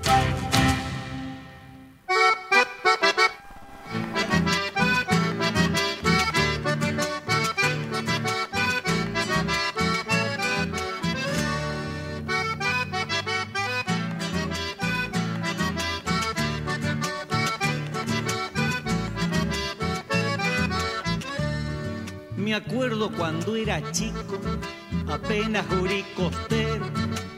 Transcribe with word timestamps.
apenas 25.56 25.80
jurí 25.80 26.06
costero, 26.16 26.86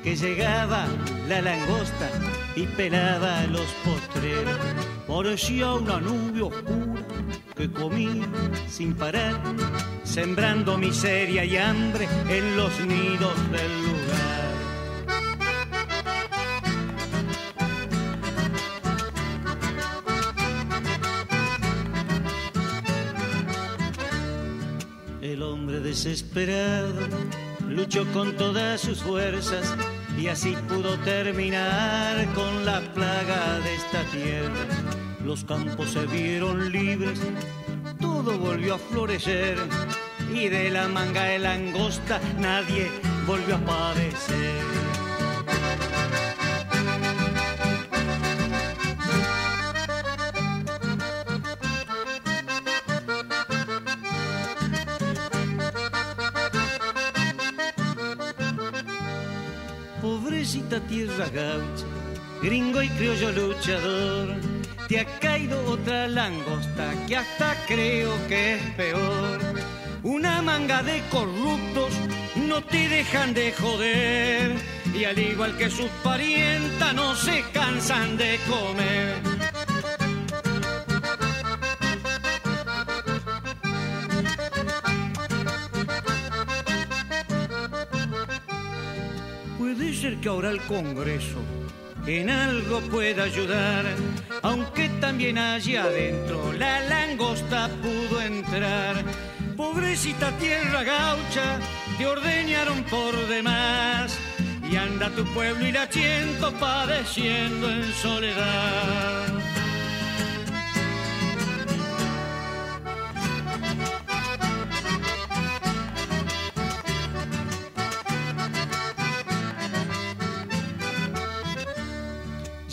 que 0.03 0.15
llegaba 0.15 0.87
la 1.27 1.41
langosta 1.41 2.09
y 2.55 2.65
pelaba 2.65 3.43
los 3.47 3.67
postreros. 3.85 4.57
Parecía 5.07 5.73
una 5.73 5.99
nube 5.99 6.41
oscura 6.41 7.05
que 7.55 7.71
comía 7.71 8.27
sin 8.69 8.95
parar, 8.95 9.39
sembrando 10.03 10.77
miseria 10.77 11.45
y 11.45 11.57
hambre 11.57 12.07
en 12.29 12.57
los 12.57 12.79
nidos 12.81 13.51
del 13.51 13.81
lugar. 13.83 14.37
desesperado, 25.87 27.07
luchó 27.77 28.11
con 28.11 28.35
todas 28.35 28.81
sus 28.81 29.03
fuerzas 29.03 29.75
y 30.17 30.29
así 30.29 30.55
pudo 30.67 30.97
terminar 31.01 32.25
con 32.33 32.65
la 32.65 32.81
plaga 32.95 33.59
de 33.59 33.75
esta 33.75 34.03
tierra. 34.11 34.65
Los 35.23 35.43
campos 35.43 35.91
se 35.91 36.07
vieron 36.07 36.71
libres, 36.71 37.21
todo 38.01 38.35
volvió 38.39 38.75
a 38.75 38.79
florecer 38.79 39.59
y 40.33 40.49
de 40.49 40.71
la 40.71 40.87
manga 40.87 41.25
de 41.25 41.37
langosta 41.37 42.19
nadie 42.39 42.89
volvió 43.27 43.57
a 43.57 43.59
padecer. 43.59 44.86
Tierra 60.97 61.27
gringo 62.41 62.81
y 62.81 62.89
criollo 62.89 63.31
luchador. 63.31 64.35
Te 64.87 64.99
ha 64.99 65.05
caído 65.19 65.63
otra 65.69 66.07
langosta 66.07 66.91
que 67.07 67.17
hasta 67.17 67.55
creo 67.67 68.11
que 68.27 68.55
es 68.55 68.63
peor. 68.75 69.39
Una 70.01 70.41
manga 70.41 70.81
de 70.81 71.03
corruptos 71.11 71.93
no 72.47 72.63
te 72.63 72.87
dejan 72.89 73.33
de 73.35 73.51
joder. 73.51 74.55
Y 74.93 75.03
al 75.03 75.19
igual 75.19 75.55
que 75.57 75.69
sus 75.69 75.89
parientas 76.03 76.95
no 76.95 77.15
se 77.15 77.43
cansan 77.53 78.17
de 78.17 78.39
comer. 78.49 79.36
Que 90.15 90.29
ahora 90.29 90.51
el 90.51 90.61
Congreso 90.61 91.39
en 92.05 92.29
algo 92.29 92.79
pueda 92.81 93.23
ayudar, 93.23 93.85
aunque 94.41 94.87
también 95.01 95.37
allí 95.37 95.75
adentro 95.75 96.53
la 96.53 96.79
langosta 96.81 97.69
pudo 97.81 98.21
entrar. 98.21 99.03
Pobrecita 99.57 100.31
tierra 100.37 100.83
gaucha, 100.83 101.59
te 101.97 102.05
ordeñaron 102.05 102.83
por 102.83 103.13
demás, 103.27 104.17
y 104.71 104.75
anda 104.77 105.09
tu 105.09 105.25
pueblo 105.33 105.67
y 105.67 105.71
la 105.73 105.91
siento 105.91 106.53
padeciendo 106.53 107.69
en 107.69 107.83
soledad. 107.93 109.56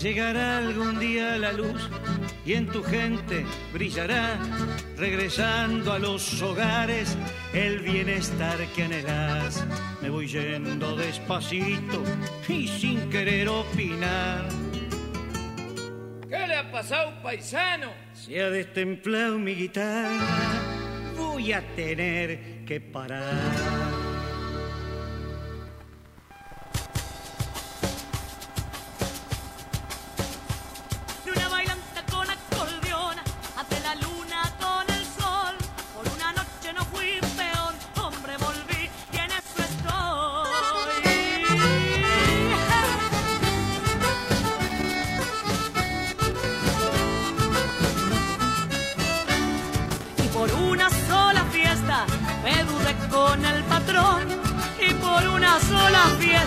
Llegará 0.04 0.58
algún 0.58 0.98
día 0.98 1.38
la 1.38 1.50
luz 1.50 1.88
y 2.44 2.52
en 2.52 2.66
tu 2.66 2.82
gente 2.82 3.46
brillará, 3.72 4.38
regresando 4.98 5.94
a 5.94 5.98
los 5.98 6.42
hogares 6.42 7.16
el 7.54 7.78
bienestar 7.78 8.58
que 8.76 8.82
anhelas. 8.82 9.64
Me 10.02 10.10
voy 10.10 10.26
yendo 10.26 10.94
despacito 10.94 12.02
y 12.46 12.68
sin 12.68 13.08
querer 13.08 13.48
opinar. 13.48 14.46
¿Qué 16.28 16.48
le 16.48 16.56
ha 16.56 16.70
pasado, 16.70 17.22
paisano? 17.22 17.90
Se 18.12 18.42
ha 18.42 18.50
destemplado 18.50 19.38
mi 19.38 19.54
guitarra, 19.54 20.20
voy 21.16 21.50
a 21.54 21.62
tener 21.74 22.66
que 22.66 22.78
parar. 22.78 24.13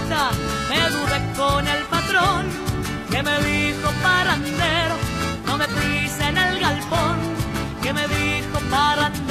Me 0.10 0.90
dudé 0.90 1.20
con 1.36 1.68
el 1.68 1.84
patrón 1.86 2.46
que 3.12 3.22
me 3.22 3.38
dijo 3.40 3.92
parandero, 4.02 4.96
no 5.46 5.58
me 5.58 5.68
pise 5.68 6.30
en 6.30 6.38
el 6.38 6.60
galpón, 6.60 7.18
que 7.82 7.92
me 7.92 8.08
dijo 8.08 8.60
parandero, 8.70 9.27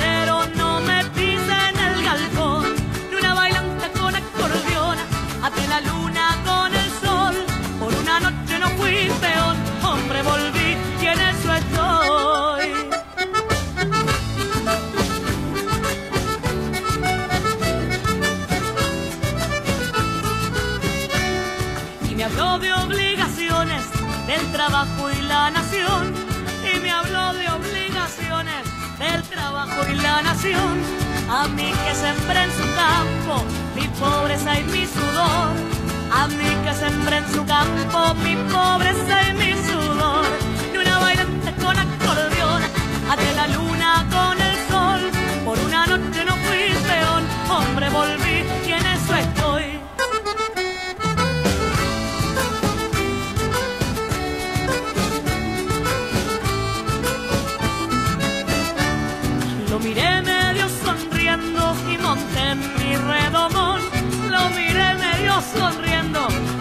del 24.37 24.53
trabajo 24.53 25.11
y 25.11 25.23
la 25.23 25.51
nación. 25.51 26.15
Y 26.71 26.81
me 26.81 26.91
habló 26.91 27.33
de 27.33 27.49
obligaciones 27.49 28.63
del 28.99 29.23
trabajo 29.23 29.81
y 29.91 29.95
la 29.95 30.23
nación. 30.23 30.75
A 31.31 31.49
mí 31.49 31.73
que 31.85 31.95
sembré 31.95 32.43
en 32.45 32.53
su 32.53 32.67
campo 32.83 33.45
mi 33.75 33.87
pobreza 34.01 34.61
y 34.61 34.65
mi 34.65 34.87
sudor. 34.87 35.49
A 36.13 36.29
mí 36.29 36.51
que 36.65 36.75
sembré 36.75 37.17
en 37.19 37.33
su 37.33 37.45
campo 37.47 38.15
mi 38.25 38.35
pobreza 38.53 39.17
y 39.29 39.35
mi 39.35 39.53
sudor. 39.53 39.66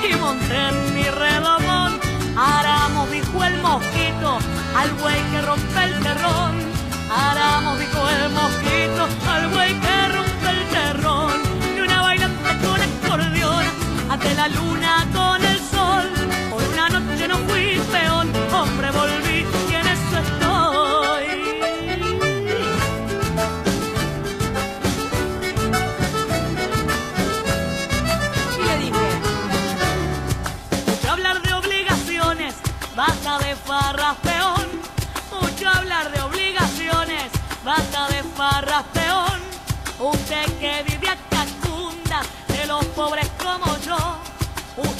y 0.09 0.15
monté 0.15 0.71
mi 0.93 1.03
redobón. 1.03 1.99
Aramos, 2.37 3.09
dijo 3.11 3.43
el 3.43 3.61
mosquito, 3.61 4.39
al 4.75 4.91
buey 5.01 5.21
que 5.31 5.41
rompe 5.41 5.83
el 5.83 5.99
terrón. 6.01 6.53
Aramos. 7.09 7.64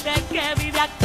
Usted 0.06 0.24
que 0.28 0.64
vive 0.64 0.80
a 0.80 1.05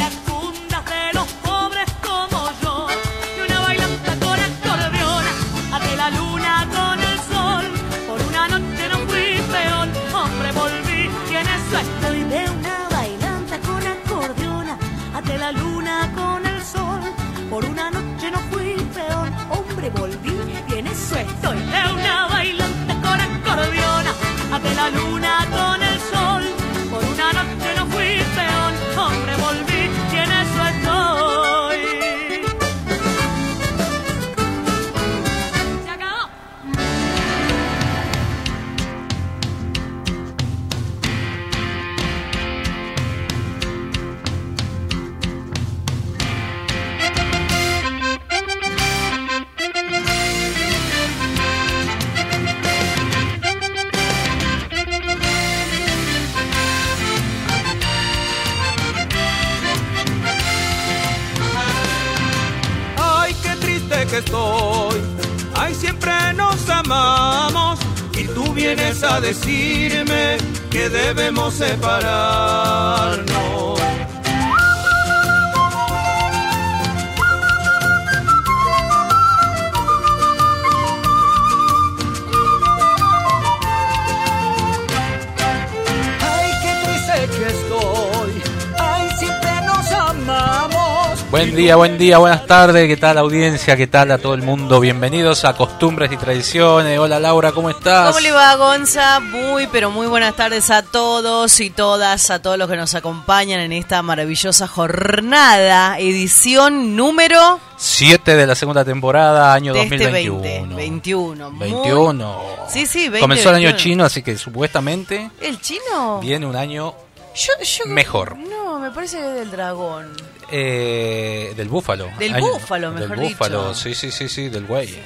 día, 91.70 91.76
buen 91.76 91.98
día, 91.98 92.18
buenas 92.18 92.46
tardes, 92.46 92.88
¿qué 92.88 92.96
tal 92.96 93.16
audiencia? 93.16 93.76
¿Qué 93.76 93.86
tal 93.86 94.10
a 94.10 94.18
todo 94.18 94.34
el 94.34 94.42
mundo? 94.42 94.80
Bienvenidos 94.80 95.44
a 95.44 95.54
Costumbres 95.54 96.10
y 96.10 96.16
Tradiciones. 96.16 96.98
Hola 96.98 97.20
Laura, 97.20 97.52
¿cómo 97.52 97.70
estás? 97.70 98.08
¿Cómo 98.08 98.18
le 98.18 98.32
va, 98.32 98.56
Gonza? 98.56 99.20
Muy, 99.20 99.68
pero 99.68 99.88
muy 99.92 100.08
buenas 100.08 100.34
tardes 100.34 100.68
a 100.70 100.82
todos 100.82 101.60
y 101.60 101.70
todas, 101.70 102.30
a 102.30 102.42
todos 102.42 102.58
los 102.58 102.68
que 102.68 102.74
nos 102.76 102.96
acompañan 102.96 103.60
en 103.60 103.70
esta 103.72 104.02
maravillosa 104.02 104.66
jornada, 104.66 105.96
edición 106.00 106.96
número 106.96 107.60
7 107.76 108.34
de 108.34 108.46
la 108.48 108.56
segunda 108.56 108.84
temporada, 108.84 109.54
año 109.54 109.72
de 109.72 109.82
este 109.82 109.96
2021. 109.98 110.74
20, 110.74 110.74
21. 110.74 111.50
Muy- 111.52 111.70
21. 111.70 112.36
Sí, 112.68 112.84
sí, 112.86 113.02
20, 113.08 113.20
Comenzó 113.20 113.50
el 113.50 113.54
año 113.54 113.66
21. 113.68 113.78
chino, 113.78 114.04
así 114.04 114.22
que 114.24 114.36
supuestamente 114.36 115.30
¿El 115.40 115.60
chino? 115.60 116.18
viene 116.20 116.46
un 116.46 116.56
año 116.56 116.94
Yo, 117.32 117.52
yo- 117.62 117.84
Mejor. 117.86 118.36
No, 118.36 118.80
me 118.80 118.90
parece 118.90 119.18
que 119.18 119.24
es 119.28 119.34
del 119.34 119.52
dragón. 119.52 120.08
Eh, 120.50 121.52
del 121.56 121.68
búfalo. 121.68 122.10
Del 122.18 122.34
búfalo, 122.40 122.90
mejor 122.92 123.18
Del 123.18 123.28
búfalo, 123.30 123.68
dicho. 123.68 123.74
sí, 123.80 123.94
sí, 123.94 124.10
sí, 124.10 124.28
sí, 124.28 124.48
del 124.48 124.64
güey. 124.66 124.98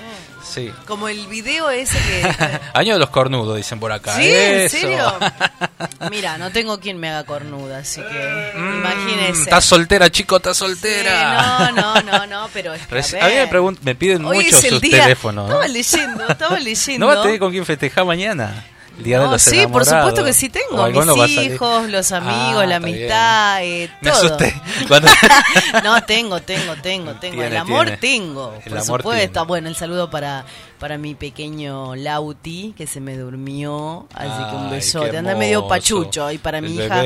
Sí. 0.42 0.70
Como 0.86 1.08
el 1.08 1.26
video 1.26 1.70
ese 1.70 1.96
que... 1.98 2.60
Año 2.74 2.92
de 2.92 2.98
los 2.98 3.08
cornudos, 3.08 3.56
dicen 3.56 3.80
por 3.80 3.90
acá. 3.92 4.14
¿Sí? 4.16 4.26
¿En 4.30 4.60
Eso. 4.60 4.76
serio? 4.76 5.12
Mira, 6.10 6.36
no 6.36 6.50
tengo 6.50 6.78
quien 6.80 6.98
me 6.98 7.08
haga 7.08 7.24
cornuda, 7.24 7.78
así 7.78 8.00
que 8.02 8.52
Mm, 8.54 8.74
imagínese. 8.78 9.42
Estás 9.44 9.64
soltera, 9.64 10.10
chico, 10.10 10.36
estás 10.36 10.56
Sí, 10.58 10.64
soltera. 10.66 11.72
no, 11.74 11.94
no, 11.94 12.02
no, 12.02 12.26
no, 12.26 12.50
pero 12.52 12.74
es 12.74 12.86
que, 12.86 12.94
Reci- 12.94 13.20
a 13.20 13.24
a 13.24 13.28
mí 13.60 13.70
me, 13.70 13.76
me 13.82 13.94
piden 13.94 14.24
Hoy 14.26 14.44
mucho 14.44 14.60
sus 14.60 14.80
día. 14.82 15.02
teléfonos. 15.04 15.48
¿no? 15.48 15.54
Estaba 15.62 15.68
leyendo, 15.68 16.28
estaba 16.28 16.58
leyendo. 16.60 17.06
¿No 17.06 17.12
vas 17.12 17.18
a 17.20 17.22
tener 17.22 17.38
con 17.40 17.50
quién 17.50 17.64
festejar 17.64 18.04
mañana? 18.04 18.64
Día 18.98 19.20
de 19.20 19.26
los 19.28 19.42
sí, 19.42 19.66
por 19.66 19.84
supuesto 19.84 20.24
que 20.24 20.32
sí 20.32 20.46
¿O 20.70 20.84
tengo. 20.86 21.14
Mis 21.16 21.30
hijos, 21.38 21.88
los 21.90 22.12
amigos, 22.12 22.62
Ah, 22.62 22.66
la 22.66 22.76
está 22.76 22.86
bien. 22.86 22.94
amistad, 22.94 23.62
eh, 23.64 23.90
Me 24.00 24.10
todo. 24.10 24.18
asusté. 24.26 24.54
No, 25.84 26.02
tengo, 26.04 26.40
tengo, 26.40 26.74
tengo, 26.76 27.12
tengo. 27.20 27.20
Tiene, 27.20 27.46
el 27.48 27.56
amor 27.56 27.84
tiene. 27.86 27.98
tengo, 27.98 28.54
El 28.54 28.62
por 28.70 28.78
amor 28.78 29.00
supuesto. 29.02 29.32
tiene. 29.32 29.46
Bueno, 29.48 29.68
el 29.68 29.76
saludo 29.76 30.10
para, 30.10 30.44
para 30.78 30.96
mi 30.98 31.14
pequeño 31.14 31.96
Lauti, 31.96 32.72
que 32.76 32.86
se 32.86 33.00
me 33.00 33.16
durmió. 33.16 34.06
Así 34.14 34.44
que 34.50 34.56
un 34.56 34.64
Ay, 34.66 34.70
besote. 34.70 35.18
Anda 35.18 35.34
medio 35.34 35.66
pachucho. 35.66 36.30
Y 36.30 36.38
para 36.38 36.60
mi 36.60 36.74
hija, 36.76 37.02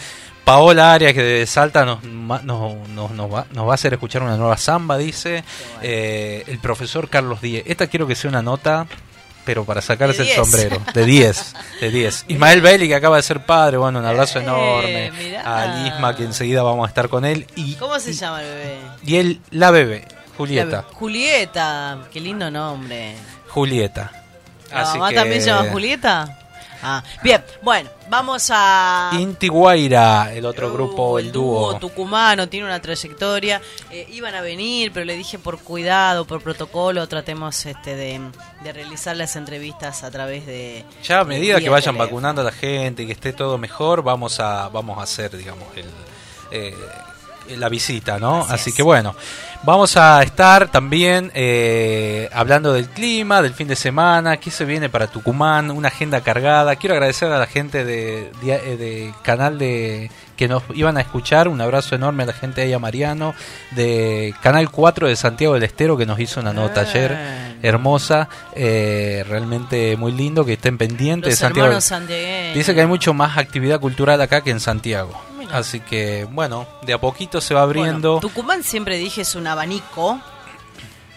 Paola 0.44 0.92
Arias, 0.94 1.12
que 1.12 1.46
Salta 1.46 1.84
nos, 1.84 2.02
nos, 2.02 2.42
nos- 2.44 3.10
nos 3.12 3.32
va, 3.32 3.46
nos 3.52 3.66
va 3.68 3.72
a 3.72 3.74
hacer 3.74 3.92
escuchar 3.92 4.22
una 4.22 4.36
nueva 4.36 4.56
samba, 4.56 4.98
dice. 4.98 5.44
Eh, 5.82 6.42
el 6.48 6.58
profesor 6.58 7.08
Carlos 7.08 7.40
Díez. 7.40 7.62
Esta 7.66 7.86
quiero 7.86 8.06
que 8.08 8.16
sea 8.16 8.28
una 8.30 8.42
nota, 8.42 8.86
pero 9.44 9.64
para 9.64 9.80
sacarse 9.82 10.22
el 10.22 10.26
10. 10.28 10.36
sombrero. 10.36 10.82
De 10.94 11.04
10. 11.04 11.54
De 11.80 11.90
10. 11.90 12.24
Ismael 12.28 12.60
Bailey, 12.62 12.88
que 12.88 12.94
acaba 12.96 13.16
de 13.16 13.22
ser 13.22 13.44
padre. 13.46 13.76
Bueno, 13.76 14.00
un 14.00 14.06
abrazo 14.06 14.40
Eh, 14.40 14.42
enorme. 14.42 15.12
mirá. 15.12 15.42
A 15.84 15.86
Isma, 15.86 16.16
que 16.16 16.24
enseguida 16.24 16.62
vamos 16.64 16.84
a 16.86 16.88
estar 16.88 17.08
con 17.08 17.24
él. 17.24 17.46
Y, 17.54 17.74
¿Cómo 17.74 18.00
se 18.00 18.12
llama 18.14 18.42
el 18.42 18.48
bebé? 18.48 18.76
y 19.04 19.16
él, 19.16 19.40
la 19.50 19.70
bebé, 19.70 20.08
Julieta. 20.36 20.84
La- 20.88 20.94
Julieta. 20.94 21.98
Qué 22.12 22.18
lindo 22.18 22.50
nombre. 22.50 23.14
Julieta. 23.50 24.10
¿La 24.70 24.80
Así 24.82 24.98
mamá 24.98 25.10
que- 25.10 25.14
también 25.16 25.40
se 25.42 25.48
llama 25.48 25.70
Julieta? 25.70 26.36
Ah, 26.82 27.02
bien, 27.22 27.44
bueno, 27.60 27.90
vamos 28.08 28.48
a... 28.50 29.10
Inti 29.12 29.48
Guaira, 29.48 30.32
el 30.32 30.46
otro 30.46 30.72
grupo, 30.72 31.10
Uh, 31.12 31.18
el 31.18 31.30
dúo. 31.30 31.76
tucumano, 31.78 32.48
tiene 32.48 32.64
una 32.64 32.80
trayectoria. 32.80 33.60
Eh, 33.90 34.06
iban 34.12 34.34
a 34.34 34.40
venir, 34.40 34.90
pero 34.90 35.04
le 35.04 35.14
dije 35.14 35.38
por 35.38 35.58
cuidado, 35.58 36.24
por 36.24 36.42
protocolo, 36.42 37.06
tratemos 37.06 37.66
este 37.66 37.96
de, 37.96 38.18
de 38.64 38.72
realizar 38.72 39.14
las 39.14 39.36
entrevistas 39.36 40.02
a 40.04 40.10
través 40.10 40.46
de... 40.46 40.86
Ya 41.04 41.20
a 41.20 41.24
medida 41.24 41.60
que 41.60 41.68
vayan 41.68 41.92
teléfono. 41.96 42.04
vacunando 42.06 42.40
a 42.40 42.44
la 42.44 42.52
gente 42.52 43.02
y 43.02 43.06
que 43.06 43.12
esté 43.12 43.34
todo 43.34 43.58
mejor, 43.58 44.02
vamos 44.02 44.40
a 44.40 44.70
vamos 44.70 44.98
a 44.98 45.02
hacer, 45.02 45.36
digamos, 45.36 45.66
el, 45.76 45.84
eh, 46.50 46.74
la 47.58 47.68
visita, 47.68 48.18
¿no? 48.18 48.46
Así 48.48 48.72
que 48.72 48.82
bueno, 48.82 49.14
vamos 49.62 49.96
a 49.96 50.22
estar 50.22 50.68
también 50.70 51.30
eh, 51.34 52.28
hablando 52.32 52.72
del 52.72 52.88
clima, 52.88 53.42
del 53.42 53.54
fin 53.54 53.68
de 53.68 53.76
semana, 53.76 54.38
qué 54.38 54.50
se 54.50 54.64
viene 54.64 54.88
para 54.88 55.06
Tucumán, 55.06 55.70
una 55.70 55.88
agenda 55.88 56.20
cargada. 56.22 56.76
Quiero 56.76 56.94
agradecer 56.94 57.30
a 57.30 57.38
la 57.38 57.46
gente 57.46 57.84
de, 57.84 58.30
de, 58.42 58.52
eh, 58.54 58.76
de 58.76 59.14
canal 59.22 59.58
de 59.58 60.10
que 60.36 60.48
nos 60.48 60.62
iban 60.74 60.96
a 60.96 61.02
escuchar, 61.02 61.48
un 61.48 61.60
abrazo 61.60 61.94
enorme 61.94 62.22
a 62.22 62.26
la 62.26 62.32
gente 62.32 62.62
ahí 62.62 62.72
a 62.72 62.78
Mariano, 62.78 63.34
de 63.72 64.34
Canal 64.42 64.70
4 64.70 65.08
de 65.08 65.14
Santiago 65.16 65.52
del 65.52 65.64
Estero 65.64 65.98
que 65.98 66.06
nos 66.06 66.18
hizo 66.18 66.40
una 66.40 66.54
nota 66.54 66.80
ayer 66.80 67.12
Ah. 67.14 67.52
hermosa, 67.62 68.26
eh, 68.54 69.22
realmente 69.28 69.98
muy 69.98 70.12
lindo, 70.12 70.46
que 70.46 70.54
estén 70.54 70.78
pendientes 70.78 71.26
de 71.28 71.30
Los 71.32 71.38
Santiago. 71.40 71.66
hermanos 71.66 71.84
santiagueños. 71.84 72.54
Dice 72.54 72.74
que 72.74 72.80
hay 72.80 72.86
mucho 72.86 73.12
más 73.12 73.36
actividad 73.36 73.80
cultural 73.80 74.18
acá 74.22 74.40
que 74.42 74.50
en 74.50 74.60
Santiago. 74.60 75.12
Así 75.52 75.80
que, 75.80 76.26
bueno, 76.30 76.66
de 76.82 76.92
a 76.94 76.98
poquito 77.00 77.40
se 77.40 77.54
va 77.54 77.62
abriendo. 77.62 78.14
Bueno, 78.14 78.20
Tucumán 78.20 78.62
siempre 78.62 78.98
dije 78.98 79.22
es 79.22 79.34
un 79.34 79.46
abanico. 79.46 80.20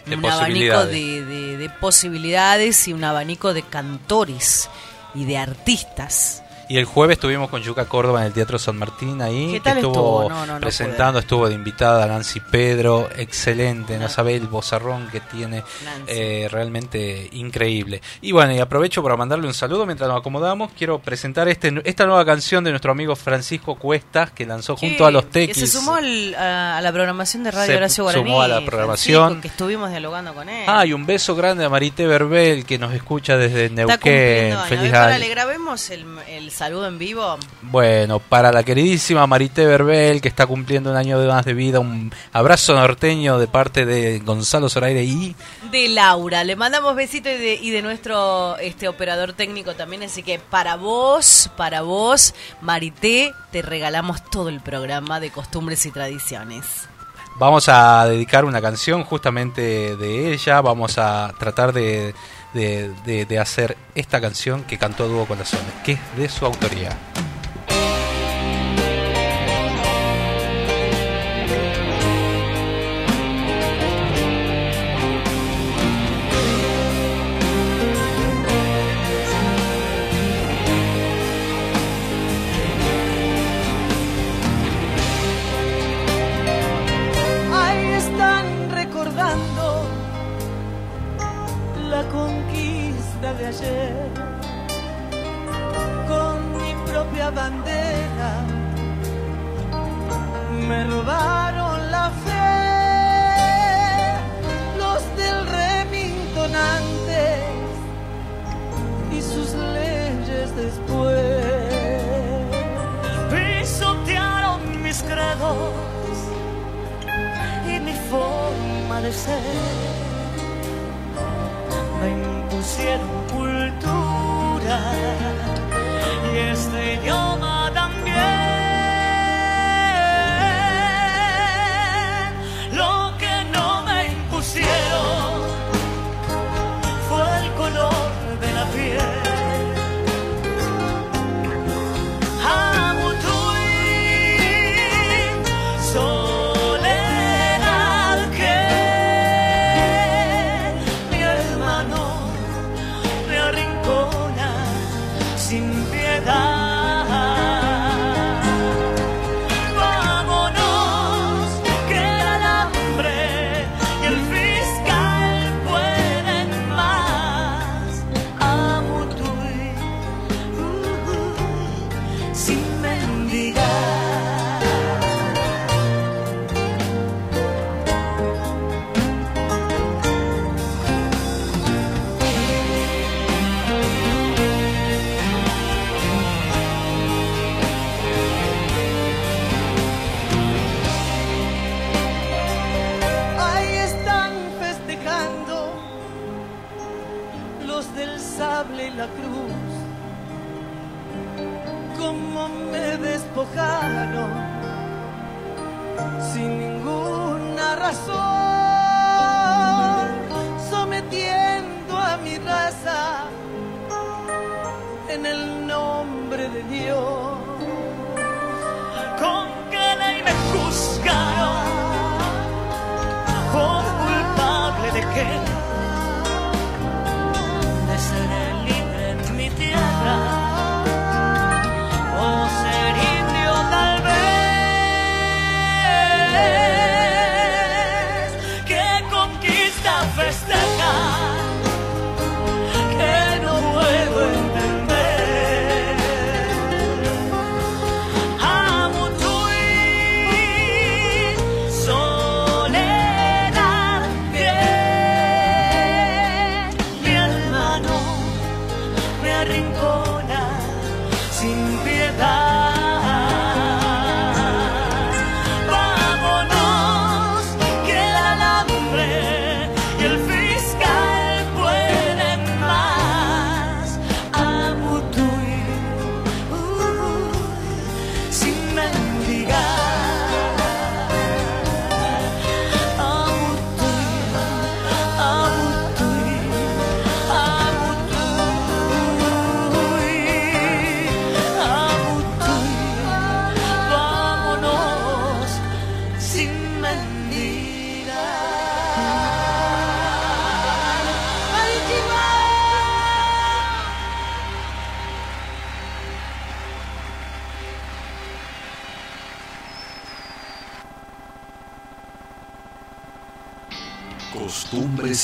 De 0.06 0.16
un 0.18 0.22
abanico 0.26 0.86
de- 1.26 1.58
de 1.58 1.70
posibilidades 1.70 2.88
y 2.88 2.94
un 2.94 3.04
abanico 3.06 3.54
de 3.54 3.64
cantores 3.64 4.70
y 5.16 5.24
de 5.26 5.38
artistas. 5.38 6.43
Y 6.70 6.78
el 6.78 6.86
jueves 6.86 7.18
estuvimos 7.18 7.50
con 7.50 7.62
Yuca 7.62 7.86
Córdoba 7.86 8.22
en 8.22 8.28
el 8.28 8.34
Teatro 8.34 8.58
San 8.58 8.78
Martín 8.78 9.22
ahí. 9.22 9.48
¿Qué 9.48 9.54
que 9.54 9.60
tal 9.60 9.78
estuvo, 9.78 10.22
estuvo? 10.24 10.30
No, 10.30 10.46
no, 10.46 10.54
no 10.54 10.60
presentando, 10.62 11.20
estuvo 11.20 11.50
de 11.50 11.56
invitada 11.56 12.08
Nancy 12.08 12.40
Pedro, 12.40 13.10
excelente, 13.18 13.98
no 14.00 14.08
sabe 14.08 14.36
el 14.36 14.48
bozarrón 14.48 15.08
que 15.12 15.20
tiene, 15.20 15.64
eh, 16.08 16.48
realmente 16.50 17.28
increíble. 17.34 18.02
Y 18.22 18.32
bueno, 18.32 18.54
y 18.54 18.60
aprovecho 18.60 19.04
para 19.04 19.18
mandarle 19.18 19.46
un 19.46 19.54
saludo 19.54 19.86
mientras 19.86 20.10
nos 20.10 20.20
acomodamos. 20.22 20.72
Quiero 20.78 21.00
presentar 21.00 21.48
este, 21.50 21.74
esta 21.84 22.06
nueva 22.06 22.26
canción 22.26 22.64
de 22.64 22.70
nuestro 22.72 22.94
amigo 22.94 23.16
Francisco 23.16 23.76
Cuestas 23.76 24.32
que 24.32 24.46
lanzó 24.46 24.78
junto 24.78 24.98
Sí, 25.00 25.04
a 25.04 25.12
los 25.12 25.26
Que 25.26 25.48
Tequis. 25.48 25.58
se 25.58 25.68
sumó 25.68 25.96
al- 25.96 26.34
a, 26.36 26.78
a 26.78 26.82
la 26.82 26.92
programación 26.94 27.44
de 27.44 27.52
Radio 27.52 27.68
Se 27.68 27.76
Horacio 27.78 28.04
Guaraní. 28.06 28.24
sumó 28.26 28.42
a 28.42 28.48
la 28.48 28.66
programación. 28.66 29.22
Francisco, 29.26 29.42
que 29.42 29.48
estuvimos 29.50 29.90
dialogando 29.90 30.34
con 30.34 30.48
él. 30.48 30.64
Ah, 30.68 30.86
y 30.86 30.94
un 30.94 31.06
beso 31.06 31.36
grande 31.36 31.66
a 31.66 31.70
Marité 31.70 32.08
Verbel 32.08 32.66
que 32.66 32.80
nos 32.80 32.94
escucha 32.94 33.36
desde 33.38 33.70
Neuquén. 33.70 34.58
Feliz 34.70 34.94
año. 34.94 35.20
le 35.20 35.28
grabemos 35.28 35.90
el, 35.90 36.06
el 36.30 36.52
saludo 36.54 36.88
en 36.88 36.98
vivo. 36.98 37.38
Bueno, 37.64 38.20
para 38.20 38.52
la 38.52 38.64
queridísima 38.64 39.26
Marité 39.28 39.66
Verbel, 39.66 40.22
que 40.22 40.28
está 40.28 40.46
cumpliendo 40.46 40.92
un 40.92 40.96
año 40.96 41.20
de 41.20 41.28
más 41.28 41.44
de 41.46 41.54
vida, 41.54 41.80
un 41.80 42.14
abrazo 42.32 42.76
norteño 42.76 43.40
de 43.40 43.48
parte 43.48 43.86
de 43.86 44.20
Gonzalo 44.20 44.70
Zoraire 44.70 45.04
y 45.04 45.36
de 45.72 45.90
Laura. 45.90 46.44
Le 46.44 46.56
mandamos 46.56 46.96
besito 46.96 47.30
y 47.30 47.38
de, 47.38 47.56
y 47.56 47.72
de 47.72 47.82
nuestro 47.82 48.58
este 48.58 48.88
operador 48.88 49.34
técnico 49.34 49.74
también. 49.74 50.04
Así 50.04 50.24
que 50.24 50.40
para 50.40 50.76
vos, 50.76 51.50
para 51.58 51.82
vos, 51.82 52.36
Marité, 52.62 53.34
te 53.52 53.62
regalamos 53.62 54.24
todo 54.30 54.50
el 54.50 54.62
programa 54.62 55.20
de 55.20 55.32
costumbres 55.32 55.86
y 55.86 55.92
tradiciones. 55.92 56.88
vamos 57.36 57.68
a 57.68 58.06
dedicar 58.06 58.46
una 58.46 58.62
canción 58.62 59.04
justamente 59.04 59.96
de 59.96 60.34
ella. 60.34 60.62
Vamos 60.62 60.98
a 60.98 61.34
tratar 61.40 61.74
de, 61.74 62.14
de- 62.54 62.92
de- 63.06 63.26
de 63.26 63.40
hacer 63.40 63.78
esta 63.96 64.22
canción 64.22 64.64
que 64.64 64.78
cantó 64.78 65.08
dúo 65.08 65.26
con 65.26 65.38
Sones, 65.46 65.66
que 65.84 65.94
es 65.94 66.00
de 66.18 66.30
su 66.30 66.46
autoría. 66.46 66.92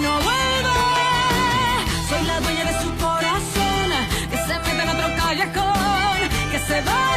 no 0.00 0.12
vuelve. 0.20 0.78
Soy 2.08 2.22
la 2.26 2.40
dueña 2.40 2.64
de 2.64 2.82
su 2.82 2.94
corazón, 2.96 3.90
que 4.30 4.36
se 4.36 4.58
mete 4.58 4.82
en 4.82 4.88
otro 4.88 5.08
callejón, 5.16 6.28
que 6.50 6.58
se 6.58 6.80
va. 6.82 7.07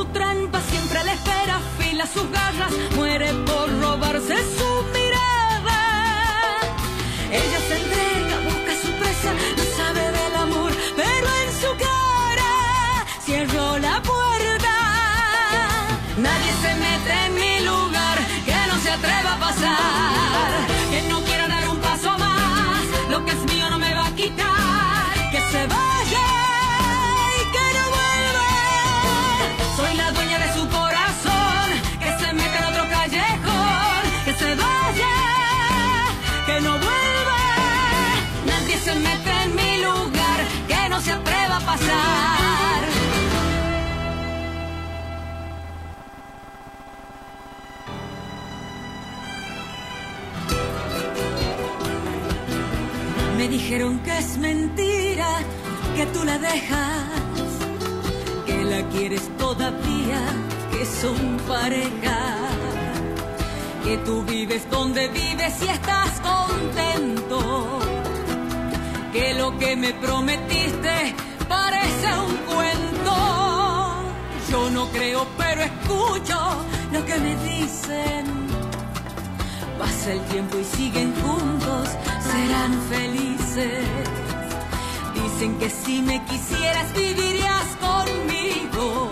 Su 0.00 0.06
trampa 0.06 0.58
siempre 0.70 1.04
le 1.04 1.12
espera, 1.12 1.60
fila 1.78 2.06
sus 2.06 2.26
garras, 2.30 2.72
muere 2.96 3.34
por 3.48 3.68
robarse 3.82 4.36
su 4.56 4.70
mirada. 4.94 5.80
Ella 7.30 7.60
se 7.68 7.74
entrega, 7.82 8.36
busca 8.48 8.72
su 8.82 8.90
presa, 9.00 9.30
no 9.58 9.64
sabe 9.76 10.02
del 10.18 10.34
amor, 10.36 10.72
pero 10.96 11.28
en 11.42 11.50
su 11.62 11.70
cara 11.86 12.52
cierro 13.26 13.76
la 13.78 14.00
puerta. 14.00 14.74
Nadie 16.16 16.52
se 16.62 16.70
mete 16.84 17.12
en 17.26 17.34
mi 17.34 17.60
lugar, 17.70 18.18
que 18.46 18.56
no 18.70 18.76
se 18.82 18.90
atreva 18.92 19.34
a 19.34 19.38
pasar, 19.38 20.50
que 20.92 21.02
no 21.10 21.22
quiera 21.24 21.46
dar 21.46 21.68
un 21.68 21.78
paso 21.78 22.10
más, 22.18 22.82
lo 23.10 23.22
que 23.26 23.32
es 23.32 23.42
mío 23.52 23.68
no 23.68 23.78
me 23.78 23.92
va 23.92 24.06
a 24.06 24.14
quitar, 24.14 25.30
que 25.30 25.40
se 25.52 25.66
vaya 25.66 25.79
pasar. 41.70 42.82
Me 53.36 53.48
dijeron 53.48 54.00
que 54.00 54.18
es 54.18 54.36
mentira, 54.38 55.30
que 55.96 56.06
tú 56.06 56.24
la 56.24 56.38
dejas, 56.38 57.50
que 58.46 58.64
la 58.64 58.80
quieres 58.92 59.24
todavía, 59.38 60.20
que 60.72 60.84
son 60.84 61.20
pareja, 61.48 62.18
que 63.84 63.96
tú 64.06 64.22
vives 64.24 64.62
donde 64.70 65.08
vives 65.08 65.54
y 65.62 65.68
estás 65.68 66.12
contento, 66.20 67.38
que 69.12 69.34
lo 69.34 69.56
que 69.58 69.76
me 69.76 69.92
prometiste 69.94 71.14
parece 71.80 72.18
un 72.18 72.36
cuento. 72.52 73.16
Yo 74.50 74.70
no 74.70 74.86
creo, 74.88 75.26
pero 75.36 75.62
escucho 75.62 76.38
lo 76.92 77.04
que 77.04 77.16
me 77.18 77.36
dicen. 77.36 78.26
Pasa 79.78 80.12
el 80.12 80.20
tiempo 80.26 80.58
y 80.58 80.64
siguen 80.64 81.14
juntos, 81.22 81.88
serán 82.22 82.72
felices. 82.90 83.86
Dicen 85.14 85.58
que 85.58 85.70
si 85.70 86.02
me 86.02 86.22
quisieras 86.24 86.92
vivirías 86.92 87.66
conmigo. 87.80 89.10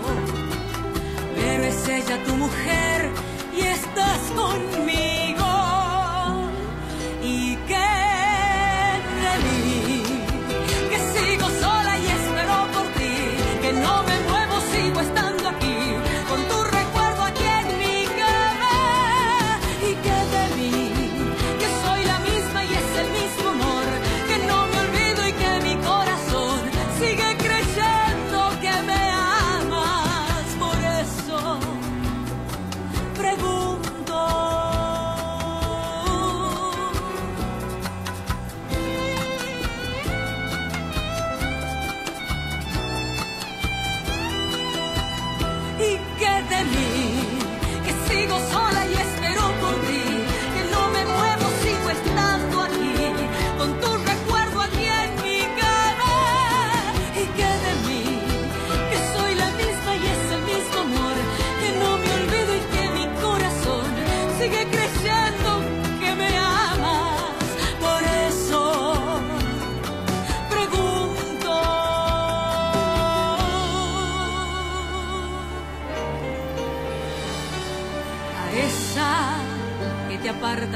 Pero 1.35 1.63
es 1.63 1.87
ella 1.87 2.23
tu 2.25 2.35
mujer 2.35 3.11
y 3.55 3.61
estás 3.61 4.19
conmigo. 4.35 4.98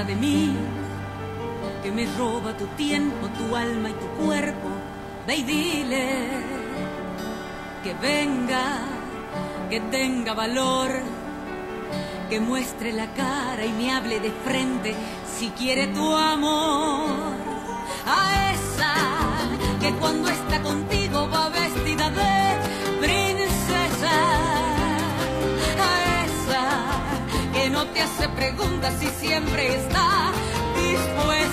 De 0.01 0.15
mí, 0.15 0.55
que 1.83 1.91
me 1.91 2.07
roba 2.17 2.57
tu 2.57 2.65
tiempo, 2.75 3.27
tu 3.37 3.55
alma 3.55 3.89
y 3.91 3.93
tu 3.93 4.07
cuerpo, 4.23 4.69
ve 5.27 5.43
dile 5.43 6.17
que 7.83 7.93
venga, 7.93 8.79
que 9.69 9.79
tenga 9.81 10.33
valor, 10.33 10.89
que 12.29 12.39
muestre 12.39 12.91
la 12.91 13.07
cara 13.13 13.65
y 13.65 13.71
me 13.73 13.91
hable 13.91 14.19
de 14.19 14.31
frente 14.31 14.95
si 15.37 15.49
quiere 15.49 15.87
tu 15.87 16.15
amor. 16.15 17.33
Hace 28.53 28.55
preguntas 28.55 28.93
y 29.01 29.07
siempre 29.25 29.75
está 29.75 30.31
dispuesta. 30.75 31.52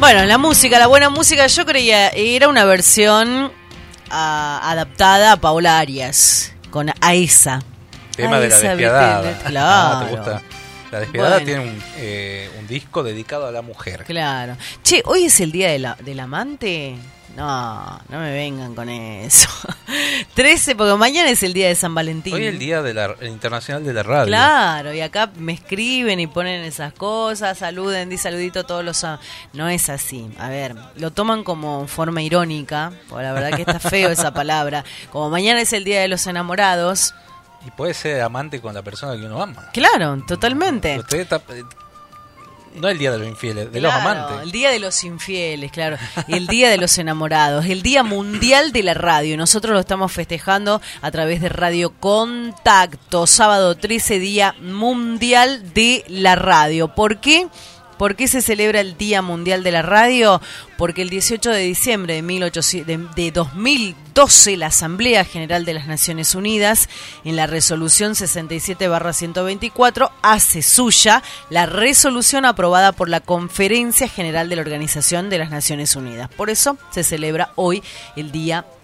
Bueno, 0.00 0.24
la 0.24 0.38
música, 0.38 0.78
la 0.78 0.86
buena 0.86 1.10
música, 1.10 1.46
yo 1.46 1.66
creía 1.66 2.08
era 2.08 2.48
una 2.48 2.64
versión 2.64 3.52
ah, 4.10 4.60
adaptada 4.64 5.32
a 5.32 5.36
Paola 5.36 5.78
Arias 5.78 6.52
con 6.70 6.90
Aesa. 7.00 7.60
Tema 8.16 8.40
de 8.40 8.48
la 8.48 8.58
despiadada. 8.58 9.38
Ah, 9.44 9.48
Claro. 9.48 10.06
¿te 10.06 10.16
gusta? 10.16 10.42
La 10.90 11.00
despiadada 11.00 11.34
Bueno. 11.36 11.46
tiene 11.46 11.60
un, 11.70 11.82
eh, 11.98 12.50
un 12.58 12.66
disco 12.66 13.02
dedicado 13.02 13.46
a 13.46 13.52
la 13.52 13.62
mujer. 13.62 14.04
Claro. 14.04 14.56
Che, 14.82 15.02
hoy 15.04 15.26
es 15.26 15.38
el 15.40 15.52
día 15.52 15.70
de 15.70 15.78
la, 15.78 15.94
del 15.96 16.18
amante. 16.20 16.96
No, 17.36 18.00
no 18.08 18.18
me 18.18 18.32
vengan 18.32 18.74
con 18.74 18.88
eso. 18.88 19.48
13, 20.34 20.76
porque 20.76 20.94
mañana 20.96 21.30
es 21.30 21.42
el 21.42 21.52
día 21.52 21.68
de 21.68 21.74
San 21.74 21.94
Valentín. 21.94 22.34
Hoy 22.34 22.44
es 22.46 22.52
el 22.52 22.58
día 22.58 22.82
de 22.82 22.94
la, 22.94 23.14
internacional 23.22 23.84
de 23.84 23.92
la 23.92 24.02
radio. 24.02 24.26
Claro, 24.26 24.92
y 24.94 25.00
acá 25.00 25.30
me 25.36 25.52
escriben 25.52 26.20
y 26.20 26.26
ponen 26.26 26.64
esas 26.64 26.92
cosas, 26.92 27.58
saluden, 27.58 28.08
di 28.08 28.18
saludito 28.18 28.60
a 28.60 28.64
todos 28.64 28.84
los... 28.84 29.02
am- 29.04 29.18
No 29.52 29.68
es 29.68 29.88
así. 29.88 30.30
A 30.38 30.48
ver, 30.48 30.74
lo 30.96 31.10
toman 31.10 31.44
como 31.44 31.86
forma 31.86 32.22
irónica, 32.22 32.92
porque 33.08 33.24
la 33.24 33.32
verdad 33.32 33.50
que 33.56 33.62
está 33.62 33.80
feo 33.80 34.10
esa 34.10 34.32
palabra. 34.34 34.84
Como 35.12 35.30
mañana 35.30 35.60
es 35.60 35.72
el 35.72 35.84
Día 35.84 36.00
de 36.00 36.08
los 36.08 36.26
Enamorados. 36.26 37.14
Y 37.66 37.70
puede 37.72 37.92
ser 37.94 38.22
amante 38.22 38.60
con 38.60 38.72
la 38.74 38.82
persona 38.82 39.14
que 39.20 39.26
uno 39.26 39.42
ama. 39.42 39.70
Claro, 39.72 40.22
totalmente. 40.26 40.98
Usted 40.98 41.20
está- 41.20 41.40
no 42.74 42.88
el 42.88 42.98
día 42.98 43.12
de 43.12 43.18
los 43.18 43.28
infieles, 43.28 43.72
de 43.72 43.80
los 43.80 43.92
amantes. 43.92 44.42
El 44.42 44.52
día 44.52 44.70
de 44.70 44.78
los 44.78 45.02
infieles, 45.04 45.72
claro. 45.72 45.96
El 46.28 46.46
día 46.46 46.70
de 46.70 46.78
los 46.78 46.96
enamorados. 46.98 47.66
El 47.66 47.82
día 47.82 48.02
mundial 48.02 48.72
de 48.72 48.82
la 48.82 48.94
radio. 48.94 49.34
Y 49.34 49.36
nosotros 49.36 49.74
lo 49.74 49.80
estamos 49.80 50.12
festejando 50.12 50.80
a 51.02 51.10
través 51.10 51.40
de 51.40 51.48
Radio 51.48 51.90
Contacto. 51.98 53.26
Sábado 53.26 53.76
13, 53.76 54.18
día 54.18 54.54
mundial 54.60 55.72
de 55.74 56.04
la 56.08 56.36
radio. 56.36 56.94
¿Por 56.94 57.20
qué? 57.20 57.48
¿Por 58.00 58.16
qué 58.16 58.26
se 58.28 58.40
celebra 58.40 58.80
el 58.80 58.96
Día 58.96 59.20
Mundial 59.20 59.62
de 59.62 59.72
la 59.72 59.82
Radio? 59.82 60.40
Porque 60.78 61.02
el 61.02 61.10
18 61.10 61.50
de 61.50 61.58
diciembre 61.58 62.14
de, 62.14 62.22
1800 62.22 62.86
de, 62.86 62.96
de 63.14 63.30
2012 63.30 64.56
la 64.56 64.68
Asamblea 64.68 65.22
General 65.26 65.66
de 65.66 65.74
las 65.74 65.86
Naciones 65.86 66.34
Unidas, 66.34 66.88
en 67.26 67.36
la 67.36 67.46
resolución 67.46 68.14
67-124, 68.14 70.12
hace 70.22 70.62
suya 70.62 71.22
la 71.50 71.66
resolución 71.66 72.46
aprobada 72.46 72.92
por 72.92 73.10
la 73.10 73.20
Conferencia 73.20 74.08
General 74.08 74.48
de 74.48 74.56
la 74.56 74.62
Organización 74.62 75.28
de 75.28 75.36
las 75.36 75.50
Naciones 75.50 75.94
Unidas. 75.94 76.30
Por 76.34 76.48
eso 76.48 76.78
se 76.90 77.04
celebra 77.04 77.52
hoy 77.56 77.82
el 78.16 78.32
Día 78.32 78.62
mundial 78.62 78.79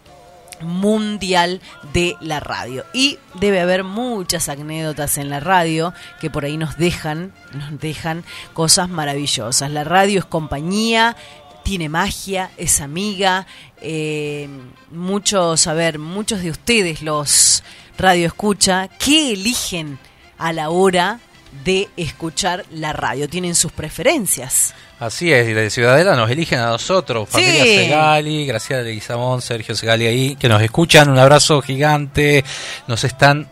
de 1.93 2.17
la 2.21 2.41
radio. 2.41 2.85
Y 2.93 3.19
debe 3.35 3.61
haber 3.61 3.85
muchas 3.85 4.49
anécdotas 4.49 5.19
en 5.19 5.31
la 5.31 5.41
radio 5.41 5.93
que 6.21 6.31
por 6.31 6.45
ahí 6.45 6.57
nos 6.57 6.77
dejan, 6.77 7.33
nos 7.53 7.79
dejan 7.81 8.25
cosas 8.53 8.89
maravillosas. 8.89 9.71
La 9.71 9.85
radio 9.85 10.21
es 10.21 10.25
compañía, 10.25 11.17
tiene 11.63 11.89
magia, 11.89 12.51
es 12.57 12.81
amiga. 12.81 13.47
eh, 13.81 14.49
muchos, 14.91 15.67
a 15.67 15.75
ver, 15.75 15.99
muchos 15.99 16.43
de 16.43 16.51
ustedes 16.51 17.03
los 17.03 17.63
radio 17.99 18.27
escucha, 18.27 18.89
¿qué 18.99 19.33
eligen 19.33 19.99
a 20.39 20.53
la 20.53 20.71
hora 20.71 21.21
de 21.65 21.89
escuchar 21.97 22.65
la 22.71 22.93
radio? 22.93 23.29
Tienen 23.29 23.55
sus 23.55 23.73
preferencias. 23.73 24.75
Así 24.99 25.33
es, 25.33 25.49
y 25.49 25.53
de 25.53 25.69
Ciudadela 25.71 26.17
nos 26.17 26.31
eligen 26.31 26.59
a 26.59 26.67
nosotros, 26.69 27.29
familia 27.29 27.65
Sí. 27.65 27.77
Segali, 27.77 28.47
Graciela 28.47 28.83
Leguizamón, 28.83 29.43
Sergio 29.43 29.75
Segali 29.75 30.07
ahí, 30.07 30.37
que 30.37 30.49
nos 30.49 30.63
escuchan, 30.63 31.11
un 31.11 31.19
abrazo 31.19 31.61
gigante, 31.61 32.45
nos 32.87 33.05
están 33.05 33.49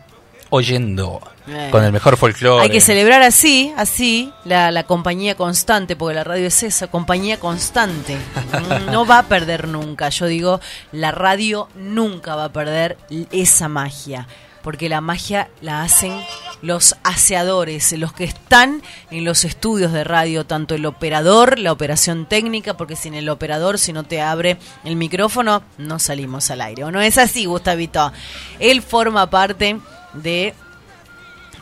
oyendo 0.51 1.21
Eh. 1.47 1.69
con 1.71 1.85
el 1.85 1.93
mejor 1.93 2.17
folclore. 2.17 2.63
Hay 2.63 2.71
que 2.71 2.81
celebrar 2.81 3.21
así, 3.21 3.71
así, 3.77 4.33
la, 4.47 4.71
la 4.71 4.85
compañía 4.85 5.35
constante, 5.35 5.95
porque 5.97 6.15
la 6.15 6.25
radio 6.25 6.47
es 6.47 6.63
esa, 6.63 6.87
compañía 6.87 7.39
constante. 7.39 8.17
No 8.91 9.05
va 9.05 9.19
a 9.19 9.23
perder 9.25 9.69
nunca. 9.69 10.09
Yo 10.09 10.25
digo, 10.27 10.61
la 10.93 11.11
radio 11.11 11.69
nunca 11.75 12.37
va 12.37 12.45
a 12.47 12.53
perder 12.53 12.97
esa 13.33 13.69
magia, 13.69 14.27
porque 14.63 14.89
la 14.89 15.03
magia 15.03 15.51
la 15.61 15.83
hacen 15.83 16.19
los 16.65 16.97
aseadores, 17.03 17.93
los 17.93 18.15
que 18.15 18.25
están 18.25 18.83
en 19.11 19.25
los 19.25 19.45
estudios 19.45 19.93
de 19.93 20.03
radio, 20.03 20.47
tanto 20.47 20.75
el 20.75 20.87
operador, 20.87 21.59
la 21.59 21.73
operación 21.73 22.27
técnica, 22.27 22.77
porque 22.77 22.97
sin 22.97 23.13
el 23.13 23.29
operador, 23.29 23.79
si 23.79 23.93
no 23.93 24.05
te 24.05 24.23
abre 24.23 24.57
el 24.83 24.97
micrófono, 24.97 25.63
no 25.77 25.99
salimos 25.99 26.51
al 26.51 26.63
aire. 26.63 26.85
¿O 26.85 26.91
no 26.91 27.03
es 27.03 27.19
así, 27.19 27.45
Gustavito? 27.45 28.13
Él 28.61 28.81
forma 28.81 29.29
parte 29.29 29.79
de 30.15 30.55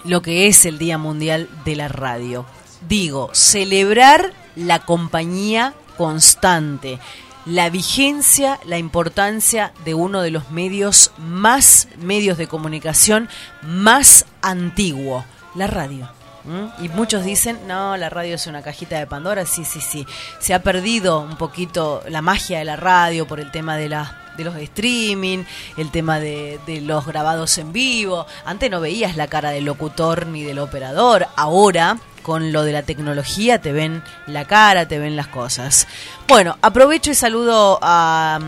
lo 0.05 0.23
que 0.23 0.47
es 0.47 0.65
el 0.67 0.79
Día 0.79 0.99
Mundial 0.99 1.49
de 1.65 1.75
la 1.75 1.89
Radio. 1.89 2.47
Digo, 2.89 3.31
celebrar 3.33 4.33
la 4.55 4.85
compañía 4.85 5.75
constante, 5.97 7.01
la 7.45 7.71
vigencia, 7.71 8.59
la 8.65 8.79
importancia 8.79 9.73
de 9.85 9.95
uno 9.95 10.23
de 10.23 10.31
los 10.31 10.51
medios 10.51 11.13
más, 11.19 11.89
medios 11.99 12.39
de 12.39 12.47
comunicación 12.47 13.29
más 13.63 14.27
antiguo, 14.43 15.25
la 15.55 15.67
radio. 15.67 16.09
¿Mm? 16.45 16.85
Y 16.85 16.89
muchos 16.89 17.25
dicen, 17.25 17.59
no, 17.67 17.97
la 17.97 18.11
radio 18.11 18.35
es 18.35 18.47
una 18.47 18.63
cajita 18.63 18.99
de 18.99 19.07
Pandora. 19.07 19.47
Sí, 19.47 19.65
sí, 19.65 19.81
sí. 19.81 20.07
Se 20.41 20.55
ha 20.55 20.63
perdido 20.63 21.21
un 21.21 21.37
poquito 21.37 22.03
la 22.09 22.21
magia 22.21 22.59
de 22.59 22.65
la 22.65 22.77
radio 22.77 23.27
por 23.27 23.39
el 23.39 23.51
tema 23.51 23.77
de 23.77 23.89
la 23.89 24.19
de 24.37 24.45
los 24.45 24.57
streaming, 24.57 25.45
el 25.77 25.91
tema 25.91 26.19
de, 26.19 26.59
de 26.67 26.81
los 26.81 27.07
grabados 27.07 27.59
en 27.59 27.73
vivo. 27.73 28.27
Antes 28.47 28.71
no 28.71 28.81
veías 28.81 29.17
la 29.17 29.27
cara 29.27 29.51
del 29.51 29.67
locutor 29.67 30.27
ni 30.27 30.43
del 30.43 30.59
operador. 30.59 31.27
Ahora, 31.37 31.99
con 32.23 32.53
lo 32.53 32.63
de 32.65 32.73
la 32.73 32.83
tecnología, 32.83 33.61
te 33.61 33.73
ven 33.73 34.03
la 34.27 34.47
cara, 34.47 34.89
te 34.89 34.99
ven 34.99 35.17
las 35.17 35.29
cosas. 35.29 35.87
Bueno, 36.29 36.57
aprovecho 36.63 37.11
y 37.11 37.15
saludo 37.15 37.79
a 37.83 38.39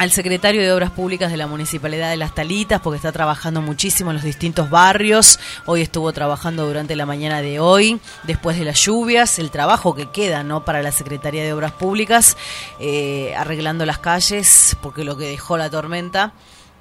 al 0.00 0.10
secretario 0.10 0.62
de 0.62 0.72
Obras 0.72 0.92
Públicas 0.92 1.30
de 1.30 1.36
la 1.36 1.46
Municipalidad 1.46 2.08
de 2.08 2.16
Las 2.16 2.34
Talitas, 2.34 2.80
porque 2.80 2.96
está 2.96 3.12
trabajando 3.12 3.60
muchísimo 3.60 4.10
en 4.10 4.16
los 4.16 4.24
distintos 4.24 4.70
barrios. 4.70 5.38
Hoy 5.66 5.82
estuvo 5.82 6.10
trabajando 6.14 6.64
durante 6.66 6.96
la 6.96 7.04
mañana 7.04 7.42
de 7.42 7.60
hoy, 7.60 8.00
después 8.22 8.58
de 8.58 8.64
las 8.64 8.82
lluvias, 8.82 9.38
el 9.38 9.50
trabajo 9.50 9.94
que 9.94 10.06
queda 10.10 10.42
no 10.42 10.64
para 10.64 10.80
la 10.82 10.90
Secretaría 10.90 11.44
de 11.44 11.52
Obras 11.52 11.72
Públicas, 11.72 12.38
eh, 12.78 13.34
arreglando 13.36 13.84
las 13.84 13.98
calles, 13.98 14.74
porque 14.80 15.04
lo 15.04 15.18
que 15.18 15.26
dejó 15.26 15.58
la 15.58 15.68
tormenta 15.68 16.32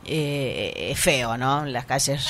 eh, 0.09 0.89
es 0.91 0.99
feo, 0.99 1.37
¿no? 1.37 1.65
Las 1.65 1.85
calles 1.85 2.25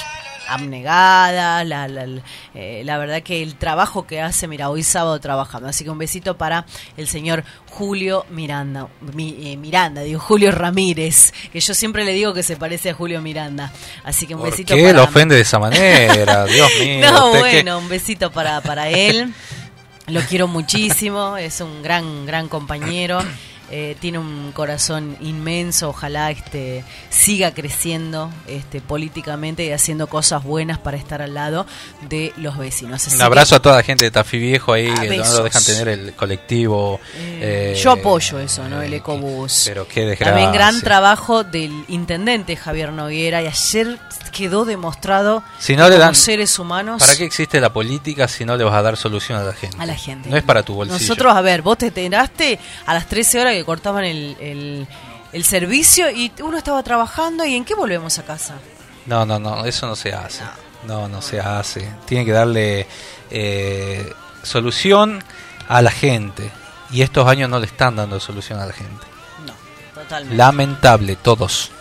abnegadas, 0.48 1.66
la, 1.66 1.88
la, 1.88 2.06
la, 2.08 2.22
eh, 2.56 2.82
la 2.84 2.98
verdad 2.98 3.22
que 3.22 3.44
el 3.44 3.56
trabajo 3.56 4.06
que 4.08 4.20
hace, 4.22 4.48
mira, 4.48 4.70
hoy 4.70 4.84
sábado 4.84 5.20
trabajando, 5.20 5.70
así 5.70 5.84
que 5.84 5.90
un 5.92 5.98
besito 6.00 6.38
para 6.38 6.66
el 6.98 7.08
señor 7.08 7.44
Julio 7.70 8.26
Miranda, 8.32 8.88
mi, 9.14 9.36
eh, 9.52 9.58
Miranda, 9.58 10.02
digo 10.02 10.20
Julio 10.20 10.52
Ramírez, 10.52 11.34
que 11.54 11.60
yo 11.60 11.74
siempre 11.74 12.04
le 12.04 12.14
digo 12.14 12.34
que 12.34 12.44
se 12.44 12.56
parece 12.58 12.90
a 12.90 12.94
Julio 12.94 13.22
Miranda, 13.22 13.72
así 14.04 14.26
que 14.28 14.34
un 14.36 14.42
¿Por 14.42 14.50
besito 14.52 14.76
qué 14.76 14.82
para 14.86 14.94
lo 14.98 15.04
ofende 15.04 15.36
de 15.36 15.42
esa 15.42 15.60
manera? 15.60 16.46
Dios 16.46 16.70
mío. 16.80 17.12
no, 17.12 17.32
que- 17.34 17.40
bueno, 17.40 17.78
un 17.78 17.88
besito 17.90 18.32
para, 18.32 18.60
para 18.62 18.90
él. 18.90 19.32
Lo 20.08 20.22
quiero 20.22 20.48
muchísimo, 20.48 21.38
es 21.38 21.62
un 21.62 21.84
gran, 21.84 22.26
gran 22.26 22.48
compañero. 22.50 23.20
Eh, 23.72 23.96
tiene 24.00 24.18
un 24.18 24.52
corazón 24.52 25.16
inmenso, 25.22 25.90
ojalá 25.90 26.32
este 26.32 26.84
siga 27.10 27.54
creciendo 27.54 28.32
este 28.48 28.82
políticamente 28.82 29.66
y 29.66 29.72
haciendo 29.72 30.08
cosas 30.08 30.44
buenas 30.44 30.78
para 30.80 30.98
estar 30.98 31.22
al 31.22 31.34
lado 31.34 31.66
de 32.10 32.34
los 32.38 32.58
vecinos. 32.58 33.02
Así 33.06 33.12
Un 33.14 33.20
que, 33.20 33.24
abrazo 33.24 33.56
a 33.56 33.60
toda 33.62 33.76
la 33.78 33.84
gente 33.84 34.06
de 34.06 34.12
Tafí 34.12 34.38
Viejo 34.40 34.74
ahí, 34.74 34.88
Ah, 34.90 35.02
que 35.02 35.10
no 35.10 35.18
besos. 35.24 35.38
lo 35.38 35.44
dejan 35.44 35.64
tener 35.64 35.88
el 35.88 36.14
colectivo. 36.14 37.00
eh, 37.16 37.74
eh, 37.76 37.80
yo 37.82 37.92
apoyo 37.92 38.40
eso, 38.40 38.68
¿no? 38.70 38.82
El 38.82 38.94
ecobús. 38.94 39.64
Pero 39.66 39.88
qué 39.88 40.02
desgracia. 40.06 40.34
También 40.34 40.52
gran 40.52 40.80
trabajo 40.82 41.44
del 41.44 41.72
intendente 41.88 42.56
Javier 42.56 42.92
Noguera 42.92 43.42
y 43.42 43.48
ayer 43.48 43.98
quedó 44.32 44.64
demostrado 44.66 45.44
Si 45.60 45.76
no 45.76 45.86
que 45.86 45.90
le 45.92 45.96
como 45.96 46.06
dan- 46.06 46.16
seres 46.16 46.60
humanos 46.60 47.00
¿Para 47.00 47.16
qué 47.18 47.26
existe 47.26 47.60
la 47.60 47.74
política 47.74 48.28
si 48.28 48.46
no 48.46 48.56
le 48.56 48.64
vas 48.64 48.76
a 48.76 48.82
dar 48.82 48.96
solución 48.96 49.38
a 49.40 49.44
la 49.44 49.54
gente? 49.54 49.76
a 49.80 49.86
la 49.86 49.96
gente. 49.96 50.30
No 50.30 50.38
es 50.38 50.44
para 50.44 50.64
tu 50.64 50.74
bolsillo. 50.76 51.00
Nosotros, 51.00 51.36
a 51.36 51.42
ver, 51.42 51.62
vos 51.62 51.78
te 51.78 51.88
enteraste 51.88 52.60
a 52.86 52.94
las 52.94 53.08
13 53.08 53.40
horas 53.42 53.54
que 53.60 53.66
cortaban 53.66 54.06
el, 54.06 54.38
el, 54.40 54.88
el 55.34 55.44
servicio 55.44 56.10
y 56.10 56.32
uno 56.42 56.58
estaba 56.58 56.82
trabajando 56.84 57.46
y 57.46 57.56
¿en 57.56 57.66
qué 57.66 57.76
volvemos 57.76 58.18
a 58.18 58.24
casa? 58.24 58.56
No, 59.06 59.26
no, 59.26 59.40
no, 59.40 59.66
eso 59.66 59.88
no 59.88 59.96
se 59.96 60.14
hace. 60.14 60.44
No, 60.86 61.08
no 61.08 61.22
se 61.22 61.40
hace. 61.40 61.90
Tiene 62.06 62.26
que 62.26 62.32
darle 62.32 62.88
eh, 63.30 64.12
solución 64.44 65.22
a 65.68 65.82
la 65.82 65.92
gente. 65.92 66.50
Y 66.92 67.02
estos 67.02 67.28
años 67.28 67.50
no 67.50 67.60
le 67.60 67.66
están 67.66 67.96
dando 67.98 68.20
solución 68.20 68.60
a 68.60 68.66
la 68.66 68.74
gente. 68.74 69.06
No, 69.46 69.54
totalmente. 70.02 70.38
Lamentable, 70.38 71.16
todos. 71.18 71.72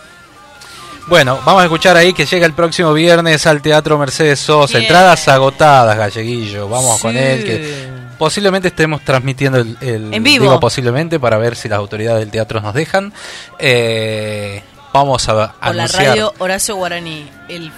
Bueno, 1.07 1.39
vamos 1.45 1.61
a 1.61 1.65
escuchar 1.65 1.97
ahí 1.97 2.13
que 2.13 2.25
llega 2.25 2.45
el 2.45 2.53
próximo 2.53 2.93
viernes 2.93 3.47
al 3.47 3.61
Teatro 3.61 3.97
Mercedes 3.97 4.39
Sosa. 4.39 4.77
Bien. 4.77 4.83
Entradas 4.83 5.27
agotadas, 5.27 5.97
Galleguillo. 5.97 6.67
Vamos 6.67 7.01
con 7.01 7.15
él. 7.17 7.43
Que 7.43 7.98
posiblemente 8.19 8.67
estemos 8.67 9.01
transmitiendo 9.03 9.57
el, 9.57 9.75
el- 9.81 10.13
En 10.13 10.23
vivo. 10.23 10.43
digo 10.43 10.59
posiblemente 10.59 11.19
para 11.19 11.37
ver 11.39 11.55
si 11.55 11.67
las 11.69 11.79
autoridades 11.79 12.19
del 12.19 12.29
teatro 12.29 12.61
nos 12.61 12.75
dejan. 12.75 13.11
Eh, 13.57 14.61
vamos 14.93 15.27
a 15.29 15.33
Por 15.53 15.75
la 15.75 15.83
anunciar. 15.85 16.05
radio 16.05 16.33
Horacio 16.37 16.75
Guaraní, 16.75 17.27
él 17.47 17.71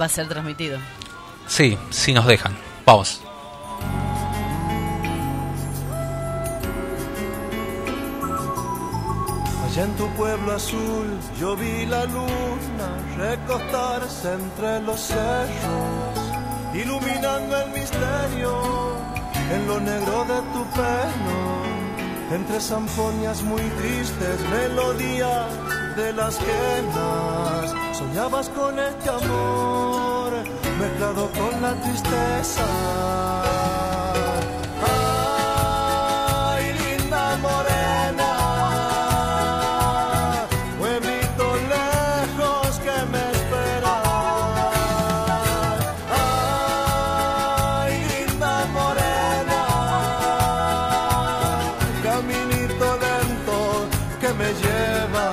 va 0.00 0.04
a 0.04 0.08
ser 0.08 0.28
transmitido. 0.28 0.78
Sí, 1.48 1.76
si 1.90 2.12
nos 2.12 2.26
dejan. 2.26 2.56
Vamos. 2.84 3.20
Allá 9.64 9.84
en 9.84 9.96
tu 9.96 10.08
pueblo 10.14 10.52
azul 10.52 11.06
yo 11.40 11.56
vi 11.56 11.86
la 11.86 12.04
luna 12.04 12.88
recostarse 13.16 14.32
entre 14.32 14.80
los 14.80 15.00
cerros, 15.00 16.18
iluminando 16.74 17.56
el 17.62 17.70
misterio 17.72 18.62
en 19.54 19.66
lo 19.66 19.80
negro 19.80 20.24
de 20.24 20.40
tu 20.52 20.64
pelo. 20.76 21.40
Entre 22.32 22.60
sanfonias 22.60 23.42
muy 23.42 23.62
tristes, 23.62 24.40
melodías 24.50 25.46
de 25.96 26.12
las 26.12 26.36
quenas, 26.36 27.74
soñabas 27.96 28.50
con 28.50 28.78
este 28.78 29.08
amor 29.08 30.32
mezclado 30.78 31.30
con 31.32 31.62
la 31.62 31.74
tristeza. 31.80 33.95
Que 54.26 54.32
me 54.34 54.52
lleva. 54.62 55.26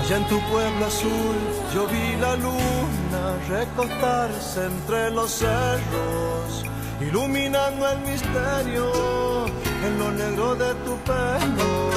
Allá 0.00 0.16
en 0.16 0.24
tu 0.28 0.40
pueblo 0.50 0.86
azul 0.86 1.36
yo 1.74 1.86
vi 1.86 2.16
la 2.16 2.36
luna 2.36 2.97
recostarse 3.48 4.66
entre 4.66 5.10
los 5.10 5.30
cerros, 5.30 6.64
iluminando 7.00 7.88
el 7.88 7.98
misterio 8.00 9.46
en 9.84 9.98
lo 9.98 10.10
negro 10.12 10.54
de 10.54 10.74
tu 10.84 10.96
pelo. 10.98 11.88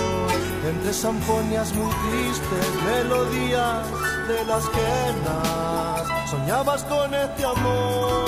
Entre 0.69 0.93
sanfonias 0.93 1.73
muy 1.73 1.91
tristes, 1.91 2.67
melodías 2.86 3.88
de 4.27 4.45
las 4.45 4.63
quenas, 4.69 6.29
soñabas 6.29 6.84
con 6.84 7.13
este 7.13 7.43
amor 7.43 8.21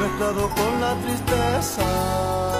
mezclado 0.00 0.48
con 0.50 0.80
la 0.80 0.94
tristeza. 1.02 2.59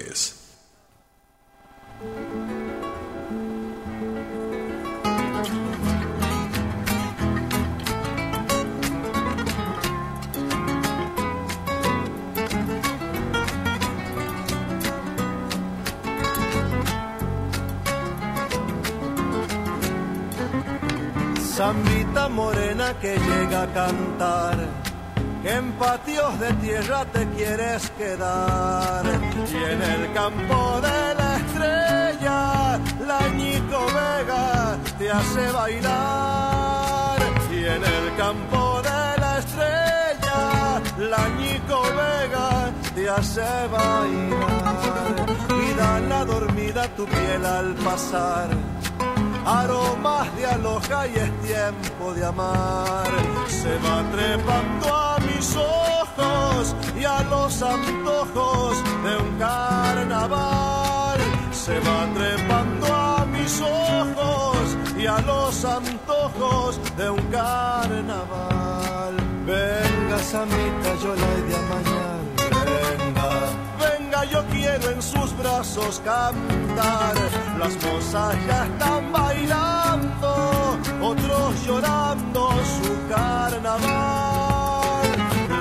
Sus 75.01 75.35
brazos 75.37 76.01
cantar. 76.05 77.15
Las 77.57 77.73
mozas 77.83 78.35
ya 78.47 78.65
están 78.65 79.11
bailando, 79.11 80.77
otros 81.01 81.65
llorando 81.65 82.51
su 82.77 83.07
carnaval. 83.09 83.81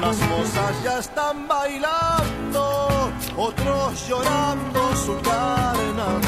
Las 0.01 0.19
mozas 0.29 0.83
ya 0.85 0.99
están 0.99 1.49
bailando, 1.49 3.13
otros 3.37 4.09
llorando 4.09 4.97
su 4.97 5.19
carnaval. 5.23 6.21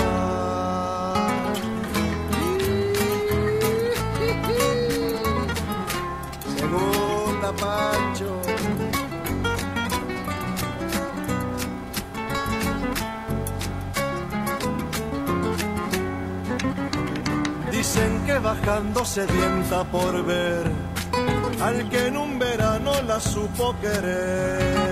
Segunda 6.56 7.52
Pancho. 7.52 8.51
Dicen 17.94 18.24
que 18.24 18.38
bajando 18.38 19.04
sedienta 19.04 19.84
por 19.84 20.24
ver 20.24 20.64
al 21.60 21.90
que 21.90 22.06
en 22.06 22.16
un 22.16 22.38
verano 22.38 22.90
la 23.06 23.20
supo 23.20 23.74
querer. 23.82 24.90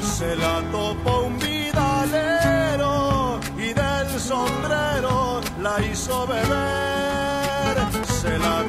Se 0.00 0.36
la 0.36 0.62
topó 0.72 1.24
un 1.26 1.38
vidalero 1.38 3.40
y 3.58 3.74
del 3.74 4.18
sombrero 4.18 5.42
la 5.60 5.84
hizo 5.84 6.26
beber. 6.26 7.76
Se 8.06 8.38
la 8.38 8.62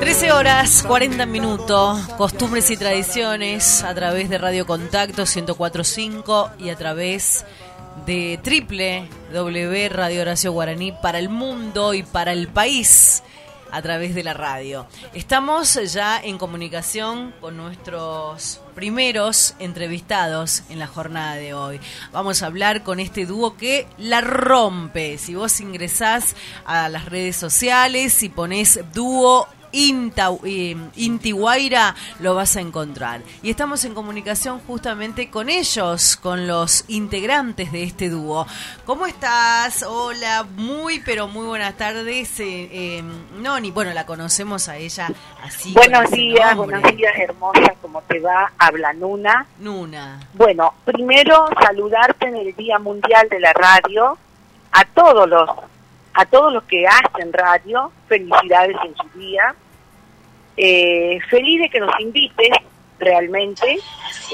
13 0.00 0.32
horas 0.32 0.82
40 0.86 1.26
minutos, 1.26 2.00
costumbres 2.16 2.70
y 2.70 2.78
tradiciones 2.78 3.82
a 3.82 3.94
través 3.94 4.30
de 4.30 4.38
Radio 4.38 4.66
Contacto 4.66 5.24
1045 5.26 6.52
y 6.58 6.70
a 6.70 6.76
través 6.76 7.44
de 8.06 8.40
W 9.30 9.88
Radio 9.90 10.22
Horacio 10.22 10.52
Guaraní 10.52 10.92
para 10.92 11.18
el 11.18 11.28
mundo 11.28 11.92
y 11.92 12.02
para 12.02 12.32
el 12.32 12.48
país 12.48 13.22
a 13.70 13.82
través 13.82 14.14
de 14.14 14.24
la 14.24 14.32
radio. 14.32 14.86
Estamos 15.12 15.78
ya 15.92 16.18
en 16.18 16.38
comunicación 16.38 17.34
con 17.38 17.58
nuestros 17.58 18.62
primeros 18.74 19.54
entrevistados 19.58 20.62
en 20.70 20.78
la 20.78 20.86
jornada 20.86 21.34
de 21.34 21.52
hoy. 21.52 21.78
Vamos 22.10 22.42
a 22.42 22.46
hablar 22.46 22.82
con 22.84 23.00
este 23.00 23.26
dúo 23.26 23.54
que 23.58 23.86
la 23.98 24.22
rompe. 24.22 25.18
Si 25.18 25.34
vos 25.34 25.60
ingresás 25.60 26.36
a 26.64 26.88
las 26.88 27.04
redes 27.04 27.36
sociales 27.36 28.22
y 28.22 28.30
ponés 28.30 28.80
dúo 28.94 29.46
Inta, 29.72 30.30
eh, 30.44 30.76
Intiguaira 30.96 31.94
lo 32.20 32.34
vas 32.34 32.56
a 32.56 32.60
encontrar. 32.60 33.22
Y 33.42 33.50
estamos 33.50 33.84
en 33.84 33.94
comunicación 33.94 34.60
justamente 34.66 35.30
con 35.30 35.48
ellos, 35.48 36.16
con 36.16 36.46
los 36.46 36.84
integrantes 36.88 37.72
de 37.72 37.82
este 37.84 38.08
dúo. 38.08 38.46
¿Cómo 38.84 39.06
estás? 39.06 39.82
Hola, 39.82 40.46
muy 40.56 41.00
pero 41.00 41.28
muy 41.28 41.46
buenas 41.46 41.76
tardes. 41.76 42.40
Eh, 42.40 42.68
eh, 42.72 43.02
Noni, 43.38 43.70
bueno, 43.70 43.92
la 43.92 44.06
conocemos 44.06 44.68
a 44.68 44.76
ella 44.76 45.08
así. 45.42 45.72
Buenos 45.72 46.10
días, 46.10 46.56
buenos 46.56 46.82
días, 46.96 47.12
hermosa, 47.18 47.74
¿cómo 47.80 48.02
te 48.02 48.20
va? 48.20 48.52
Habla 48.58 48.92
Nuna. 48.92 49.46
Nuna. 49.58 50.20
Bueno, 50.34 50.74
primero 50.84 51.48
saludarte 51.60 52.28
en 52.28 52.36
el 52.36 52.56
Día 52.56 52.78
Mundial 52.78 53.28
de 53.28 53.40
la 53.40 53.52
Radio 53.52 54.18
a 54.72 54.84
todos 54.84 55.28
los 55.28 55.48
a 56.14 56.24
todos 56.26 56.52
los 56.52 56.64
que 56.64 56.86
hacen 56.86 57.32
radio, 57.32 57.92
felicidades 58.08 58.76
en 58.84 58.96
su 58.96 59.18
día. 59.18 59.54
Eh, 60.56 61.18
feliz 61.28 61.62
de 61.62 61.70
que 61.70 61.80
nos 61.80 61.98
invites, 62.00 62.50
realmente. 62.98 63.78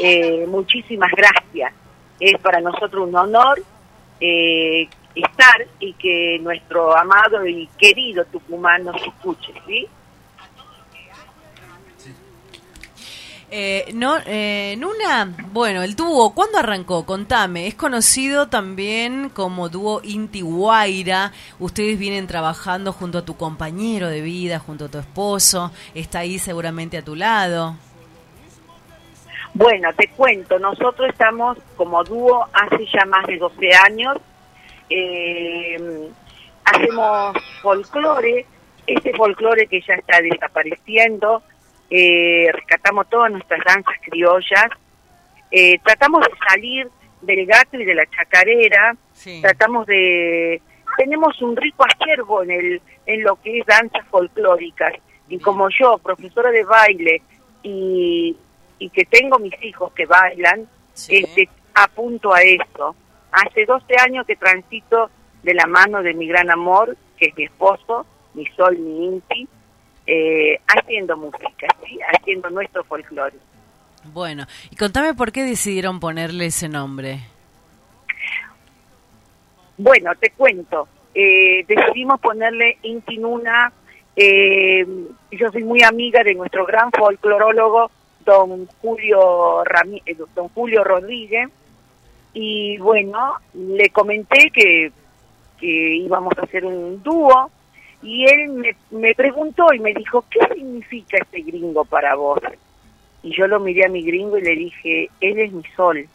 Eh, 0.02 0.44
muchísimas 0.48 1.10
gracias. 1.12 1.72
Es 2.18 2.38
para 2.40 2.60
nosotros 2.60 3.08
un 3.08 3.14
honor 3.14 3.62
eh, 4.20 4.88
estar 5.14 5.66
y 5.78 5.92
que 5.94 6.38
nuestro 6.40 6.96
amado 6.96 7.46
y 7.46 7.68
querido 7.78 8.24
Tucumán 8.26 8.84
nos 8.84 9.00
escuche, 9.02 9.52
¿sí? 9.66 9.86
Eh, 13.48 13.92
no, 13.94 14.16
eh, 14.26 14.74
Nuna, 14.76 15.32
bueno, 15.52 15.84
el 15.84 15.94
dúo, 15.94 16.34
¿cuándo 16.34 16.58
arrancó? 16.58 17.06
Contame, 17.06 17.68
es 17.68 17.76
conocido 17.76 18.48
también 18.48 19.28
como 19.28 19.68
dúo 19.68 20.00
Inti 20.02 20.40
Guaira. 20.40 21.32
Ustedes 21.60 21.96
vienen 21.96 22.26
trabajando 22.26 22.92
junto 22.92 23.18
a 23.18 23.24
tu 23.24 23.36
compañero 23.36 24.08
de 24.08 24.20
vida, 24.20 24.58
junto 24.58 24.86
a 24.86 24.88
tu 24.88 24.98
esposo, 24.98 25.70
está 25.94 26.20
ahí 26.20 26.40
seguramente 26.40 26.98
a 26.98 27.02
tu 27.02 27.14
lado. 27.14 27.76
Bueno, 29.54 29.90
te 29.94 30.08
cuento, 30.08 30.58
nosotros 30.58 31.08
estamos 31.08 31.56
como 31.76 32.02
dúo 32.02 32.46
hace 32.52 32.84
ya 32.92 33.06
más 33.06 33.26
de 33.26 33.38
12 33.38 33.70
años, 33.86 34.16
eh, 34.90 36.10
hacemos 36.64 37.36
folclore, 37.62 38.44
este 38.86 39.14
folclore 39.14 39.66
que 39.68 39.80
ya 39.80 39.94
está 39.94 40.20
desapareciendo, 40.20 41.42
eh, 41.90 42.50
rescatamos 42.52 43.08
todas 43.08 43.30
nuestras 43.30 43.60
danzas 43.64 43.94
criollas, 44.02 44.68
eh, 45.50 45.78
tratamos 45.84 46.24
de 46.24 46.32
salir 46.48 46.90
del 47.22 47.46
gato 47.46 47.76
y 47.76 47.84
de 47.84 47.94
la 47.94 48.06
chacarera, 48.06 48.96
tratamos 49.42 49.86
de... 49.86 50.60
Tenemos 50.96 51.40
un 51.42 51.56
rico 51.56 51.84
acervo 51.84 52.42
en, 52.42 52.50
el, 52.52 52.82
en 53.04 53.22
lo 53.22 53.36
que 53.36 53.58
es 53.58 53.66
danzas 53.66 54.06
folclóricas, 54.08 54.94
y 55.28 55.38
como 55.38 55.68
yo, 55.68 55.98
profesora 55.98 56.50
de 56.50 56.64
baile, 56.64 57.22
y, 57.62 58.36
y 58.78 58.90
que 58.90 59.04
tengo 59.04 59.38
mis 59.38 59.54
hijos 59.62 59.92
que 59.92 60.06
bailan, 60.06 60.68
este, 61.08 61.48
apunto 61.74 62.32
a 62.32 62.42
eso. 62.42 62.94
Hace 63.32 63.66
12 63.66 63.84
años 64.00 64.26
que 64.26 64.36
transito 64.36 65.10
de 65.42 65.54
la 65.54 65.66
mano 65.66 66.02
de 66.02 66.14
mi 66.14 66.26
gran 66.26 66.50
amor, 66.50 66.96
que 67.18 67.26
es 67.26 67.36
mi 67.36 67.44
esposo, 67.44 68.06
mi 68.34 68.46
sol, 68.56 68.78
mi 68.78 69.06
inti, 69.06 69.48
eh, 70.06 70.60
haciendo 70.68 71.16
música, 71.16 71.66
¿sí? 71.84 71.98
haciendo 72.14 72.48
nuestro 72.50 72.84
folclore. 72.84 73.36
Bueno, 74.12 74.46
y 74.70 74.76
contame 74.76 75.14
por 75.14 75.32
qué 75.32 75.42
decidieron 75.42 75.98
ponerle 76.00 76.46
ese 76.46 76.68
nombre. 76.68 77.20
Bueno, 79.78 80.12
te 80.18 80.30
cuento. 80.30 80.88
Eh, 81.14 81.64
decidimos 81.66 82.20
ponerle 82.20 82.78
Inti 82.82 83.18
Nuna. 83.18 83.72
Eh, 84.14 84.86
yo 85.32 85.50
soy 85.50 85.64
muy 85.64 85.82
amiga 85.82 86.22
de 86.22 86.34
nuestro 86.34 86.64
gran 86.64 86.90
folclorólogo, 86.92 87.90
don 88.24 88.66
Julio, 88.80 89.64
Rami- 89.64 90.02
eh, 90.06 90.16
don 90.34 90.48
Julio 90.48 90.82
Rodríguez. 90.84 91.48
Y 92.32 92.78
bueno, 92.78 93.34
le 93.54 93.88
comenté 93.90 94.50
que, 94.50 94.92
que 95.58 95.96
íbamos 95.96 96.32
a 96.38 96.42
hacer 96.42 96.64
un 96.64 97.02
dúo. 97.02 97.50
Y 98.02 98.24
él 98.28 98.48
me, 98.50 98.76
me 98.90 99.14
preguntó 99.14 99.72
y 99.72 99.80
me 99.80 99.94
dijo, 99.94 100.24
¿qué 100.30 100.40
significa 100.54 101.18
este 101.18 101.40
gringo 101.40 101.84
para 101.84 102.14
vos? 102.14 102.40
Y 103.22 103.34
yo 103.36 103.46
lo 103.48 103.58
miré 103.58 103.86
a 103.86 103.88
mi 103.88 104.02
gringo 104.02 104.38
y 104.38 104.42
le 104.42 104.54
dije, 104.54 105.10
él 105.20 105.38
es 105.40 105.52
mi 105.52 105.64
sol, 105.74 106.06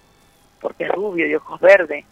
porque 0.61 0.85
es 0.85 0.89
rubio, 0.91 1.27
de 1.27 1.37
ojos 1.37 1.59
verdes. 1.59 2.05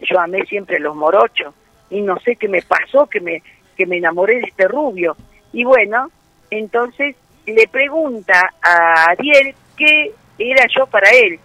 Yo 0.00 0.20
amé 0.20 0.44
siempre 0.46 0.78
los 0.78 0.94
morochos 0.94 1.54
y 1.90 2.00
no 2.00 2.18
sé 2.20 2.36
qué 2.36 2.48
me 2.48 2.62
pasó, 2.62 3.06
que 3.06 3.20
me, 3.20 3.42
que 3.76 3.86
me 3.86 3.96
enamoré 3.96 4.36
de 4.36 4.46
este 4.48 4.68
rubio. 4.68 5.16
Y 5.52 5.64
bueno, 5.64 6.10
entonces 6.50 7.16
le 7.46 7.66
pregunta 7.68 8.54
a 8.62 9.10
Ariel 9.10 9.54
qué 9.76 10.12
era 10.38 10.64
yo 10.74 10.86
para 10.86 11.10
él. 11.10 11.38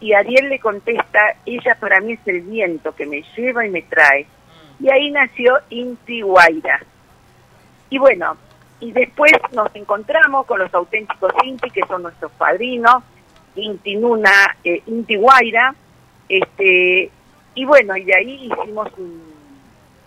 Y 0.00 0.14
Ariel 0.14 0.48
le 0.48 0.58
contesta, 0.58 1.36
ella 1.44 1.76
para 1.78 2.00
mí 2.00 2.14
es 2.14 2.26
el 2.26 2.40
viento 2.40 2.94
que 2.94 3.06
me 3.06 3.22
lleva 3.36 3.66
y 3.66 3.70
me 3.70 3.82
trae. 3.82 4.26
Y 4.80 4.90
ahí 4.90 5.10
nació 5.10 5.58
Inti 5.68 6.22
Guaira. 6.22 6.80
Y 7.90 7.98
bueno, 7.98 8.36
y 8.80 8.92
después 8.92 9.32
nos 9.52 9.68
encontramos 9.74 10.46
con 10.46 10.58
los 10.60 10.72
auténticos 10.72 11.32
Inti, 11.44 11.70
que 11.70 11.82
son 11.86 12.02
nuestros 12.02 12.32
padrinos, 12.32 13.02
Inti 13.56 13.96
Nuna, 13.96 14.56
eh, 14.64 14.82
este, 16.28 17.10
y 17.54 17.64
bueno, 17.64 17.96
y 17.96 18.04
de 18.04 18.14
ahí 18.16 18.50
hicimos 18.50 18.88
un, 18.96 19.22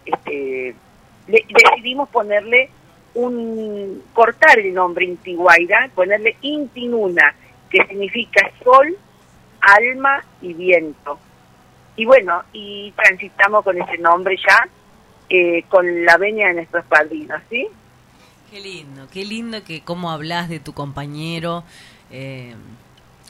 este, 0.06 0.76
le- 1.28 1.46
decidimos 1.50 2.10
ponerle 2.10 2.70
un, 3.16 4.02
cortar 4.14 4.58
el 4.60 4.74
nombre 4.74 5.06
Inti 5.06 5.36
Guaira, 5.36 5.90
ponerle 5.94 6.38
Inti 6.42 6.88
Nuna, 6.88 7.36
que 7.70 7.86
significa 7.86 8.50
sol, 8.64 8.96
alma 9.62 10.24
y 10.42 10.54
viento. 10.54 11.20
y 11.96 12.06
bueno, 12.06 12.42
y 12.54 12.92
transitamos 12.96 13.64
con 13.64 13.80
ese 13.80 13.98
nombre 14.00 14.36
ya, 14.38 14.68
eh, 15.36 15.66
con 15.68 16.06
la 16.06 16.18
venia 16.18 16.50
de 16.50 16.54
nuestros 16.54 16.86
padrinos, 16.86 17.42
¿sí? 17.50 17.68
Qué 18.52 18.60
lindo, 18.60 19.08
qué 19.12 19.26
lindo 19.26 19.64
que 19.64 19.82
cómo 19.82 20.12
hablas 20.12 20.48
de 20.48 20.60
tu 20.60 20.74
compañero. 20.74 21.64
eh, 22.12 22.54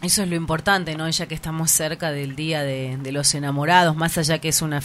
eso 0.02 0.22
es 0.22 0.28
lo 0.28 0.36
importante, 0.36 0.98
¿no? 0.98 1.10
Ya 1.10 1.28
que 1.28 1.36
estamos 1.36 1.72
cerca 1.72 2.12
del 2.12 2.36
Día 2.36 2.62
de, 2.62 3.12
los 3.14 3.34
Enamorados, 3.36 3.96
más 3.96 4.18
allá 4.18 4.40
que 4.40 4.50
es 4.50 4.62
una, 4.62 4.82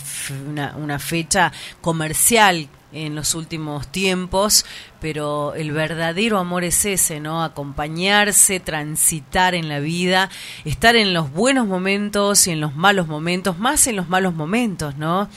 una, 0.49 0.77
una 0.77 1.01
fecha 1.01 1.51
comercial 1.81 2.69
en 2.93 3.15
los 3.15 3.35
últimos 3.35 3.89
tiempos, 3.89 4.65
pero 5.01 5.55
el 5.55 5.73
verdadero 5.73 6.39
amor 6.39 6.63
es 6.63 6.85
ese, 6.85 7.19
¿no? 7.19 7.43
Acompañarse, 7.43 8.61
transitar 8.61 9.57
en 9.57 9.69
la 9.69 9.81
vida, 9.81 10.31
estar 10.65 10.97
en 10.97 11.13
los 11.13 11.33
buenos 11.33 11.67
momentos 11.67 12.47
y 12.47 12.53
en 12.53 12.61
los 12.61 12.77
malos 12.77 13.09
momentos, 13.09 13.59
más 13.59 13.89
en 13.89 13.97
los 13.97 14.09
malos 14.09 14.35
momentos, 14.35 14.97
¿no? 14.97 15.29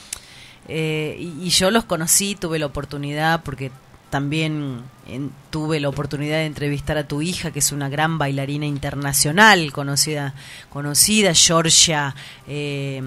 Eh, 0.74 1.18
y, 1.20 1.48
y 1.48 1.50
yo 1.50 1.70
los 1.70 1.84
conocí, 1.84 2.36
tuve 2.36 2.58
la 2.58 2.68
oportunidad, 2.68 3.44
porque 3.44 3.72
también 4.10 4.82
en- 5.08 5.32
tuve 5.50 5.80
la 5.82 5.90
oportunidad 5.90 6.38
de 6.38 6.46
entrevistar 6.46 6.98
a 6.98 7.08
tu 7.08 7.22
hija, 7.22 7.52
que 7.52 7.60
es 7.60 7.74
una 7.74 7.90
gran 7.90 8.18
bailarina 8.18 8.66
internacional, 8.66 9.74
conocida, 9.74 10.34
conocida 10.70 11.34
Georgia 11.34 12.16
eh, 12.48 13.02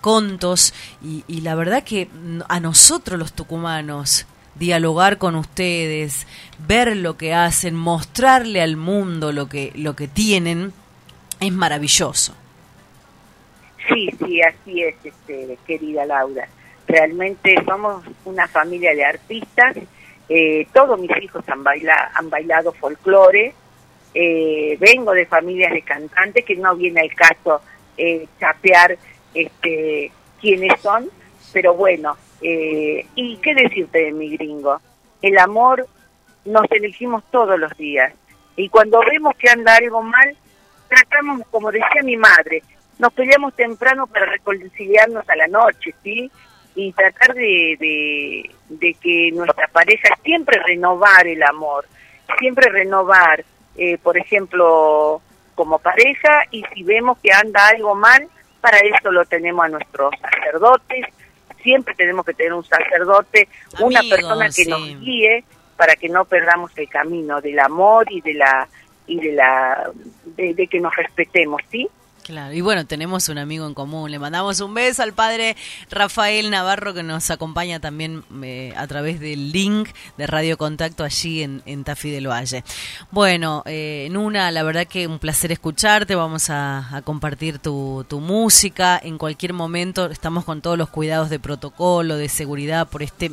Contos, 0.00 0.74
y, 1.02 1.40
la 1.40 1.54
verdad 1.56 1.82
que 1.82 2.08
a 2.48 2.60
nosotros 2.60 3.18
los 3.18 3.32
tucumanos, 3.32 4.26
dialogar 4.54 5.18
con 5.18 5.34
ustedes, 5.34 6.26
ver 6.68 6.96
lo 6.96 7.16
que 7.16 7.34
hacen, 7.34 7.74
mostrarle 7.74 8.62
al 8.62 8.76
mundo 8.76 9.32
lo 9.32 9.48
que, 9.48 9.72
lo 9.74 9.96
que 9.96 10.06
tienen, 10.06 10.72
es 11.40 11.52
maravilloso. 11.52 12.34
Sí, 13.88 14.08
sí, 14.18 14.40
así 14.42 14.82
es, 14.82 14.94
este, 15.02 15.58
querida 15.66 16.06
Laura. 16.06 16.48
Realmente 16.92 17.54
somos 17.64 18.04
una 18.26 18.46
familia 18.48 18.94
de 18.94 19.02
artistas. 19.02 19.74
eh, 20.28 20.66
todos 20.74 21.00
mis 21.00 21.10
hijos 21.22 21.42
han, 21.48 21.64
baila, 21.64 22.10
han 22.14 22.28
bailado 22.28 22.70
folclore. 22.72 23.54
eh, 24.14 24.76
vengo 24.78 25.12
de 25.12 25.24
familias 25.24 25.72
de 25.72 25.80
cantantes 25.80 26.44
que 26.44 26.54
no 26.54 26.76
viene 26.76 27.00
al 27.00 27.14
caso 27.14 27.62
eh, 27.96 28.26
chapear 28.38 28.98
este, 29.32 30.12
quiénes 30.38 30.78
son, 30.82 31.08
pero 31.50 31.72
bueno, 31.72 32.14
eh, 32.42 33.06
¿y 33.14 33.38
qué 33.38 33.54
decirte 33.54 33.98
de 34.04 34.12
mi 34.12 34.36
gringo? 34.36 34.78
El 35.22 35.38
amor 35.38 35.86
nos 36.44 36.70
elegimos 36.70 37.24
todos 37.30 37.58
los 37.58 37.74
días 37.78 38.12
y 38.54 38.68
cuando 38.68 39.00
vemos 39.00 39.34
que 39.36 39.48
anda 39.48 39.76
algo 39.76 40.02
mal, 40.02 40.36
tratamos, 40.88 41.40
como 41.50 41.72
decía 41.72 42.02
mi 42.04 42.18
madre, 42.18 42.62
nos 42.98 43.14
peleamos 43.14 43.54
temprano 43.54 44.06
para 44.06 44.26
reconciliarnos 44.26 45.26
a 45.26 45.36
la 45.36 45.46
noche, 45.46 45.94
¿sí? 46.02 46.30
Y 46.74 46.92
tratar 46.92 47.34
de, 47.34 47.76
de, 47.78 48.50
de 48.68 48.94
que 48.94 49.30
nuestra 49.32 49.68
pareja 49.68 50.16
siempre 50.24 50.58
renovar 50.64 51.26
el 51.26 51.42
amor, 51.42 51.86
siempre 52.38 52.70
renovar, 52.70 53.44
eh, 53.76 53.98
por 53.98 54.16
ejemplo, 54.16 55.20
como 55.54 55.78
pareja, 55.78 56.44
y 56.50 56.64
si 56.74 56.82
vemos 56.82 57.18
que 57.18 57.32
anda 57.32 57.68
algo 57.68 57.94
mal, 57.94 58.26
para 58.60 58.78
eso 58.78 59.10
lo 59.10 59.24
tenemos 59.26 59.66
a 59.66 59.68
nuestros 59.68 60.14
sacerdotes, 60.20 61.06
siempre 61.62 61.94
tenemos 61.94 62.24
que 62.24 62.34
tener 62.34 62.52
un 62.52 62.64
sacerdote, 62.64 63.48
una 63.80 64.00
persona 64.08 64.46
que 64.46 64.52
sí. 64.52 64.70
nos 64.70 65.00
guíe 65.00 65.44
para 65.76 65.96
que 65.96 66.08
no 66.08 66.24
perdamos 66.24 66.70
el 66.76 66.88
camino 66.88 67.40
del 67.40 67.58
amor 67.58 68.06
y 68.10 68.20
de 68.20 68.34
la 68.34 68.68
y 69.06 69.18
de 69.20 69.32
la 69.32 69.90
de, 70.24 70.54
de 70.54 70.66
que 70.68 70.80
nos 70.80 70.94
respetemos, 70.94 71.60
¿sí? 71.70 71.88
Claro, 72.22 72.54
y 72.54 72.60
bueno, 72.60 72.86
tenemos 72.86 73.28
un 73.28 73.38
amigo 73.38 73.66
en 73.66 73.74
común. 73.74 74.08
Le 74.10 74.20
mandamos 74.20 74.60
un 74.60 74.72
beso 74.74 75.02
al 75.02 75.12
padre 75.12 75.56
Rafael 75.90 76.50
Navarro 76.50 76.94
que 76.94 77.02
nos 77.02 77.30
acompaña 77.32 77.80
también 77.80 78.22
eh, 78.44 78.72
a 78.76 78.86
través 78.86 79.18
del 79.18 79.50
link 79.50 79.88
de 80.16 80.28
Radio 80.28 80.56
Contacto 80.56 81.02
allí 81.02 81.42
en, 81.42 81.62
en 81.66 81.82
Tafí 81.82 82.10
del 82.10 82.28
Valle. 82.28 82.62
Bueno, 83.10 83.64
eh, 83.66 84.06
Nuna, 84.12 84.52
la 84.52 84.62
verdad 84.62 84.86
que 84.86 85.08
un 85.08 85.18
placer 85.18 85.50
escucharte. 85.50 86.14
Vamos 86.14 86.48
a, 86.48 86.96
a 86.96 87.02
compartir 87.02 87.58
tu, 87.58 88.06
tu 88.08 88.20
música. 88.20 89.00
En 89.02 89.18
cualquier 89.18 89.52
momento 89.52 90.06
estamos 90.06 90.44
con 90.44 90.62
todos 90.62 90.78
los 90.78 90.90
cuidados 90.90 91.28
de 91.28 91.40
protocolo, 91.40 92.16
de 92.16 92.28
seguridad 92.28 92.88
por 92.88 93.02
este 93.02 93.32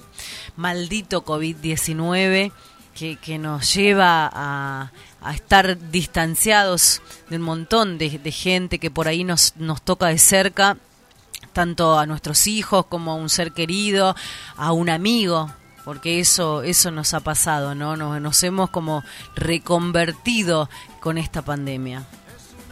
maldito 0.55 1.23
COVID-19 1.23 2.51
que, 2.99 3.15
que 3.15 3.37
nos 3.37 3.73
lleva 3.73 4.29
a, 4.33 4.91
a 5.22 5.34
estar 5.34 5.78
distanciados 5.91 7.01
de 7.30 7.38
un 7.38 7.43
montón 7.43 7.97
de, 7.97 8.20
de 8.20 8.32
gente 8.32 8.80
que 8.80 8.91
por 8.91 9.07
ahí 9.07 9.24
nos, 9.24 9.55
nos 9.57 9.82
toca 9.82 10.07
de 10.07 10.17
cerca, 10.17 10.78
tanto 11.53 11.97
a 11.97 12.05
nuestros 12.05 12.47
hijos 12.47 12.86
como 12.86 13.11
a 13.11 13.15
un 13.15 13.30
ser 13.30 13.51
querido, 13.51 14.15
a 14.55 14.72
un 14.72 14.89
amigo, 14.89 15.49
porque 15.84 16.20
eso, 16.20 16.61
eso 16.63 16.91
nos 16.91 17.13
ha 17.13 17.20
pasado, 17.22 17.76
¿no? 17.76 17.95
Nos, 17.97 18.43
hemos 18.43 18.70
como 18.70 19.03
reconvertido 19.36 20.70
con 20.99 21.17
esta 21.17 21.41
pandemia. 21.41 22.03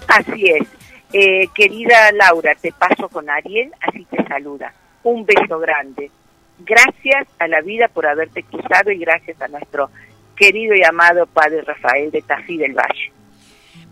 Así 0.07 0.45
es. 0.45 0.67
Eh, 1.13 1.47
querida 1.55 2.11
Laura, 2.11 2.53
te 2.55 2.71
paso 2.71 3.09
con 3.09 3.29
Ariel, 3.29 3.71
así 3.81 4.05
te 4.05 4.23
saluda. 4.27 4.73
Un 5.03 5.25
beso 5.25 5.57
grande. 5.59 6.11
Gracias 6.59 7.27
a 7.39 7.47
la 7.47 7.61
vida 7.61 7.87
por 7.87 8.05
haberte 8.05 8.43
cruzado 8.43 8.91
y 8.91 8.99
gracias 8.99 9.41
a 9.41 9.47
nuestro 9.47 9.89
querido 10.37 10.75
y 10.75 10.83
amado 10.83 11.25
padre 11.25 11.61
Rafael 11.61 12.11
de 12.11 12.21
Tafí 12.21 12.57
del 12.57 12.73
Valle. 12.73 13.11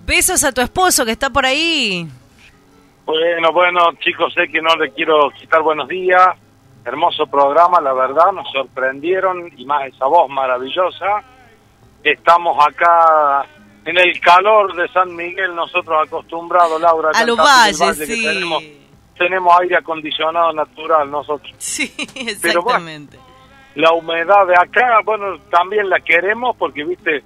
Besos 0.05 0.43
a 0.43 0.51
tu 0.51 0.61
esposo 0.61 1.03
que 1.03 1.11
está 1.11 1.29
por 1.29 1.45
ahí. 1.45 2.07
Bueno, 3.05 3.51
bueno, 3.51 3.93
chicos, 3.99 4.33
sé 4.33 4.47
que 4.47 4.61
no 4.61 4.75
le 4.75 4.91
quiero 4.91 5.31
quitar 5.31 5.61
buenos 5.61 5.87
días. 5.87 6.27
Hermoso 6.85 7.25
programa, 7.25 7.81
la 7.81 7.93
verdad, 7.93 8.31
nos 8.31 8.51
sorprendieron 8.51 9.51
y 9.57 9.65
más 9.65 9.87
esa 9.87 10.05
voz 10.05 10.29
maravillosa. 10.29 11.23
Estamos 12.03 12.55
acá 12.63 13.45
en 13.85 13.97
el 13.97 14.19
calor 14.19 14.75
de 14.75 14.87
San 14.89 15.15
Miguel, 15.15 15.55
nosotros 15.55 16.07
acostumbrados, 16.07 16.79
Laura. 16.79 17.11
A 17.13 17.25
los 17.25 17.37
valles, 17.37 17.79
Valle, 17.79 18.05
sí. 18.05 18.23
Tenemos, 18.23 18.63
tenemos 19.17 19.59
aire 19.61 19.77
acondicionado 19.77 20.53
natural 20.53 21.09
nosotros. 21.09 21.53
Sí, 21.57 21.91
Pero 22.41 22.61
bueno, 22.61 22.87
exactamente. 22.89 23.17
La 23.75 23.91
humedad 23.93 24.47
de 24.47 24.55
acá, 24.55 24.99
bueno, 25.05 25.37
también 25.51 25.89
la 25.89 25.99
queremos 25.99 26.55
porque, 26.57 26.83
viste, 26.83 27.23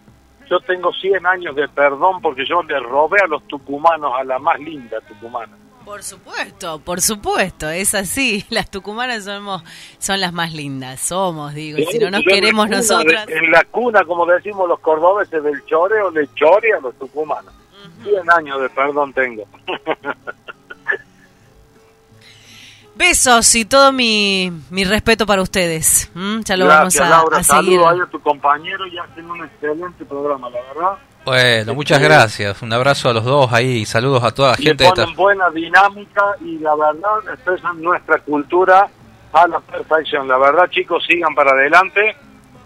yo 0.49 0.59
tengo 0.61 0.91
100 0.93 1.25
años 1.25 1.55
de 1.55 1.67
perdón 1.69 2.21
porque 2.21 2.45
yo 2.45 2.61
le 2.63 2.79
robé 2.79 3.19
a 3.23 3.27
los 3.27 3.47
tucumanos, 3.47 4.11
a 4.17 4.23
la 4.23 4.39
más 4.39 4.59
linda 4.59 4.99
tucumana. 5.01 5.55
Por 5.85 6.03
supuesto, 6.03 6.79
por 6.79 7.01
supuesto, 7.01 7.69
es 7.69 7.95
así. 7.95 8.45
Las 8.49 8.69
tucumanas 8.69 9.23
somos, 9.25 9.63
son 9.97 10.19
las 10.21 10.33
más 10.33 10.53
lindas, 10.53 10.99
somos, 10.99 11.53
digo. 11.55 11.79
y 11.79 11.85
si 11.85 11.97
no 11.97 12.11
nos 12.11 12.21
en 12.21 12.27
queremos 12.27 12.69
nosotras. 12.69 13.25
de- 13.25 13.37
en 13.37 13.49
la 13.51 13.63
cuna, 13.65 14.03
como 14.03 14.25
decimos 14.27 14.67
los 14.69 14.79
cordobeses, 14.81 15.43
del 15.43 15.63
choreo, 15.65 16.11
le 16.11 16.27
chore 16.35 16.73
a 16.73 16.79
los 16.79 16.93
tucumanos. 16.99 17.53
100 18.03 18.29
años 18.31 18.61
de 18.61 18.69
perdón 18.69 19.13
tengo. 19.13 19.45
Besos 22.99 23.55
y 23.55 23.63
todo 23.63 23.93
mi, 23.93 24.51
mi 24.69 24.83
respeto 24.83 25.25
para 25.25 25.41
ustedes. 25.41 26.11
¿m? 26.13 26.41
Ya 26.43 26.57
lo 26.57 26.65
Gracias, 26.65 26.99
vamos 26.99 26.99
a, 26.99 27.09
Laura. 27.09 27.37
a 27.37 27.43
seguir. 27.43 27.79
Saludos 27.79 27.93
ahí 27.93 27.99
a 28.01 28.05
tu 28.11 28.19
compañero 28.19 28.85
y 28.87 28.97
hacen 28.97 29.31
un 29.31 29.41
excelente 29.45 30.03
programa, 30.03 30.49
la 30.49 30.59
verdad. 30.73 30.97
Bueno, 31.23 31.73
muchas 31.75 32.01
gracias. 32.01 32.61
Un 32.61 32.73
abrazo 32.73 33.09
a 33.09 33.13
los 33.13 33.23
dos 33.23 33.53
ahí 33.53 33.77
y 33.77 33.85
saludos 33.85 34.21
a 34.25 34.31
toda 34.31 34.51
la 34.51 34.57
Le 34.57 34.63
gente 34.65 34.83
de 34.83 34.89
ponen 34.89 35.15
buena 35.15 35.49
dinámica 35.49 36.23
y 36.41 36.57
la 36.59 36.75
verdad 36.75 37.33
expresan 37.33 37.81
nuestra 37.81 38.19
cultura 38.19 38.89
a 39.31 39.47
la 39.47 39.61
perfección. 39.61 40.27
La 40.27 40.37
verdad, 40.37 40.69
chicos, 40.69 41.01
sigan 41.07 41.33
para 41.33 41.51
adelante 41.51 42.17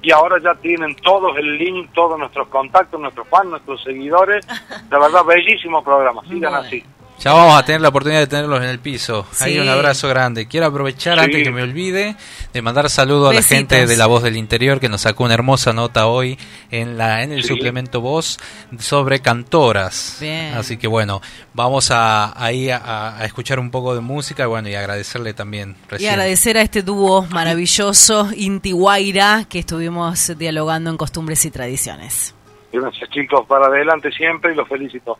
y 0.01 0.11
ahora 0.11 0.37
ya 0.43 0.55
tienen 0.55 0.95
todos 0.95 1.37
el 1.37 1.59
link, 1.59 1.91
todos 1.93 2.17
nuestros 2.17 2.47
contactos, 2.47 2.99
nuestros 2.99 3.27
fans, 3.27 3.51
nuestros 3.51 3.83
seguidores. 3.83 4.47
La 4.89 4.97
verdad, 4.97 5.23
bellísimo 5.25 5.83
programa. 5.83 6.21
Sigan 6.23 6.53
Bueno. 6.53 6.57
así. 6.57 6.83
Ya 7.23 7.31
vamos 7.31 7.57
a 7.57 7.63
tener 7.63 7.79
la 7.79 7.87
oportunidad 7.87 8.19
de 8.19 8.27
tenerlos 8.27 8.61
en 8.61 8.67
el 8.67 8.79
piso. 8.79 9.25
Ahí 9.39 9.57
un 9.57 9.69
abrazo 9.69 10.09
grande. 10.09 10.45
Quiero 10.45 10.65
aprovechar, 10.65 11.17
Sí. 11.19 11.23
antes 11.23 11.43
que 11.43 11.51
me 11.51 11.61
olvide, 11.63 12.17
de 12.51 12.61
mandar 12.61 12.89
saludos 12.89 13.31
a 13.31 13.33
la 13.33 13.41
gente 13.41 13.85
de 13.85 13.95
La 13.95 14.07
Voz 14.07 14.23
del 14.23 14.35
Interior 14.35 14.81
que 14.81 14.89
nos 14.89 15.01
sacó 15.01 15.23
una 15.23 15.33
hermosa 15.35 15.71
nota 15.71 16.07
hoy 16.07 16.37
en 16.69 16.97
la 16.97 17.23
en 17.23 17.31
el 17.31 17.43
Sí. 17.43 17.47
suplemento 17.49 18.01
Voz 18.01 18.39
sobre 18.77 19.21
cantoras. 19.21 20.17
Bien. 20.19 20.53
Así 20.55 20.75
que 20.75 20.87
bueno, 20.87 21.21
vamos 21.53 21.91
a 21.91 22.33
ahí 22.43 22.69
a, 22.69 23.17
a 23.17 23.23
escuchar 23.23 23.57
un 23.57 23.71
poco 23.71 23.95
de 23.95 24.01
música 24.01 24.43
y 24.43 24.47
bueno, 24.47 24.67
y 24.67 24.75
agradecerle 24.75 25.33
también 25.33 25.77
Y 25.99 26.07
agradecer 26.07 26.57
a 26.57 26.61
este 26.61 26.81
dúo 26.81 27.25
maravilloso, 27.29 28.29
Inti 28.35 28.73
Guaira, 28.73 29.45
que 29.47 29.59
estuvimos 29.59 30.37
dialogando 30.37 30.89
en 30.89 30.97
costumbres 30.97 31.45
y 31.45 31.51
tradiciones. 31.51 32.35
Gracias, 32.73 33.09
chicos, 33.11 33.45
para 33.47 33.67
adelante 33.67 34.11
siempre 34.11 34.51
y 34.51 34.55
los 34.55 34.67
felicito. 34.67 35.17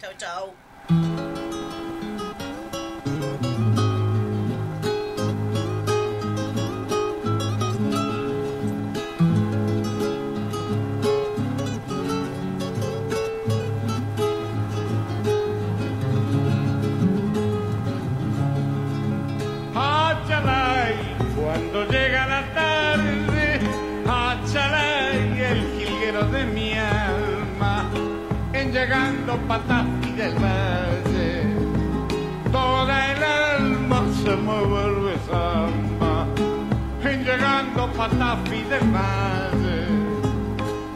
Chau, 0.00 0.10
chau. 0.16 1.31
Llegando 28.82 29.36
Patafi 29.46 30.12
del 30.12 30.34
valle. 30.34 31.44
Toda 32.50 33.12
el 33.12 33.22
alma 33.22 34.00
se 34.22 34.36
me 34.36 34.58
vuelve 34.72 35.14
samba 35.30 36.26
en 37.04 37.24
llegando 37.24 37.86
Patafi 37.96 38.62
del 38.72 38.86
valle. 38.96 39.78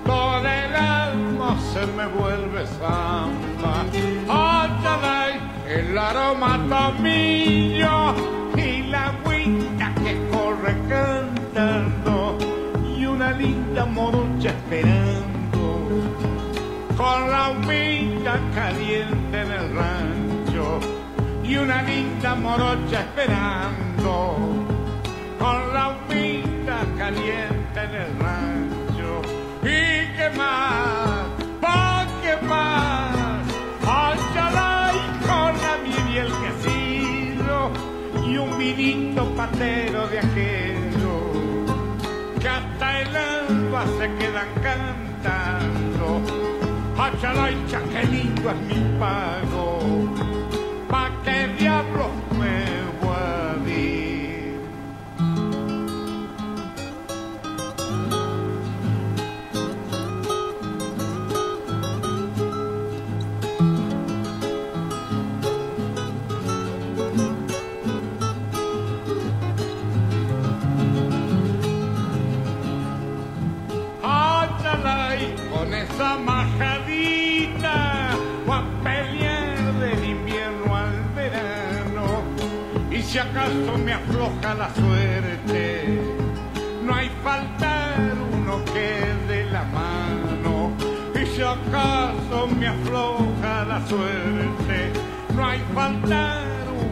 Toda 0.04 0.48
el 0.64 0.74
alma 0.74 1.56
se 1.72 1.86
me 1.96 2.06
vuelve 2.18 2.66
samba. 2.78 3.74
Ay, 4.28 5.40
el 5.68 5.96
aroma 5.96 6.58
tomillo 6.68 8.14
y 8.56 8.82
la 8.88 9.06
agüita 9.10 9.94
que 10.02 10.12
corre 10.32 10.74
cantando 10.88 12.36
y 12.98 13.06
una 13.06 13.30
linda 13.30 13.84
morocha 13.86 14.48
esperando 14.48 15.25
con 17.16 17.30
la 17.30 17.50
humita 17.50 18.38
caliente 18.54 19.40
en 19.40 19.50
el 19.50 19.74
rancho 19.74 20.80
y 21.42 21.56
una 21.56 21.82
linda 21.82 22.34
morocha 22.34 23.00
esperando 23.00 24.36
con 25.38 25.74
la 25.74 25.96
humita 25.96 26.78
caliente 26.98 27.78
en 27.88 27.94
el 28.04 28.10
rancho. 28.18 29.10
Y 29.62 30.16
qué 30.16 30.28
más, 30.36 31.26
pa' 31.60 32.06
qué 32.22 32.36
más, 32.46 33.46
Áchala 33.82 34.92
y 34.94 35.26
con 35.26 35.52
la 35.62 35.74
y 36.12 36.18
el 36.18 36.32
quesillo 36.42 37.70
y 38.26 38.36
un 38.36 38.58
vinito 38.58 39.24
patero 39.36 40.06
de 40.08 40.18
aquello 40.18 41.14
que 42.40 42.48
hasta 42.48 43.00
el 43.00 43.16
alba 43.16 43.84
se 43.98 44.06
quedan 44.18 44.48
cantando. 44.62 46.35
Áchala 46.98 47.50
y 47.50 47.56
qué 47.68 48.06
lindo 48.06 48.50
es 48.50 48.56
mi 48.68 48.98
pago, 48.98 49.78
pa' 50.88 51.10
qué 51.24 51.46
diablos 51.58 52.25
Acaso 83.46 83.78
me 83.78 83.92
afloja 83.92 84.54
la 84.54 84.74
suerte, 84.74 86.00
no 86.82 86.92
hay 86.92 87.08
faltar 87.22 88.12
uno 88.32 88.64
que 88.64 89.06
dé 89.28 89.44
la 89.52 89.62
mano. 89.66 90.72
Y 91.14 91.26
si 91.26 91.42
acaso 91.42 92.48
me 92.58 92.66
afloja 92.66 93.64
la 93.66 93.86
suerte, 93.86 94.90
no 95.36 95.46
hay 95.46 95.60
faltar 95.72 96.42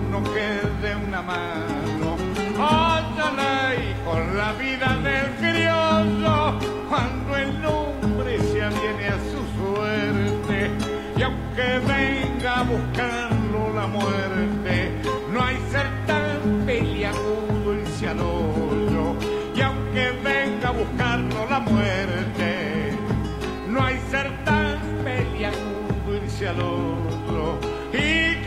uno 0.07 0.22
que 0.32 0.61
dé 0.80 0.94
una 0.94 1.22
mano. 1.22 2.16
Ándala 2.57 3.74
y 3.74 4.05
con 4.05 4.36
la 4.36 4.52
vida 4.52 4.96
del 5.02 5.34
criollo, 5.40 6.55
cuando 6.88 7.36
el 7.36 7.66
hombre 7.66 8.38
se 8.38 8.62
aviene 8.62 9.09
a 9.09 9.18
su 9.32 9.40
suerte, 9.59 10.70
y 11.16 11.22
aunque 11.22 11.80
venga 11.84 12.62
buscando 12.62 13.72
la 13.74 13.86
muerte, 13.88 15.13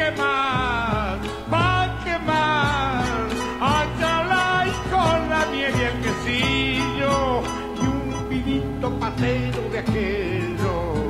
¿Y 0.08 0.10
qué 0.10 0.22
más? 0.22 1.18
¿Pa' 1.50 2.00
qué 2.06 2.18
más? 2.20 3.28
Áchala 3.60 4.66
y 4.68 4.90
con 4.90 5.30
la 5.30 5.46
miel 5.52 5.74
y 5.76 5.82
el 5.82 6.02
quesillo 6.02 7.42
y 7.76 7.88
un 7.88 8.30
vinito 8.30 8.90
patero 9.00 9.62
de 9.70 9.80
aquello 9.80 11.10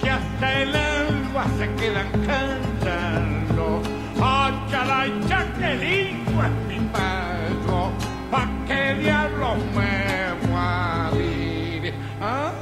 que 0.00 0.10
hasta 0.10 0.62
el 0.62 0.76
alba 0.76 1.44
se 1.58 1.74
quedan 1.74 2.10
cantando. 2.26 3.82
Áchala 4.20 5.06
y 5.08 5.28
chaquelico 5.28 6.44
es 6.44 6.68
mi 6.68 6.80
pago, 6.90 7.90
¿pa' 8.30 8.48
qué 8.66 8.94
diablos 8.94 9.58
me. 9.74 9.93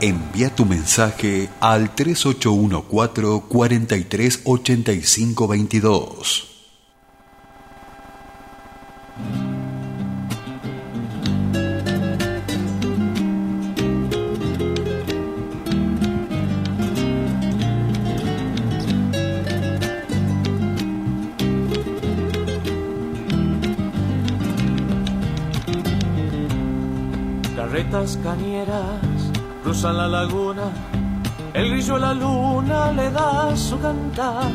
Envía 0.04 0.52
tu 0.52 0.66
mensaje 0.66 1.48
al 1.60 1.94
3814 1.94 3.44
438522. 3.48 6.48
Carretas 27.54 28.18
cañeras 28.24 29.11
cruzan 29.72 29.96
la 29.96 30.06
laguna, 30.06 30.64
el 31.54 31.70
grillo 31.70 31.96
a 31.96 31.98
la 31.98 32.12
luna 32.12 32.92
le 32.92 33.10
da 33.10 33.56
su 33.56 33.80
cantar. 33.80 34.52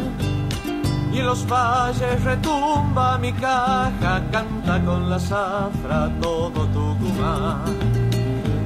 Y 1.12 1.18
en 1.18 1.26
los 1.26 1.44
valles 1.48 2.24
retumba 2.24 3.18
mi 3.18 3.34
caja, 3.34 4.22
canta 4.32 4.80
con 4.86 5.10
la 5.10 5.20
zafra 5.20 6.12
todo 6.22 6.68
Tucumán. 6.68 7.64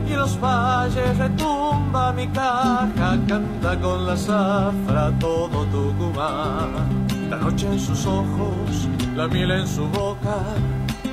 Y 0.06 0.12
en 0.12 0.20
los 0.20 0.38
valles 0.42 1.18
retumba 1.18 2.12
mi 2.12 2.28
caja, 2.28 3.18
canta 3.30 3.80
con 3.80 4.06
la 4.06 4.18
zafra 4.18 5.10
todo 5.20 5.66
Tucumán. 5.68 7.08
La 7.30 7.38
noche 7.38 7.68
en 7.68 7.80
sus 7.80 8.06
ojos, 8.06 8.90
la 9.16 9.26
miel 9.30 9.52
en 9.52 9.66
su 9.66 9.88
boca, 9.88 10.36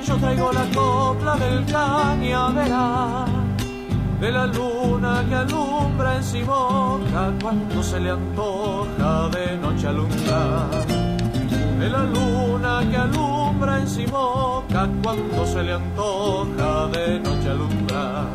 yo 0.05 0.17
traigo 0.17 0.51
la 0.51 0.65
copla 0.75 1.37
del 1.37 1.65
cañaveral 1.65 3.38
de 4.19 4.31
la 4.31 4.45
luna 4.47 5.23
que 5.27 5.35
alumbra 5.35 6.17
en 6.17 6.23
su 6.23 6.45
boca 6.45 7.31
cuando 7.41 7.81
se 7.81 7.99
le 7.99 8.11
antoja 8.11 9.29
de 9.29 9.57
noche 9.57 9.87
alumbrar. 9.87 10.69
De 11.79 11.89
la 11.89 12.03
luna 12.03 12.81
que 12.89 12.97
alumbra 12.97 13.79
en 13.79 13.87
su 13.87 14.03
boca 14.11 14.89
cuando 15.01 15.45
se 15.45 15.63
le 15.63 15.73
antoja 15.73 16.87
de 16.87 17.19
noche 17.19 17.49
alumbrar. 17.49 18.27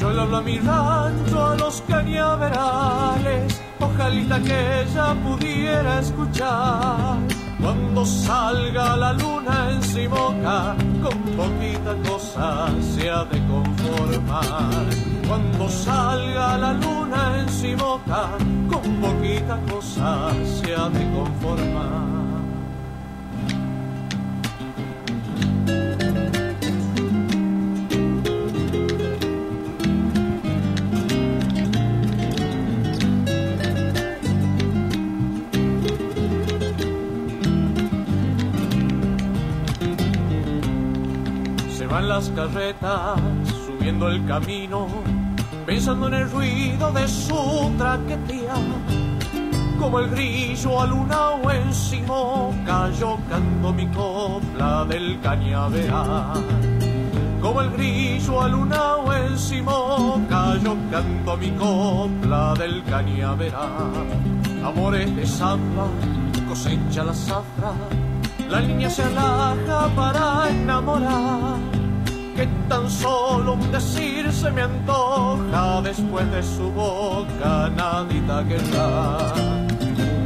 Yo 0.00 0.10
le 0.10 0.20
hablo 0.22 0.36
a 0.38 0.42
mi 0.42 0.58
rancho, 0.58 1.46
a 1.46 1.56
los 1.56 1.82
cañaverales, 1.82 3.60
ojalá 3.80 4.40
que 4.40 4.82
ella 4.82 5.14
pudiera 5.22 6.00
escuchar. 6.00 7.43
Cuando 7.64 8.04
salga 8.04 8.94
la 8.94 9.14
luna 9.14 9.70
en 9.70 9.82
su 9.82 10.06
boca, 10.10 10.76
con 11.02 11.18
poquita 11.34 11.96
cosa 12.06 12.68
se 12.82 13.08
ha 13.08 13.24
de 13.24 13.40
conformar. 13.46 14.84
Cuando 15.26 15.66
salga 15.70 16.58
la 16.58 16.74
luna 16.74 17.40
en 17.40 17.48
su 17.48 17.74
boca, 17.74 18.36
con 18.70 19.00
poquita 19.00 19.58
cosa 19.70 20.30
se 20.44 20.74
ha 20.74 20.90
de 20.90 21.10
conformar. 21.10 22.23
Las 42.08 42.28
carretas 42.30 43.18
subiendo 43.66 44.08
el 44.08 44.24
camino, 44.26 44.86
pensando 45.66 46.08
en 46.08 46.14
el 46.14 46.30
ruido 46.30 46.92
de 46.92 47.08
su 47.08 47.72
traquetía. 47.78 48.54
Como 49.78 50.00
el 50.00 50.10
grillo 50.10 50.80
a 50.80 50.86
luna 50.86 51.30
o 51.30 51.50
en 51.50 51.72
yo 52.98 53.18
canto 53.28 53.72
mi 53.72 53.86
copla 53.88 54.84
del 54.84 55.20
cañaveral. 55.20 56.42
como 57.40 57.60
el 57.60 57.70
grillo 57.70 58.40
alunao 58.40 59.12
en 59.12 59.36
yo 59.36 60.76
canto 60.90 61.36
mi 61.36 61.50
copla 61.52 62.54
del 62.54 62.82
cañaveral. 62.84 64.06
Amores 64.64 65.14
de 65.16 65.26
samba, 65.26 65.86
cosecha 66.48 67.04
la 67.04 67.14
zafra, 67.14 67.72
la 68.48 68.60
niña 68.60 68.88
se 68.88 69.02
alaja 69.02 69.88
para 69.94 70.48
enamorar. 70.50 71.73
Que 72.36 72.48
tan 72.68 72.90
solo 72.90 73.52
un 73.52 73.70
decir 73.70 74.32
se 74.32 74.50
me 74.50 74.62
antoja 74.62 75.80
después 75.82 76.28
de 76.32 76.42
su 76.42 76.68
boca, 76.72 77.70
nadita 77.76 78.44
querrá. 78.48 79.18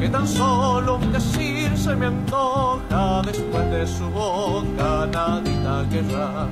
Que 0.01 0.09
tan 0.09 0.27
solo 0.27 0.97
un 0.97 1.13
decir 1.13 1.77
se 1.77 1.95
me 1.95 2.07
antoja 2.07 3.21
después 3.27 3.71
de 3.71 3.87
su 3.87 4.09
boca, 4.09 5.07
nadita 5.13 5.85
querrá. 5.91 6.49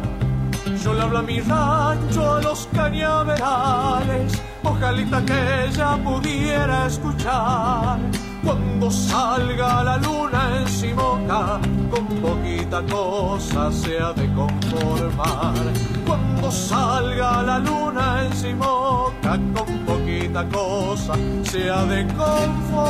Yo 0.85 0.93
le 0.93 1.01
hablo 1.01 1.19
a 1.19 1.23
mi 1.23 1.41
rancho, 1.41 2.35
a 2.35 2.43
los 2.43 2.69
cañaverales, 2.75 4.43
ojalita 4.63 5.25
que 5.25 5.67
ella 5.69 5.97
pudiera 6.05 6.87
escuchar. 6.87 7.99
Cuando 8.47 8.91
salga 8.93 9.83
la 9.83 9.97
luna 9.97 10.61
en 10.61 10.69
Simoca, 10.69 11.61
con 11.91 12.07
poquita 12.23 12.81
cosa 12.83 13.73
se 13.73 13.99
ha 13.99 14.13
de 14.13 14.33
conformar. 14.35 15.53
Cuando 16.07 16.53
salga 16.53 17.43
la 17.43 17.59
luna 17.59 18.25
en 18.25 18.33
Simoca, 18.33 19.33
con 19.53 19.85
poquita 19.85 20.49
cosa 20.49 21.15
se 21.43 21.69
ha 21.69 21.85
de 21.87 22.07
conformar. 22.07 22.87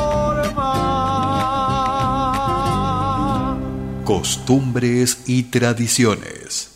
Costumbres 4.04 5.22
y 5.26 5.44
tradiciones. 5.44 6.75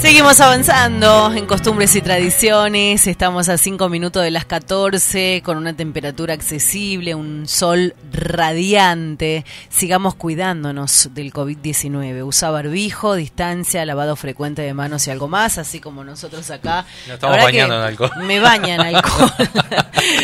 Seguimos 0.00 0.40
avanzando 0.40 1.30
en 1.34 1.44
costumbres 1.46 1.94
y 1.94 2.00
tradiciones. 2.00 3.06
Estamos 3.06 3.50
a 3.50 3.58
5 3.58 3.90
minutos 3.90 4.22
de 4.22 4.30
las 4.30 4.46
14 4.46 5.42
con 5.44 5.58
una 5.58 5.76
temperatura 5.76 6.32
accesible, 6.32 7.14
un 7.14 7.46
sol 7.46 7.94
radiante. 8.10 9.44
Sigamos 9.68 10.14
cuidándonos 10.14 11.10
del 11.12 11.32
COVID-19. 11.34 12.24
Usa 12.26 12.50
barbijo, 12.50 13.14
distancia, 13.14 13.84
lavado 13.84 14.16
frecuente 14.16 14.62
de 14.62 14.72
manos 14.72 15.06
y 15.06 15.10
algo 15.10 15.28
más, 15.28 15.58
así 15.58 15.80
como 15.80 16.02
nosotros 16.02 16.50
acá. 16.50 16.86
Nos 17.06 17.14
estamos 17.14 17.36
bañando 17.36 17.76
en 17.76 17.82
alcohol. 17.82 18.10
Me 18.22 18.40
bañan 18.40 18.80
alcohol. 18.94 19.30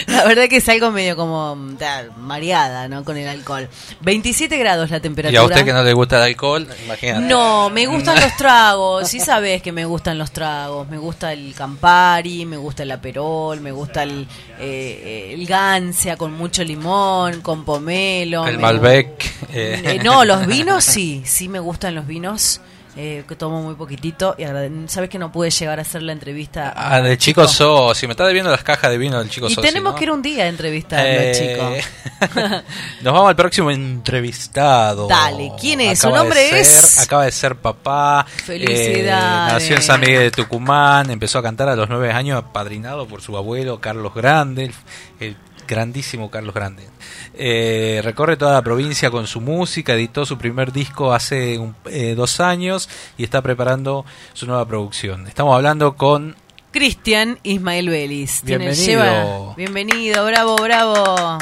la 0.06 0.24
verdad 0.24 0.48
que 0.48 0.56
es 0.56 0.68
algo 0.70 0.90
medio 0.90 1.16
como 1.16 1.54
da, 1.78 2.04
mareada, 2.16 2.88
¿no? 2.88 3.04
Con 3.04 3.18
el 3.18 3.28
alcohol. 3.28 3.68
27 4.00 4.56
grados 4.56 4.90
la 4.90 4.96
Y 4.96 5.00
temperatura. 5.00 5.42
a 5.42 5.44
usted 5.44 5.64
que 5.66 5.72
no 5.74 5.82
le 5.84 5.92
gusta 5.92 6.16
el 6.16 6.22
alcohol, 6.22 6.66
imagínate. 6.86 7.26
No, 7.26 7.68
me 7.68 7.86
gustan 7.86 8.18
los 8.18 8.34
tragos. 8.38 9.06
Sí 9.08 9.20
sabes 9.20 9.65
que 9.66 9.72
me 9.72 9.84
gustan 9.84 10.16
los 10.16 10.30
tragos. 10.30 10.88
Me 10.88 10.96
gusta 10.96 11.32
el 11.32 11.52
Campari, 11.52 12.46
me 12.46 12.56
gusta 12.56 12.84
el 12.84 12.92
Aperol, 12.92 13.60
me 13.60 13.72
gusta 13.72 14.04
el, 14.04 14.24
eh, 14.60 15.32
el 15.34 15.44
Gancia 15.44 16.16
con 16.16 16.34
mucho 16.34 16.62
limón, 16.62 17.40
con 17.40 17.64
pomelo. 17.64 18.46
El 18.46 18.60
Malbec. 18.60 19.24
eh. 19.52 19.82
Eh, 19.84 20.00
no, 20.04 20.24
los 20.24 20.46
vinos 20.46 20.84
sí, 20.84 21.22
sí 21.24 21.48
me 21.48 21.58
gustan 21.58 21.96
los 21.96 22.06
vinos. 22.06 22.60
Eh, 22.96 23.24
que 23.28 23.36
tomo 23.36 23.60
muy 23.62 23.74
poquitito 23.74 24.34
y 24.38 24.44
sabes 24.88 25.10
que 25.10 25.18
no 25.18 25.30
pude 25.30 25.50
llegar 25.50 25.78
a 25.78 25.82
hacer 25.82 26.02
la 26.02 26.12
entrevista 26.12 26.72
Ah, 26.76 27.00
de 27.02 27.18
chico 27.18 27.46
so, 27.46 27.94
si 27.94 28.06
me 28.06 28.12
está 28.12 28.26
debiendo 28.26 28.50
las 28.50 28.62
cajas 28.62 28.90
de 28.90 28.98
vino 28.98 29.18
del 29.18 29.28
chico 29.28 29.48
y 29.48 29.54
so, 29.54 29.60
tenemos 29.60 29.94
que 29.94 30.04
ir 30.04 30.10
un 30.10 30.22
día 30.22 30.44
a 30.44 30.48
entrevistarlo 30.48 31.06
Eh, 31.06 31.32
chico 31.34 32.32
Nos 33.02 33.12
vamos 33.12 33.28
al 33.28 33.36
próximo 33.36 33.70
entrevistado. 33.70 35.06
Dale, 35.08 35.52
¿quién 35.60 35.80
es? 35.80 35.98
Su 36.00 36.08
Acaba 36.08 36.22
nombre 36.22 36.48
ser- 36.48 36.58
es- 36.60 36.98
Acaba 37.00 37.24
de 37.24 37.32
ser 37.32 37.56
papá. 37.56 38.26
Felicidades. 38.44 39.50
eh, 39.50 39.52
nació 39.52 39.76
en 39.76 39.82
San 39.82 40.00
Miguel 40.00 40.20
de 40.22 40.30
Tucumán. 40.30 41.10
Empezó 41.10 41.38
a 41.38 41.42
cantar 41.42 41.68
a 41.68 41.76
los 41.76 41.88
nueve 41.88 42.10
años, 42.12 42.38
apadrinado 42.38 43.06
por 43.06 43.20
su 43.22 43.36
abuelo 43.36 43.80
Carlos 43.80 44.14
Grande, 44.14 44.64
el, 44.66 44.74
el 45.20 45.36
grandísimo 45.68 46.30
Carlos 46.30 46.54
Grande. 46.54 46.88
Eh, 47.34 48.00
recorre 48.02 48.36
toda 48.36 48.54
la 48.54 48.62
provincia 48.62 49.10
con 49.10 49.26
su 49.26 49.40
música. 49.40 49.92
Editó 49.94 50.24
su 50.24 50.38
primer 50.38 50.72
disco 50.72 51.12
hace 51.12 51.58
un- 51.58 51.76
eh, 51.90 52.14
dos 52.16 52.40
años 52.40 52.85
y 53.16 53.24
está 53.24 53.42
preparando 53.42 54.04
su 54.32 54.46
nueva 54.46 54.66
producción. 54.66 55.26
Estamos 55.26 55.54
hablando 55.54 55.96
con 55.96 56.36
Cristian 56.72 57.38
Ismael 57.42 57.88
Vélez 57.88 58.42
Bienvenido. 58.44 58.76
lleva- 58.76 59.54
bienvenido 59.56 60.24
bravo 60.26 60.56
bravo 60.56 61.38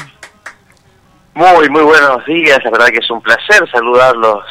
Muy, 1.33 1.69
muy 1.69 1.83
buenos 1.83 2.25
días. 2.25 2.59
La 2.63 2.71
verdad 2.71 2.87
que 2.87 2.99
es 2.99 3.09
un 3.11 3.21
placer 3.21 3.69
saludarlos 3.71 4.43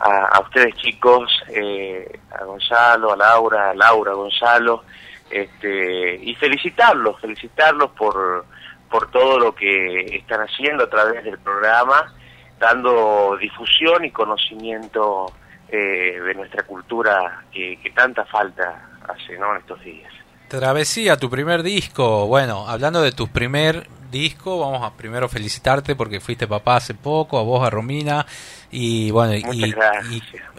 a, 0.00 0.36
a 0.36 0.40
ustedes 0.40 0.74
chicos, 0.76 1.30
eh, 1.50 2.18
a 2.38 2.44
Gonzalo, 2.44 3.12
a 3.12 3.16
Laura, 3.16 3.70
a 3.70 3.74
Laura, 3.74 4.10
a 4.10 4.14
Gonzalo, 4.14 4.82
este, 5.30 6.16
y 6.16 6.34
felicitarlos, 6.34 7.20
felicitarlos 7.20 7.90
por, 7.92 8.44
por 8.90 9.10
todo 9.12 9.38
lo 9.38 9.54
que 9.54 10.16
están 10.16 10.40
haciendo 10.40 10.84
a 10.84 10.90
través 10.90 11.22
del 11.24 11.38
programa, 11.38 12.12
dando 12.58 13.36
difusión 13.40 14.04
y 14.04 14.10
conocimiento 14.10 15.32
eh, 15.74 16.20
de 16.20 16.34
nuestra 16.34 16.62
cultura 16.62 17.42
que, 17.52 17.78
que 17.82 17.90
tanta 17.90 18.24
falta 18.24 18.88
hace 19.08 19.36
¿no? 19.38 19.52
en 19.52 19.60
estos 19.60 19.80
días. 19.82 20.12
Travesía, 20.48 21.16
tu 21.16 21.28
primer 21.28 21.62
disco. 21.62 22.26
Bueno, 22.26 22.68
hablando 22.68 23.02
de 23.02 23.12
tu 23.12 23.28
primer 23.28 23.88
disco, 24.10 24.60
vamos 24.60 24.82
a 24.82 24.96
primero 24.96 25.28
felicitarte 25.28 25.96
porque 25.96 26.20
fuiste 26.20 26.46
papá 26.46 26.76
hace 26.76 26.94
poco, 26.94 27.38
a 27.38 27.42
vos, 27.42 27.66
a 27.66 27.70
Romina, 27.70 28.24
y 28.70 29.10
bueno, 29.10 29.34
y, 29.34 29.74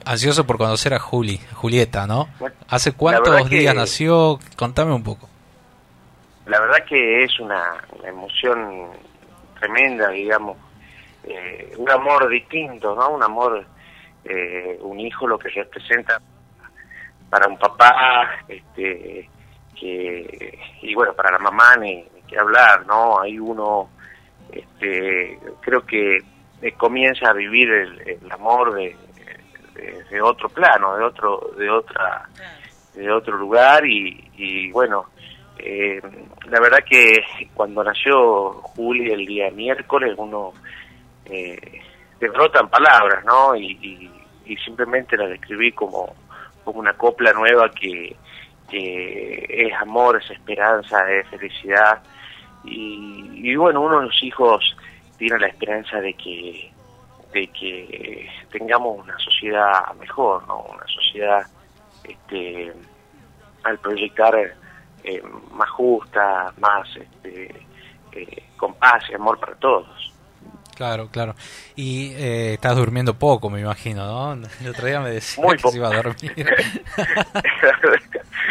ansioso 0.03 0.45
por 0.45 0.57
conocer 0.57 0.93
a 0.93 0.99
Juli, 0.99 1.39
Julieta, 1.53 2.05
¿no? 2.05 2.27
Bueno, 2.39 2.55
¿Hace 2.67 2.91
cuántos 2.91 3.47
que- 3.49 3.59
días 3.59 3.73
nació? 3.75 4.39
Contame 4.57 4.93
un 4.93 5.03
poco. 5.03 5.29
La 6.45 6.59
verdad 6.59 6.83
que 6.87 7.23
es 7.23 7.39
una, 7.39 7.63
una 7.97 8.09
emoción 8.09 8.89
tremenda, 9.59 10.09
digamos, 10.09 10.57
eh, 11.23 11.73
un 11.77 11.89
amor 11.89 12.29
distinto, 12.29 12.93
¿no? 12.95 13.09
Un 13.11 13.23
amor, 13.23 13.65
eh, 14.25 14.77
un 14.81 14.99
hijo 14.99 15.27
lo 15.27 15.37
que 15.37 15.49
representa 15.49 16.19
para 17.29 17.47
un 17.47 17.57
papá, 17.57 18.43
este, 18.47 19.29
que, 19.79 20.59
y 20.81 20.95
bueno, 20.95 21.13
para 21.13 21.31
la 21.31 21.39
mamá 21.39 21.75
ni, 21.77 22.05
que 22.27 22.37
hablar, 22.37 22.85
¿no? 22.85 23.19
Hay 23.19 23.37
uno, 23.39 23.89
este, 24.51 25.39
creo 25.61 25.85
que 25.85 26.17
eh, 26.61 26.71
comienza 26.73 27.29
a 27.29 27.33
vivir 27.33 27.69
el, 27.69 28.01
el 28.07 28.31
amor 28.31 28.73
de, 28.73 28.95
de, 30.09 30.21
otro 30.21 30.49
plano, 30.49 30.95
de 30.95 31.03
otro, 31.03 31.51
de 31.57 31.69
otra, 31.69 32.27
de 32.93 33.11
otro 33.11 33.37
lugar 33.37 33.85
y, 33.85 34.31
y 34.37 34.71
bueno, 34.71 35.07
eh, 35.57 36.01
la 36.49 36.59
verdad 36.59 36.79
que 36.87 37.21
cuando 37.53 37.83
nació 37.83 38.51
Juli 38.53 39.11
el 39.11 39.25
día 39.25 39.51
miércoles 39.51 40.13
uno 40.17 40.53
eh, 41.25 41.81
te 42.19 42.29
brotan 42.29 42.69
palabras, 42.69 43.23
¿no? 43.25 43.55
Y- 43.55 44.11
y 44.45 44.57
simplemente 44.57 45.17
la 45.17 45.27
describí 45.27 45.71
como, 45.71 46.13
como 46.63 46.79
una 46.79 46.93
copla 46.93 47.33
nueva 47.33 47.69
que, 47.71 48.15
que 48.69 49.45
es 49.49 49.73
amor, 49.81 50.21
es 50.21 50.29
esperanza, 50.31 51.09
es 51.11 51.27
felicidad. 51.29 52.01
Y, 52.63 53.51
y 53.51 53.55
bueno, 53.55 53.81
uno 53.81 53.99
de 53.99 54.05
los 54.07 54.23
hijos 54.23 54.75
tiene 55.17 55.39
la 55.39 55.47
esperanza 55.47 55.99
de 56.01 56.13
que 56.13 56.71
de 57.35 57.47
que 57.47 58.29
tengamos 58.49 59.03
una 59.03 59.19
sociedad 59.19 59.93
mejor, 59.99 60.47
¿no? 60.47 60.61
Una 60.61 60.87
sociedad 60.87 61.45
este, 62.05 62.71
al 63.63 63.77
proyectar 63.79 64.33
eh, 65.03 65.21
más 65.51 65.69
justa, 65.71 66.53
más 66.57 66.87
este, 66.95 67.53
eh, 68.13 68.43
con 68.55 68.73
paz 68.75 69.03
y 69.09 69.15
amor 69.15 69.37
para 69.37 69.55
todos. 69.55 70.14
Claro, 70.75 71.07
claro. 71.09 71.35
Y 71.75 72.13
eh, 72.15 72.53
estás 72.53 72.75
durmiendo 72.75 73.17
poco, 73.17 73.49
me 73.49 73.61
imagino, 73.61 74.05
¿no? 74.05 74.47
El 74.61 74.69
otro 74.69 74.87
día 74.87 74.99
me 74.99 75.09
decía 75.11 75.43
Muy 75.43 75.55
que 75.55 75.69
se 75.69 75.77
iba 75.77 75.87
a 75.87 75.95
dormir. 75.95 76.33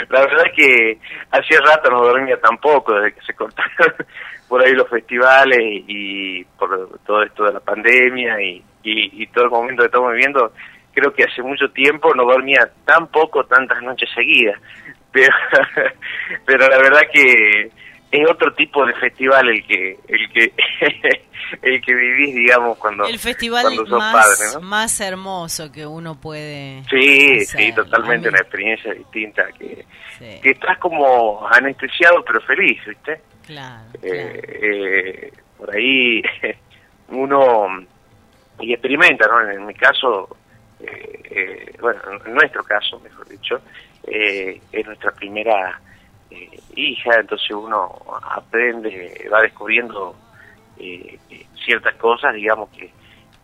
La 0.09 0.21
verdad 0.21 0.45
que 0.57 0.99
hacía 1.31 1.61
rato 1.61 1.91
no 1.91 2.03
dormía 2.03 2.41
tampoco, 2.41 2.95
desde 2.95 3.15
que 3.15 3.27
se 3.27 3.35
cortaron 3.35 3.95
por 4.49 4.65
ahí 4.65 4.73
los 4.73 4.89
festivales 4.89 5.59
y 5.61 6.45
por 6.45 6.99
todo 7.07 7.23
esto 7.23 7.45
de 7.45 7.53
la 7.53 7.61
pandemia 7.61 8.41
y, 8.41 8.65
y, 8.83 9.23
y 9.23 9.27
todo 9.29 9.45
el 9.45 9.51
momento 9.51 9.83
que 9.83 9.87
estamos 9.87 10.13
viviendo, 10.13 10.53
creo 10.93 11.13
que 11.13 11.25
hace 11.25 11.43
mucho 11.43 11.69
tiempo 11.71 12.15
no 12.15 12.25
dormía 12.25 12.71
tan 12.85 13.09
poco, 13.09 13.45
tantas 13.45 13.83
noches 13.83 14.09
seguidas. 14.15 14.59
Pero, 15.13 15.35
pero 16.47 16.69
la 16.69 16.79
verdad 16.79 17.03
que 17.13 17.71
es 18.23 18.31
otro 18.31 18.53
tipo 18.55 18.85
de 18.87 18.93
festival 18.95 19.49
el 19.49 19.67
que 19.67 19.99
el 20.09 20.33
que 20.33 20.53
el 21.63 21.81
que 21.83 21.95
vivís, 21.95 22.35
digamos, 22.35 22.79
cuando 22.79 23.07
el 23.07 23.19
festival 23.19 23.63
cuando 23.63 23.87
sos 23.87 23.99
más, 23.99 24.13
padre, 24.15 24.51
¿no? 24.55 24.61
más 24.69 25.01
hermoso 25.01 25.73
que 25.73 25.87
uno 25.87 26.21
puede 26.21 26.83
Sí, 26.91 27.39
hacer. 27.43 27.61
sí, 27.67 27.73
totalmente 27.75 28.29
una 28.29 28.39
experiencia 28.39 28.93
distinta 28.95 29.45
que, 29.59 29.85
Sí. 30.19 30.41
que 30.43 30.51
estás 30.51 30.79
como 30.79 31.45
anestesiado 31.51 32.25
pero 32.25 32.41
feliz, 32.43 32.81
¿viste? 32.87 33.21
Claro, 33.47 33.85
Eh, 34.03 34.41
eh, 34.63 35.33
por 35.59 35.75
ahí 35.75 36.23
uno 37.09 37.67
y 38.61 38.73
experimenta, 38.73 39.27
¿no? 39.27 39.51
En, 39.51 39.67
mi 39.67 39.75
caso, 39.75 40.37
eh, 40.81 41.21
eh, 41.31 41.77
bueno, 41.81 42.01
en 42.25 42.35
nuestro 42.35 42.63
caso, 42.63 43.01
mejor 43.01 43.29
dicho, 43.29 43.61
eh, 44.07 44.61
es 44.71 44.87
nuestra 44.87 45.11
primera 45.11 45.81
hija, 46.75 47.21
entonces 47.21 47.51
uno 47.51 47.91
aprende, 48.23 49.29
va 49.33 49.43
descubriendo 49.43 50.17
ciertas 51.65 51.95
cosas, 51.97 52.35
digamos 52.35 52.69
que, 52.71 52.91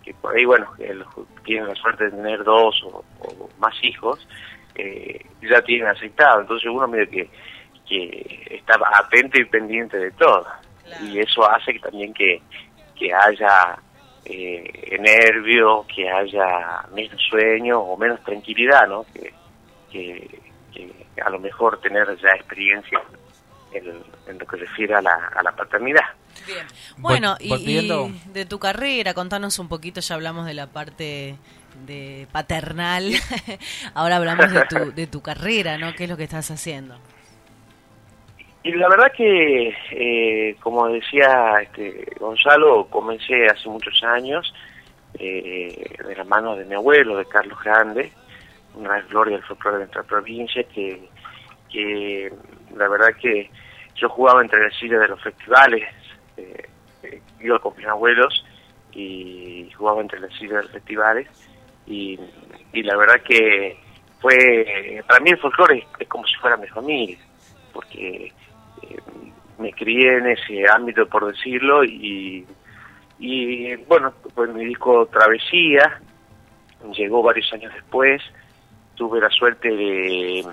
que 0.03 0.13
por 0.15 0.37
ahí, 0.37 0.45
bueno, 0.45 0.73
que 0.77 0.93
los 0.95 1.09
tienen 1.45 1.69
la 1.69 1.75
suerte 1.75 2.05
de 2.05 2.11
tener 2.11 2.43
dos 2.45 2.83
o, 2.85 3.05
más 3.59 3.75
hijos, 3.83 4.27
ya 5.43 5.63
tienen 5.63 5.89
aceptado, 5.89 6.41
entonces 6.41 6.69
uno 6.71 6.89
medio 6.89 7.09
que, 7.09 7.31
que 7.89 8.47
está 8.51 8.75
atento 8.99 9.41
y 9.41 9.45
pendiente 9.45 9.99
de 9.99 10.11
todo, 10.13 10.47
y 11.03 11.19
eso 11.19 11.49
hace 11.49 11.75
que 11.75 11.79
también 11.81 12.13
que, 12.13 12.41
que 12.97 13.13
haya 13.13 13.79
eh, 14.25 14.99
nervio, 15.01 15.85
que 15.93 16.09
haya 16.09 16.85
menos 16.95 17.21
sueño 17.29 17.81
o 17.81 17.97
menos 17.97 18.23
tranquilidad, 18.23 18.87
¿no? 18.87 19.05
Que, 19.13 19.33
que, 19.91 20.41
a 21.25 21.31
lo 21.31 21.39
mejor 21.39 21.81
tener 21.81 22.07
ya 22.21 22.31
experiencia 22.31 23.01
en, 23.73 24.39
lo 24.39 24.47
que 24.47 24.57
refiere 24.57 24.95
a 24.95 25.03
la, 25.03 25.31
a 25.35 25.43
la 25.43 25.53
paternidad. 25.53 26.05
Bien. 26.47 26.67
Bueno, 26.99 27.37
y, 27.39 27.89
de 28.33 28.45
tu 28.47 28.59
carrera, 28.59 29.15
contanos 29.15 29.59
un 29.59 29.69
poquito, 29.69 30.01
ya 30.01 30.15
hablamos 30.15 30.47
de 30.47 30.55
la 30.55 30.67
parte 30.67 31.37
de 31.87 32.27
paternal, 32.33 33.13
ahora 33.95 34.17
hablamos 34.17 34.53
de 34.53 34.65
tu, 34.67 34.93
de 34.93 35.07
tu 35.07 35.23
carrera, 35.23 35.79
¿no? 35.79 35.95
¿Qué 35.95 36.05
es 36.05 36.11
lo 36.11 36.17
que 36.17 36.25
estás 36.25 36.51
haciendo? 36.51 36.97
Y 38.63 38.73
la 38.73 38.89
verdad 38.89 39.11
que, 39.17 39.75
eh, 39.93 40.57
como 40.61 40.89
decía 40.89 41.61
este, 41.63 42.13
Gonzalo, 42.19 42.87
comencé 42.91 43.47
hace 43.47 43.69
muchos 43.69 44.03
años 44.05 44.53
eh, 45.19 45.97
de 46.07 46.17
la 46.17 46.25
mano 46.25 46.57
de 46.57 46.67
mi 46.67 46.75
abuelo, 46.75 47.17
de 47.17 47.25
Carlos 47.25 47.59
Grande, 47.65 48.13
una 48.75 49.01
gloria 49.03 49.37
del 49.37 49.47
folclore 49.47 49.79
de 49.79 49.85
nuestra 49.85 50.03
provincia, 50.03 50.63
que, 50.65 51.09
que 51.71 52.33
la 52.77 52.89
verdad 52.89 53.09
que 53.21 53.51
yo 53.97 54.09
jugaba 54.09 54.43
entre 54.43 54.63
las 54.63 54.77
sillas 54.79 55.01
de 55.01 55.09
los 55.09 55.23
festivales, 55.23 55.89
eh, 56.37 56.69
iba 57.41 57.59
con 57.59 57.77
mis 57.77 57.87
abuelos 57.87 58.45
y 58.93 59.71
jugaba 59.77 60.01
entre 60.01 60.21
las 60.21 60.33
sillas 60.35 60.57
de 60.57 60.63
los 60.63 60.73
festivales, 60.73 61.29
y, 61.87 62.19
y 62.73 62.83
la 62.83 62.97
verdad 62.97 63.21
que 63.23 63.77
fue, 64.21 65.03
para 65.07 65.21
mí 65.21 65.31
el 65.31 65.39
folclore 65.39 65.87
es 65.99 66.09
como 66.09 66.27
si 66.27 66.35
fuera 66.37 66.57
mi 66.57 66.69
familia, 66.69 67.19
porque 67.73 68.33
me 69.59 69.73
crié 69.73 70.17
en 70.17 70.27
ese 70.27 70.65
ámbito, 70.71 71.07
por 71.07 71.27
decirlo, 71.27 71.85
y, 71.85 72.47
y 73.19 73.77
bueno, 73.77 74.13
pues 74.35 74.51
mi 74.51 74.65
disco 74.65 75.07
Travesía 75.07 76.01
llegó 76.95 77.23
varios 77.23 77.53
años 77.53 77.73
después, 77.75 78.23
tuve 79.01 79.19
la 79.19 79.31
suerte 79.31 79.71
de, 79.71 80.45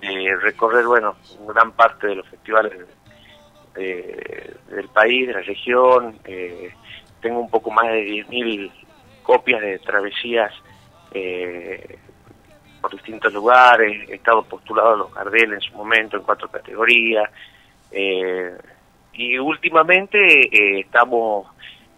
de 0.00 0.36
recorrer, 0.42 0.84
bueno, 0.84 1.14
gran 1.46 1.70
parte 1.70 2.08
de 2.08 2.16
los 2.16 2.26
festivales 2.26 2.72
del 3.76 4.88
país, 4.92 5.28
de 5.28 5.32
la 5.32 5.42
región, 5.42 6.18
eh, 6.24 6.72
tengo 7.20 7.38
un 7.38 7.48
poco 7.48 7.70
más 7.70 7.86
de 7.86 8.02
10.000 8.02 8.72
copias 9.22 9.60
de 9.60 9.78
Travesías 9.78 10.52
eh, 11.12 11.98
por 12.80 12.90
distintos 12.90 13.32
lugares, 13.32 14.10
he 14.10 14.16
estado 14.16 14.42
postulado 14.42 14.94
a 14.94 14.96
los 14.96 15.14
Gardel 15.14 15.52
en 15.52 15.60
su 15.60 15.72
momento 15.74 16.16
en 16.16 16.24
cuatro 16.24 16.48
categorías, 16.48 17.30
eh, 17.92 18.58
y 19.12 19.38
últimamente 19.38 20.18
eh, 20.18 20.80
estamos 20.80 21.46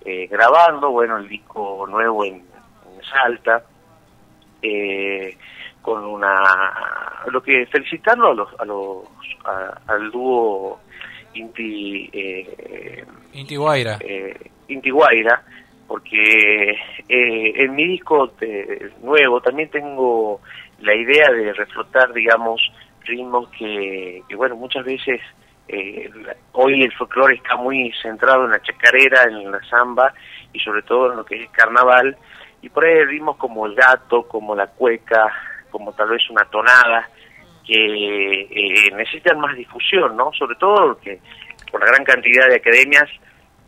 eh, 0.04 0.26
grabando, 0.26 0.90
bueno, 0.90 1.16
el 1.16 1.26
disco 1.26 1.86
nuevo 1.88 2.22
en, 2.26 2.50
Salta, 3.10 3.64
con 5.82 6.04
una, 6.04 6.42
lo 7.30 7.42
que 7.42 7.66
felicitarlo 7.66 8.30
a 8.30 8.34
los, 8.34 8.60
a 8.60 8.64
los, 8.64 9.04
al 9.86 10.10
dúo 10.10 10.80
Inti, 11.34 12.10
Inti 13.32 13.56
Guaira. 13.56 13.98
Inti 14.68 14.90
Guaira, 14.90 15.42
porque 15.86 16.76
en 17.08 17.74
mi 17.74 17.86
disco 17.86 18.32
nuevo 19.02 19.40
también 19.40 19.70
tengo 19.70 20.40
la 20.80 20.94
idea 20.94 21.30
de 21.32 21.52
reflotar, 21.52 22.12
digamos, 22.12 22.60
ritmos 23.04 23.48
que, 23.50 24.22
que 24.28 24.36
bueno, 24.36 24.56
muchas 24.56 24.84
veces 24.84 25.20
eh, 25.72 26.10
hoy 26.52 26.82
el 26.82 26.92
folclore 26.92 27.36
está 27.36 27.54
muy 27.56 27.92
centrado 28.02 28.44
en 28.44 28.50
la 28.50 28.60
chacarera, 28.60 29.22
en 29.28 29.52
la 29.52 29.62
samba 29.68 30.12
y 30.52 30.58
sobre 30.58 30.82
todo 30.82 31.12
en 31.12 31.18
lo 31.18 31.24
que 31.24 31.36
es 31.36 31.42
el 31.42 31.50
carnaval. 31.50 32.16
Y 32.60 32.68
por 32.68 32.84
ahí 32.84 33.04
ritmos 33.04 33.36
como 33.36 33.66
el 33.66 33.74
gato, 33.76 34.26
como 34.26 34.56
la 34.56 34.66
cueca, 34.66 35.32
como 35.70 35.92
tal 35.92 36.10
vez 36.10 36.22
una 36.30 36.44
tonada, 36.46 37.08
que 37.66 38.42
eh, 38.42 38.90
necesitan 38.94 39.38
más 39.38 39.56
difusión, 39.56 40.16
¿no? 40.16 40.32
Sobre 40.32 40.56
todo 40.56 40.94
porque 40.94 41.20
por 41.70 41.80
la 41.80 41.86
gran 41.86 42.04
cantidad 42.04 42.48
de 42.48 42.56
academias 42.56 43.08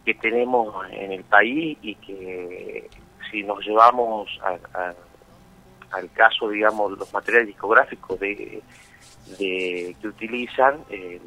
que 0.04 0.14
tenemos 0.14 0.74
en 0.90 1.12
el 1.12 1.24
país 1.24 1.78
y 1.82 1.94
que 1.96 2.88
si 3.30 3.42
nos 3.44 3.64
llevamos 3.64 4.28
al 5.92 6.10
caso, 6.12 6.48
digamos, 6.48 6.98
los 6.98 7.12
materiales 7.12 7.48
discográficos 7.48 8.18
de, 8.18 8.62
de 9.38 9.96
que 10.00 10.08
utilizan, 10.08 10.80
eh, 10.90 11.20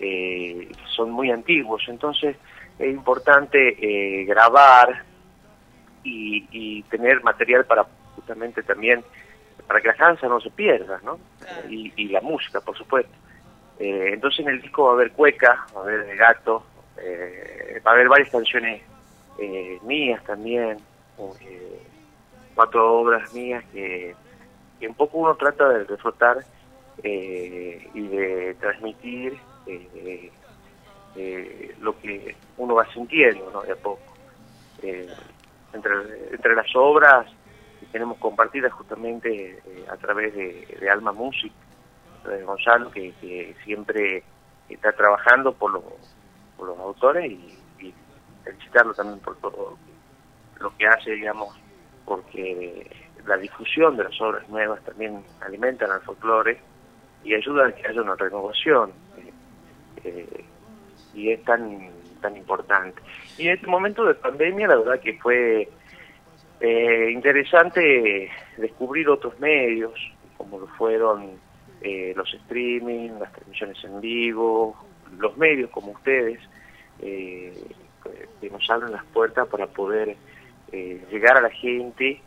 eh, 0.00 0.72
son 0.94 1.10
muy 1.10 1.30
antiguos, 1.30 1.82
entonces 1.88 2.36
es 2.78 2.92
importante 2.92 3.76
eh, 3.80 4.24
grabar 4.24 5.04
y, 6.02 6.82
tener 6.90 7.22
material 7.22 7.64
para 7.64 7.86
justamente 8.14 8.62
también 8.62 9.02
para 9.66 9.80
que 9.80 9.88
la 9.88 9.94
danza 9.94 10.28
no 10.28 10.40
se 10.40 10.50
pierda, 10.50 11.00
¿no? 11.04 11.18
Y, 11.68 12.08
la 12.08 12.20
música, 12.20 12.60
por 12.60 12.76
supuesto. 12.76 13.12
Eh, 13.78 14.10
entonces 14.12 14.40
en 14.40 14.52
el 14.52 14.62
disco 14.62 14.84
va 14.84 14.90
a 14.90 14.94
haber 14.94 15.12
cueca, 15.12 15.66
va 15.74 15.80
a 15.80 15.84
haber 15.84 16.16
gato, 16.16 16.64
eh, 16.98 17.80
va 17.84 17.90
a 17.90 17.94
haber 17.94 18.08
varias 18.08 18.30
canciones 18.30 18.82
mías 19.82 20.22
también, 20.24 20.78
cuatro 22.54 23.00
obras 23.00 23.32
mías 23.34 23.64
que, 23.72 24.14
que, 24.78 24.88
un 24.88 24.94
poco 24.94 25.18
uno 25.18 25.34
trata 25.34 25.68
de 25.70 25.84
disfrutar 25.84 26.38
y 27.02 28.06
de 28.08 28.56
transmitir 28.60 29.36
eh, 29.66 30.30
eh, 31.16 31.74
lo 31.80 31.98
que 32.00 32.34
uno 32.56 32.74
va 32.74 32.92
sintiendo 32.92 33.50
¿no? 33.52 33.62
de 33.62 33.72
a 33.72 33.76
poco. 33.76 34.02
Eh, 34.82 35.08
entre, 35.72 35.92
entre 36.32 36.54
las 36.54 36.66
obras 36.74 37.26
que 37.84 37.92
tenemos 37.92 38.18
compartidas 38.18 38.72
justamente 38.72 39.58
eh, 39.66 39.86
a 39.90 39.96
través 39.96 40.34
de, 40.34 40.90
Alma 40.90 41.12
Music, 41.12 41.52
de 42.26 42.42
Gonzalo, 42.42 42.90
que, 42.90 43.54
siempre 43.64 44.22
está 44.68 44.92
trabajando 44.92 45.52
por, 45.52 45.82
por 46.56 46.68
los 46.68 46.78
autores 46.78 47.30
y, 47.30 47.58
y, 47.78 47.94
felicitarlo 48.42 48.94
también 48.94 49.20
por 49.20 49.36
todo 49.38 49.78
lo 50.60 50.76
que 50.76 50.86
hace, 50.86 51.12
digamos, 51.12 51.58
porque 52.04 52.90
la 53.26 53.36
difusión 53.36 53.96
de 53.96 54.04
las 54.04 54.20
obras 54.20 54.48
nuevas 54.48 54.82
también 54.84 55.24
alimentan 55.40 55.90
al 55.90 56.02
folclore 56.02 56.60
y 57.24 57.34
ayuda 57.34 57.68
a 57.68 57.72
que 57.72 57.86
haya 57.86 58.02
una 58.02 58.16
renovación 58.16 58.92
eh, 60.04 60.44
y 61.14 61.30
es 61.30 61.42
tan 61.44 61.90
tan 62.20 62.36
importante. 62.36 63.02
Y 63.36 63.48
en 63.48 63.54
este 63.54 63.66
momento 63.66 64.04
de 64.04 64.14
pandemia, 64.14 64.66
la 64.66 64.76
verdad 64.76 65.00
que 65.00 65.18
fue 65.18 65.68
eh, 66.66 67.10
interesante 67.10 68.30
descubrir 68.56 69.06
otros 69.10 69.38
medios, 69.38 69.92
como 70.38 70.58
lo 70.60 70.66
fueron 70.66 71.32
eh, 71.82 72.14
los 72.16 72.32
streaming, 72.32 73.10
las 73.20 73.30
transmisiones 73.32 73.84
en 73.84 74.00
vivo, 74.00 74.74
los 75.18 75.36
medios 75.36 75.68
como 75.68 75.92
ustedes, 75.92 76.40
que 76.98 78.50
nos 78.50 78.70
abren 78.70 78.92
las 78.92 79.04
puertas 79.06 79.46
para 79.48 79.66
poder 79.66 80.16
llegar 80.72 81.36
a 81.36 81.42
la 81.42 81.50
gente 81.50 82.22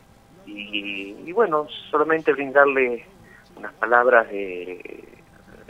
y, 0.45 1.15
y, 1.25 1.31
bueno, 1.31 1.67
solamente 1.89 2.31
brindarle 2.31 3.05
unas 3.55 3.73
palabras 3.73 4.29
de, 4.29 5.03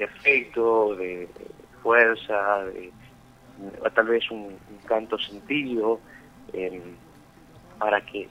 afecto, 0.03 0.93
de, 0.95 1.29
fuerza, 1.81 2.65
de, 2.65 2.91
tal 3.95 4.07
vez 4.07 4.29
un, 4.29 4.57
canto 4.85 5.17
sentido, 5.19 6.01
para 7.79 8.01
que 8.01 8.27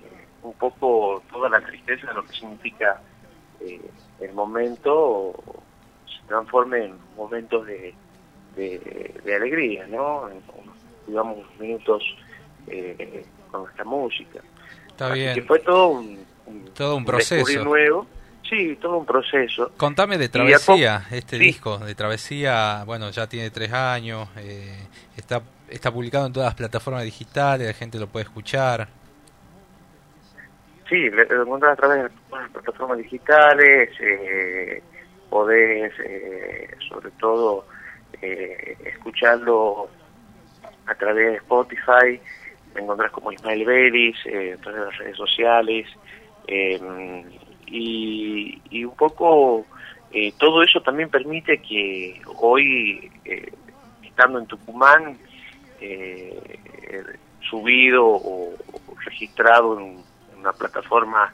un 0.46 0.54
poco 0.54 1.22
toda 1.30 1.48
la 1.48 1.60
tristeza 1.60 2.08
de 2.08 2.14
lo 2.14 2.24
que 2.24 2.32
significa 2.32 3.00
eh, 3.60 3.80
el 4.20 4.32
momento 4.32 5.34
se 6.06 6.26
transforme 6.26 6.86
en 6.86 6.94
momentos 7.16 7.66
de, 7.66 7.94
de, 8.54 9.34
alegría, 9.34 9.86
¿no? 9.88 10.28
digamos, 11.06 11.38
minutos 11.58 12.02
eh, 12.66 13.24
con 13.50 13.68
esta 13.68 13.84
música. 13.84 14.40
Está 14.88 15.12
bien. 15.12 15.34
Que 15.34 15.42
fue 15.42 15.58
todo 15.60 15.88
un, 15.88 16.24
todo 16.74 16.96
un 16.96 17.04
proceso. 17.04 17.64
nuevo 17.64 18.06
Sí, 18.48 18.78
todo 18.80 18.98
un 18.98 19.06
proceso. 19.06 19.72
Contame 19.76 20.18
de 20.18 20.28
Travesía, 20.28 21.04
este 21.10 21.36
disco 21.36 21.78
de 21.78 21.94
Travesía, 21.96 22.84
bueno, 22.86 23.10
ya 23.10 23.26
tiene 23.26 23.50
tres 23.50 23.72
años, 23.72 24.28
eh, 24.36 24.86
está, 25.16 25.42
está 25.68 25.92
publicado 25.92 26.26
en 26.26 26.32
todas 26.32 26.46
las 26.46 26.54
plataformas 26.54 27.02
digitales, 27.02 27.66
la 27.66 27.72
gente 27.72 27.98
lo 27.98 28.06
puede 28.06 28.24
escuchar. 28.24 28.88
Sí, 30.88 31.10
lo 31.10 31.42
encontrás 31.42 31.72
a 31.72 31.76
través 31.76 31.96
de 31.98 32.10
las 32.30 32.50
plataformas 32.50 32.98
digitales, 32.98 33.90
eh, 34.00 34.82
podés, 35.28 35.92
eh, 35.98 36.68
sobre 36.88 37.10
todo, 37.12 37.66
eh, 38.22 38.76
escucharlo 38.84 39.88
a 40.86 40.94
través 40.94 41.32
de 41.32 41.36
Spotify, 41.38 42.20
me 42.74 42.82
encontrás 42.82 43.10
como 43.10 43.32
Ismael 43.32 43.64
Vélez, 43.64 44.14
eh, 44.26 44.56
de 44.64 44.72
las 44.72 44.96
redes 44.98 45.16
sociales, 45.16 45.88
eh, 46.46 47.24
y, 47.66 48.62
y 48.70 48.84
un 48.84 48.94
poco 48.94 49.66
eh, 50.12 50.32
todo 50.38 50.62
eso 50.62 50.80
también 50.80 51.10
permite 51.10 51.58
que 51.58 52.20
hoy, 52.38 53.10
eh, 53.24 53.52
estando 54.02 54.38
en 54.38 54.46
Tucumán, 54.46 55.18
subido 57.50 58.06
o, 58.06 58.54
registrado 59.04 59.78
en, 59.78 59.84
en 59.86 60.04
una 60.46 60.52
plataforma, 60.56 61.32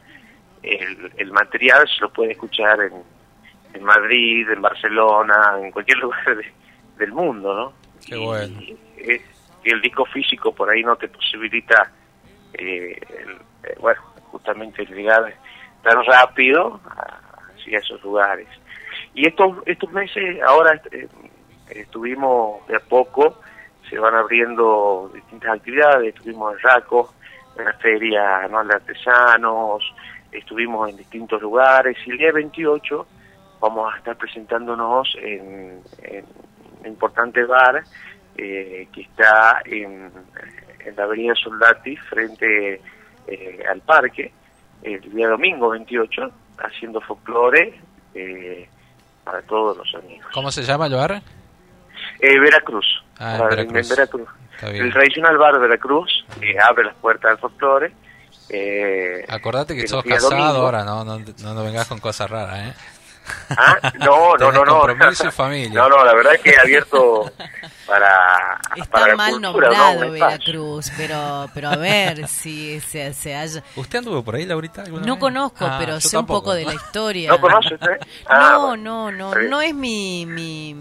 el, 0.62 1.12
el 1.16 1.32
material 1.32 1.86
se 1.88 2.00
lo 2.00 2.12
puede 2.12 2.32
escuchar 2.32 2.80
en, 2.80 2.92
en 3.74 3.84
Madrid, 3.84 4.48
en 4.50 4.62
Barcelona, 4.62 5.58
en 5.60 5.70
cualquier 5.70 5.98
lugar 6.04 6.36
de- 6.36 6.52
del 6.96 7.12
mundo, 7.12 7.54
¿no? 7.54 7.72
Qué 8.06 8.16
bueno. 8.16 8.58
es 8.96 9.20
que 9.62 9.70
el 9.70 9.80
disco 9.80 10.04
físico 10.06 10.54
por 10.54 10.70
ahí 10.70 10.82
no 10.82 10.96
te 10.96 11.08
posibilita, 11.08 11.90
eh, 12.54 12.98
el- 13.18 13.38
eh, 13.70 13.76
bueno, 13.80 14.00
justamente 14.30 14.84
llegar 14.86 15.34
tan 15.82 16.04
rápido 16.04 16.80
a- 16.86 17.20
hacia 17.54 17.78
esos 17.78 18.02
lugares. 18.02 18.48
Y 19.14 19.26
estos 19.28 19.56
estos 19.66 19.90
meses, 19.92 20.40
ahora 20.42 20.80
eh, 20.90 21.06
estuvimos 21.70 22.66
de 22.66 22.76
a 22.76 22.80
poco, 22.80 23.40
se 23.90 23.98
van 23.98 24.14
abriendo 24.14 25.10
distintas 25.12 25.56
actividades, 25.56 26.14
estuvimos 26.14 26.54
en 26.54 26.60
Raco, 26.60 27.12
en 27.56 27.64
la 27.64 27.72
feria 27.74 28.38
anual 28.44 28.68
de 28.68 28.74
artesanos, 28.74 29.82
estuvimos 30.30 30.88
en 30.90 30.96
distintos 30.96 31.40
lugares 31.42 31.96
y 32.06 32.10
el 32.12 32.18
día 32.18 32.32
28 32.32 33.06
vamos 33.60 33.92
a 33.92 33.98
estar 33.98 34.16
presentándonos 34.16 35.14
en, 35.20 35.80
en 36.02 36.24
un 36.80 36.86
importante 36.86 37.44
bar 37.44 37.82
eh, 38.36 38.88
que 38.92 39.02
está 39.02 39.60
en, 39.64 40.10
en 40.84 40.96
la 40.96 41.04
avenida 41.04 41.34
Soldati 41.34 41.96
frente 41.96 42.80
eh, 43.26 43.62
al 43.70 43.80
parque 43.82 44.32
el 44.82 45.00
día 45.12 45.28
domingo 45.28 45.68
28 45.70 46.30
haciendo 46.58 47.00
folclore 47.02 47.78
eh, 48.14 48.68
para 49.22 49.42
todos 49.42 49.76
los 49.76 49.94
amigos. 49.94 50.26
¿Cómo 50.32 50.50
se 50.50 50.62
llama 50.62 50.86
el 50.86 50.94
bar? 50.94 51.22
Eh, 52.20 52.38
Veracruz. 52.40 53.04
Ah, 53.18 53.36
en 53.36 53.42
Ah, 53.42 53.46
Veracruz. 53.48 53.88
Veracruz. 53.90 54.28
El 54.62 54.92
tradicional 54.92 55.36
bar 55.38 55.54
de 55.54 55.58
Veracruz 55.60 56.24
eh, 56.40 56.54
abre 56.62 56.84
las 56.84 56.94
puertas 56.96 57.30
del 57.32 57.38
folclore. 57.38 57.92
Eh, 58.48 59.24
Acordate 59.28 59.74
que 59.74 59.82
los 59.82 59.90
sos 59.90 60.04
casado 60.04 60.30
domingo. 60.30 60.48
ahora, 60.58 60.84
no, 60.84 61.04
no, 61.04 61.18
no, 61.18 61.54
no 61.54 61.64
vengas 61.64 61.86
con 61.86 61.98
cosas 62.00 62.28
raras, 62.30 62.58
¿eh? 62.68 62.74
Ah, 63.50 63.92
no, 64.00 64.34
no, 64.38 64.50
no, 64.52 64.64
no. 64.64 64.80
compromiso 64.80 65.28
y 65.28 65.30
familia. 65.32 65.80
No, 65.80 65.88
no, 65.88 66.04
la 66.04 66.12
verdad 66.12 66.34
es 66.34 66.40
que 66.40 66.50
he 66.50 66.58
abierto 66.58 67.30
para, 67.86 68.58
Está 68.74 68.90
para 68.90 69.06
la 69.08 69.16
mal 69.16 69.30
cultura, 69.32 69.68
¿no? 69.70 69.74
nombrado. 69.94 70.10
Veracruz, 70.12 70.90
pero 70.96 71.48
pero 71.54 71.68
a 71.70 71.76
ver 71.76 72.26
si 72.28 72.80
se, 72.80 73.14
se 73.14 73.34
haya... 73.36 73.62
¿Usted 73.76 73.98
anduvo 74.00 74.22
por 74.24 74.34
ahí, 74.34 74.44
Laurita? 74.44 74.84
No 74.84 75.00
vez? 75.14 75.16
conozco, 75.20 75.64
Ah, 75.64 75.76
pero 75.78 76.00
sé 76.00 76.18
un 76.18 76.26
poco 76.26 76.52
de 76.52 76.64
la 76.64 76.74
historia. 76.74 77.30
¿No 77.30 77.40
conoce 77.40 77.74
usted? 77.74 77.98
Ah, 78.26 78.50
no, 78.54 78.66
bueno. 78.68 79.10
no, 79.10 79.12
no, 79.12 79.30
bien. 79.38 79.50
no 79.50 79.62
es 79.62 79.74
mi, 79.74 80.26
mi, 80.26 80.74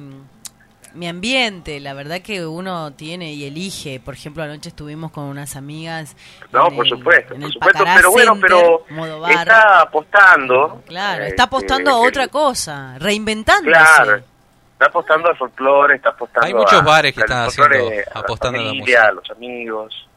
mi 0.93 1.07
ambiente. 1.07 1.79
La 1.79 1.93
verdad 1.93 2.21
que 2.21 2.45
uno 2.45 2.93
tiene 2.93 3.33
y 3.33 3.45
elige. 3.45 3.99
Por 3.99 4.13
ejemplo, 4.13 4.43
anoche 4.43 4.69
estuvimos 4.69 5.11
con 5.11 5.23
unas 5.25 5.55
amigas. 5.55 6.15
No, 6.51 6.69
por 6.71 6.85
el- 6.85 6.89
supuesto, 6.91 7.35
por 7.35 7.51
supuesto, 7.51 7.79
Pacará 7.79 7.95
pero 7.95 8.11
bueno, 8.11 8.37
pero 8.41 8.85
está 9.29 9.81
apostando. 9.81 10.81
Claro, 10.87 11.23
eh, 11.23 11.27
está 11.29 11.43
apostando 11.43 11.91
a 11.91 12.01
el- 12.03 12.07
otra 12.09 12.27
cosa, 12.27 12.97
reinventándose. 12.99 13.69
Claro, 13.71 14.15
está 14.73 14.85
apostando 14.87 15.29
al 15.29 15.37
folclore, 15.37 15.95
está 15.95 16.09
apostando 16.09 16.47
Hay 16.47 16.53
muchos 16.53 16.79
a- 16.79 16.83
bares 16.83 17.13
que 17.13 17.21
están 17.21 17.47
haciendo- 17.47 17.75
a 17.87 17.91
la 17.91 18.19
apostando 18.21 18.59
a 18.59 18.61
la 18.63 18.67
familia, 18.69 18.81
música. 18.83 19.07
a 19.07 19.11
los 19.11 19.31
amigos. 19.31 20.07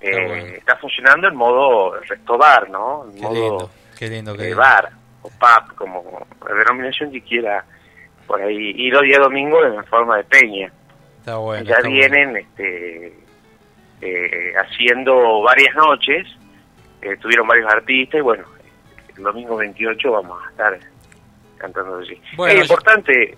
Eh, 0.00 0.26
bueno. 0.26 0.46
Está 0.56 0.76
funcionando 0.76 1.28
en 1.28 1.36
modo 1.36 1.94
resto 2.00 2.36
bar, 2.36 2.68
¿no? 2.70 3.04
En 3.08 3.14
Qué 3.14 3.22
modo 3.22 3.34
lindo, 3.34 3.70
qué 3.96 4.08
lindo, 4.08 4.34
qué 4.34 4.42
eh, 4.42 4.46
lindo. 4.46 4.60
bar 4.60 4.90
o 5.22 5.28
pub, 5.30 5.74
como 5.76 6.26
la 6.48 6.54
denominación 6.56 7.12
que 7.12 7.22
quiera 7.22 7.64
por 8.32 8.40
ahí. 8.40 8.72
Y 8.74 8.90
los 8.90 9.02
días 9.02 9.18
domingos 9.18 9.62
en 9.66 9.84
forma 9.84 10.16
de 10.16 10.24
peña. 10.24 10.72
Está 11.18 11.36
bueno. 11.36 11.64
ya 11.64 11.74
está 11.74 11.86
bueno. 11.86 12.00
vienen 12.00 12.36
este, 12.38 13.12
eh, 14.00 14.52
haciendo 14.56 15.42
varias 15.42 15.74
noches, 15.76 16.26
eh, 17.02 17.14
tuvieron 17.18 17.46
varios 17.46 17.70
artistas 17.70 18.18
y 18.18 18.22
bueno, 18.22 18.44
el 19.14 19.22
domingo 19.22 19.56
28 19.56 20.12
vamos 20.12 20.42
a 20.42 20.50
estar 20.50 20.78
cantando 21.58 21.98
allí. 21.98 22.18
Bueno, 22.34 22.58
es 22.58 22.70
importante 22.70 23.36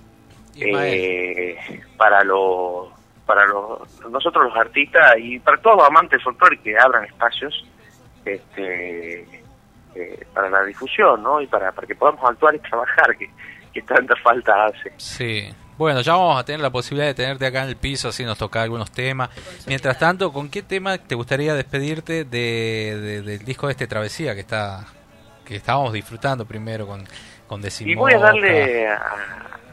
eh, 0.61 1.59
para 1.97 2.23
los 2.23 2.89
para 3.27 3.47
los, 3.47 4.01
nosotros 4.09 4.45
los 4.45 4.57
artistas 4.57 5.17
y 5.19 5.41
para 5.41 5.57
todos 5.57 5.79
los 5.79 5.87
amantes 5.89 6.13
del 6.13 6.21
folclore 6.21 6.61
que 6.61 6.79
abran 6.79 7.05
espacios 7.07 7.67
este, 8.25 9.23
eh, 9.97 10.27
para 10.33 10.51
la 10.51 10.63
difusión 10.63 11.23
¿no? 11.23 11.41
y 11.41 11.47
para, 11.47 11.73
para 11.73 11.87
que 11.87 11.95
podamos 11.95 12.23
actuar 12.31 12.55
y 12.55 12.59
trabajar 12.59 13.17
que, 13.17 13.29
que 13.75 13.83
tanta 13.83 14.15
falta 14.23 14.67
hace. 14.67 14.93
Sí. 14.97 15.49
Bueno, 15.77 16.01
ya 16.03 16.13
vamos 16.13 16.39
a 16.41 16.45
tener 16.45 16.61
la 16.61 16.71
posibilidad 16.71 17.09
de 17.09 17.15
tenerte 17.15 17.45
acá 17.47 17.65
en 17.65 17.71
el 17.71 17.77
piso, 17.77 18.09
así 18.11 18.25
nos 18.25 18.39
toca 18.39 18.63
algunos 18.63 18.93
temas. 18.93 19.29
Mientras 19.67 19.99
tanto, 19.99 20.33
¿con 20.33 20.49
qué 20.49 20.63
tema 20.63 20.97
te 20.99 21.17
gustaría 21.17 21.53
despedirte 21.55 22.25
de, 22.25 22.97
de- 23.01 23.23
del 23.23 23.45
disco 23.45 23.67
de 23.67 23.73
este 23.73 23.87
Travesía 23.89 24.35
que 24.35 24.41
está 24.41 24.87
que 25.45 25.57
estábamos 25.57 25.93
disfrutando 25.93 26.47
primero 26.47 26.87
con, 26.87 27.05
con 27.49 27.61
Y 27.81 27.95
voy 27.97 28.15
a 28.15 28.19
darle 28.19 28.87
a, 28.89 29.03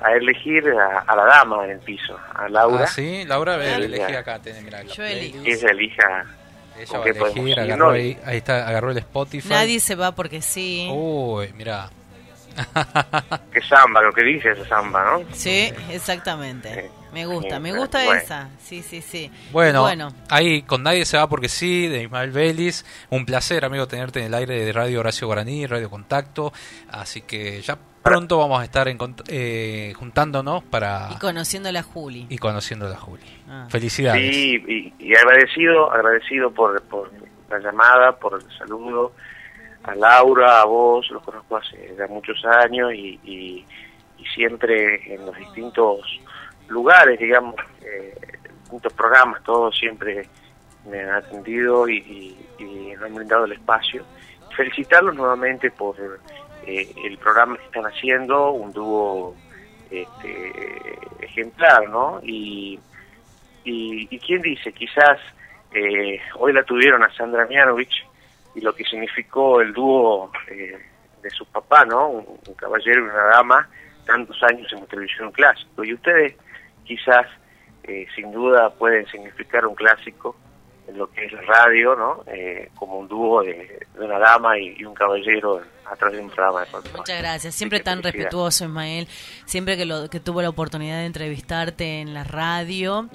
a 0.01 0.11
elegir 0.15 0.63
a, 0.69 0.99
a 1.07 1.15
la 1.15 1.25
dama 1.25 1.63
en 1.65 1.71
el 1.71 1.79
piso, 1.79 2.17
a 2.33 2.49
Laura. 2.49 2.83
Ah, 2.83 2.87
sí, 2.87 3.23
Laura, 3.25 3.55
Sí, 3.63 3.83
elegí 3.83 4.13
acá, 4.15 4.39
tenés, 4.39 4.63
mirá, 4.63 4.81
Yo 4.83 5.03
elijo. 5.03 5.37
Ella 5.45 5.69
elija 5.69 6.25
Ella 6.77 6.97
va 6.99 7.05
a 7.05 7.09
elegir, 7.09 7.47
ir, 7.47 7.59
agarró 7.59 7.85
¿no? 7.85 7.91
ahí, 7.91 8.17
ahí 8.25 8.37
está, 8.37 8.67
agarró 8.67 8.91
el 8.91 8.97
Spotify. 8.97 9.47
Nadie 9.47 9.79
se 9.79 9.95
va 9.95 10.11
porque 10.13 10.41
sí. 10.41 10.89
Uy, 10.91 11.53
mira. 11.55 11.89
Que 13.51 13.61
samba, 13.61 14.01
lo 14.01 14.11
que 14.13 14.23
dice 14.23 14.51
esa 14.51 14.65
samba, 14.67 15.03
¿no? 15.03 15.25
Sí, 15.33 15.71
exactamente. 15.89 16.89
Me 17.13 17.25
gusta, 17.25 17.59
me 17.59 17.73
gusta 17.73 18.03
bueno. 18.05 18.21
esa. 18.21 18.49
Sí, 18.59 18.81
sí, 18.81 19.01
sí. 19.01 19.29
Bueno, 19.51 19.81
Bueno, 19.81 20.13
ahí 20.29 20.61
con 20.61 20.83
Nadie 20.83 21.05
se 21.05 21.17
va 21.17 21.27
porque 21.27 21.49
sí, 21.49 21.87
de 21.87 22.03
Ismael 22.03 22.31
Vélez. 22.31 22.85
Un 23.09 23.25
placer, 23.25 23.65
amigo, 23.65 23.87
tenerte 23.87 24.19
en 24.19 24.27
el 24.27 24.33
aire 24.33 24.63
de 24.65 24.71
Radio 24.71 25.01
Horacio 25.01 25.27
Guaraní, 25.27 25.67
Radio 25.67 25.89
Contacto. 25.89 26.53
Así 26.89 27.21
que 27.21 27.61
ya 27.61 27.77
pronto 28.01 28.37
vamos 28.37 28.61
a 28.61 28.63
estar 28.63 28.87
en 28.87 28.97
eh, 29.27 29.93
juntándonos 29.97 30.63
para 30.63 31.09
y 31.13 31.19
conociendo 31.19 31.69
a 31.69 31.71
la 31.71 31.83
Juli. 31.83 32.25
y 32.29 32.37
conociendo 32.37 32.87
a 32.87 32.89
la 32.89 32.97
Juli. 32.97 33.23
Ah. 33.49 33.67
Felicidades. 33.69 34.33
Sí, 34.33 34.63
y, 34.67 34.93
y 34.97 35.15
agradecido, 35.15 35.91
agradecido 35.91 36.51
por, 36.51 36.81
por 36.83 37.11
la 37.49 37.59
llamada, 37.59 38.13
por 38.17 38.41
el 38.41 38.57
saludo 38.57 39.11
a 39.83 39.95
Laura, 39.95 40.61
a 40.61 40.65
vos, 40.65 41.09
los 41.09 41.23
conozco 41.23 41.57
hace 41.57 41.95
ya 41.97 42.07
muchos 42.07 42.43
años 42.45 42.93
y, 42.93 43.19
y, 43.23 43.65
y 44.17 44.25
siempre 44.25 45.13
en 45.13 45.25
los 45.25 45.35
distintos 45.35 45.99
lugares, 46.67 47.19
digamos, 47.19 47.55
eh, 47.81 48.15
distintos 48.61 48.93
programas, 48.93 49.43
todos 49.43 49.77
siempre 49.77 50.27
me 50.89 51.01
han 51.01 51.09
atendido 51.09 51.87
y, 51.87 51.97
y, 51.97 52.63
y 52.63 52.95
me 52.95 53.05
han 53.05 53.15
brindado 53.15 53.45
el 53.45 53.53
espacio. 53.53 54.03
Felicitarlos 54.55 55.15
nuevamente 55.15 55.71
por 55.71 55.95
eh, 56.65 56.93
el 57.03 57.17
programa 57.17 57.57
que 57.57 57.65
están 57.65 57.85
haciendo, 57.85 58.51
un 58.51 58.71
dúo 58.71 59.35
este, 59.89 60.99
ejemplar, 61.19 61.89
¿no? 61.89 62.19
Y, 62.23 62.79
y, 63.63 64.07
y 64.09 64.19
quién 64.19 64.41
dice, 64.41 64.71
quizás 64.73 65.19
eh, 65.73 66.19
hoy 66.35 66.53
la 66.53 66.63
tuvieron 66.63 67.03
a 67.03 67.13
Sandra 67.13 67.45
Mianovich 67.45 68.05
y 68.55 68.61
lo 68.61 68.73
que 68.75 68.83
significó 68.83 69.61
el 69.61 69.73
dúo 69.73 70.31
eh, 70.47 70.77
de 71.21 71.29
su 71.29 71.45
papá, 71.45 71.85
¿no? 71.85 72.09
Un, 72.09 72.25
un 72.47 72.53
caballero 72.55 73.05
y 73.05 73.09
una 73.09 73.23
dama, 73.35 73.69
tantos 74.05 74.41
años 74.43 74.71
en 74.73 74.81
la 74.81 74.85
televisión 74.87 75.31
clásico. 75.31 75.83
Y 75.83 75.93
ustedes 75.93 76.35
quizás, 76.83 77.27
eh, 77.83 78.07
sin 78.15 78.31
duda, 78.31 78.69
pueden 78.71 79.05
significar 79.07 79.65
un 79.65 79.75
clásico 79.75 80.35
en 80.87 80.97
lo 80.97 81.09
que 81.11 81.25
es 81.25 81.31
la 81.31 81.41
radio, 81.41 81.95
¿no? 81.95 82.23
Eh, 82.27 82.69
como 82.75 82.97
un 82.97 83.07
dúo 83.07 83.43
de, 83.43 83.85
de 83.93 84.05
una 84.05 84.19
dama 84.19 84.57
y, 84.57 84.75
y 84.77 84.83
un 84.83 84.93
caballero 84.93 85.61
a 85.85 85.95
través 85.95 86.17
de 86.17 86.23
un 86.23 86.29
programa 86.29 86.61
de 86.61 86.65
folclore. 86.65 86.97
Muchas 86.97 87.19
gracias. 87.19 87.55
Siempre 87.55 87.79
tan 87.81 88.01
respetuoso, 88.01 88.65
Ismael. 88.65 89.07
Siempre 89.45 89.77
que, 89.77 89.85
lo, 89.85 90.09
que 90.09 90.19
tuvo 90.19 90.41
la 90.41 90.49
oportunidad 90.49 90.97
de 90.99 91.05
entrevistarte 91.05 92.01
en 92.01 92.13
la 92.13 92.23
radio 92.23 93.07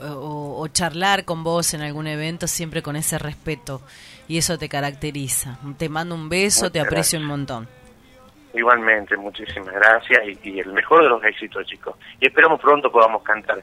o, 0.00 0.60
o 0.60 0.68
charlar 0.68 1.24
con 1.24 1.44
vos 1.44 1.74
en 1.74 1.82
algún 1.82 2.06
evento, 2.06 2.46
siempre 2.46 2.82
con 2.82 2.96
ese 2.96 3.18
respeto. 3.18 3.80
Y 4.28 4.38
eso 4.38 4.58
te 4.58 4.68
caracteriza. 4.68 5.58
Te 5.78 5.88
mando 5.88 6.14
un 6.14 6.28
beso, 6.28 6.60
Muchas 6.60 6.72
te 6.72 6.80
aprecio 6.80 7.18
gracias. 7.18 7.22
un 7.22 7.26
montón. 7.28 7.68
Igualmente, 8.54 9.16
muchísimas 9.16 9.72
gracias 9.74 10.20
y, 10.26 10.48
y 10.50 10.60
el 10.60 10.72
mejor 10.72 11.02
de 11.02 11.08
los 11.08 11.24
éxitos, 11.24 11.66
chicos. 11.66 11.96
Y 12.20 12.26
esperamos 12.26 12.60
pronto 12.60 12.90
podamos 12.92 13.22
cantar 13.22 13.62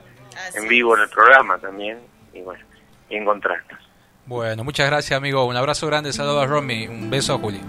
en 0.55 0.67
vivo 0.67 0.95
en 0.95 1.03
el 1.03 1.09
programa 1.09 1.57
también 1.59 1.99
y 2.33 2.41
bueno, 2.41 2.63
y 3.09 3.15
encontrarnos. 3.15 3.79
Bueno, 4.25 4.63
muchas 4.63 4.87
gracias, 4.89 5.15
amigo. 5.17 5.45
Un 5.45 5.55
abrazo 5.57 5.87
grande, 5.87 6.11
saludos 6.13 6.43
a 6.43 6.47
Romy. 6.47 6.87
Un 6.87 7.09
beso 7.09 7.33
a 7.35 7.37
Juli. 7.37 7.61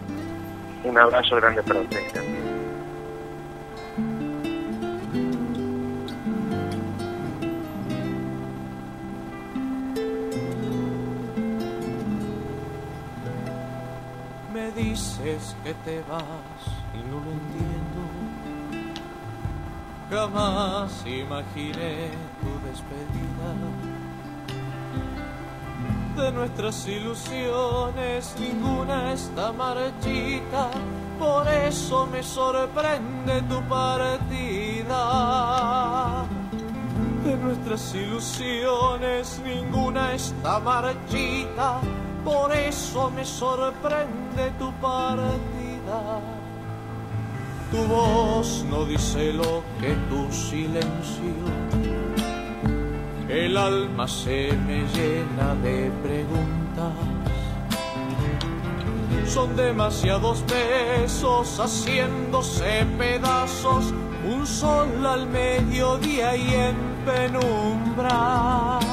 Un 0.84 0.98
abrazo 0.98 1.36
grande 1.36 1.62
para 1.62 1.80
ustedes 1.80 2.12
también. 2.12 2.39
Dices 14.82 15.54
que 15.62 15.74
te 15.84 16.02
vas 16.08 16.62
y 16.94 16.98
no 17.08 17.16
lo 17.24 17.30
entiendo. 17.38 18.00
Jamás 20.10 21.04
imaginé 21.06 22.10
tu 22.40 22.50
despedida. 22.66 23.50
De 26.16 26.32
nuestras 26.32 26.86
ilusiones 26.88 28.34
ninguna 28.38 29.12
está 29.12 29.52
marchita, 29.52 30.70
por 31.18 31.46
eso 31.48 32.06
me 32.06 32.22
sorprende 32.22 33.42
tu 33.42 33.62
partida. 33.62 35.04
De 37.24 37.36
nuestras 37.36 37.94
ilusiones 37.94 39.40
ninguna 39.44 40.14
está 40.14 40.58
marchita, 40.58 41.80
por 42.24 42.52
eso 42.52 43.10
me 43.10 43.24
sorprende 43.24 44.50
tu 44.58 44.72
partida. 44.74 46.20
Tu 47.70 47.78
voz 47.84 48.64
no 48.68 48.84
dice 48.84 49.32
lo 49.32 49.62
que 49.80 49.94
tu 50.08 50.30
silencio. 50.32 51.34
El 53.28 53.56
alma 53.56 54.08
se 54.08 54.52
me 54.66 54.84
llena 54.94 55.54
de 55.62 55.90
preguntas. 56.02 56.94
Son 59.24 59.54
demasiados 59.54 60.44
besos 60.46 61.60
haciéndose 61.60 62.84
pedazos, 62.98 63.94
un 64.28 64.44
sol 64.44 65.06
al 65.06 65.28
mediodía 65.28 66.34
y 66.34 66.54
en 66.54 66.76
penumbras. 67.06 68.84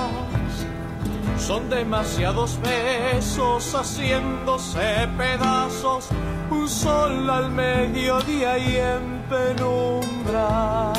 Son 1.38 1.70
demasiados 1.70 2.60
besos 2.62 3.74
haciéndose 3.74 5.08
pedazos, 5.18 6.10
un 6.50 6.68
sol 6.68 7.30
al 7.30 7.50
mediodía 7.52 8.58
y 8.58 8.76
en 8.78 9.24
penumbra. 9.30 10.94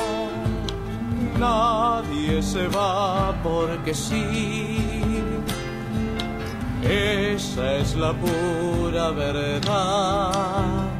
Nadie 1.38 2.42
se 2.42 2.66
va 2.68 3.34
porque 3.42 3.94
sí, 3.94 4.78
esa 6.82 7.74
es 7.74 7.94
la 7.94 8.12
pura 8.12 9.10
verdad. 9.10 10.98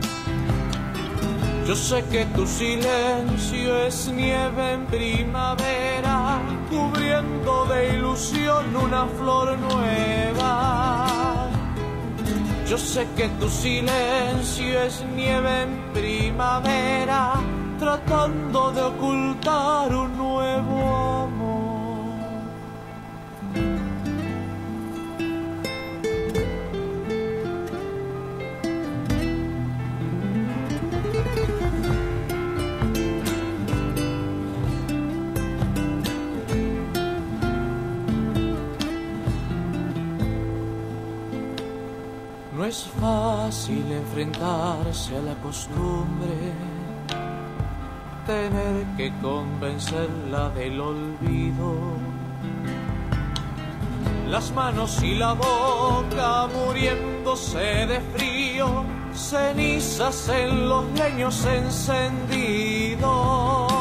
Yo 1.66 1.74
sé 1.74 2.04
que 2.10 2.24
tu 2.36 2.46
silencio 2.46 3.76
es 3.86 4.08
nieve 4.08 4.72
en 4.72 4.86
primavera, 4.86 6.40
cubriendo 6.70 7.64
de 7.66 7.96
ilusión 7.96 8.76
una 8.76 9.06
flor 9.06 9.58
nueva. 9.58 11.48
Yo 12.66 12.76
sé 12.76 13.06
que 13.16 13.28
tu 13.40 13.48
silencio 13.48 14.82
es 14.82 15.04
nieve 15.16 15.62
en 15.62 15.92
primavera, 15.94 17.34
tratando 17.78 18.70
de 18.72 18.82
ocultar 18.82 19.94
un 19.94 20.16
nuevo 20.16 21.17
es 42.68 42.86
fácil 43.00 43.90
enfrentarse 43.90 45.16
a 45.16 45.22
la 45.22 45.34
costumbre, 45.36 46.52
tener 48.26 48.84
que 48.96 49.10
convencerla 49.22 50.50
del 50.50 50.78
olvido. 50.78 51.96
Las 54.28 54.52
manos 54.52 55.02
y 55.02 55.14
la 55.14 55.32
boca 55.32 56.48
muriéndose 56.48 57.86
de 57.86 58.02
frío, 58.14 58.84
cenizas 59.14 60.28
en 60.28 60.68
los 60.68 60.84
leños 60.92 61.46
encendidos. 61.46 63.77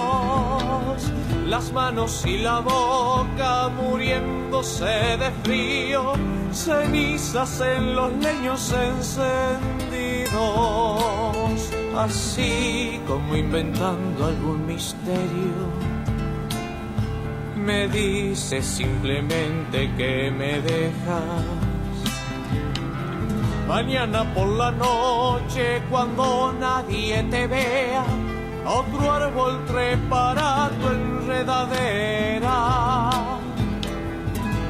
Las 1.47 1.71
manos 1.71 2.25
y 2.25 2.39
la 2.39 2.59
boca 2.59 3.69
muriéndose 3.69 4.85
de 4.85 5.31
frío, 5.45 6.11
cenizas 6.51 7.61
en 7.61 7.95
los 7.95 8.11
leños 8.17 8.73
encendidos. 8.73 10.33
Así 11.95 12.99
como 13.07 13.33
inventando 13.37 14.25
algún 14.25 14.65
misterio, 14.65 15.71
me 17.55 17.87
dices 17.87 18.65
simplemente 18.65 19.89
que 19.95 20.29
me 20.29 20.59
dejas. 20.61 21.45
Mañana 23.69 24.33
por 24.33 24.49
la 24.49 24.71
noche, 24.71 25.81
cuando 25.89 26.53
nadie 26.59 27.23
te 27.23 27.47
vea, 27.47 28.03
otro 28.67 29.11
árbol 29.11 29.65
trepará 29.65 30.69
tu 30.79 30.87
enredadera. 30.89 33.09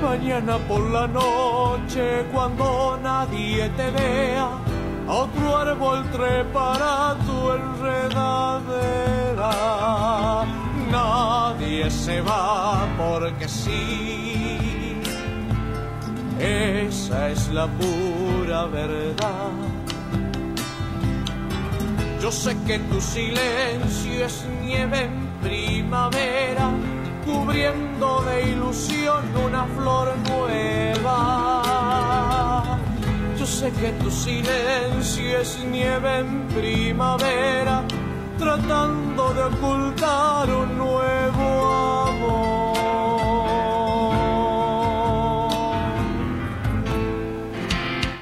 Mañana 0.02 0.58
por 0.68 0.82
la 0.92 1.08
noche, 1.08 2.26
cuando 2.32 2.98
nadie 3.02 3.70
te 3.70 3.90
vea, 3.92 4.50
otro 5.08 5.58
árbol 5.58 6.04
trepará 6.12 7.16
tu 7.26 7.52
enredadera. 7.52 9.52
Nadie 10.92 11.90
se 11.90 12.22
va 12.22 12.86
porque 12.98 13.50
sí, 13.50 15.02
esa 16.40 17.30
es 17.30 17.50
la 17.50 17.68
pura 17.68 18.68
verdad. 18.68 19.77
Yo 22.22 22.32
sé 22.32 22.58
que 22.66 22.80
tu 22.80 23.00
silencio 23.00 24.26
es 24.26 24.46
nieve 24.64 25.04
en 25.04 25.28
primavera, 25.42 26.72
cubriendo 27.24 28.24
de 28.24 28.50
ilusión 28.50 29.24
una 29.46 29.66
flor 29.66 30.16
nueva. 30.28 31.64
Yo 33.38 33.46
sé 33.46 33.72
que 33.72 33.92
tu 34.04 34.10
silencio 34.10 35.40
es 35.40 35.64
nieve 35.64 36.20
en 36.20 36.48
primavera, 36.48 37.84
tratando 38.40 39.34
de 39.34 39.44
ocultar 39.44 40.50
un 40.50 40.78
nuevo 40.78 42.06
amor. 42.08 42.57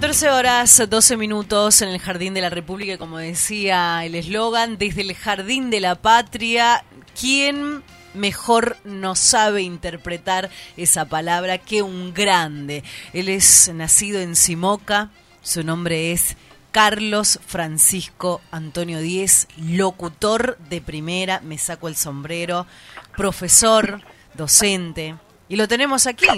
14 0.00 0.30
horas 0.30 0.82
12 0.88 1.18
minutos 1.18 1.82
en 1.82 1.90
el 1.90 1.98
Jardín 1.98 2.32
de 2.32 2.40
la 2.40 2.48
República, 2.48 2.96
como 2.96 3.18
decía 3.18 4.02
el 4.02 4.14
eslogan, 4.14 4.78
desde 4.78 5.02
el 5.02 5.14
Jardín 5.14 5.68
de 5.68 5.80
la 5.80 5.94
Patria, 5.94 6.86
¿quién 7.20 7.82
mejor 8.14 8.78
no 8.84 9.14
sabe 9.14 9.60
interpretar 9.60 10.48
esa 10.78 11.04
palabra 11.04 11.58
que 11.58 11.82
un 11.82 12.14
grande? 12.14 12.82
Él 13.12 13.28
es 13.28 13.70
nacido 13.74 14.20
en 14.20 14.36
Simoca, 14.36 15.10
su 15.42 15.64
nombre 15.64 16.12
es 16.12 16.38
Carlos 16.70 17.38
Francisco 17.46 18.40
Antonio 18.50 19.00
Díez, 19.00 19.48
locutor 19.58 20.56
de 20.70 20.80
primera, 20.80 21.40
me 21.40 21.58
saco 21.58 21.88
el 21.88 21.94
sombrero, 21.94 22.66
profesor, 23.18 24.00
docente, 24.32 25.16
Y 25.50 25.56
lo 25.56 25.66
tenemos 25.66 26.06
aquí, 26.06 26.28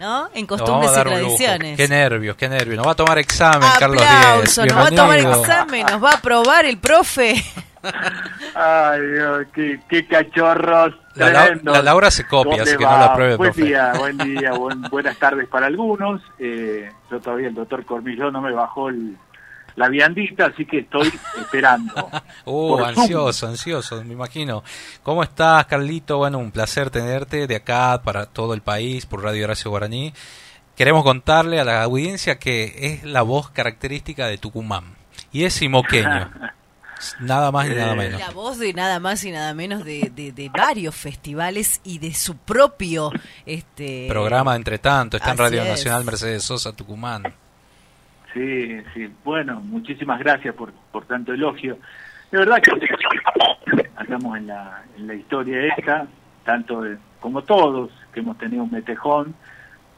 ¿no? 0.00 0.30
En 0.34 0.46
costumbres 0.46 0.90
y 0.92 1.00
tradiciones. 1.00 1.76
Qué 1.76 1.86
nervios, 1.88 2.36
qué 2.36 2.48
nervios. 2.48 2.78
Nos 2.78 2.86
va 2.86 2.92
a 2.92 2.96
tomar 2.96 3.18
examen, 3.18 3.68
Carlos 3.78 3.98
Díez. 4.00 4.10
Aplauso, 4.10 4.66
nos 4.66 4.76
va 4.76 4.86
a 4.86 4.90
tomar 4.90 5.18
examen, 5.18 5.86
nos 5.86 6.02
va 6.02 6.12
a 6.12 6.20
probar 6.22 6.64
el 6.64 6.78
profe. 6.78 7.34
Ay, 8.54 9.00
Dios, 9.12 9.46
qué, 9.54 9.80
qué 9.88 10.06
cachorros. 10.06 10.94
La, 11.14 11.54
Laura 11.82 12.10
se 12.10 12.26
copia, 12.26 12.56
¿Dónde 12.56 12.70
así 12.70 12.78
que 12.78 12.84
va? 12.84 12.92
no 12.92 12.98
la 12.98 13.14
pruebe, 13.14 13.36
Buen 13.36 13.52
profe. 13.52 13.68
día, 13.68 13.92
buen 13.98 14.16
día, 14.18 14.52
buen- 14.52 14.82
buenas 14.82 15.18
tardes 15.18 15.46
para 15.48 15.66
algunos. 15.66 16.22
Eh, 16.38 16.90
yo 17.10 17.20
todavía, 17.20 17.48
el 17.48 17.54
doctor 17.54 17.84
Cormilló 17.84 18.30
no 18.30 18.40
me 18.40 18.52
bajó 18.52 18.88
el- 18.88 19.16
la 19.76 19.88
viandita, 19.88 20.46
así 20.46 20.64
que 20.66 20.78
estoy 20.80 21.08
esperando. 21.40 21.92
Uh, 22.44 22.68
Por 22.76 22.80
Zoom. 22.94 22.98
ansioso, 23.00 23.46
ansioso, 23.48 24.04
me 24.04 24.12
imagino. 24.12 24.62
¿Cómo 25.02 25.22
estás, 25.22 25.66
Carlito? 25.66 26.18
Bueno, 26.18 26.38
un 26.38 26.50
placer 26.50 26.90
tenerte 26.90 27.46
de 27.46 27.56
acá 27.56 28.00
para 28.04 28.26
todo 28.26 28.54
el 28.54 28.62
país 28.62 29.06
por 29.06 29.22
Radio 29.22 29.44
Horacio 29.44 29.70
Guaraní. 29.70 30.12
Queremos 30.76 31.02
contarle 31.04 31.60
a 31.60 31.64
la 31.64 31.82
audiencia 31.82 32.38
que 32.38 32.74
es 32.78 33.04
la 33.04 33.22
voz 33.22 33.50
característica 33.50 34.26
de 34.26 34.38
Tucumán 34.38 34.96
y 35.30 35.44
es 35.44 35.54
simoqueño. 35.54 36.30
Nada 37.18 37.50
más 37.50 37.66
ni 37.68 37.74
nada 37.74 37.96
menos. 37.96 38.20
La 38.20 38.30
voz 38.30 38.60
de 38.60 38.72
nada 38.72 39.00
más 39.00 39.24
y 39.24 39.32
nada 39.32 39.54
menos 39.54 39.84
de, 39.84 40.12
de- 40.14 40.30
de 40.30 40.48
varios 40.50 40.94
festivales 40.94 41.80
y 41.82 41.98
de 41.98 42.14
su 42.14 42.36
propio 42.36 43.10
este 43.44 44.06
Programa 44.08 44.54
entre 44.54 44.78
tanto, 44.78 45.16
está 45.16 45.32
en 45.32 45.38
Radio 45.38 45.62
es. 45.64 45.68
Nacional 45.68 46.04
Mercedes 46.04 46.44
Sosa, 46.44 46.72
Tucumán. 46.72 47.24
Sí, 48.32 48.78
sí. 48.94 49.08
Bueno, 49.24 49.60
muchísimas 49.60 50.18
gracias 50.18 50.54
por, 50.54 50.72
por 50.90 51.04
tanto 51.04 51.32
elogio. 51.32 51.76
De 52.30 52.38
verdad 52.38 52.60
que 52.62 52.70
andamos 53.96 54.38
en 54.38 54.46
la, 54.46 54.82
en 54.96 55.06
la 55.06 55.14
historia 55.14 55.66
esta, 55.76 56.06
tanto 56.44 56.82
de- 56.82 56.96
como 57.20 57.42
todos, 57.42 57.90
que 58.12 58.20
hemos 58.20 58.38
tenido 58.38 58.64
un 58.64 58.70
metejón, 58.70 59.34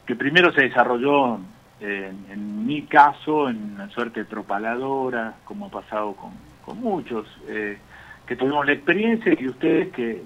que 0.06 0.16
primero 0.16 0.52
se 0.52 0.62
desarrolló 0.62 1.38
en, 1.80 2.26
en 2.30 2.66
mi 2.66 2.82
caso 2.82 3.48
en 3.48 3.74
una 3.74 3.88
suerte 3.90 4.20
de 4.20 4.26
propaladora, 4.26 5.34
como 5.44 5.66
ha 5.66 5.70
pasado 5.70 6.14
con, 6.14 6.32
con 6.64 6.80
muchos, 6.80 7.26
eh, 7.48 7.78
que 8.26 8.36
tuvimos 8.36 8.66
la 8.66 8.72
experiencia 8.72 9.34
y 9.38 9.48
ustedes 9.48 9.92
que 9.92 10.22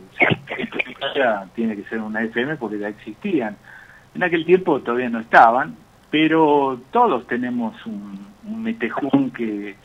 ya 1.14 1.46
tiene 1.54 1.76
que 1.76 1.84
ser 1.84 2.00
una 2.00 2.22
FM 2.22 2.56
porque 2.56 2.78
ya 2.78 2.88
existían. 2.88 3.56
En 4.14 4.22
aquel 4.22 4.44
tiempo 4.46 4.80
todavía 4.80 5.10
no 5.10 5.20
estaban, 5.20 5.76
pero 6.10 6.80
todos 6.90 7.26
tenemos 7.26 7.74
un, 7.86 8.26
un 8.44 8.62
metejón 8.62 9.30
que, 9.30 9.76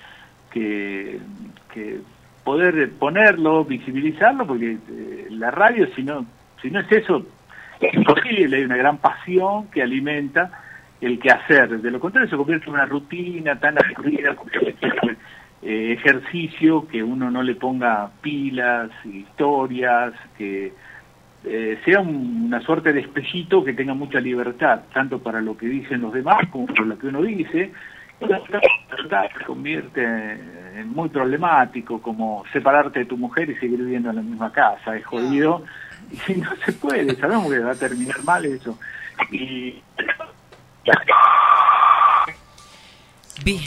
que, 0.52 1.20
que 1.74 2.00
poder 2.44 2.92
ponerlo, 2.94 3.66
visibilizarlo, 3.66 4.46
porque 4.46 4.78
eh, 4.90 5.28
la 5.32 5.52
radio, 5.52 5.88
si 5.96 6.04
no, 6.04 6.26
si 6.62 6.70
no 6.70 6.80
es 6.80 6.92
eso, 6.92 7.26
es 7.80 7.94
imposible, 7.94 8.58
hay 8.58 8.64
una 8.64 8.78
gran 8.78 8.98
pasión 8.98 9.68
que 9.68 9.82
alimenta 9.82 10.52
el 11.02 11.20
quehacer. 11.20 11.82
De 11.82 11.92
lo 11.92 12.00
contrario, 12.00 12.30
se 12.30 12.38
convierte 12.38 12.68
en 12.68 12.74
una 12.74 12.86
rutina 12.86 13.60
tan 13.60 13.78
aburrida, 13.78 14.36
eh, 15.62 15.94
ejercicio 15.94 16.88
que 16.88 17.04
uno 17.04 17.32
no 17.32 17.42
le 17.44 17.56
ponga 17.56 18.10
pilas, 18.22 18.90
historias, 19.06 20.14
que 20.38 20.74
eh, 21.46 21.80
sea 21.86 22.00
un- 22.00 22.44
una 22.48 22.62
suerte 22.62 22.94
de 22.94 23.02
espejito 23.02 23.64
que 23.64 23.74
tenga 23.74 23.94
mucha 23.94 24.20
libertad, 24.20 24.82
tanto 24.94 25.20
para 25.20 25.42
lo 25.42 25.58
que 25.58 25.66
dicen 25.68 26.02
los 26.02 26.14
demás 26.14 26.48
como 26.52 26.68
para 26.68 26.86
lo 26.86 26.98
que 26.98 27.08
uno 27.08 27.22
dice. 27.22 27.72
Y 28.22 28.26
la 28.26 28.40
libertad 28.40 29.24
se 29.38 29.44
convierte 29.46 30.02
en 30.04 30.90
muy 30.90 31.10
problemático, 31.10 32.02
como 32.02 32.44
separarte 32.54 33.00
de 33.00 33.06
tu 33.06 33.18
mujer 33.18 33.50
y 33.50 33.56
seguir 33.56 33.80
viviendo 33.80 34.10
en 34.12 34.16
la 34.18 34.22
misma 34.22 34.52
casa, 34.52 34.96
es 34.96 35.06
jodido. 35.06 35.64
Y 36.28 36.34
no 36.34 36.50
se 36.66 36.74
puede, 36.74 37.16
sabemos 37.16 37.50
que 37.52 37.60
va 37.60 37.72
a 37.72 37.76
terminar 37.76 38.24
mal 38.24 38.46
eso. 38.46 38.78
Y 39.32 39.82
Bien. 43.44 43.60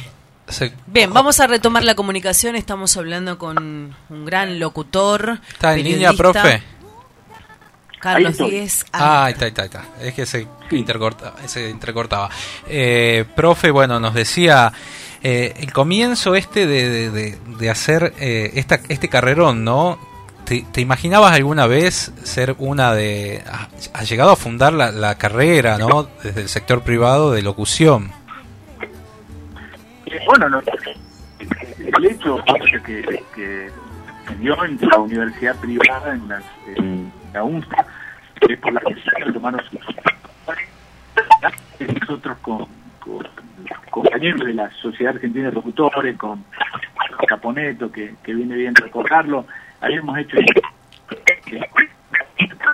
Bien, 0.86 1.12
vamos 1.12 1.40
a 1.40 1.46
retomar 1.48 1.82
la 1.82 1.94
comunicación. 1.96 2.54
Estamos 2.54 2.96
hablando 2.96 3.36
con 3.36 3.94
un 4.08 4.24
gran 4.24 4.60
locutor. 4.60 5.40
¿Está 5.48 5.74
en 5.74 5.84
línea, 5.84 6.12
profe? 6.12 6.62
Carlos 8.00 8.26
Ahí 8.26 8.32
estoy. 8.32 8.50
Díez. 8.50 8.84
Ah, 8.92 9.24
ahí 9.24 9.32
está, 9.32 9.44
ahí 9.46 9.48
está, 9.50 9.62
ahí 9.62 9.66
está. 9.68 9.84
Es 10.00 10.14
que 10.14 10.26
se, 10.26 10.46
intercorta, 10.70 11.34
se 11.46 11.70
entrecortaba. 11.70 12.28
Eh, 12.68 13.24
profe, 13.34 13.70
bueno, 13.70 13.98
nos 14.00 14.14
decía 14.14 14.72
eh, 15.22 15.54
el 15.58 15.72
comienzo 15.72 16.34
este 16.34 16.66
de, 16.66 16.88
de- 16.88 17.10
de- 17.10 17.38
de 17.58 17.70
hacer 17.70 18.12
eh, 18.18 18.52
esta, 18.54 18.80
este 18.88 19.08
carrerón, 19.08 19.64
¿no? 19.64 19.98
¿Te, 20.44 20.64
te 20.70 20.80
imaginabas 20.80 21.32
alguna 21.32 21.66
vez 21.66 22.12
ser 22.22 22.54
una 22.58 22.94
de... 22.94 23.42
ha- 23.50 23.68
Has 23.94 24.08
llegado 24.08 24.30
a 24.30 24.36
fundar 24.36 24.72
la, 24.72 24.92
la 24.92 25.16
carrera, 25.16 25.76
¿no? 25.78 26.08
Desde 26.22 26.42
el 26.42 26.48
sector 26.48 26.82
privado 26.82 27.32
de 27.32 27.42
locución. 27.42 28.12
Eh, 30.06 30.20
bueno, 30.26 30.48
no, 30.48 30.60
el 30.60 32.04
hecho 32.04 32.38
que, 32.46 32.80
que, 32.82 33.22
que 33.34 33.70
me 34.30 34.36
dio 34.36 34.64
en 34.64 34.78
la 34.82 34.98
universidad 34.98 35.56
privada, 35.56 36.12
en, 36.14 36.28
las, 36.28 36.44
en 36.76 37.12
la 37.36 37.44
UNSA, 37.44 37.86
es 38.48 38.58
por 38.58 38.72
la 38.72 38.80
que 38.80 38.94
se 38.94 39.32
tomaron 39.32 39.60
sus 39.70 39.80
nosotros 42.00 42.38
con, 42.40 42.66
con 42.98 43.28
compañeros 43.90 44.46
de 44.46 44.54
la 44.54 44.70
Sociedad 44.80 45.14
Argentina 45.14 45.48
de 45.48 45.52
Locutores, 45.52 46.16
con 46.16 46.44
Caponeto, 47.28 47.92
que, 47.92 48.14
que 48.22 48.34
viene 48.34 48.56
bien 48.56 48.74
recordarlo, 48.74 49.46
habíamos 49.80 50.18
hecho 50.18 50.36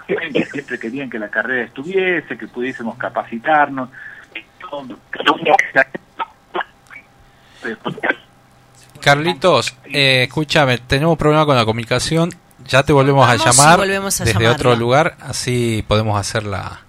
que 0.07 0.45
siempre 0.51 0.79
querían 0.79 1.11
que 1.11 1.19
la 1.19 1.29
carrera 1.29 1.65
estuviese, 1.65 2.37
que 2.37 2.47
pudiésemos 2.47 2.97
capacitarnos. 2.97 3.89
Carlitos, 9.01 9.77
eh, 9.87 10.25
escúchame, 10.25 10.79
tenemos 10.79 11.19
problema 11.19 11.47
con 11.47 11.57
la 11.57 11.65
comunicación. 11.65 12.31
Ya 12.69 12.83
te 12.83 12.93
volvemos 12.93 13.25
a 13.29 13.37
Vamos 13.37 13.57
llamar 13.57 13.79
volvemos 13.79 14.21
a 14.21 14.25
desde 14.25 14.39
llamarla. 14.39 14.57
otro 14.57 14.77
lugar, 14.77 15.17
así 15.21 15.85
podemos 15.87 16.19
hacer 16.19 16.45
la... 16.45 16.81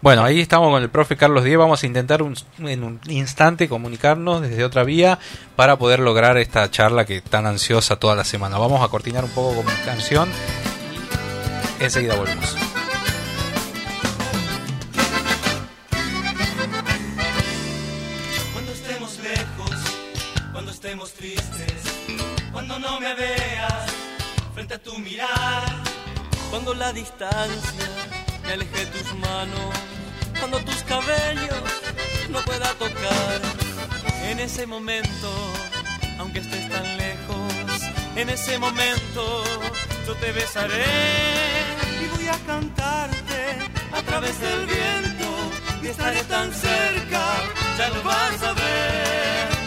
Bueno, 0.00 0.22
ahí 0.22 0.40
estamos 0.40 0.70
con 0.70 0.80
el 0.80 0.90
profe 0.90 1.16
Carlos 1.16 1.42
Díez. 1.42 1.58
Vamos 1.58 1.82
a 1.82 1.86
intentar 1.86 2.22
un- 2.22 2.36
en 2.60 2.84
un 2.84 3.00
instante 3.08 3.68
comunicarnos 3.68 4.42
desde 4.42 4.64
otra 4.64 4.84
vía 4.84 5.18
para 5.56 5.76
poder 5.76 5.98
lograr 5.98 6.36
esta 6.38 6.70
charla 6.70 7.04
que 7.04 7.20
tan 7.20 7.46
ansiosa 7.46 7.96
toda 7.96 8.14
la 8.14 8.22
semana. 8.24 8.58
Vamos 8.58 8.80
a 8.82 8.88
cortinar 8.88 9.24
un 9.24 9.30
poco 9.30 9.56
con 9.56 9.66
mi 9.66 9.72
canción 9.84 10.28
y 11.80 11.84
enseguida 11.84 12.14
volvemos. 12.14 12.54
La 26.74 26.92
distancia 26.92 27.88
me 28.44 28.52
aleje 28.52 28.86
tus 28.86 29.14
manos, 29.14 29.74
cuando 30.38 30.58
tus 30.60 30.76
cabellos 30.84 31.62
no 32.30 32.40
pueda 32.40 32.72
tocar, 32.74 33.40
en 34.24 34.38
ese 34.40 34.66
momento, 34.66 35.30
aunque 36.18 36.40
estés 36.40 36.68
tan 36.68 36.96
lejos, 36.96 37.52
en 38.16 38.28
ese 38.30 38.58
momento 38.58 39.44
yo 40.06 40.14
te 40.16 40.32
besaré 40.32 40.84
y 42.02 42.06
voy 42.16 42.28
a 42.28 42.38
cantarte 42.46 43.40
a 43.92 44.02
través 44.02 44.38
del 44.40 44.66
viento 44.66 45.28
y 45.82 45.86
estaré 45.88 46.22
tan 46.24 46.52
cerca, 46.52 47.22
ya 47.78 47.88
lo 47.90 48.02
vas 48.02 48.42
a 48.42 48.52
ver. 48.52 49.57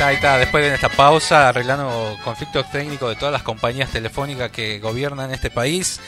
Está, 0.00 0.08
ahí 0.08 0.14
está. 0.16 0.38
Después 0.38 0.64
de 0.64 0.74
esta 0.74 0.88
pausa, 0.88 1.48
arreglando 1.48 2.16
conflictos 2.24 2.70
técnicos 2.70 3.08
de 3.10 3.16
todas 3.16 3.32
las 3.32 3.42
compañías 3.42 3.90
telefónicas 3.90 4.50
que 4.50 4.78
gobiernan 4.78 5.30
este 5.30 5.50
país, 5.50 6.00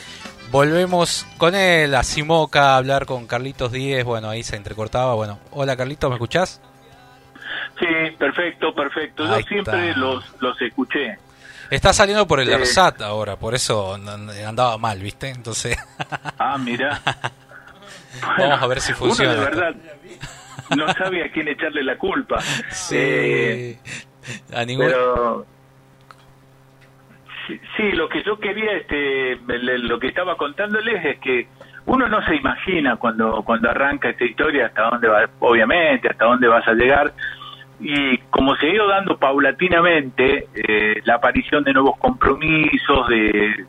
volvemos 0.51 1.25
con 1.37 1.53
él 1.55 1.93
a 1.95 2.03
Simoca 2.03 2.73
a 2.73 2.77
hablar 2.77 3.05
con 3.05 3.27
Carlitos 3.27 3.71
Díez. 3.71 4.03
Bueno, 4.03 4.29
ahí 4.29 4.43
se 4.43 4.55
entrecortaba. 4.55 5.13
Bueno, 5.15 5.39
hola 5.51 5.75
Carlitos, 5.77 6.09
¿me 6.09 6.15
escuchás? 6.15 6.59
Sí, 7.79 7.85
perfecto, 8.17 8.73
perfecto. 8.73 9.25
Yo 9.25 9.33
Ahí 9.33 9.43
siempre 9.43 9.89
está. 9.89 9.99
los, 9.99 10.23
los 10.39 10.61
escuché. 10.61 11.17
Está 11.69 11.91
saliendo 11.93 12.27
por 12.27 12.39
el 12.39 12.49
Eh. 12.49 12.55
ARSAT 12.55 13.01
ahora, 13.01 13.35
por 13.35 13.55
eso 13.55 13.95
andaba 13.95 14.77
mal, 14.77 14.99
¿viste? 14.99 15.29
Entonces, 15.29 15.77
Ah, 16.37 16.57
mira. 16.57 17.01
vamos 18.37 18.61
a 18.61 18.67
ver 18.67 18.81
si 18.81 18.93
funciona. 18.93 19.31
Uno 19.33 19.39
de 19.41 19.45
verdad 19.49 19.75
no 20.77 20.87
sabe 20.93 21.23
a 21.23 21.31
quién 21.31 21.47
echarle 21.47 21.83
la 21.83 21.97
culpa. 21.97 22.39
Sí. 22.41 22.95
Eh, 22.97 23.77
A 24.55 24.65
ningún... 24.65 24.85
Pero 24.87 25.45
sí, 27.47 27.59
sí, 27.77 27.91
lo 27.91 28.07
que 28.09 28.23
yo 28.23 28.39
quería, 28.39 28.73
este, 28.73 29.37
lo 29.37 29.99
que 29.99 30.07
estaba 30.07 30.37
contándoles 30.37 31.03
es 31.05 31.19
que 31.19 31.47
uno 31.85 32.07
no 32.07 32.25
se 32.25 32.35
imagina 32.35 32.95
cuando 32.95 33.43
cuando 33.43 33.69
arranca 33.69 34.09
esta 34.09 34.23
historia 34.23 34.67
hasta 34.67 34.83
dónde 34.89 35.07
va, 35.07 35.29
obviamente, 35.39 36.09
hasta 36.09 36.25
dónde 36.25 36.47
vas 36.47 36.65
a 36.67 36.73
llegar. 36.73 37.13
Y 37.79 38.17
como 38.29 38.55
se 38.55 38.67
ha 38.67 38.73
ido 38.73 38.87
dando 38.87 39.17
paulatinamente 39.17 40.47
eh, 40.53 41.01
la 41.03 41.15
aparición 41.15 41.63
de 41.65 41.73
nuevos 41.73 41.97
compromisos, 41.97 43.07
de 43.09 43.65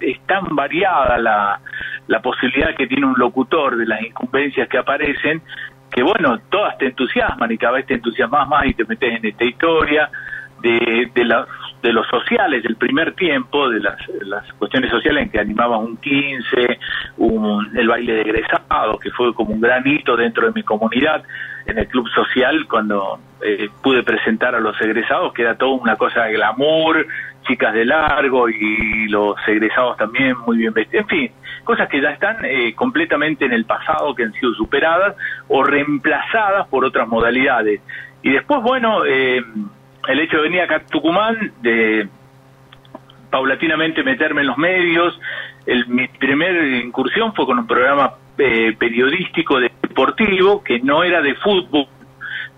es 0.00 0.20
tan 0.26 0.54
variada 0.54 1.16
la, 1.16 1.60
la 2.06 2.20
posibilidad 2.20 2.76
que 2.76 2.86
tiene 2.86 3.06
un 3.06 3.14
locutor 3.16 3.76
de 3.78 3.86
las 3.86 4.02
incumbencias 4.02 4.68
que 4.68 4.76
aparecen, 4.76 5.40
que 5.90 6.02
bueno, 6.02 6.38
todas 6.50 6.76
te 6.78 6.86
entusiasman 6.86 7.50
y 7.52 7.58
cada 7.58 7.74
vez 7.74 7.86
te 7.86 7.94
entusiasmas 7.94 8.46
más 8.48 8.66
y 8.66 8.74
te 8.74 8.84
metes 8.84 9.18
en 9.18 9.24
esta 9.26 9.44
historia 9.44 10.10
de, 10.60 11.10
de, 11.14 11.24
la- 11.24 11.46
de 11.82 11.92
los 11.92 12.06
sociales 12.08 12.62
del 12.62 12.76
primer 12.76 13.14
tiempo, 13.14 13.68
de 13.70 13.80
las, 13.80 13.96
cuestiones 14.58 14.90
sociales 14.90 15.24
en 15.24 15.30
que 15.30 15.38
animaban 15.38 15.80
un 15.80 15.96
15, 15.98 16.78
un, 17.18 17.76
el 17.76 17.88
baile 17.88 18.14
de 18.14 18.20
egresados, 18.22 18.98
que 19.00 19.10
fue 19.10 19.32
como 19.34 19.52
un 19.52 19.60
gran 19.60 19.86
hito 19.86 20.16
dentro 20.16 20.46
de 20.46 20.52
mi 20.52 20.62
comunidad, 20.62 21.22
en 21.66 21.78
el 21.78 21.86
club 21.88 22.08
social, 22.10 22.66
cuando 22.68 23.18
eh, 23.42 23.68
pude 23.82 24.02
presentar 24.02 24.54
a 24.54 24.60
los 24.60 24.80
egresados, 24.80 25.32
que 25.32 25.42
era 25.42 25.56
toda 25.56 25.72
una 25.72 25.96
cosa 25.96 26.24
de 26.24 26.34
glamour, 26.34 27.06
chicas 27.46 27.74
de 27.74 27.84
largo 27.84 28.48
y 28.48 29.08
los 29.08 29.36
egresados 29.46 29.96
también 29.96 30.36
muy 30.46 30.58
bien 30.58 30.72
vestidos, 30.72 31.04
en 31.04 31.08
fin, 31.08 31.30
cosas 31.66 31.88
que 31.90 32.00
ya 32.00 32.10
están 32.10 32.42
eh, 32.44 32.74
completamente 32.74 33.44
en 33.44 33.52
el 33.52 33.66
pasado, 33.66 34.14
que 34.14 34.22
han 34.22 34.32
sido 34.32 34.54
superadas 34.54 35.16
o 35.48 35.62
reemplazadas 35.62 36.66
por 36.68 36.86
otras 36.86 37.06
modalidades. 37.06 37.82
Y 38.22 38.30
después, 38.30 38.62
bueno, 38.62 39.04
eh, 39.04 39.44
el 40.08 40.20
hecho 40.20 40.38
de 40.38 40.42
venir 40.44 40.62
acá 40.62 40.76
a 40.76 40.86
Tucumán, 40.86 41.52
de 41.60 42.08
paulatinamente 43.30 44.02
meterme 44.02 44.40
en 44.40 44.46
los 44.46 44.56
medios, 44.56 45.20
el, 45.66 45.86
mi 45.88 46.08
primer 46.08 46.84
incursión 46.84 47.34
fue 47.34 47.44
con 47.44 47.58
un 47.58 47.66
programa 47.66 48.12
eh, 48.38 48.74
periodístico 48.78 49.58
deportivo 49.58 50.62
que 50.62 50.78
no 50.78 51.02
era 51.02 51.20
de 51.20 51.34
fútbol, 51.34 51.86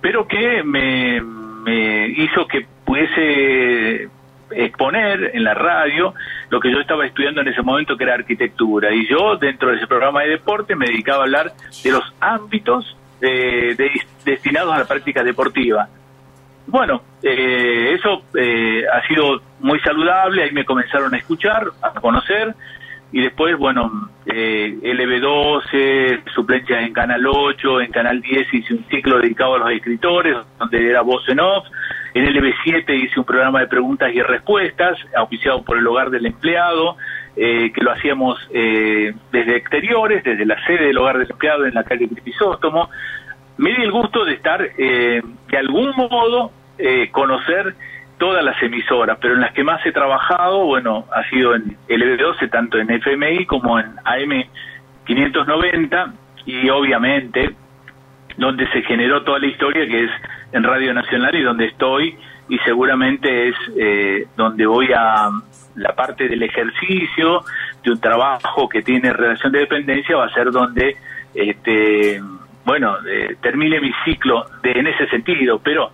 pero 0.00 0.28
que 0.28 0.62
me, 0.62 1.20
me 1.20 2.08
hizo 2.08 2.46
que 2.46 2.66
pudiese 2.84 4.10
exponer 4.50 5.30
en 5.34 5.44
la 5.44 5.54
radio 5.54 6.14
lo 6.50 6.60
que 6.60 6.70
yo 6.70 6.80
estaba 6.80 7.06
estudiando 7.06 7.40
en 7.40 7.48
ese 7.48 7.62
momento 7.62 7.96
que 7.96 8.04
era 8.04 8.14
arquitectura. 8.14 8.92
Y 8.94 9.06
yo 9.08 9.36
dentro 9.36 9.70
de 9.70 9.76
ese 9.76 9.86
programa 9.86 10.22
de 10.22 10.30
deporte 10.30 10.74
me 10.76 10.86
dedicaba 10.86 11.20
a 11.20 11.22
hablar 11.24 11.52
de 11.82 11.90
los 11.90 12.02
ámbitos 12.20 12.96
eh, 13.20 13.74
de- 13.76 13.90
destinados 14.24 14.72
a 14.74 14.78
la 14.78 14.84
práctica 14.86 15.22
deportiva. 15.24 15.88
Bueno, 16.66 17.02
eh, 17.22 17.94
eso 17.98 18.22
eh, 18.38 18.84
ha 18.92 19.06
sido 19.08 19.40
muy 19.60 19.80
saludable, 19.80 20.42
ahí 20.44 20.52
me 20.52 20.64
comenzaron 20.66 21.14
a 21.14 21.16
escuchar, 21.18 21.66
a 21.82 21.92
conocer, 22.00 22.54
y 23.10 23.22
después, 23.22 23.56
bueno, 23.56 24.10
eh, 24.26 24.76
LB12, 24.82 26.24
suplencias 26.34 26.82
en 26.82 26.92
Canal 26.92 27.26
8, 27.26 27.80
en 27.80 27.90
Canal 27.90 28.20
10 28.20 28.52
hice 28.54 28.74
un 28.74 28.84
ciclo 28.90 29.18
dedicado 29.18 29.54
a 29.54 29.58
los 29.60 29.70
escritores, 29.70 30.36
donde 30.58 30.90
era 30.90 31.00
voz 31.00 31.26
en 31.28 31.40
off, 31.40 31.66
en 32.18 32.26
LB7 32.26 33.04
hice 33.04 33.20
un 33.20 33.26
programa 33.26 33.60
de 33.60 33.68
preguntas 33.68 34.12
y 34.12 34.20
respuestas, 34.20 34.98
auspiciado 35.16 35.62
por 35.62 35.78
el 35.78 35.86
Hogar 35.86 36.10
del 36.10 36.26
Empleado, 36.26 36.96
eh, 37.36 37.70
que 37.72 37.80
lo 37.82 37.92
hacíamos 37.92 38.36
eh, 38.52 39.14
desde 39.30 39.56
exteriores, 39.56 40.24
desde 40.24 40.44
la 40.44 40.62
sede 40.66 40.86
del 40.86 40.98
Hogar 40.98 41.18
del 41.18 41.30
Empleado 41.30 41.66
en 41.66 41.74
la 41.74 41.84
calle 41.84 42.08
Crisóstomo, 42.08 42.90
me 43.58 43.70
di 43.70 43.82
el 43.82 43.92
gusto 43.92 44.24
de 44.24 44.34
estar, 44.34 44.62
eh, 44.78 45.20
de 45.50 45.56
algún 45.56 45.92
modo, 45.96 46.52
eh, 46.78 47.10
conocer 47.10 47.74
todas 48.18 48.44
las 48.44 48.60
emisoras, 48.62 49.18
pero 49.20 49.34
en 49.34 49.40
las 49.40 49.52
que 49.52 49.64
más 49.64 49.84
he 49.84 49.92
trabajado, 49.92 50.64
bueno, 50.64 51.06
ha 51.12 51.28
sido 51.28 51.54
en 51.54 51.76
LB12, 51.88 52.50
tanto 52.50 52.78
en 52.78 52.90
FMI 52.90 53.46
como 53.46 53.78
en 53.78 53.86
AM 54.04 54.44
590, 55.04 56.12
y 56.46 56.68
obviamente 56.70 57.54
donde 58.38 58.66
se 58.70 58.82
generó 58.82 59.22
toda 59.22 59.40
la 59.40 59.48
historia, 59.48 59.86
que 59.86 60.04
es 60.04 60.10
en 60.52 60.62
Radio 60.62 60.94
Nacional 60.94 61.34
y 61.34 61.42
donde 61.42 61.66
estoy, 61.66 62.16
y 62.48 62.58
seguramente 62.58 63.48
es 63.48 63.54
eh, 63.76 64.26
donde 64.36 64.64
voy 64.64 64.90
a 64.96 65.28
la 65.74 65.94
parte 65.94 66.28
del 66.28 66.42
ejercicio 66.42 67.42
de 67.82 67.90
un 67.90 68.00
trabajo 68.00 68.68
que 68.68 68.82
tiene 68.82 69.12
relación 69.12 69.52
de 69.52 69.60
dependencia, 69.60 70.16
va 70.16 70.26
a 70.26 70.32
ser 70.32 70.50
donde, 70.50 70.96
este, 71.34 72.22
bueno, 72.64 72.96
eh, 73.06 73.36
termine 73.42 73.80
mi 73.80 73.92
ciclo 74.04 74.46
de, 74.62 74.72
en 74.72 74.86
ese 74.86 75.08
sentido, 75.08 75.60
pero 75.62 75.90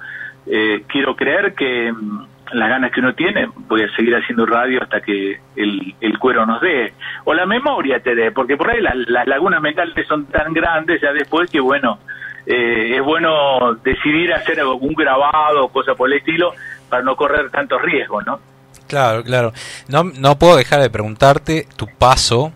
eh, 0.47 0.85
quiero 0.87 1.17
creer 1.17 1.55
que 1.55 1.93
mm, 1.93 2.27
las 2.53 2.69
ganas 2.69 2.93
que 2.93 3.01
uno 3.01 3.15
tiene, 3.15 3.49
voy 3.69 3.83
a 3.83 3.97
seguir 3.97 4.15
haciendo 4.15 4.47
radio 4.47 4.83
hasta 4.83 5.01
que 5.01 5.41
el, 5.57 5.95
el 6.01 6.19
cuero 6.19 6.45
nos 6.47 6.61
dé, 6.61 6.93
o 7.25 7.35
la 7.35 7.47
memoria 7.47 8.01
te 8.01 8.15
dé, 8.15 8.33
porque 8.33 8.57
por 8.57 8.71
ahí 8.71 8.81
las, 8.81 8.95
las 9.09 9.27
lagunas 9.27 9.63
mentales 9.63 10.07
son 10.07 10.27
tan 10.27 10.53
grandes 10.53 11.01
ya 11.01 11.13
después 11.13 11.51
que, 11.51 11.61
bueno, 11.61 11.99
eh, 12.47 12.97
es 12.97 13.03
bueno 13.03 13.75
decidir 13.83 14.33
hacer 14.33 14.61
algún 14.61 14.95
grabado 14.95 15.65
o 15.65 15.69
cosa 15.69 15.95
por 15.95 16.11
el 16.11 16.19
estilo 16.19 16.53
para 16.89 17.03
no 17.03 17.17
correr 17.17 17.51
tantos 17.51 17.81
riesgos, 17.83 18.25
¿no? 18.27 18.41
Claro, 18.87 19.25
claro. 19.25 19.53
No, 19.89 20.05
no 20.05 20.39
puedo 20.39 20.57
dejar 20.57 20.81
de 20.81 20.91
preguntarte 20.91 21.67
tu 21.77 21.87
paso, 21.87 22.53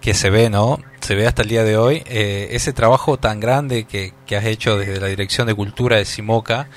que 0.00 0.14
se 0.14 0.30
ve, 0.30 0.50
¿no? 0.50 0.78
Se 1.00 1.14
ve 1.14 1.26
hasta 1.26 1.42
el 1.42 1.48
día 1.48 1.64
de 1.64 1.76
hoy, 1.76 2.02
eh, 2.06 2.48
ese 2.50 2.72
trabajo 2.72 3.16
tan 3.16 3.40
grande 3.40 3.84
que, 3.84 4.12
que 4.26 4.36
has 4.36 4.44
hecho 4.44 4.78
desde 4.78 5.00
la 5.00 5.06
Dirección 5.06 5.46
de 5.46 5.54
Cultura 5.54 5.96
de 5.96 6.04
Simoca, 6.04 6.68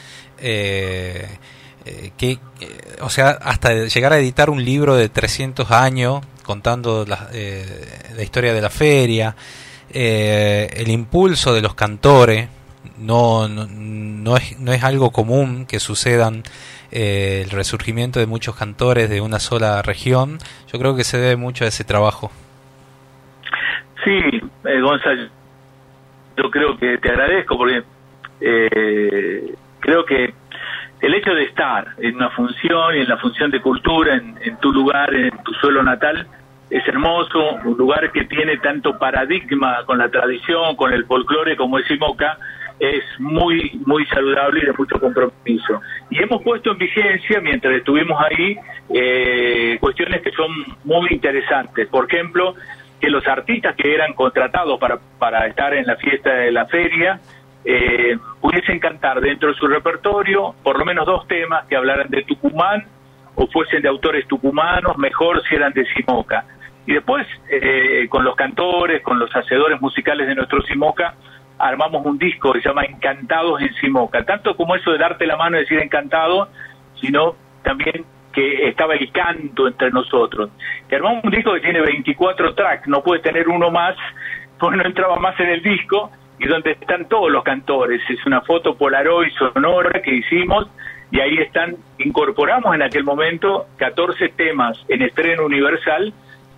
eh, 0.46 1.26
eh, 1.86 2.12
que, 2.18 2.32
eh, 2.32 2.40
o 3.02 3.10
sea, 3.10 3.30
hasta 3.30 3.86
llegar 3.86 4.12
a 4.12 4.18
editar 4.20 4.50
un 4.50 4.64
libro 4.64 4.96
de 4.96 5.08
300 5.08 5.72
años 5.72 6.22
contando 6.44 7.06
la, 7.06 7.30
la 7.32 8.24
historia 8.24 8.54
de 8.54 8.62
la 8.62 8.70
feria, 8.70 9.36
eh, 9.94 10.70
el 10.78 10.90
impulso 10.90 11.54
de 11.54 11.62
los 11.62 11.76
cantores, 11.76 12.50
no, 12.98 13.48
no, 13.48 13.68
no 13.68 14.38
es, 14.38 14.60
no 14.60 14.74
es 14.74 14.84
algo 14.84 15.12
común 15.12 15.66
que 15.66 15.80
sucedan 15.80 16.44
eh, 16.92 17.42
el 17.44 17.50
resurgimiento 17.50 18.20
de 18.20 18.28
muchos 18.28 18.56
cantores 18.56 19.10
de 19.10 19.22
una 19.22 19.40
sola 19.40 19.82
región. 19.82 20.38
Yo 20.72 20.80
creo 20.80 20.96
que 20.96 21.04
se 21.04 21.18
debe 21.18 21.36
mucho 21.36 21.66
a 21.66 21.68
ese 21.68 21.84
trabajo. 21.84 22.32
Sí, 24.04 24.20
eh, 24.66 24.82
Gonzalo, 24.82 25.30
yo 26.38 26.52
creo 26.52 26.78
que 26.78 26.98
te 26.98 27.10
agradezco 27.10 27.58
porque 27.58 27.84
eh, 28.42 29.56
creo 29.80 30.06
que 30.06 30.34
el 31.02 31.14
hecho 31.16 31.32
de 31.32 31.44
estar 31.44 31.96
en 31.98 32.16
una 32.16 32.30
función 32.30 32.96
y 32.96 33.00
en 33.00 33.10
la 33.10 33.18
función 33.18 33.50
de 33.50 33.62
cultura 33.62 34.16
en, 34.16 34.38
en 34.42 34.58
tu 34.58 34.72
lugar, 34.72 35.14
en 35.14 35.32
tu 35.44 35.54
suelo 35.54 35.82
natal, 35.84 36.28
es 36.74 36.88
hermoso, 36.88 37.60
un 37.66 37.78
lugar 37.78 38.12
que 38.12 38.26
tiene 38.26 38.58
tanto 38.58 38.98
paradigma 38.98 39.86
con 39.86 40.00
la 40.00 40.10
tradición, 40.10 40.76
con 40.76 40.92
el 40.92 41.06
folclore 41.06 41.56
como 41.56 41.78
es 41.78 41.86
Simoca, 41.86 42.40
es 42.80 43.04
muy, 43.20 43.80
muy 43.86 44.04
saludable 44.08 44.62
y 44.64 44.66
de 44.66 44.74
mucho 44.74 45.00
compromiso. 45.00 45.82
Y 46.10 46.24
hemos 46.24 46.42
puesto 46.42 46.72
en 46.72 46.80
vigencia, 46.80 47.40
mientras 47.42 47.76
estuvimos 47.76 48.20
ahí, 48.20 48.58
eh, 48.90 49.78
cuestiones 49.80 50.24
que 50.24 50.32
son 50.32 50.50
muy 50.84 51.10
interesantes. 51.12 51.88
Por 51.90 52.12
ejemplo, 52.12 52.56
que 53.00 53.12
los 53.12 53.28
artistas 53.28 53.76
que 53.76 53.94
eran 53.94 54.14
contratados 54.14 54.80
para, 54.80 54.98
para 55.20 55.46
estar 55.46 55.76
en 55.76 55.86
la 55.86 55.96
fiesta 55.98 56.34
de 56.34 56.52
la 56.52 56.66
feria 56.66 57.20
eh, 57.64 58.18
pudiesen 58.42 58.80
cantar 58.80 59.22
dentro 59.22 59.50
de 59.50 59.56
su 59.56 59.68
repertorio 59.68 60.56
por 60.64 60.80
lo 60.80 60.86
menos 60.86 61.06
dos 61.06 61.28
temas 61.28 61.68
que 61.68 61.76
hablaran 61.76 62.10
de 62.10 62.24
Tucumán 62.24 62.88
o 63.36 63.48
fuesen 63.48 63.82
de 63.82 63.90
autores 63.90 64.28
tucumanos, 64.28 64.98
mejor 64.98 65.42
si 65.48 65.56
eran 65.56 65.72
de 65.74 65.86
Simoca. 65.94 66.46
Y 66.86 66.94
después, 66.94 67.26
eh, 67.50 68.08
con 68.10 68.24
los 68.24 68.36
cantores, 68.36 69.02
con 69.02 69.18
los 69.20 69.34
hacedores 69.36 69.80
musicales 69.80 70.28
de 70.28 70.36
nuestro 70.36 70.62
Simoca, 70.64 71.16
armamos 71.58 72.06
un 72.06 72.18
disco 72.18 72.52
que 72.52 72.62
se 72.62 72.70
llama 72.70 72.84
Encantados 72.84 73.62
en 73.62 73.74
Simoca. 73.76 74.24
Tanto 74.26 74.56
como 74.56 74.76
eso 74.76 74.92
de 74.92 74.98
darte 74.98 75.26
la 75.26 75.38
mano 75.38 75.58
y 75.58 75.62
decir 75.62 75.80
encantado, 75.80 76.50
sino 77.00 77.36
también 77.64 78.06
que 78.34 78.68
estaba 78.68 78.96
el 78.96 79.12
canto 79.12 79.68
entre 79.68 79.92
nosotros. 79.92 80.50
Que 80.90 80.96
armamos 80.96 81.24
un 81.24 81.32
disco 81.32 81.54
que 81.54 81.62
tiene 81.62 81.82
24 81.82 82.56
tracks, 82.56 82.88
no 82.88 83.02
puede 83.02 83.22
tener 83.22 83.48
uno 83.48 83.72
más, 83.72 83.96
porque 84.60 84.78
no 84.78 84.86
entraba 84.86 85.16
más 85.18 85.40
en 85.40 85.50
el 85.50 85.62
disco, 85.62 86.12
y 86.40 86.48
donde 86.48 86.72
están 86.72 87.08
todos 87.08 87.32
los 87.32 87.44
cantores. 87.44 88.02
Es 88.10 88.26
una 88.26 88.42
foto 88.42 88.76
Polaroid 88.76 89.32
sonora 89.38 90.02
que 90.02 90.16
hicimos, 90.16 90.68
y 91.12 91.20
ahí 91.20 91.38
están, 91.38 91.76
incorporamos 92.00 92.74
en 92.74 92.82
aquel 92.82 93.04
momento 93.04 93.68
14 93.78 94.30
temas 94.30 94.84
en 94.88 95.04
estreno 95.04 95.46
universal 95.46 96.12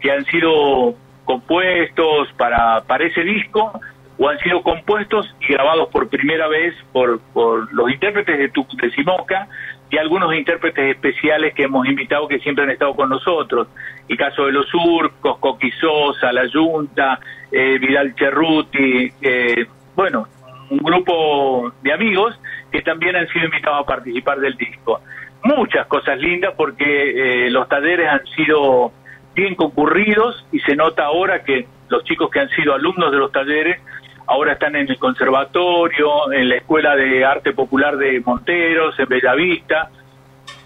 que 0.05 0.11
han 0.11 0.25
sido 0.25 0.93
compuestos 1.23 2.31
para, 2.37 2.81
para 2.81 3.05
ese 3.05 3.23
disco 3.23 3.71
o 4.19 4.29
han 4.29 4.37
sido 4.37 4.61
compuestos 4.61 5.35
y 5.41 5.53
grabados 5.53 5.89
por 5.89 6.07
primera 6.09 6.47
vez 6.47 6.75
por, 6.93 7.19
por 7.33 7.73
los 7.73 7.89
intérpretes 7.89 8.37
de, 8.37 8.49
tu, 8.49 8.67
de 8.79 8.91
Simoca 8.91 9.47
y 9.89 9.97
algunos 9.97 10.35
intérpretes 10.35 10.95
especiales 10.95 11.55
que 11.55 11.63
hemos 11.63 11.87
invitado 11.87 12.27
que 12.27 12.37
siempre 12.37 12.65
han 12.65 12.69
estado 12.69 12.93
con 12.93 13.09
nosotros. 13.09 13.67
El 14.07 14.15
caso 14.15 14.45
de 14.45 14.51
los 14.51 14.67
surcos, 14.67 15.39
Coqui 15.39 15.71
Sosa, 15.71 16.31
La 16.31 16.45
Yunta, 16.45 17.19
eh, 17.51 17.79
Vidal 17.79 18.13
Cerruti, 18.15 19.11
eh, 19.19 19.65
bueno, 19.95 20.27
un 20.69 20.77
grupo 20.77 21.73
de 21.81 21.93
amigos 21.93 22.39
que 22.71 22.83
también 22.83 23.15
han 23.15 23.27
sido 23.29 23.45
invitados 23.45 23.81
a 23.81 23.85
participar 23.87 24.39
del 24.39 24.55
disco. 24.55 25.01
Muchas 25.43 25.87
cosas 25.87 26.19
lindas 26.19 26.53
porque 26.55 27.45
eh, 27.45 27.49
los 27.49 27.67
talleres 27.67 28.07
han 28.07 28.25
sido 28.35 28.91
bien 29.35 29.55
concurridos 29.55 30.45
y 30.51 30.59
se 30.61 30.75
nota 30.75 31.05
ahora 31.05 31.43
que 31.43 31.67
los 31.89 32.03
chicos 32.03 32.29
que 32.31 32.39
han 32.39 32.49
sido 32.49 32.73
alumnos 32.73 33.11
de 33.11 33.17
los 33.17 33.31
talleres 33.31 33.79
ahora 34.27 34.53
están 34.53 34.75
en 34.75 34.89
el 34.89 34.97
conservatorio, 34.97 36.31
en 36.31 36.49
la 36.49 36.55
Escuela 36.55 36.95
de 36.95 37.23
Arte 37.23 37.53
Popular 37.53 37.95
de 37.97 38.19
Monteros, 38.25 38.97
en 38.99 39.07
Bellavista. 39.07 39.89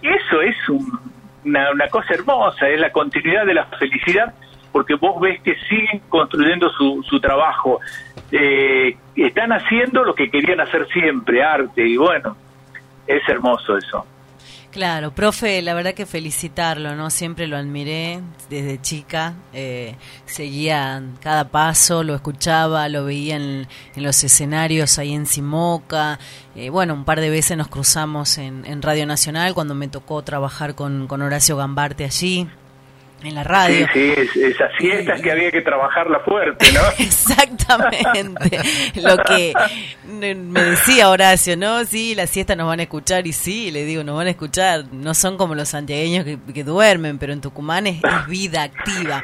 Eso 0.02 0.42
es 0.42 0.56
un- 0.70 1.00
una, 1.46 1.72
una 1.72 1.88
cosa 1.88 2.14
hermosa, 2.14 2.70
es 2.70 2.80
la 2.80 2.92
continuidad 2.92 3.46
de 3.46 3.54
la 3.54 3.66
felicidad, 3.66 4.34
porque 4.72 4.94
vos 4.96 5.20
ves 5.20 5.42
que 5.42 5.56
siguen 5.68 6.00
construyendo 6.10 6.70
su, 6.70 7.04
su 7.10 7.20
trabajo. 7.20 7.80
Eh, 8.32 8.96
están 9.16 9.52
haciendo 9.52 10.04
lo 10.04 10.14
que 10.14 10.30
querían 10.30 10.62
hacer 10.62 10.88
siempre, 10.90 11.44
arte, 11.44 11.86
y 11.86 11.98
bueno, 11.98 12.38
es 13.08 13.28
hermoso 13.28 13.78
eso. 13.78 14.06
Claro, 14.72 15.16
profe, 15.16 15.64
la 15.64 15.74
verdad 15.74 15.96
que 15.96 16.06
felicitarlo, 16.06 16.96
¿no? 16.96 17.10
Siempre 17.10 17.48
lo 17.48 17.58
admiré 17.58 18.22
desde 18.52 18.80
chica, 18.80 19.34
eh, 19.52 19.96
seguía 20.28 21.02
cada 21.22 21.50
paso, 21.50 22.04
lo 22.04 22.14
escuchaba, 22.14 22.88
lo 22.88 23.04
veía 23.04 23.38
en, 23.38 23.68
los 23.96 24.24
escenarios 24.24 25.00
ahí 25.00 25.16
en 25.16 25.26
Simoca. 25.26 26.20
Eh, 26.56 26.70
bueno, 26.70 26.94
un 26.94 27.04
par 27.04 27.20
de 27.20 27.32
veces 27.32 27.58
nos 27.58 27.68
cruzamos 27.68 28.38
en, 28.38 28.64
en 28.64 28.84
Radio 28.84 29.08
Nacional 29.08 29.56
cuando 29.56 29.74
me 29.74 29.88
tocó 29.88 30.22
trabajar 30.22 30.76
con, 30.76 31.08
con 31.08 31.24
Horacio 31.24 31.58
Gambarte 31.58 32.04
allí, 32.04 32.48
en 33.24 33.36
la 33.36 33.44
radio. 33.44 33.86
Sí, 33.94 34.00
sí, 34.14 34.14
es- 34.16 34.36
esas 34.36 34.72
siestas 34.80 35.22
que 35.22 35.32
había 35.32 35.52
que 35.52 35.62
trabajarla 35.62 36.20
fuerte, 36.22 36.72
¿no? 36.72 36.80
Exactamente. 36.98 38.60
Lo 38.96 39.18
que 39.18 39.54
me 40.08 40.64
decía 40.64 41.10
Horacio, 41.10 41.58
¿no? 41.58 41.84
Sí, 41.86 42.16
la 42.16 42.28
siesta 42.28 42.56
nos 42.56 42.68
van 42.68 42.80
a 42.80 42.84
escuchar 42.84 43.28
y 43.28 43.34
sí, 43.34 43.72
le 43.72 43.86
digo, 43.86 44.04
nos 44.04 44.16
van 44.16 44.28
a 44.28 44.32
escuchar. 44.32 44.86
No 44.92 45.14
son 45.14 45.38
como 45.38 45.56
los 45.56 45.70
santiagueños 45.70 46.26
que, 46.26 46.38
que 46.54 46.64
duermen, 46.64 47.18
pero 47.20 47.34
en 47.34 47.42
Tucumán 47.42 47.88
es, 47.88 47.98
es 47.98 48.28
vida 48.28 48.64
activa. 48.64 49.24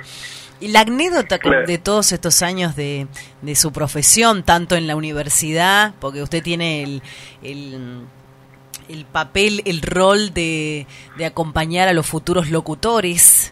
Y 0.59 0.69
la 0.69 0.81
anécdota 0.81 1.37
Claro. 1.37 1.65
de 1.67 1.77
todos 1.77 2.11
estos 2.13 2.41
años 2.41 2.75
de, 2.75 3.07
de 3.41 3.55
su 3.55 3.71
profesión, 3.73 4.43
tanto 4.43 4.75
en 4.75 4.87
la 4.87 4.95
universidad, 4.95 5.93
porque 5.99 6.21
usted 6.23 6.41
tiene 6.41 6.81
el, 6.83 7.01
el, 7.43 8.01
el 8.87 9.05
papel, 9.05 9.61
el 9.65 9.81
rol 9.81 10.33
de, 10.33 10.87
de 11.17 11.25
acompañar 11.25 11.87
a 11.89 11.93
los 11.93 12.05
futuros 12.05 12.49
locutores. 12.49 13.51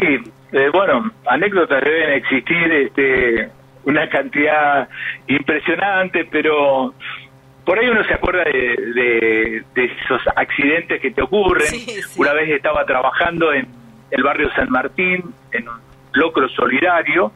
Sí, 0.00 0.32
eh, 0.52 0.70
bueno, 0.72 1.10
anécdotas 1.26 1.82
deben 1.84 2.12
existir 2.14 2.72
este, 2.72 3.50
una 3.84 4.08
cantidad 4.08 4.88
impresionante, 5.26 6.24
pero 6.30 6.94
por 7.64 7.78
ahí 7.78 7.88
uno 7.88 8.02
se 8.04 8.14
acuerda 8.14 8.44
de, 8.44 8.52
de- 8.94 9.64
de 9.74 9.84
esos 9.84 10.22
accidentes 10.36 11.00
que 11.00 11.10
te 11.10 11.20
ocurren. 11.22 11.66
Una 12.16 12.32
vez 12.32 12.48
estaba 12.50 12.84
trabajando 12.86 13.52
en 13.52 13.66
el 14.10 14.22
barrio 14.22 14.50
San 14.54 14.70
Martín, 14.70 15.34
en 15.52 15.68
un 15.68 15.74
locro 16.14 16.48
solidario, 16.50 17.30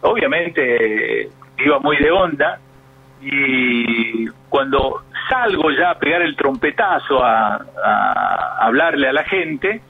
obviamente 0.00 1.28
iba 1.58 1.78
muy 1.80 1.96
de 1.98 2.10
onda, 2.10 2.58
y 3.20 4.26
cuando 4.48 5.02
salgo 5.28 5.70
ya 5.72 5.90
a 5.90 5.98
pegar 5.98 6.22
el 6.22 6.36
trompetazo 6.36 7.24
a, 7.24 7.56
a 7.84 8.58
hablarle 8.66 9.08
a 9.08 9.12
la 9.12 9.24
gente, 9.24 9.80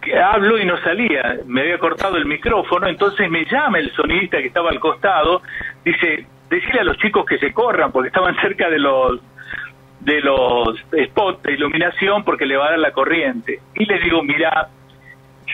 que 0.00 0.18
hablo 0.18 0.58
y 0.58 0.64
no 0.64 0.78
salía, 0.82 1.38
me 1.46 1.62
había 1.62 1.78
cortado 1.78 2.16
el 2.16 2.26
micrófono, 2.26 2.88
entonces 2.88 3.30
me 3.30 3.44
llama 3.44 3.78
el 3.78 3.92
sonidista 3.92 4.38
que 4.38 4.46
estaba 4.46 4.70
al 4.70 4.80
costado, 4.80 5.42
dice, 5.84 6.26
decirle 6.48 6.80
a 6.80 6.84
los 6.84 6.96
chicos 6.98 7.24
que 7.26 7.38
se 7.38 7.52
corran 7.52 7.92
porque 7.92 8.08
estaban 8.08 8.34
cerca 8.40 8.68
de 8.68 8.78
los 8.78 9.20
de 10.00 10.20
los 10.22 10.78
spots 11.08 11.42
de 11.42 11.52
iluminación 11.52 12.24
porque 12.24 12.46
le 12.46 12.56
va 12.56 12.68
a 12.68 12.70
dar 12.70 12.78
la 12.78 12.92
corriente. 12.92 13.60
Y 13.74 13.84
le 13.84 13.98
digo, 13.98 14.22
mira, 14.22 14.68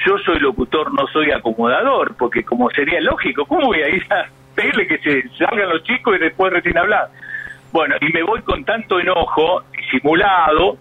yo 0.04 0.18
soy 0.18 0.38
locutor, 0.38 0.94
no 0.94 1.06
soy 1.08 1.32
acomodador, 1.32 2.14
porque 2.16 2.44
como 2.44 2.70
sería 2.70 3.00
lógico, 3.00 3.44
¿cómo 3.46 3.66
voy 3.66 3.82
a 3.82 3.88
ir 3.88 4.06
a 4.12 4.26
pedirle 4.54 4.86
que 4.86 4.98
se 4.98 5.28
salgan 5.36 5.68
los 5.68 5.82
chicos 5.82 6.16
y 6.16 6.20
después 6.20 6.52
recién 6.52 6.78
hablar? 6.78 7.08
Bueno, 7.72 7.96
y 8.00 8.12
me 8.12 8.22
voy 8.22 8.40
con 8.42 8.64
tanto 8.64 9.00
enojo, 9.00 9.64
disimulado, 9.72 10.78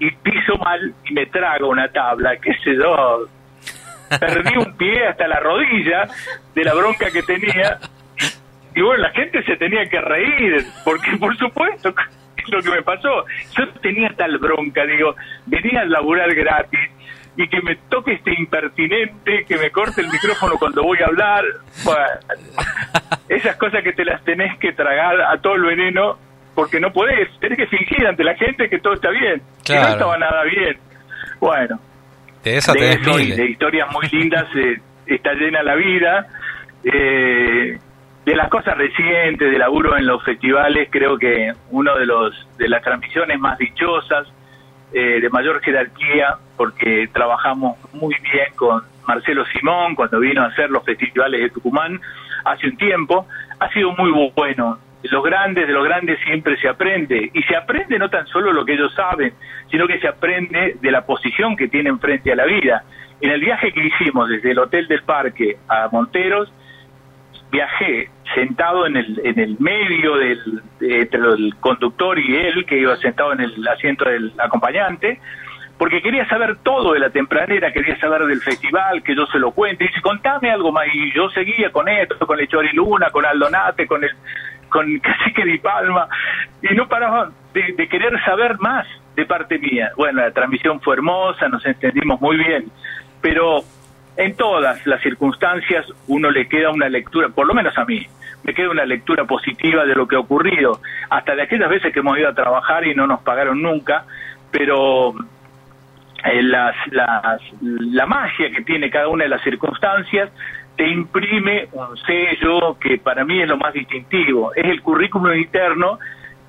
y 0.00 0.10
piso 0.10 0.56
mal 0.56 0.94
y 1.04 1.12
me 1.12 1.26
trago 1.26 1.68
una 1.68 1.88
tabla, 1.88 2.36
qué 2.38 2.52
sé 2.64 2.74
yo. 2.74 3.26
Perdí 4.18 4.56
un 4.56 4.76
pie 4.76 5.06
hasta 5.06 5.28
la 5.28 5.38
rodilla 5.38 6.08
de 6.54 6.64
la 6.64 6.74
bronca 6.74 7.10
que 7.12 7.22
tenía. 7.22 7.78
Y 8.74 8.80
bueno, 8.80 9.02
la 9.02 9.10
gente 9.10 9.42
se 9.44 9.56
tenía 9.56 9.88
que 9.88 10.00
reír, 10.00 10.64
porque 10.84 11.16
por 11.18 11.36
supuesto 11.36 11.94
es 12.36 12.48
lo 12.48 12.62
que 12.62 12.70
me 12.70 12.82
pasó. 12.82 13.24
Yo 13.56 13.68
tenía 13.80 14.08
tal 14.16 14.38
bronca, 14.38 14.84
digo, 14.86 15.14
venía 15.46 15.82
a 15.82 15.84
laburar 15.84 16.34
gratis 16.34 16.80
y 17.36 17.46
que 17.48 17.60
me 17.60 17.76
toque 17.88 18.14
este 18.14 18.32
impertinente, 18.34 19.44
que 19.46 19.56
me 19.58 19.70
corte 19.70 20.00
el 20.00 20.08
micrófono 20.08 20.56
cuando 20.58 20.82
voy 20.82 20.98
a 21.02 21.06
hablar. 21.06 21.44
Esas 23.28 23.56
cosas 23.56 23.84
que 23.84 23.92
te 23.92 24.04
las 24.04 24.24
tenés 24.24 24.58
que 24.58 24.72
tragar 24.72 25.20
a 25.20 25.38
todo 25.40 25.54
el 25.54 25.62
veneno 25.62 26.18
porque 26.60 26.78
no 26.78 26.92
podés, 26.92 27.28
tenés 27.40 27.56
que 27.56 27.66
fingir 27.68 28.06
ante 28.06 28.22
la 28.22 28.34
gente 28.34 28.68
que 28.68 28.78
todo 28.80 28.92
está 28.92 29.08
bien. 29.10 29.40
Que 29.64 29.74
no 29.74 29.80
estaba 29.92 30.18
nada 30.18 30.42
bien. 30.44 30.76
Bueno, 31.40 31.80
De 32.44 32.56
esa 32.58 32.72
de 32.74 32.90
eso 32.92 33.18
y 33.18 33.30
de 33.36 33.50
historias 33.50 33.88
muy 33.90 34.06
lindas 34.12 34.44
eh, 34.56 34.76
está 35.06 35.32
llena 35.32 35.62
la 35.62 35.74
vida. 35.74 36.26
Eh, 36.84 37.78
de 38.26 38.36
las 38.36 38.48
cosas 38.50 38.76
recientes, 38.76 39.50
de 39.50 39.58
laburo 39.58 39.96
en 39.96 40.06
los 40.06 40.22
festivales, 40.22 40.88
creo 40.90 41.16
que 41.16 41.50
uno 41.70 41.96
de 41.96 42.04
los 42.04 42.46
de 42.58 42.68
las 42.68 42.82
transmisiones 42.82 43.38
más 43.40 43.56
dichosas, 43.56 44.28
eh, 44.92 45.20
de 45.20 45.30
mayor 45.30 45.62
jerarquía, 45.62 46.36
porque 46.58 47.08
trabajamos 47.12 47.78
muy 47.94 48.14
bien 48.22 48.52
con 48.56 48.82
Marcelo 49.08 49.44
Simón 49.46 49.94
cuando 49.94 50.20
vino 50.20 50.42
a 50.42 50.46
hacer 50.48 50.68
los 50.70 50.84
festivales 50.84 51.40
de 51.40 51.48
Tucumán 51.50 51.98
hace 52.44 52.66
un 52.66 52.76
tiempo, 52.76 53.26
ha 53.58 53.68
sido 53.72 53.92
muy 53.92 54.10
bu- 54.10 54.32
bueno. 55.02 55.14
Los 55.16 55.24
grandes, 55.24 55.66
de 55.66 55.72
los 55.72 55.84
grandes 55.84 56.18
siempre 56.24 56.56
se 56.58 56.68
aprende, 56.68 57.30
y 57.32 57.42
se 57.42 57.56
aprende 57.56 57.98
no 57.98 58.08
tan 58.10 58.26
solo 58.26 58.52
lo 58.52 58.64
que 58.64 58.74
ellos 58.74 58.92
saben, 58.94 59.32
sino 59.70 59.86
que 59.86 59.98
se 60.00 60.08
aprende 60.08 60.76
de 60.80 60.90
la 60.90 61.04
posición 61.06 61.56
que 61.56 61.68
tienen 61.68 61.98
frente 61.98 62.32
a 62.32 62.36
la 62.36 62.44
vida. 62.44 62.84
En 63.20 63.30
el 63.30 63.40
viaje 63.40 63.72
que 63.72 63.84
hicimos 63.84 64.28
desde 64.28 64.52
el 64.52 64.58
Hotel 64.58 64.88
del 64.88 65.02
Parque 65.02 65.56
a 65.68 65.88
Monteros, 65.92 66.52
viajé 67.52 68.08
sentado 68.34 68.86
en 68.86 68.96
el, 68.96 69.20
en 69.24 69.38
el 69.40 69.56
medio 69.58 70.16
del, 70.16 70.62
de- 70.78 71.00
entre 71.02 71.20
el 71.20 71.54
conductor 71.60 72.18
y 72.18 72.36
él, 72.36 72.64
que 72.64 72.78
iba 72.78 72.96
sentado 72.96 73.32
en 73.32 73.40
el 73.40 73.66
asiento 73.68 74.08
del 74.08 74.32
acompañante, 74.38 75.20
porque 75.76 76.00
quería 76.02 76.28
saber 76.28 76.58
todo 76.62 76.92
de 76.92 77.00
la 77.00 77.10
tempranera, 77.10 77.72
quería 77.72 77.98
saber 77.98 78.26
del 78.26 78.40
festival, 78.40 79.02
que 79.02 79.16
yo 79.16 79.26
se 79.26 79.38
lo 79.38 79.50
cuente. 79.50 79.84
Y 79.84 79.88
dice, 79.88 80.00
contame 80.02 80.50
algo 80.50 80.70
más. 80.70 80.86
Y 80.94 81.10
yo 81.12 81.28
seguía 81.30 81.72
con 81.72 81.88
esto, 81.88 82.18
con 82.26 82.38
el 82.38 82.46
Choriluna, 82.48 83.08
con 83.10 83.24
Aldonate, 83.24 83.86
con 83.86 84.04
el 84.04 84.10
con 84.70 84.98
Cacique 85.00 85.44
Di 85.44 85.58
Palma, 85.58 86.08
y 86.62 86.74
no 86.74 86.88
paraba 86.88 87.30
de, 87.52 87.74
de 87.76 87.88
querer 87.88 88.18
saber 88.24 88.58
más 88.58 88.86
de 89.14 89.26
parte 89.26 89.58
mía. 89.58 89.90
Bueno, 89.96 90.22
la 90.22 90.30
transmisión 90.30 90.80
fue 90.80 90.94
hermosa, 90.94 91.48
nos 91.48 91.64
entendimos 91.66 92.20
muy 92.20 92.36
bien, 92.38 92.70
pero 93.20 93.62
en 94.16 94.34
todas 94.36 94.86
las 94.86 95.02
circunstancias 95.02 95.86
uno 96.08 96.30
le 96.30 96.48
queda 96.48 96.70
una 96.70 96.88
lectura, 96.88 97.28
por 97.28 97.46
lo 97.46 97.54
menos 97.54 97.76
a 97.76 97.84
mí, 97.84 98.06
me 98.42 98.54
queda 98.54 98.70
una 98.70 98.84
lectura 98.84 99.24
positiva 99.24 99.84
de 99.84 99.94
lo 99.94 100.06
que 100.06 100.16
ha 100.16 100.20
ocurrido, 100.20 100.80
hasta 101.10 101.34
de 101.34 101.42
aquellas 101.42 101.68
veces 101.68 101.92
que 101.92 102.00
hemos 102.00 102.18
ido 102.18 102.28
a 102.28 102.34
trabajar 102.34 102.86
y 102.86 102.94
no 102.94 103.06
nos 103.06 103.20
pagaron 103.20 103.62
nunca, 103.62 104.04
pero 104.50 105.14
eh, 106.24 106.42
las, 106.42 106.74
las, 106.90 107.40
la 107.60 108.06
magia 108.06 108.50
que 108.50 108.62
tiene 108.62 108.90
cada 108.90 109.08
una 109.08 109.24
de 109.24 109.30
las 109.30 109.42
circunstancias 109.42 110.30
te 110.80 110.88
imprime 110.88 111.68
un 111.72 111.94
sello 112.06 112.78
que 112.80 112.96
para 112.96 113.22
mí 113.22 113.42
es 113.42 113.46
lo 113.46 113.58
más 113.58 113.74
distintivo, 113.74 114.54
es 114.54 114.64
el 114.64 114.80
currículum 114.80 115.34
interno 115.34 115.98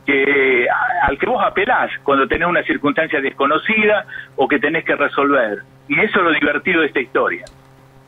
que 0.06 0.66
a- 0.70 1.08
al 1.08 1.18
que 1.20 1.26
vos 1.26 1.44
apelás 1.46 1.92
cuando 2.02 2.26
tenés 2.30 2.48
una 2.48 2.64
circunstancia 2.64 3.20
desconocida 3.20 4.06
o 4.38 4.48
que 4.48 4.58
tenés 4.58 4.86
que 4.86 4.96
resolver. 4.96 5.64
Y 5.90 6.00
eso 6.00 6.20
es 6.20 6.24
lo 6.24 6.32
divertido 6.32 6.80
de 6.80 6.88
esta 6.88 7.02
historia. 7.02 7.44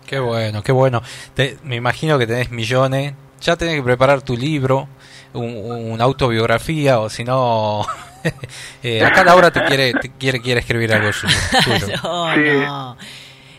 Qué 0.07 0.17
bueno, 0.19 0.63
qué 0.63 0.71
bueno. 0.71 1.01
Te- 1.35 1.57
me 1.65 1.75
imagino 1.75 2.17
que 2.17 2.25
tenés 2.25 2.51
millones. 2.51 3.13
Ya 3.41 3.57
tenés 3.57 3.75
que 3.75 3.83
preparar 3.83 4.21
tu 4.21 4.37
libro, 4.37 4.87
un- 5.33 5.91
una 5.91 6.05
autobiografía, 6.05 6.99
o 6.99 7.09
si 7.09 7.25
no... 7.25 7.81
eh, 8.83 9.03
acá 9.03 9.25
Laura 9.25 9.51
te 9.51 9.61
quiere, 9.65 9.91
te 9.91 10.09
quiere, 10.17 10.39
quiere 10.39 10.61
escribir 10.61 10.93
algo 10.93 11.11
suyo. 11.11 11.35
No, 12.03 12.33
no. 12.37 12.97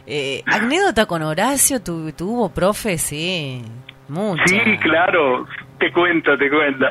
Eh, 0.06 0.42
anécdota 0.46 1.06
con 1.06 1.22
Horacio, 1.22 1.82
tu, 1.82 2.12
tuvo, 2.12 2.50
profe, 2.50 2.98
sí. 2.98 3.62
Mucho. 4.08 4.42
Sí, 4.46 4.60
claro, 4.78 5.46
te 5.78 5.90
cuento, 5.90 6.36
te 6.36 6.50
cuento. 6.50 6.86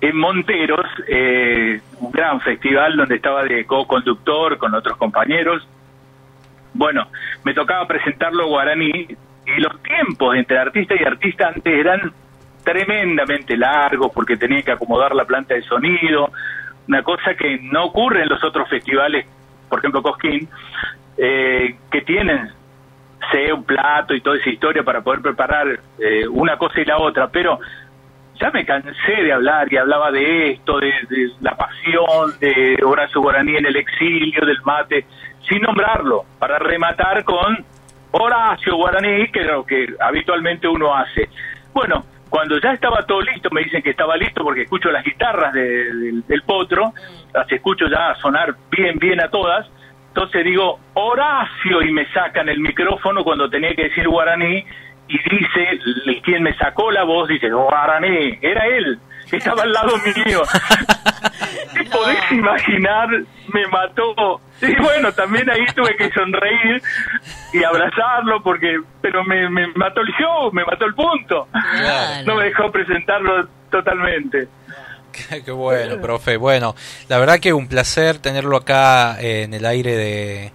En 0.00 0.16
Monteros, 0.16 0.86
eh, 1.06 1.80
un 2.00 2.10
gran 2.10 2.40
festival 2.40 2.96
donde 2.96 3.16
estaba 3.16 3.42
de 3.42 3.66
co-conductor 3.66 4.56
con 4.56 4.74
otros 4.74 4.96
compañeros. 4.96 5.66
Bueno, 6.72 7.08
me 7.44 7.52
tocaba 7.52 7.86
presentarlo 7.86 8.46
guaraní 8.46 9.06
y 9.46 9.60
los 9.60 9.82
tiempos 9.82 10.36
entre 10.36 10.58
artista 10.58 10.94
y 10.98 11.04
artista 11.04 11.48
antes 11.48 11.74
eran 11.74 12.12
tremendamente 12.62 13.56
largos 13.56 14.12
porque 14.14 14.36
tenía 14.36 14.62
que 14.62 14.72
acomodar 14.72 15.14
la 15.14 15.24
planta 15.24 15.54
de 15.54 15.62
sonido, 15.62 16.30
una 16.86 17.02
cosa 17.02 17.34
que 17.34 17.58
no 17.62 17.86
ocurre 17.86 18.22
en 18.22 18.28
los 18.28 18.42
otros 18.44 18.68
festivales, 18.68 19.26
por 19.68 19.78
ejemplo 19.78 20.02
Cosquín, 20.02 20.48
eh, 21.18 21.76
que 21.90 22.00
tienen 22.02 22.50
sé 23.30 23.52
un 23.52 23.64
plato 23.64 24.14
y 24.14 24.20
toda 24.20 24.36
esa 24.38 24.48
historia 24.48 24.82
para 24.82 25.02
poder 25.02 25.20
preparar 25.20 25.66
eh, 25.98 26.26
una 26.28 26.56
cosa 26.56 26.80
y 26.80 26.84
la 26.84 26.98
otra, 26.98 27.28
pero 27.28 27.58
ya 28.40 28.50
me 28.52 28.64
cansé 28.64 29.12
de 29.22 29.32
hablar 29.32 29.70
y 29.70 29.76
hablaba 29.76 30.10
de 30.12 30.52
esto, 30.52 30.78
de, 30.78 30.86
de 31.10 31.28
la 31.40 31.56
pasión 31.56 32.38
de 32.40 32.78
Horacio 32.84 33.20
Guaraní 33.20 33.56
en 33.56 33.66
el 33.66 33.76
exilio, 33.76 34.46
del 34.46 34.62
mate, 34.64 35.04
sin 35.48 35.60
nombrarlo, 35.60 36.24
para 36.38 36.58
rematar 36.58 37.24
con 37.24 37.64
Horacio 38.12 38.76
Guaraní, 38.76 39.28
que 39.32 39.40
es 39.40 39.46
lo 39.46 39.66
que 39.66 39.88
habitualmente 40.00 40.68
uno 40.68 40.94
hace. 40.94 41.28
Bueno, 41.74 42.04
cuando 42.30 42.58
ya 42.60 42.72
estaba 42.72 43.04
todo 43.04 43.20
listo, 43.22 43.50
me 43.50 43.62
dicen 43.64 43.82
que 43.82 43.90
estaba 43.90 44.16
listo 44.16 44.42
porque 44.44 44.62
escucho 44.62 44.90
las 44.90 45.04
guitarras 45.04 45.52
de- 45.52 45.92
del- 45.94 46.26
del 46.26 46.42
potro, 46.42 46.92
las 47.34 47.50
escucho 47.50 47.88
ya 47.88 48.14
sonar 48.22 48.54
bien, 48.70 48.98
bien 48.98 49.20
a 49.20 49.28
todas. 49.28 49.66
Entonces 50.18 50.44
digo, 50.46 50.80
Horacio, 50.94 51.80
y 51.80 51.92
me 51.92 52.04
sacan 52.12 52.48
el 52.48 52.58
micrófono 52.58 53.22
cuando 53.22 53.48
tenía 53.48 53.72
que 53.76 53.84
decir 53.84 54.08
guaraní, 54.08 54.64
y 55.06 55.16
dice, 55.16 55.78
quien 56.24 56.42
me 56.42 56.52
sacó 56.56 56.90
la 56.90 57.04
voz, 57.04 57.28
dice, 57.28 57.48
guaraní, 57.48 58.36
era 58.42 58.66
él, 58.66 58.98
estaba 59.30 59.62
al 59.62 59.72
lado 59.72 59.92
mío. 59.98 60.42
¿Te 61.72 61.84
podés 61.84 62.32
imaginar? 62.32 63.08
Me 63.54 63.64
mató. 63.68 64.40
Y 64.60 64.74
bueno, 64.82 65.12
también 65.12 65.48
ahí 65.50 65.64
tuve 65.76 65.94
que 65.96 66.10
sonreír 66.10 66.82
y 67.52 67.62
abrazarlo 67.62 68.42
porque, 68.42 68.76
pero 69.00 69.22
me, 69.22 69.48
me 69.48 69.68
mató 69.76 70.00
el 70.00 70.12
show, 70.18 70.50
me 70.52 70.64
mató 70.64 70.84
el 70.84 70.94
punto. 70.94 71.46
No 72.26 72.34
me 72.34 72.44
dejó 72.46 72.72
presentarlo 72.72 73.46
totalmente. 73.70 74.48
Qué 75.44 75.50
bueno, 75.50 76.00
profe. 76.00 76.36
Bueno, 76.36 76.74
la 77.08 77.18
verdad 77.18 77.38
que 77.40 77.52
un 77.52 77.66
placer 77.68 78.18
tenerlo 78.18 78.56
acá 78.56 79.20
eh, 79.20 79.42
en 79.42 79.54
el 79.54 79.66
aire 79.66 79.96
de, 79.96 80.52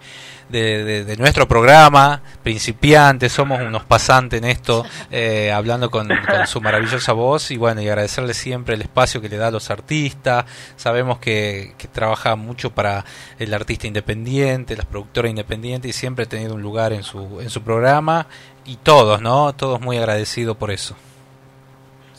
de, 0.49 0.83
de- 0.83 1.03
de 1.05 1.17
nuestro 1.17 1.47
programa. 1.47 2.21
Principiantes, 2.43 3.31
somos 3.31 3.59
unos 3.61 3.83
pasantes 3.83 4.37
en 4.39 4.45
esto, 4.45 4.85
eh, 5.11 5.51
hablando 5.51 5.89
con, 5.89 6.07
con 6.07 6.47
su 6.47 6.61
maravillosa 6.61 7.13
voz 7.13 7.51
y 7.51 7.57
bueno, 7.57 7.81
y 7.81 7.87
agradecerle 7.89 8.33
siempre 8.33 8.75
el 8.75 8.81
espacio 8.81 9.21
que 9.21 9.29
le 9.29 9.37
da 9.37 9.47
a 9.47 9.51
los 9.51 9.69
artistas. 9.69 10.45
Sabemos 10.75 11.19
que, 11.19 11.73
que 11.77 11.87
trabaja 11.87 12.35
mucho 12.35 12.69
para 12.71 13.03
el 13.39 13.53
artista 13.53 13.87
independiente, 13.87 14.75
las 14.77 14.85
productoras 14.85 15.29
independientes 15.29 15.89
y 15.89 15.93
siempre 15.93 16.25
ha 16.25 16.29
tenido 16.29 16.55
un 16.55 16.61
lugar 16.61 16.93
en 16.93 17.03
su, 17.03 17.39
en 17.41 17.49
su 17.49 17.61
programa 17.63 18.27
y 18.65 18.77
todos, 18.77 19.21
¿no? 19.21 19.53
Todos 19.53 19.81
muy 19.81 19.97
agradecidos 19.97 20.55
por 20.57 20.71
eso. 20.71 20.95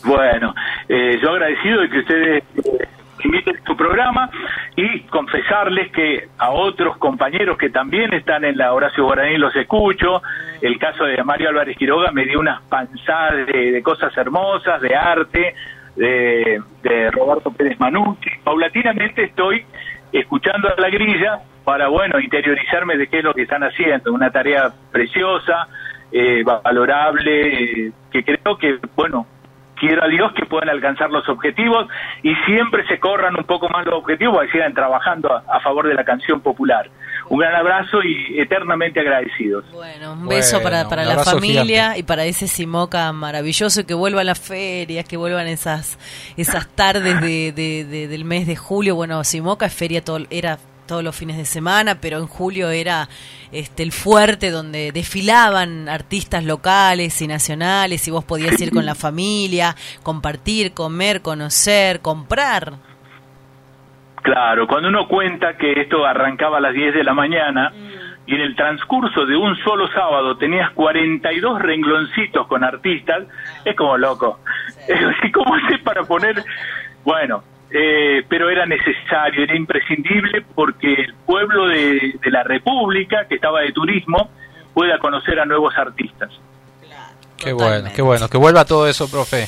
Bueno, 0.05 0.55
eh, 0.89 1.19
yo 1.23 1.31
agradecido 1.31 1.81
de 1.81 1.89
que 1.89 1.99
ustedes 1.99 2.45
eh, 2.57 2.89
inviten 3.25 3.59
su 3.65 3.77
programa 3.77 4.29
y 4.77 5.01
confesarles 5.03 5.91
que 5.93 6.29
a 6.39 6.51
otros 6.51 6.99
compañeros 6.99 7.57
que 7.57 7.71
también 7.71 8.13
están 8.13 8.45
en 8.45 8.57
la 8.59 8.75
Horacio 8.75 9.05
Guaraní 9.05 9.39
los 9.39 9.55
escucho. 9.57 10.23
El 10.61 10.79
caso 10.79 11.05
de 11.05 11.23
Mario 11.25 11.49
Álvarez 11.49 11.77
Quiroga 11.77 12.11
me 12.13 12.25
dio 12.25 12.41
unas 12.41 12.61
panzadas 12.63 13.47
de, 13.47 13.73
de 13.73 13.83
cosas 13.83 14.15
hermosas, 14.17 14.81
de 14.81 14.95
arte, 14.95 15.55
de, 15.97 16.63
de 16.83 17.11
Roberto 17.11 17.51
Pérez 17.51 17.79
Manucci. 17.81 18.31
Paulatinamente 18.43 19.25
estoy 19.25 19.65
escuchando 20.13 20.69
a 20.69 20.81
la 20.81 20.91
grilla 20.91 21.41
para, 21.65 21.89
bueno, 21.89 22.21
interiorizarme 22.21 22.97
de 22.99 23.07
qué 23.07 23.19
es 23.19 23.25
lo 23.25 23.33
que 23.33 23.43
están 23.43 23.63
haciendo. 23.63 24.13
Una 24.13 24.31
tarea 24.31 24.71
preciosa, 24.93 25.67
eh, 26.13 26.43
valorable, 26.45 27.87
eh, 27.87 27.93
que 28.13 28.23
creo 28.23 28.59
que, 28.59 28.79
bueno, 28.95 29.27
quiero 29.87 30.05
a 30.05 30.09
Dios 30.09 30.33
que 30.35 30.47
puedan 30.47 30.69
alcanzar 30.69 31.11
los 31.11 31.29
objetivos 31.29 31.87
y 32.23 32.35
siempre 32.47 32.87
se 32.89 32.99
corran 32.99 33.37
un 33.37 33.45
poco 33.45 33.69
más 33.69 33.85
los 33.87 33.95
objetivos 33.95 34.45
y 34.47 34.51
sigan 34.51 34.75
trabajando 34.75 35.33
a, 35.33 35.45
a 35.57 35.61
favor 35.61 35.87
de 35.89 35.95
la 35.95 36.05
canción 36.05 36.41
popular. 36.41 36.89
Un 37.31 37.39
gran 37.39 37.55
abrazo 37.55 38.03
y 38.03 38.39
eternamente 38.39 39.01
agradecidos. 39.01 39.65
Un 39.73 40.29
beso 40.29 40.57
Bueno, 40.61 40.63
para, 40.71 40.89
para 40.89 41.03
un 41.03 41.09
la 41.09 41.25
familia 41.25 41.63
gigante. 41.65 41.99
y 42.01 42.03
para 42.03 42.25
ese 42.27 42.47
Simoca 42.47 43.11
maravilloso 43.13 43.81
y 43.81 43.85
que 43.85 43.95
vuelva 43.95 44.21
a 44.21 44.25
las 44.25 44.39
ferias, 44.39 45.07
que 45.09 45.17
vuelvan 45.17 45.47
esas 45.47 45.99
esas 46.37 46.69
tardes 46.69 47.21
de, 47.23 47.53
de- 47.53 47.85
de- 47.85 48.09
del 48.09 48.25
mes 48.27 48.47
de 48.47 48.57
julio. 48.57 48.95
Bueno, 48.95 49.25
Simoca 49.25 49.65
es 49.67 49.75
feria 49.75 50.05
todo, 50.05 50.19
era 50.29 50.59
todos 50.87 51.03
los 51.03 51.17
fines 51.17 51.37
de 51.37 51.45
semana, 51.45 51.97
pero 52.01 52.19
en 52.19 52.27
julio 52.27 52.71
era 52.71 53.09
este 53.53 53.83
el 53.83 53.93
fuerte 53.93 54.51
donde 54.51 54.93
desfilaban 54.93 55.89
artistas 55.89 56.45
locales 56.45 57.21
y 57.23 57.27
nacionales 57.27 58.07
y 58.07 58.11
vos 58.11 58.25
podías 58.25 58.61
ir 58.61 58.71
con 58.73 58.87
la 58.87 58.95
familia, 58.95 59.75
compartir, 60.03 60.73
comer, 60.73 61.23
conocer, 61.23 62.01
comprar. 62.01 62.75
Claro, 64.23 64.67
cuando 64.67 64.89
uno 64.89 65.07
cuenta 65.07 65.57
que 65.57 65.81
esto 65.83 66.05
arrancaba 66.07 66.57
a 66.57 66.61
las 66.61 66.73
10 66.73 66.95
de 66.95 67.05
la 67.05 67.13
mañana 67.13 67.73
y 68.27 68.35
en 68.35 68.41
el 68.41 68.57
transcurso 68.57 69.27
de 69.27 69.37
un 69.37 69.55
solo 69.57 69.87
sábado 69.89 70.37
tenías 70.39 70.71
42 70.71 71.61
rengloncitos 71.61 72.47
con 72.47 72.65
artistas, 72.65 73.25
es 73.65 73.77
como 73.77 73.99
loco. 73.99 74.41
¿Y 75.23 75.31
cómo 75.33 75.55
haces 75.55 75.81
para 75.83 76.05
poner? 76.05 76.43
Bueno, 77.05 77.43
eh, 77.77 78.25
pero 78.29 78.49
era 78.49 78.65
necesario, 78.67 79.43
era 79.43 79.57
imprescindible 79.57 80.45
porque 80.55 80.95
el 80.95 81.15
pueblo 81.27 81.67
de, 81.67 82.15
de 82.23 82.31
la 82.31 82.45
República, 82.45 83.27
que 83.29 83.35
estaba 83.35 83.63
de 83.63 83.73
turismo, 83.73 84.31
pueda 84.73 84.99
conocer 84.99 85.41
a 85.41 85.45
nuevos 85.45 85.77
artistas. 85.77 86.31
Qué 87.37 87.53
bueno, 87.53 87.91
qué 87.95 88.01
bueno. 88.01 88.29
Que 88.29 88.39
vuelva 88.39 88.65
todo 88.65 88.89
eso, 88.89 89.11
profe. 89.11 89.47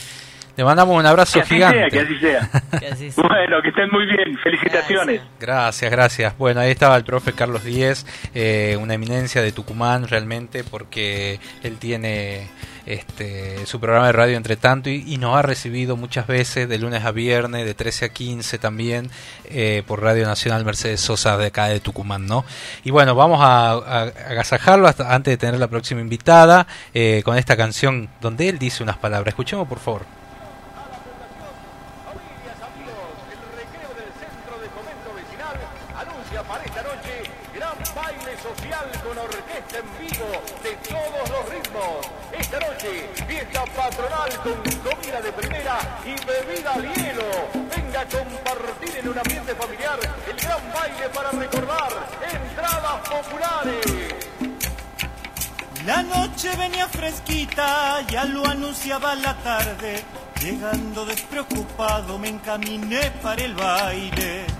Le 0.56 0.64
mandamos 0.64 0.98
un 0.98 1.04
abrazo 1.04 1.34
Que 1.34 1.40
así 1.40 1.54
gigante. 1.54 1.78
sea, 1.78 1.90
que 1.90 1.98
así 2.00 3.10
sea. 3.10 3.22
Bueno, 3.28 3.62
que 3.62 3.68
estén 3.68 3.90
muy 3.90 4.06
bien. 4.06 4.38
Felicitaciones. 4.38 5.20
Gracias, 5.38 5.90
gracias. 5.90 6.36
Bueno, 6.38 6.60
ahí 6.60 6.70
estaba 6.70 6.96
el 6.96 7.04
profe 7.04 7.32
Carlos 7.34 7.62
Díez, 7.62 8.06
eh, 8.34 8.76
una 8.80 8.94
eminencia 8.94 9.42
de 9.42 9.52
Tucumán 9.52 10.08
realmente, 10.08 10.64
porque 10.64 11.38
él 11.62 11.76
tiene 11.78 12.48
este, 12.86 13.66
su 13.66 13.80
programa 13.80 14.06
de 14.06 14.12
radio 14.12 14.36
entre 14.36 14.56
tanto 14.56 14.88
y, 14.90 15.16
nos 15.18 15.36
ha 15.36 15.42
recibido 15.42 15.96
muchas 15.96 16.26
veces 16.26 16.68
de 16.68 16.78
lunes 16.78 17.04
a 17.04 17.10
viernes, 17.10 17.64
de 17.66 17.74
13 17.74 18.04
a 18.06 18.08
15 18.10 18.58
también, 18.58 19.10
eh, 19.46 19.82
por 19.86 20.02
Radio 20.02 20.24
Nacional 20.26 20.64
Mercedes 20.64 21.00
Sosa 21.00 21.36
de 21.36 21.46
acá 21.46 21.66
de 21.66 21.80
Tucumán, 21.80 22.26
¿no? 22.26 22.44
Y 22.84 22.90
bueno, 22.90 23.14
vamos 23.14 23.40
a, 23.42 23.72
a- 23.72 24.02
agasajarlo 24.30 24.86
hasta 24.88 25.14
antes 25.14 25.32
de 25.32 25.36
tener 25.36 25.58
la 25.58 25.68
próxima 25.68 26.00
invitada 26.00 26.66
eh, 26.94 27.22
con 27.24 27.36
esta 27.36 27.56
canción 27.56 28.08
donde 28.20 28.48
él 28.48 28.58
dice 28.58 28.82
unas 28.82 28.98
palabras. 28.98 29.32
Escuchemos, 29.32 29.66
por 29.68 29.78
favor. 29.80 30.15
Al 46.76 46.94
hielo. 46.94 47.28
Venga 47.74 48.00
a 48.00 48.06
compartir 48.06 48.96
en 48.98 49.08
un 49.08 49.18
ambiente 49.18 49.54
familiar 49.54 49.98
el 50.28 50.36
gran 50.36 50.72
baile 50.72 51.08
para 51.14 51.30
recordar 51.30 51.88
entradas 52.32 53.08
populares. 53.08 54.14
La 55.86 56.02
noche 56.02 56.50
venía 56.56 56.88
fresquita, 56.88 58.00
ya 58.08 58.24
lo 58.24 58.44
anunciaba 58.46 59.14
la 59.14 59.34
tarde. 59.36 60.02
Llegando 60.42 61.06
despreocupado 61.06 62.18
me 62.18 62.28
encaminé 62.28 63.10
para 63.22 63.42
el 63.42 63.54
baile. 63.54 64.55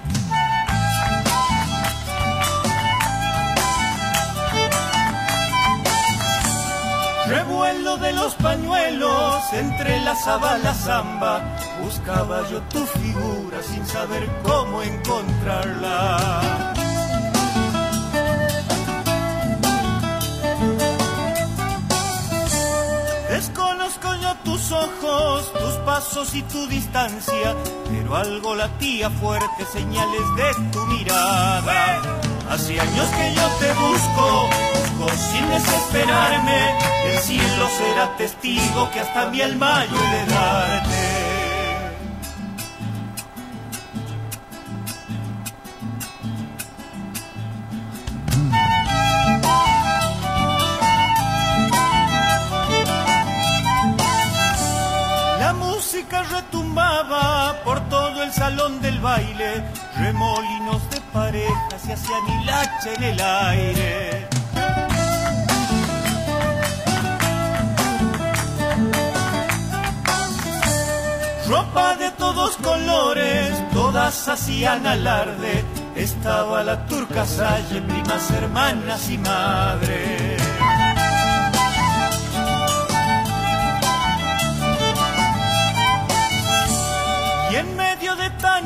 Revuelo 7.28 7.97
de 7.97 8.12
los 8.12 8.35
pañuelos, 8.35 9.53
entrelazaba 9.53 10.59
la 10.59 10.73
zamba. 10.74 11.43
Buscaba 11.82 12.48
yo 12.48 12.61
tu 12.62 12.86
figura 12.86 13.62
sin 13.62 13.85
saber 13.85 14.28
cómo 14.44 14.82
encontrarla. 14.82 16.74
Desconozco 23.28 24.15
yo 24.23 24.35
tus 24.44 24.70
ojos, 24.70 25.53
tus 25.53 25.74
pasos 25.85 26.35
y 26.35 26.43
tu 26.43 26.66
distancia, 26.69 27.55
pero 27.90 28.16
algo 28.16 28.55
latía 28.55 29.11
fuerte, 29.11 29.65
señales 29.73 30.23
de 30.36 30.70
tu 30.70 30.86
mirada. 30.86 32.01
Hace 32.51 32.81
años 32.81 33.09
que 33.09 33.35
yo 33.35 33.48
te 33.60 33.73
busco, 33.74 34.48
busco 34.98 35.16
sin 35.16 35.48
desesperarme. 35.51 36.78
El 37.05 37.18
cielo 37.18 37.68
será 37.77 38.16
testigo 38.16 38.90
que 38.93 39.01
hasta 39.01 39.27
mi 39.31 39.43
alma 39.43 39.85
yo 39.85 39.98
de 39.98 40.27
darte. 40.27 41.27
La 55.40 55.52
música 55.52 56.23
retumbaba 56.23 57.56
por 57.64 57.81
todo 57.89 58.23
el 58.23 58.32
salón 58.32 58.81
del 58.81 59.01
baile, 59.01 59.64
remolinos 59.98 60.89
de 60.90 61.05
parejas 61.16 61.82
y 61.88 61.93
hacían 61.93 62.24
hilacha 62.28 62.93
en 62.94 63.02
el 63.02 63.20
aire. 63.20 64.28
Ropa 71.48 71.97
de 71.97 72.10
todos 72.22 72.56
colores, 72.56 73.51
todas 73.72 74.28
hacían 74.28 74.86
alarde. 74.86 75.64
Estaba 75.94 76.62
la 76.62 76.86
turca 76.86 77.24
Salle, 77.24 77.80
primas, 77.80 78.30
hermanas 78.30 79.09
y 79.09 79.16
madres. 79.16 80.35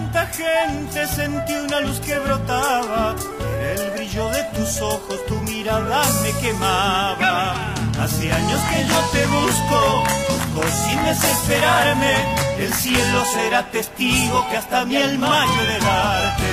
Tanta 0.00 0.26
gente 0.28 1.06
sentí 1.06 1.52
una 1.52 1.80
luz 1.80 2.00
que 2.00 2.18
brotaba. 2.18 3.14
Era 3.60 3.82
el 3.82 3.90
brillo 3.92 4.28
de 4.30 4.42
tus 4.54 4.80
ojos, 4.80 5.26
tu 5.26 5.34
mirada 5.40 6.02
me 6.22 6.32
quemaba. 6.40 7.74
Hace 7.98 8.32
años 8.32 8.60
que 8.70 8.86
yo 8.86 9.00
te 9.12 9.26
busco, 9.26 10.04
busco 10.28 10.62
sin 10.84 11.04
desesperarme. 11.04 12.14
El 12.58 12.72
cielo 12.72 13.24
será 13.34 13.70
testigo 13.70 14.46
que 14.50 14.56
hasta 14.56 14.84
mi 14.84 14.96
alma 14.96 15.46
yo 15.54 15.62
de 15.64 15.78
darte. 15.80 16.50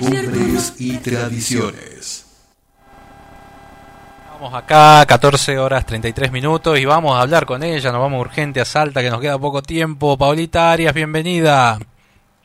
Cumbres 0.00 0.72
y 0.78 0.96
tradiciones. 0.98 2.23
Vamos 4.44 4.62
acá, 4.62 5.06
14 5.06 5.58
horas 5.58 5.86
33 5.86 6.30
minutos 6.30 6.78
y 6.78 6.84
vamos 6.84 7.16
a 7.16 7.22
hablar 7.22 7.46
con 7.46 7.62
ella. 7.62 7.90
Nos 7.90 8.00
vamos 8.02 8.20
urgente 8.20 8.60
a 8.60 8.66
Salta, 8.66 9.00
que 9.00 9.08
nos 9.08 9.18
queda 9.18 9.38
poco 9.38 9.62
tiempo. 9.62 10.18
Paulita 10.18 10.70
Arias, 10.70 10.92
bienvenida. 10.92 11.78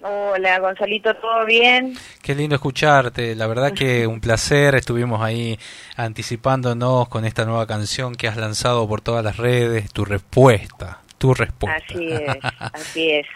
Hola, 0.01 0.59
Gonzalito, 0.59 1.13
¿todo 1.15 1.45
bien? 1.45 1.95
Qué 2.21 2.35
lindo 2.35 2.55
escucharte, 2.55 3.35
la 3.35 3.47
verdad 3.47 3.73
que 3.73 4.07
un 4.07 4.21
placer, 4.21 4.75
estuvimos 4.75 5.21
ahí 5.21 5.59
anticipándonos 5.97 7.09
con 7.09 7.25
esta 7.25 7.43
nueva 7.43 7.67
canción 7.67 8.15
que 8.15 8.29
has 8.29 8.37
lanzado 8.37 8.87
por 8.87 9.01
todas 9.01 9.21
las 9.21 9.35
redes, 9.35 9.91
tu 9.91 10.05
respuesta, 10.05 11.01
tu 11.17 11.33
respuesta. 11.33 11.83
Así 11.85 12.13
es, 12.13 12.37
así 12.59 13.11
es. 13.11 13.27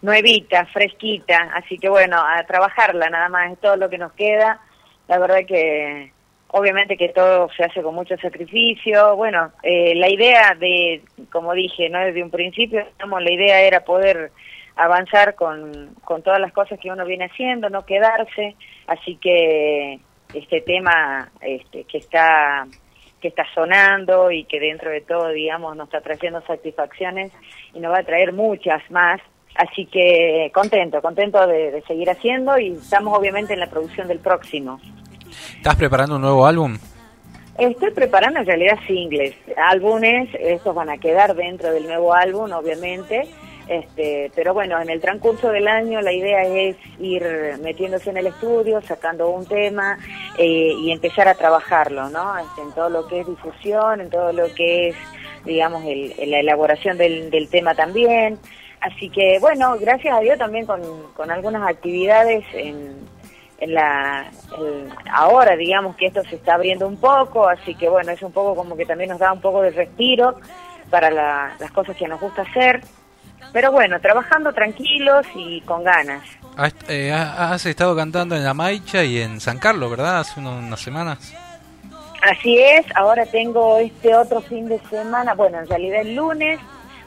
Nuevita, 0.00 0.64
fresquita, 0.66 1.50
así 1.56 1.76
que 1.76 1.88
bueno, 1.88 2.18
a 2.18 2.40
trabajarla 2.44 3.10
nada 3.10 3.28
más, 3.28 3.50
es 3.50 3.58
todo 3.58 3.74
lo 3.74 3.90
que 3.90 3.98
nos 3.98 4.12
queda. 4.12 4.60
La 5.08 5.18
verdad 5.18 5.40
que 5.44 6.11
obviamente 6.52 6.96
que 6.96 7.08
todo 7.08 7.48
se 7.56 7.64
hace 7.64 7.82
con 7.82 7.94
mucho 7.94 8.16
sacrificio. 8.18 9.16
Bueno, 9.16 9.52
eh, 9.62 9.94
la 9.96 10.08
idea 10.08 10.54
de, 10.58 11.02
como 11.30 11.52
dije, 11.54 11.88
no 11.88 11.98
desde 11.98 12.22
un 12.22 12.30
principio, 12.30 12.84
digamos, 12.92 13.22
la 13.22 13.32
idea 13.32 13.60
era 13.62 13.84
poder 13.84 14.30
avanzar 14.76 15.34
con, 15.34 15.94
con 16.04 16.22
todas 16.22 16.40
las 16.40 16.52
cosas 16.52 16.78
que 16.78 16.90
uno 16.90 17.04
viene 17.04 17.26
haciendo, 17.26 17.68
no 17.68 17.84
quedarse, 17.84 18.56
así 18.86 19.16
que 19.16 19.98
este 20.32 20.60
tema 20.62 21.30
este, 21.40 21.84
que 21.84 21.98
está 21.98 22.66
que 23.20 23.28
está 23.28 23.46
sonando 23.54 24.32
y 24.32 24.44
que 24.44 24.58
dentro 24.58 24.90
de 24.90 25.00
todo, 25.00 25.28
digamos, 25.28 25.76
nos 25.76 25.86
está 25.86 26.00
trayendo 26.00 26.40
satisfacciones 26.42 27.30
y 27.72 27.78
nos 27.78 27.92
va 27.92 27.98
a 27.98 28.02
traer 28.02 28.32
muchas 28.32 28.82
más. 28.90 29.20
Así 29.54 29.86
que 29.86 30.50
contento, 30.52 31.00
contento 31.00 31.46
de, 31.46 31.70
de 31.70 31.82
seguir 31.82 32.10
haciendo 32.10 32.58
y 32.58 32.72
estamos 32.72 33.16
obviamente 33.16 33.52
en 33.52 33.60
la 33.60 33.70
producción 33.70 34.08
del 34.08 34.18
próximo. 34.18 34.80
¿Estás 35.56 35.76
preparando 35.76 36.16
un 36.16 36.22
nuevo 36.22 36.46
álbum? 36.46 36.78
Estoy 37.58 37.90
preparando 37.90 38.40
en 38.40 38.46
realidad 38.46 38.78
singles, 38.86 39.34
álbumes, 39.56 40.30
estos 40.40 40.74
van 40.74 40.88
a 40.88 40.98
quedar 40.98 41.34
dentro 41.34 41.70
del 41.70 41.86
nuevo 41.86 42.14
álbum, 42.14 42.50
obviamente, 42.52 43.28
este, 43.68 44.32
pero 44.34 44.54
bueno, 44.54 44.80
en 44.80 44.88
el 44.88 45.00
transcurso 45.00 45.50
del 45.50 45.68
año 45.68 46.00
la 46.00 46.12
idea 46.12 46.42
es 46.44 46.76
ir 46.98 47.22
metiéndose 47.62 48.10
en 48.10 48.16
el 48.16 48.26
estudio, 48.28 48.80
sacando 48.80 49.28
un 49.28 49.46
tema 49.46 49.98
eh, 50.38 50.72
y 50.76 50.90
empezar 50.90 51.28
a 51.28 51.34
trabajarlo, 51.34 52.08
¿no? 52.08 52.38
Este, 52.38 52.62
en 52.62 52.72
todo 52.72 52.88
lo 52.88 53.06
que 53.06 53.20
es 53.20 53.26
difusión, 53.26 54.00
en 54.00 54.10
todo 54.10 54.32
lo 54.32 54.52
que 54.54 54.88
es, 54.88 54.96
digamos, 55.44 55.84
el, 55.84 56.14
la 56.30 56.40
elaboración 56.40 56.96
del, 56.96 57.30
del 57.30 57.48
tema 57.48 57.74
también. 57.74 58.38
Así 58.80 59.10
que 59.10 59.38
bueno, 59.40 59.76
gracias 59.78 60.16
a 60.16 60.20
Dios 60.20 60.38
también 60.38 60.66
con, 60.66 60.80
con 61.14 61.30
algunas 61.30 61.68
actividades 61.68 62.44
en, 62.54 62.96
en 63.62 63.74
la 63.74 64.26
el- 64.58 64.92
ahora 65.12 65.56
digamos 65.56 65.94
que 65.96 66.06
esto 66.06 66.22
se 66.24 66.36
está 66.36 66.54
abriendo 66.54 66.86
un 66.86 66.96
poco, 66.96 67.46
así 67.48 67.74
que 67.74 67.88
bueno, 67.88 68.12
es 68.12 68.22
un 68.22 68.32
poco 68.32 68.54
como 68.56 68.76
que 68.76 68.84
también 68.86 69.10
nos 69.10 69.18
da 69.18 69.32
un 69.32 69.40
poco 69.40 69.62
de 69.62 69.70
respiro 69.70 70.36
para 70.90 71.10
la- 71.10 71.54
las 71.58 71.70
cosas 71.70 71.96
que 71.96 72.08
nos 72.08 72.20
gusta 72.20 72.42
hacer. 72.42 72.82
Pero 73.52 73.70
bueno, 73.70 74.00
trabajando 74.00 74.52
tranquilos 74.52 75.26
y 75.34 75.60
con 75.62 75.84
ganas. 75.84 76.22
Has, 76.56 76.74
eh, 76.88 77.12
has 77.12 77.64
estado 77.66 77.94
cantando 77.94 78.34
en 78.36 78.44
La 78.44 78.54
Maicha 78.54 79.04
y 79.04 79.20
en 79.20 79.40
San 79.40 79.58
Carlos, 79.58 79.90
¿verdad? 79.90 80.20
Hace 80.20 80.40
unas 80.40 80.80
semanas. 80.80 81.34
Así 82.22 82.58
es, 82.58 82.86
ahora 82.94 83.26
tengo 83.26 83.78
este 83.78 84.14
otro 84.14 84.40
fin 84.42 84.68
de 84.68 84.78
semana, 84.88 85.34
bueno, 85.34 85.58
en 85.58 85.66
realidad 85.68 86.02
el 86.02 86.14
lunes 86.14 86.60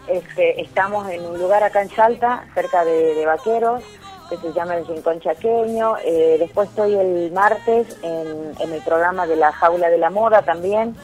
este, 0.08 0.62
estamos 0.62 1.10
en 1.10 1.26
un 1.26 1.40
lugar 1.40 1.64
acá 1.64 1.82
en 1.82 1.90
Salta, 1.90 2.44
cerca 2.54 2.84
de, 2.86 3.16
de 3.16 3.26
Vaqueros, 3.26 3.82
que 4.30 4.38
se 4.38 4.54
llama 4.54 4.76
El 4.76 4.88
Rincón 4.88 5.20
Chaqueño. 5.20 5.98
Eh, 6.04 6.38
después 6.40 6.70
estoy 6.70 6.96
el 6.96 7.32
martes 7.32 7.98
en, 8.02 8.54
en 8.60 8.74
el 8.74 8.82
programa 8.82 9.26
de 9.28 9.36
la 9.36 9.52
Jaula 9.52 9.90
de 9.90 9.98
la 9.98 10.10
Moda 10.10 10.42
también, 10.42 10.96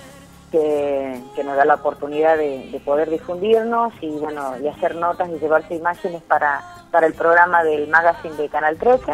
que, 0.51 1.21
que 1.35 1.43
nos 1.43 1.55
da 1.55 1.65
la 1.65 1.75
oportunidad 1.75 2.37
de, 2.37 2.69
de 2.71 2.79
poder 2.79 3.09
difundirnos 3.09 3.93
y 4.01 4.09
bueno 4.11 4.57
y 4.59 4.67
hacer 4.67 4.95
notas 4.95 5.29
y 5.29 5.39
llevarse 5.39 5.75
imágenes 5.75 6.21
para, 6.23 6.61
para 6.91 7.07
el 7.07 7.13
programa 7.13 7.63
del 7.63 7.87
magazine 7.87 8.35
de 8.35 8.49
Canal 8.49 8.77
13. 8.77 9.13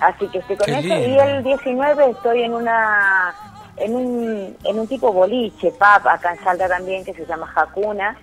Así 0.00 0.28
que 0.28 0.38
estoy 0.38 0.56
con 0.56 0.70
eso. 0.70 0.88
Y 0.88 1.18
el 1.18 1.42
19 1.42 2.10
estoy 2.10 2.42
en 2.42 2.54
una 2.54 3.34
en 3.76 3.94
un, 3.94 4.56
en 4.64 4.78
un 4.78 4.86
tipo 4.86 5.12
boliche, 5.12 5.70
pub, 5.72 6.08
acá 6.08 6.32
en 6.32 6.44
Salta 6.44 6.68
también, 6.68 7.04
que 7.04 7.14
se 7.14 7.26
llama 7.26 7.50
Hakuna, 7.54 8.16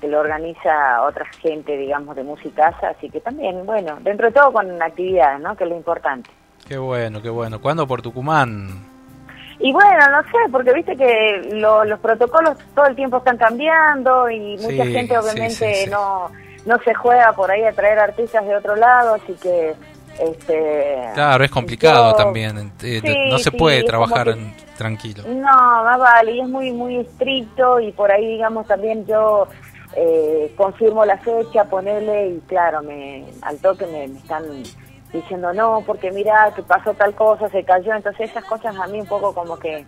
que 0.00 0.08
lo 0.08 0.20
organiza 0.20 1.02
otra 1.02 1.24
gente, 1.40 1.76
digamos, 1.76 2.14
de 2.16 2.22
musicaza, 2.22 2.88
así 2.90 3.08
que 3.10 3.20
también, 3.20 3.64
bueno, 3.64 3.96
dentro 4.02 4.26
de 4.26 4.32
todo 4.32 4.52
con 4.52 4.82
actividades, 4.82 5.40
¿no? 5.40 5.56
Que 5.56 5.64
es 5.64 5.70
lo 5.70 5.76
importante. 5.76 6.30
Qué 6.68 6.76
bueno, 6.78 7.22
qué 7.22 7.30
bueno. 7.30 7.60
¿Cuándo 7.60 7.86
por 7.86 8.02
Tucumán? 8.02 8.68
Y 9.58 9.72
bueno, 9.72 9.98
no 10.10 10.22
sé, 10.24 10.36
porque 10.52 10.72
viste 10.74 10.96
que 10.96 11.48
lo- 11.52 11.84
los 11.84 11.98
protocolos 12.00 12.58
todo 12.74 12.86
el 12.86 12.94
tiempo 12.96 13.16
están 13.18 13.38
cambiando 13.38 14.28
y 14.28 14.58
mucha 14.58 14.84
Sí, 14.84 14.92
gente 14.92 15.16
obviamente 15.18 15.74
sí, 15.74 15.84
sí. 15.84 15.90
no 15.90 16.30
no 16.66 16.76
se 16.80 16.92
juega 16.94 17.32
por 17.32 17.48
ahí 17.48 17.62
a 17.62 17.70
traer 17.72 17.96
artistas 18.00 18.44
de 18.44 18.56
otro 18.56 18.74
lado, 18.74 19.14
así 19.14 19.34
que 19.40 19.72
este 20.18 20.96
Claro, 21.14 21.44
es 21.44 21.50
complicado 21.50 22.10
yo- 22.10 22.16
también. 22.16 22.72
eh, 22.82 23.28
no 23.30 23.38
se 23.38 23.52
puede 23.52 23.84
trabajar 23.84 24.24
que- 24.26 24.32
en- 24.32 24.54
tranquilo. 24.76 25.22
No, 25.28 25.84
más 25.84 25.98
vale, 25.98 26.32
y 26.32 26.40
es 26.40 26.48
muy, 26.48 26.72
muy 26.72 26.96
estricto 26.96 27.78
y 27.80 27.92
por 27.92 28.10
ahí, 28.10 28.26
digamos, 28.26 28.66
también 28.66 29.06
yo 29.06 29.46
eh, 29.96 30.52
confirmo 30.56 31.04
la 31.04 31.18
fecha, 31.18 31.64
ponerle 31.64 32.28
y 32.28 32.40
claro, 32.46 32.82
me 32.82 33.24
al 33.42 33.58
toque 33.58 33.86
me, 33.86 34.06
me 34.08 34.18
están 34.18 34.44
diciendo 35.12 35.52
no, 35.54 35.82
porque 35.86 36.10
mira, 36.10 36.52
que 36.54 36.62
pasó 36.62 36.92
tal 36.94 37.14
cosa, 37.14 37.48
se 37.48 37.64
cayó, 37.64 37.94
entonces 37.94 38.30
esas 38.30 38.44
cosas 38.44 38.76
a 38.76 38.86
mí 38.86 39.00
un 39.00 39.06
poco 39.06 39.34
como 39.34 39.58
que 39.58 39.86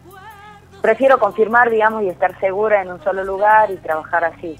prefiero 0.81 1.19
confirmar, 1.19 1.71
digamos, 1.71 2.03
y 2.05 2.09
estar 2.09 2.39
segura 2.41 2.83
en 2.83 2.91
un 2.91 3.03
solo 3.03 3.25
lugar 3.25 3.71
y 3.71 3.77
trabajar 3.77 4.25
así. 4.25 4.57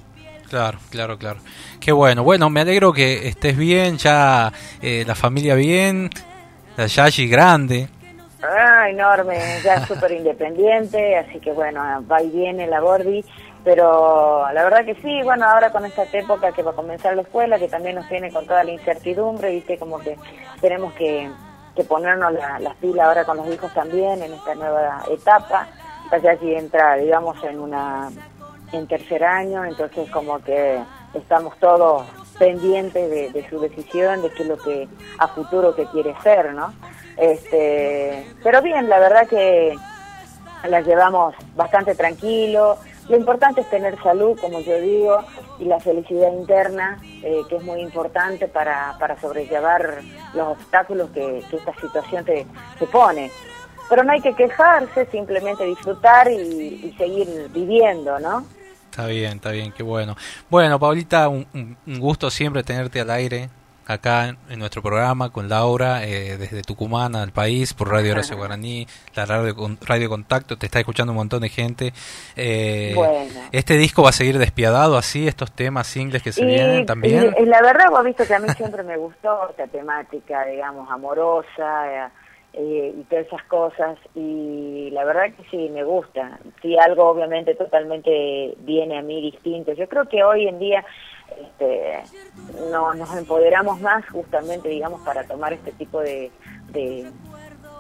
Claro, 0.49 0.79
claro, 0.91 1.19
claro. 1.19 1.41
Qué 1.81 1.93
bueno. 1.93 2.25
Bueno, 2.25 2.49
me 2.51 2.63
alegro 2.63 2.93
que 2.93 3.29
estés 3.29 3.57
bien, 3.57 3.99
ya 3.99 4.53
eh, 4.81 5.05
la 5.07 5.15
familia 5.15 5.55
bien, 5.55 6.11
la 6.77 6.87
Yayi 6.87 7.29
grande. 7.29 7.89
Ah, 8.43 8.89
enorme, 8.89 9.37
ya 9.65 9.85
súper 9.85 10.13
independiente, 10.13 11.17
así 11.17 11.41
que 11.41 11.51
bueno, 11.51 11.81
va 12.11 12.23
y 12.23 12.31
viene 12.31 12.69
la 12.69 12.79
Gordi, 12.79 13.25
pero 13.69 14.51
la 14.51 14.65
verdad 14.65 14.83
que 14.87 14.95
sí, 14.95 15.21
bueno, 15.25 15.45
ahora 15.47 15.71
con 15.71 15.85
esta 15.85 16.05
época 16.05 16.53
que 16.53 16.63
va 16.63 16.71
a 16.71 16.75
comenzar 16.75 17.15
la 17.15 17.21
escuela, 17.21 17.59
que 17.59 17.69
también 17.69 17.97
nos 17.97 18.09
tiene 18.09 18.33
con 18.33 18.47
toda 18.47 18.65
la 18.65 18.71
incertidumbre, 18.71 19.51
viste, 19.51 19.77
como 19.79 19.99
que 19.99 20.17
tenemos 20.63 20.95
que, 20.95 21.31
que 21.77 21.85
ponernos 21.85 22.33
la- 22.33 22.59
las 22.61 22.75
pilas 22.77 23.07
ahora 23.07 23.27
con 23.27 23.37
los 23.37 23.47
hijos 23.53 23.71
también 23.75 24.23
en 24.23 24.33
esta 24.33 24.55
nueva 24.55 25.03
etapa, 25.11 25.67
ya 26.23 26.39
si 26.39 26.55
entra, 26.55 26.95
digamos, 26.97 27.37
en 27.45 27.61
una 27.61 28.09
en 28.73 28.87
tercer 28.87 29.23
año, 29.23 29.63
entonces 29.67 30.09
como 30.11 30.39
que 30.39 30.81
estamos 31.13 31.55
todos 31.59 32.07
pendientes 32.39 33.11
de, 33.11 33.31
de 33.33 33.49
su 33.51 33.61
decisión, 33.61 34.23
de 34.23 34.31
qué 34.31 34.45
es 34.45 34.49
lo 34.49 34.57
que 34.57 34.89
a 35.19 35.29
futuro 35.29 35.75
que 35.75 35.85
quiere 35.89 36.15
ser, 36.23 36.55
¿no? 36.55 36.73
Este, 37.19 38.27
pero 38.43 38.63
bien, 38.63 38.89
la 38.89 38.99
verdad 38.99 39.27
que 39.29 39.77
la 40.67 40.81
llevamos 40.81 41.35
bastante 41.55 41.95
tranquilo. 41.95 42.79
Lo 43.09 43.17
importante 43.17 43.63
es 43.63 43.71
tener 43.71 44.01
salud, 44.03 44.39
como 44.39 44.61
yo 44.61 44.79
digo, 44.81 45.21
y 45.59 45.65
la 45.65 45.81
felicidad 45.81 46.31
interna, 46.33 46.99
eh, 47.23 47.41
que 47.49 47.57
es 47.57 47.63
muy 47.63 47.81
importante 47.81 48.49
para, 48.49 48.97
para 48.99 49.19
sobrellevar 49.21 50.01
los 50.35 50.49
obstáculos 50.49 51.11
que, 51.11 51.43
que 51.51 51.57
esta 51.57 51.75
situación 51.81 52.25
te, 52.25 52.47
te 52.79 52.87
pone. 52.87 53.31
Pero 53.89 54.05
no 54.05 54.13
hay 54.13 54.21
que 54.21 54.35
quejarse, 54.35 55.07
simplemente 55.07 55.65
disfrutar 55.65 56.31
y, 56.31 56.37
y 56.37 56.95
seguir 56.99 57.49
viviendo, 57.55 58.19
¿no? 58.21 58.45
Está 58.91 59.07
bien, 59.07 59.37
está 59.37 59.51
bien, 59.53 59.73
qué 59.73 59.83
bueno. 59.83 60.15
Bueno, 60.51 60.79
Paulita, 60.79 61.29
un, 61.29 61.47
un- 61.55 61.99
gusto 62.01 62.31
siempre 62.31 62.63
tenerte 62.63 63.01
al 63.01 63.11
aire 63.11 63.49
acá 63.89 64.29
en, 64.29 64.39
en 64.51 64.59
nuestro 64.59 64.83
programa 64.83 65.31
con 65.31 65.49
Laura, 65.49 66.05
eh, 66.05 66.37
desde 66.37 66.63
Tucumán 66.63 67.17
al 67.17 67.33
país, 67.33 67.75
por 67.75 67.91
Radio 67.91 68.13
Horacio 68.13 68.37
Guaraní, 68.37 68.87
la 69.17 69.27
radio, 69.27 69.55
radio 69.87 70.09
Contacto, 70.09 70.57
te 70.57 70.67
está 70.67 70.79
escuchando 70.79 71.13
un 71.13 71.17
montón 71.17 71.41
de 71.41 71.49
gente. 71.49 71.93
Eh, 72.37 72.93
Bueno. 72.95 73.41
¿Este 73.51 73.75
disco 73.75 74.03
va 74.03 74.11
a 74.11 74.13
seguir 74.13 74.39
despiadado 74.39 74.97
así, 74.97 75.27
estos 75.27 75.51
temas 75.53 75.87
singles 75.87 76.23
que 76.23 76.33
se 76.33 76.45
vienen 76.45 76.87
también? 76.87 77.35
y- 77.39 77.43
y 77.43 77.47
la 77.47 77.63
verdad, 77.63 77.87
vos 77.91 78.01
has 78.01 78.05
visto 78.05 78.27
que 78.27 78.35
a 78.35 78.39
mí 78.39 78.49
siempre 78.57 78.83
me 78.83 78.97
gustó 78.97 79.49
esta 79.51 79.67
temática, 79.67 80.45
digamos, 80.45 80.89
amorosa 80.91 82.09
eh, 82.55 82.95
y 82.99 83.03
todas 83.05 83.27
esas 83.27 83.43
cosas. 83.45 83.99
Y 84.15 84.91
la 84.93 85.05
verdad 85.05 85.33
que 85.37 85.45
sí, 85.51 85.69
me 85.73 85.85
gusta. 85.85 86.39
Sí, 86.63 86.77
algo 86.79 87.09
obviamente 87.09 87.55
totalmente 87.55 88.55
viene 88.61 88.99
a 88.99 89.03
mí 89.03 89.21
distinto. 89.31 89.73
Yo 89.73 89.89
creo 89.89 90.07
que 90.09 90.23
hoy 90.25 90.49
en 90.49 90.59
día 90.59 90.85
este, 91.37 92.03
no, 92.71 92.95
nos 92.95 93.15
empoderamos 93.17 93.81
más 93.81 94.05
justamente, 94.09 94.69
digamos, 94.69 95.01
para 95.03 95.25
tomar 95.25 95.53
este 95.53 95.73
tipo 95.73 96.01
de, 96.01 96.31
de 96.71 97.11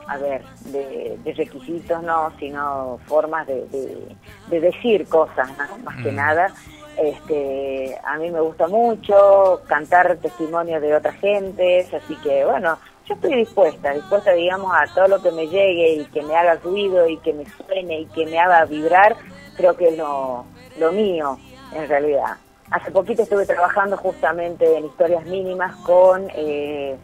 a 0.06 0.16
ver, 0.16 0.42
de, 0.66 1.18
de 1.22 1.32
requisitos, 1.34 2.02
no, 2.02 2.32
sino 2.38 2.98
formas 3.06 3.46
de, 3.46 3.66
de, 3.66 4.16
de 4.48 4.60
decir 4.60 5.06
cosas, 5.08 5.48
¿no? 5.58 5.78
más 5.78 5.96
que 6.02 6.12
Mm. 6.12 6.16
nada. 6.16 6.52
Este, 6.96 7.96
a 8.04 8.16
mí 8.18 8.30
me 8.30 8.40
gusta 8.40 8.66
mucho 8.66 9.60
cantar 9.68 10.16
testimonios 10.16 10.82
de 10.82 10.96
otras 10.96 11.14
gentes, 11.20 11.92
así 11.94 12.16
que 12.16 12.44
bueno, 12.44 12.76
yo 13.06 13.14
estoy 13.14 13.36
dispuesta, 13.36 13.92
dispuesta, 13.94 14.32
digamos, 14.32 14.72
a 14.74 14.92
todo 14.94 15.06
lo 15.08 15.22
que 15.22 15.30
me 15.30 15.46
llegue 15.46 15.92
y 15.92 16.04
que 16.06 16.22
me 16.22 16.34
haga 16.36 16.54
ruido 16.56 17.08
y 17.08 17.16
que 17.18 17.32
me 17.34 17.44
suene 17.46 18.00
y 18.00 18.06
que 18.06 18.26
me 18.26 18.38
haga 18.40 18.64
vibrar, 18.64 19.14
creo 19.56 19.76
que 19.76 19.88
es 19.90 19.96
lo, 19.98 20.44
lo 20.78 20.92
mío, 20.92 21.38
en 21.72 21.88
realidad. 21.88 22.36
Hace 22.70 22.90
poquito 22.90 23.22
estuve 23.22 23.46
trabajando 23.46 23.96
justamente 23.96 24.76
en 24.76 24.84
historias 24.84 25.24
mínimas 25.24 25.74
con 25.76 26.28
eh, 26.34 26.96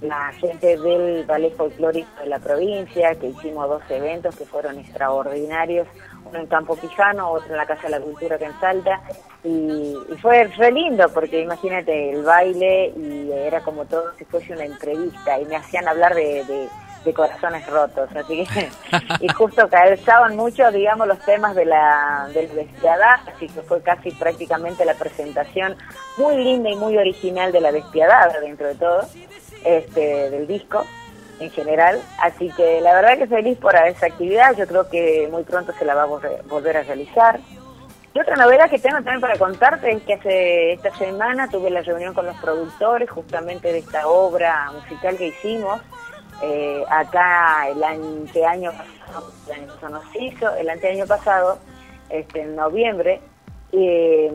la 0.00 0.32
gente 0.32 0.76
del 0.76 1.24
ballet 1.24 1.54
folclórico 1.56 2.08
de 2.20 2.26
la 2.26 2.40
provincia, 2.40 3.14
que 3.14 3.28
hicimos 3.28 3.68
dos 3.68 3.82
eventos 3.90 4.34
que 4.34 4.44
fueron 4.44 4.78
extraordinarios, 4.78 5.86
uno 6.24 6.40
en 6.40 6.46
Campo 6.46 6.76
Quijano, 6.76 7.30
otro 7.30 7.52
en 7.52 7.58
la 7.58 7.66
Casa 7.66 7.82
de 7.84 7.90
la 7.90 8.00
Cultura 8.00 8.38
que 8.38 8.46
en 8.46 8.60
Salta, 8.60 9.00
y, 9.44 9.94
fue 10.20 10.44
re 10.44 10.72
lindo 10.72 11.06
porque 11.12 11.42
imagínate 11.42 12.10
el 12.10 12.24
baile 12.24 12.88
y 12.96 13.30
era 13.30 13.60
como 13.60 13.84
todo 13.84 14.12
si 14.18 14.24
fuese 14.24 14.52
una 14.52 14.64
entrevista 14.64 15.38
y 15.38 15.44
me 15.44 15.56
hacían 15.56 15.86
hablar 15.86 16.14
de- 16.14 16.68
de 17.04 17.12
corazones 17.12 17.66
rotos, 17.66 18.08
así 18.16 18.46
que 18.46 18.68
y 19.20 19.28
justo 19.28 19.68
calzaban 19.68 20.36
mucho, 20.36 20.70
digamos, 20.70 21.06
los 21.06 21.18
temas 21.20 21.54
de 21.54 21.66
la 21.66 22.28
del 22.32 22.54
despiadada, 22.54 23.20
así 23.34 23.46
que 23.48 23.60
fue 23.62 23.82
casi 23.82 24.10
prácticamente 24.12 24.84
la 24.84 24.94
presentación 24.94 25.76
muy 26.16 26.36
linda 26.36 26.70
y 26.70 26.76
muy 26.76 26.96
original 26.96 27.52
de 27.52 27.60
la 27.60 27.72
despiadada 27.72 28.40
dentro 28.40 28.66
de 28.68 28.74
todo, 28.76 29.02
este 29.64 30.30
del 30.30 30.46
disco 30.46 30.84
en 31.40 31.50
general, 31.50 32.00
así 32.22 32.50
que 32.56 32.80
la 32.80 32.94
verdad 32.94 33.18
que 33.18 33.26
feliz 33.26 33.58
por 33.58 33.74
esa 33.74 34.06
actividad, 34.06 34.54
yo 34.56 34.66
creo 34.66 34.88
que 34.88 35.28
muy 35.30 35.42
pronto 35.42 35.72
se 35.78 35.84
la 35.84 35.94
va 35.94 36.04
a 36.04 36.06
volver- 36.06 36.76
a 36.76 36.82
realizar. 36.82 37.40
Y 38.16 38.20
otra 38.20 38.36
novedad 38.36 38.70
que 38.70 38.78
tengo 38.78 38.94
también 38.98 39.20
para 39.20 39.36
contarte 39.36 39.90
es 39.90 40.00
que 40.04 40.14
hace 40.14 40.72
esta 40.74 40.94
semana 40.94 41.48
tuve 41.48 41.68
la 41.68 41.82
reunión 41.82 42.14
con 42.14 42.24
los 42.26 42.36
productores 42.36 43.10
justamente 43.10 43.72
de 43.72 43.78
esta 43.78 44.06
obra 44.06 44.70
musical 44.70 45.16
que 45.16 45.26
hicimos. 45.26 45.80
Eh, 46.46 46.84
acá 46.90 47.68
el 47.70 47.82
anteaño 47.82 48.70
pasado, 48.72 49.32
el 49.46 49.52
año 49.52 49.66
pasado 49.68 49.94
no 49.94 50.12
se 50.12 50.24
hizo, 50.24 50.54
el 50.56 50.68
anteaño 50.68 51.06
pasado, 51.06 51.58
este, 52.10 52.42
en 52.42 52.54
noviembre, 52.54 53.20
eh, 53.72 54.30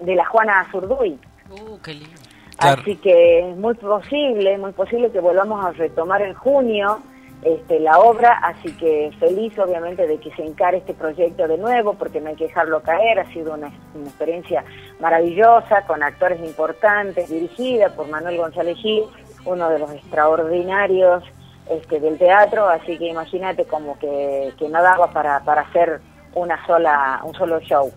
de 0.00 0.14
la 0.14 0.24
Juana 0.26 0.60
Azurduy. 0.60 1.18
Uh, 1.50 1.78
qué 1.82 1.94
lindo. 1.94 2.20
Así 2.58 2.96
que 2.96 3.50
es 3.50 3.56
muy 3.56 3.72
posible, 3.74 4.58
muy 4.58 4.72
posible 4.72 5.10
que 5.10 5.20
volvamos 5.20 5.64
a 5.64 5.72
retomar 5.72 6.20
en 6.20 6.34
junio 6.34 6.98
este, 7.42 7.80
la 7.80 7.98
obra, 7.98 8.38
así 8.42 8.76
que 8.76 9.10
feliz 9.18 9.58
obviamente 9.58 10.06
de 10.06 10.18
que 10.18 10.30
se 10.32 10.44
encare 10.44 10.76
este 10.76 10.92
proyecto 10.92 11.48
de 11.48 11.56
nuevo, 11.56 11.94
porque 11.94 12.20
no 12.20 12.28
hay 12.28 12.36
que 12.36 12.48
dejarlo 12.48 12.82
caer, 12.82 13.18
ha 13.18 13.32
sido 13.32 13.54
una, 13.54 13.70
una 13.94 14.08
experiencia 14.08 14.62
maravillosa, 15.00 15.86
con 15.86 16.02
actores 16.02 16.38
importantes, 16.40 17.30
dirigida 17.30 17.88
por 17.94 18.08
Manuel 18.08 18.36
González 18.36 18.76
Gil, 18.76 19.04
uno 19.44 19.68
de 19.70 19.78
los 19.78 19.90
extraordinarios 19.92 21.24
este, 21.68 22.00
del 22.00 22.18
teatro, 22.18 22.68
así 22.68 22.98
que 22.98 23.06
imagínate 23.08 23.64
como 23.64 23.98
que, 23.98 24.52
que 24.58 24.68
no 24.68 24.82
daba 24.82 25.08
para, 25.12 25.40
para 25.40 25.62
hacer 25.62 26.00
una 26.34 26.64
sola, 26.66 27.20
un 27.24 27.34
solo 27.34 27.60
show. 27.60 27.92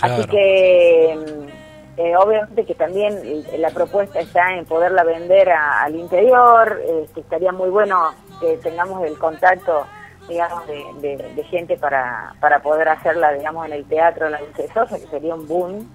Así 0.00 0.20
que 0.30 1.16
mm, 1.18 2.00
eh, 2.00 2.16
obviamente 2.16 2.64
que 2.64 2.74
también 2.74 3.44
la 3.58 3.70
propuesta 3.70 4.20
está 4.20 4.54
en 4.54 4.64
poderla 4.64 5.04
vender 5.04 5.50
a- 5.50 5.82
al 5.82 5.94
interior, 5.94 6.80
este, 7.04 7.20
estaría 7.20 7.52
muy 7.52 7.68
bueno 7.70 8.14
que 8.40 8.56
tengamos 8.58 9.04
el 9.04 9.18
contacto 9.18 9.86
digamos 10.28 10.66
de, 10.68 10.82
de- 11.00 11.34
de 11.34 11.44
gente 11.44 11.76
para, 11.76 12.32
para 12.40 12.60
poder 12.60 12.88
hacerla 12.88 13.32
digamos 13.32 13.66
en 13.66 13.72
el 13.72 13.84
teatro 13.86 14.26
de 14.26 14.30
la 14.32 14.38
Dulce 14.38 14.68
que 15.00 15.06
sería 15.08 15.34
un 15.34 15.46
boom 15.48 15.88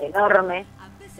enorme 0.00 0.66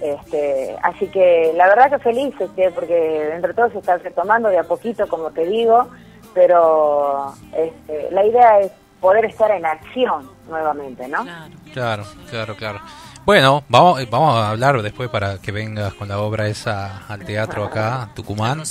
este, 0.02 0.76
así 0.82 1.06
que 1.08 1.52
la 1.56 1.66
verdad 1.68 1.90
que 1.90 1.98
feliz 1.98 2.34
este, 2.40 2.70
porque 2.70 3.34
entre 3.34 3.54
todos 3.54 3.72
se 3.72 3.78
está 3.78 3.96
retomando 3.98 4.48
de 4.48 4.58
a 4.58 4.64
poquito 4.64 5.06
como 5.08 5.30
te 5.30 5.44
digo 5.46 5.88
pero 6.34 7.32
este, 7.52 8.08
la 8.10 8.24
idea 8.24 8.60
es 8.60 8.70
poder 9.00 9.24
estar 9.24 9.50
en 9.50 9.64
acción 9.66 10.28
nuevamente 10.48 11.08
¿no? 11.08 11.24
Claro, 11.72 12.04
claro, 12.30 12.56
claro. 12.56 12.80
Bueno, 13.24 13.62
vamos, 13.68 14.00
eh, 14.00 14.08
vamos 14.10 14.34
a 14.36 14.50
hablar 14.50 14.80
después 14.80 15.10
para 15.10 15.36
que 15.36 15.52
vengas 15.52 15.92
con 15.92 16.08
la 16.08 16.18
obra 16.18 16.48
esa 16.48 17.04
al 17.08 17.26
teatro 17.26 17.62
acá, 17.62 18.08
Tucumán. 18.14 18.62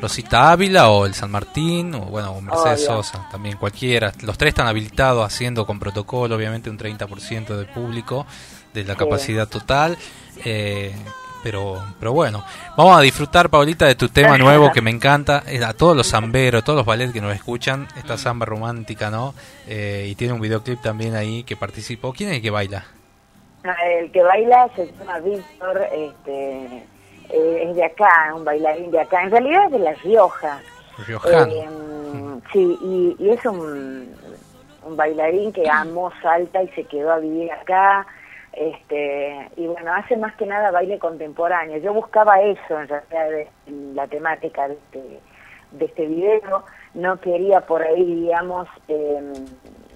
Rosita 0.00 0.52
Ávila 0.52 0.88
o 0.88 1.04
el 1.04 1.12
San 1.12 1.30
Martín, 1.30 1.94
o 1.94 2.00
bueno, 2.06 2.32
o 2.32 2.40
Mercedes 2.40 2.88
Obvio. 2.88 3.02
Sosa, 3.02 3.28
también 3.30 3.58
cualquiera. 3.58 4.10
Los 4.22 4.38
tres 4.38 4.50
están 4.52 4.68
habilitados 4.68 5.22
haciendo 5.26 5.66
con 5.66 5.78
protocolo, 5.78 6.34
obviamente 6.34 6.70
un 6.70 6.78
30% 6.78 7.54
del 7.54 7.66
público, 7.66 8.24
de 8.72 8.84
la 8.84 8.94
Sí. 8.94 8.98
capacidad 9.00 9.46
total. 9.46 9.98
Eh, 10.44 10.94
pero, 11.42 11.82
pero 11.98 12.12
bueno, 12.12 12.44
vamos 12.76 12.98
a 12.98 13.00
disfrutar, 13.00 13.48
Paulita, 13.48 13.86
de 13.86 13.94
tu 13.94 14.08
tema 14.10 14.36
nuevo 14.36 14.70
que 14.72 14.82
me 14.82 14.90
encanta. 14.90 15.42
Eh, 15.46 15.64
A 15.64 15.72
todos 15.72 15.96
los 15.96 16.08
zamberos, 16.10 16.62
todos 16.64 16.76
los 16.78 16.86
ballets 16.86 17.12
que 17.12 17.20
nos 17.20 17.34
escuchan, 17.34 17.88
esta 17.96 18.18
samba 18.18 18.44
romántica, 18.44 19.10
¿no? 19.10 19.34
Eh, 19.66 20.06
y 20.10 20.14
tiene 20.16 20.34
un 20.34 20.40
videoclip 20.40 20.82
también 20.82 21.14
ahí 21.16 21.42
que 21.44 21.56
participó. 21.56 22.12
¿Quién 22.12 22.30
es 22.30 22.36
el 22.36 22.42
que 22.42 22.50
baila? 22.50 22.84
El 23.62 24.10
que 24.12 24.22
baila 24.22 24.68
se 24.76 24.90
llama 24.92 25.18
Víctor, 25.20 25.80
este, 25.92 26.84
eh, 27.30 27.64
es 27.68 27.76
de 27.76 27.84
acá, 27.84 28.32
un 28.34 28.44
bailarín 28.44 28.90
de 28.90 29.00
acá. 29.00 29.22
En 29.22 29.30
realidad 29.30 29.64
es 29.66 29.72
de 29.72 29.78
La 29.78 29.94
Rioja. 29.94 30.60
Riojano. 31.06 31.46
Eh, 31.46 31.68
sí, 32.52 32.78
y, 32.82 33.16
y 33.18 33.30
es 33.30 33.44
un, 33.46 34.14
un 34.82 34.96
bailarín 34.96 35.52
que 35.52 35.68
amó 35.70 36.12
Salta 36.22 36.62
y 36.62 36.68
se 36.68 36.84
quedó 36.84 37.12
a 37.12 37.18
vivir 37.18 37.50
acá. 37.52 38.06
Este, 38.52 39.48
y 39.56 39.66
bueno, 39.66 39.94
hace 39.94 40.16
más 40.16 40.34
que 40.36 40.46
nada 40.46 40.70
baile 40.70 40.98
contemporáneo. 40.98 41.78
Yo 41.78 41.94
buscaba 41.94 42.40
eso 42.40 42.80
en 42.80 42.88
realidad 42.88 43.48
en 43.66 43.94
la 43.94 44.06
temática 44.08 44.68
de 44.68 44.74
este, 44.74 45.20
de 45.72 45.84
este 45.84 46.06
video. 46.06 46.64
No 46.94 47.20
quería 47.20 47.60
por 47.60 47.82
ahí, 47.82 48.04
digamos, 48.04 48.68
eh, 48.88 49.32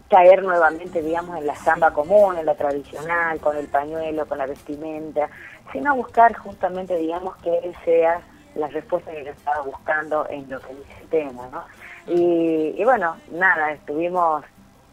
caer 0.09 0.43
nuevamente, 0.43 1.03
digamos, 1.03 1.37
en 1.39 1.47
la 1.47 1.57
samba 1.57 1.93
común, 1.93 2.39
en 2.39 2.47
la 2.47 2.55
tradicional, 2.55 3.41
con 3.41 3.57
el 3.57 3.67
pañuelo, 3.67 4.27
con 4.27 4.39
la 4.39 4.47
vestimenta, 4.47 5.29
sino 5.73 5.97
buscar 5.97 6.37
justamente, 6.37 6.97
digamos, 6.97 7.37
que 7.39 7.59
él 7.59 7.75
sea 7.85 8.21
la 8.55 8.69
respuesta 8.69 9.11
que 9.11 9.25
yo 9.25 9.33
estaba 9.33 9.63
buscando 9.63 10.29
en 10.31 10.49
lo 10.49 10.61
que 10.61 10.75
dice 10.75 10.95
el 11.01 11.09
tema, 11.09 11.49
¿no? 11.51 11.65
Y, 12.07 12.75
y 12.77 12.85
bueno, 12.85 13.17
nada, 13.33 13.73
estuvimos 13.73 14.45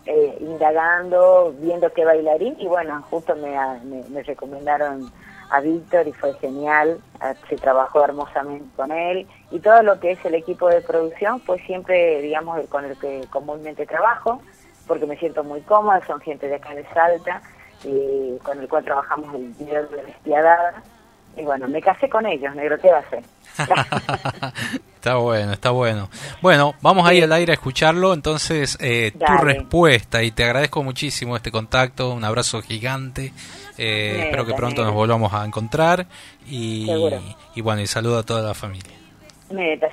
eh, 0.06 0.38
indagando, 0.40 1.54
viendo 1.60 1.92
qué 1.94 2.06
bailarín, 2.06 2.56
y 2.60 2.68
bueno, 2.68 3.04
justo 3.10 3.36
me, 3.36 3.58
me, 3.84 4.04
me 4.10 4.24
recomendaron 4.24 5.12
a 5.52 5.60
Víctor 5.60 6.08
y 6.08 6.14
fue 6.14 6.34
genial, 6.36 7.00
eh, 7.24 7.34
se 7.50 7.58
trabajó 7.58 8.04
hermosamente 8.04 8.66
con 8.76 8.92
él, 8.92 9.28
y 9.52 9.60
todo 9.60 9.84
lo 9.84 10.00
que 10.00 10.12
es 10.12 10.26
el 10.26 10.36
equipo 10.36 10.70
de 10.70 10.82
producción 10.82 11.42
fue 11.42 11.60
siempre, 11.60 12.22
digamos, 12.22 12.66
con 12.68 12.86
el 12.86 12.98
que 12.98 13.26
comúnmente 13.30 13.86
trabajo, 13.86 14.42
porque 14.88 15.06
me 15.06 15.18
siento 15.18 15.44
muy 15.44 15.62
cómoda, 15.62 16.06
son 16.08 16.20
gente 16.22 16.48
de 16.48 16.56
acá 16.56 16.74
de 16.74 16.86
Salta, 16.94 17.42
y 17.84 18.38
con 18.44 18.60
el 18.60 18.70
cual 18.70 18.86
trabajamos 18.86 19.34
el 19.36 19.50
video 19.54 19.88
de 19.88 19.98
la 19.98 20.04
despiadada, 20.04 20.84
y 21.38 21.44
bueno, 21.44 21.68
me 21.68 21.82
casé 21.82 22.10
con 22.10 22.26
ellos, 22.26 22.56
negro, 22.56 22.78
¿qué 22.80 22.92
va 22.92 22.98
a 22.98 23.02
hacer? 23.02 23.24
Está 25.02 25.16
bueno, 25.16 25.52
está 25.54 25.72
bueno. 25.72 26.12
Bueno, 26.44 26.76
vamos 26.80 27.08
ahí 27.08 27.24
al 27.24 27.32
aire 27.32 27.54
a 27.54 27.56
escucharlo. 27.56 28.14
Entonces, 28.14 28.78
eh, 28.80 29.12
tu 29.18 29.44
respuesta, 29.44 30.22
y 30.22 30.30
te 30.30 30.44
agradezco 30.44 30.84
muchísimo 30.84 31.36
este 31.36 31.50
contacto. 31.50 32.12
Un 32.12 32.24
abrazo 32.24 32.62
gigante. 32.62 33.34
Eh, 33.80 34.26
espero 34.26 34.46
que 34.46 34.54
pronto 34.54 34.84
nos 34.84 34.94
volvamos 34.94 35.34
a 35.34 35.44
encontrar. 35.44 36.06
Y, 36.48 36.86
Seguro. 36.86 37.20
y 37.56 37.62
bueno, 37.62 37.82
y 37.82 37.88
saludo 37.88 38.20
a 38.20 38.24
toda 38.24 38.44
la 38.44 38.54
familia. 38.54 39.01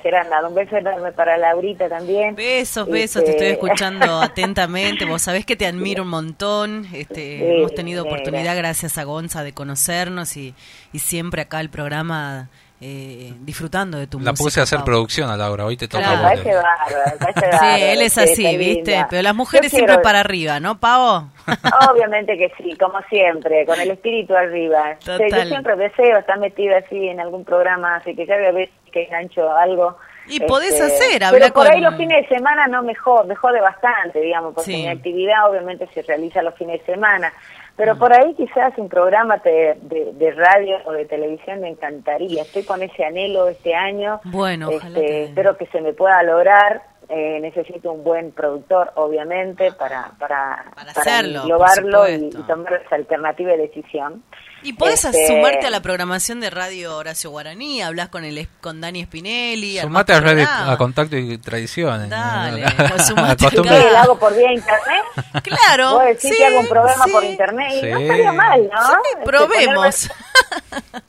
Geranda, 0.02 0.46
un 0.46 0.54
beso 0.54 0.76
enorme 0.76 1.12
para 1.12 1.36
Laurita 1.36 1.88
también. 1.88 2.34
Besos, 2.34 2.88
besos, 2.88 3.24
te 3.24 3.30
Este, 3.30 3.48
estoy 3.48 3.68
escuchando 3.68 4.20
atentamente. 4.22 5.04
Vos 5.04 5.22
sabés 5.22 5.44
que 5.44 5.56
te 5.56 5.66
admiro 5.66 6.02
un 6.02 6.10
montón. 6.10 6.86
Este, 6.92 7.38
Sí, 7.38 7.44
hemos 7.44 7.74
tenido 7.74 8.04
oportunidad, 8.04 8.56
gracias 8.56 8.98
a 8.98 9.04
Gonza, 9.04 9.42
de 9.42 9.52
conocernos 9.52 10.36
y, 10.36 10.54
y 10.92 10.98
siempre 11.00 11.42
acá 11.42 11.60
el 11.60 11.70
programa 11.70 12.48
eh, 12.80 13.32
disfrutando 13.40 13.98
de 13.98 14.06
tu 14.06 14.20
La 14.20 14.30
música. 14.30 14.44
puse 14.44 14.60
a 14.60 14.62
hacer 14.62 14.78
Pau. 14.78 14.84
producción 14.86 15.28
a 15.30 15.36
Laura, 15.36 15.64
hoy 15.64 15.76
te 15.76 15.88
toca 15.88 16.04
Claro. 16.04 16.18
a 16.18 16.20
vos. 16.22 16.30
Parece 16.30 16.54
bárbaro, 16.54 17.18
parece 17.18 17.40
Sí, 17.40 17.46
bárbaro, 17.50 17.76
él 17.84 18.02
es 18.02 18.12
sí, 18.12 18.20
así, 18.20 18.56
¿viste? 18.56 18.90
linda. 18.92 19.06
Pero 19.10 19.22
las 19.22 19.34
mujeres 19.34 19.72
Yo 19.72 19.76
siempre 19.76 19.94
quiero- 19.94 20.02
para 20.02 20.20
arriba, 20.20 20.60
¿no, 20.60 20.78
Pavo? 20.78 21.28
Obviamente 21.92 22.36
que 22.38 22.52
sí, 22.56 22.76
como 22.78 23.00
siempre, 23.10 23.66
con 23.66 23.80
el 23.80 23.90
espíritu 23.90 24.34
arriba. 24.36 24.96
Sí, 25.00 25.06
Total. 25.06 25.28
Yo 25.30 25.44
siempre 25.46 25.76
deseo 25.76 26.18
estar 26.18 26.38
metida 26.38 26.78
así 26.78 27.08
en 27.08 27.20
algún 27.20 27.44
programa, 27.44 27.96
así 27.96 28.14
que 28.14 28.26
cada 28.26 28.50
vez 28.52 28.70
que 28.92 29.04
engancho 29.04 29.50
algo. 29.56 29.96
Y 30.30 30.40
podés 30.40 30.72
este, 30.78 30.82
hacer, 30.84 31.12
Pero 31.14 31.26
hablar 31.26 31.52
por 31.54 31.64
con- 31.66 31.74
ahí 31.74 31.80
los 31.80 31.96
fines 31.96 32.28
de 32.28 32.36
semana 32.36 32.66
no 32.66 32.82
me 32.82 32.94
jode, 32.94 33.26
me 33.28 33.34
jode 33.34 33.60
bastante, 33.62 34.20
digamos, 34.20 34.52
porque 34.54 34.70
Sí. 34.72 34.76
mi 34.82 34.88
actividad 34.88 35.48
obviamente 35.50 35.88
se 35.94 36.02
realiza 36.02 36.42
los 36.42 36.54
fines 36.54 36.80
de 36.84 36.92
semana. 36.92 37.32
Pero 37.78 37.94
Mm. 37.94 37.98
por 37.98 38.12
ahí 38.12 38.34
quizás 38.34 38.76
un 38.76 38.88
programa 38.90 39.38
te- 39.38 39.78
de, 39.80 40.12
de 40.14 40.30
radio 40.32 40.76
o 40.84 40.92
de 40.92 41.06
televisión 41.06 41.60
me 41.60 41.68
encantaría. 41.68 42.42
Estoy 42.42 42.64
con 42.64 42.82
ese 42.82 43.04
anhelo 43.04 43.48
este 43.48 43.74
año. 43.74 44.20
Bueno, 44.24 44.68
ojalá 44.68 44.98
Este, 44.98 45.06
que- 45.06 45.24
espero 45.24 45.56
que 45.56 45.66
se 45.68 45.80
me 45.80 45.92
pueda 45.94 46.22
lograr. 46.24 46.82
Eh, 47.10 47.38
necesito 47.40 47.90
un 47.92 48.04
buen 48.04 48.32
productor, 48.32 48.90
obviamente, 48.96 49.72
para, 49.72 50.10
para, 50.18 50.66
para, 50.76 50.90
hacerlo, 50.90 51.40
por 51.40 51.50
englobarlo 51.50 52.08
y, 52.10 52.14
y 52.26 52.42
tomar 52.46 52.82
esa 52.84 52.96
alternativa 52.96 53.52
de 53.52 53.56
decisión. 53.58 54.22
Y 54.62 54.72
podés 54.72 55.04
Este, 55.04 55.28
sumarte 55.28 55.66
a 55.66 55.70
la 55.70 55.80
programación 55.80 56.40
de 56.40 56.50
Radio 56.50 56.96
Horacio 56.96 57.30
Guaraní, 57.30 57.80
hablas 57.80 58.08
con 58.08 58.24
el 58.24 58.48
con 58.60 58.80
Dani 58.80 59.04
Spinelli. 59.04 59.78
Sumate 59.78 60.12
a, 60.12 60.20
radio, 60.20 60.46
a 60.48 60.76
contacto 60.76 61.16
y 61.16 61.38
tradiciones. 61.38 62.10
Dale, 62.10 62.62
¿no? 62.78 62.88
lo 62.88 62.98
sumate 62.98 63.46
Acostumbre- 63.46 63.82
¿Qué, 63.84 63.90
¿Lo 63.90 63.98
hago 63.98 64.18
por 64.18 64.36
vía 64.36 64.52
internet? 64.52 65.04
Claro, 65.44 65.94
Vos 65.94 66.04
decís 66.06 66.30
sí, 66.30 66.36
que 66.36 66.44
hago 66.46 66.60
un 66.60 66.68
programa 66.68 67.04
sí. 67.04 67.10
por 67.12 67.24
internet 67.24 67.68
y 67.72 67.86
no 67.86 67.96
Sí. 67.98 68.02
estaría 68.02 68.32
mal, 68.32 68.68
¿no? 68.72 68.82
Sí, 68.82 68.92
Este, 69.12 69.24
probemos. 69.24 70.08
ponerme- 70.08 71.02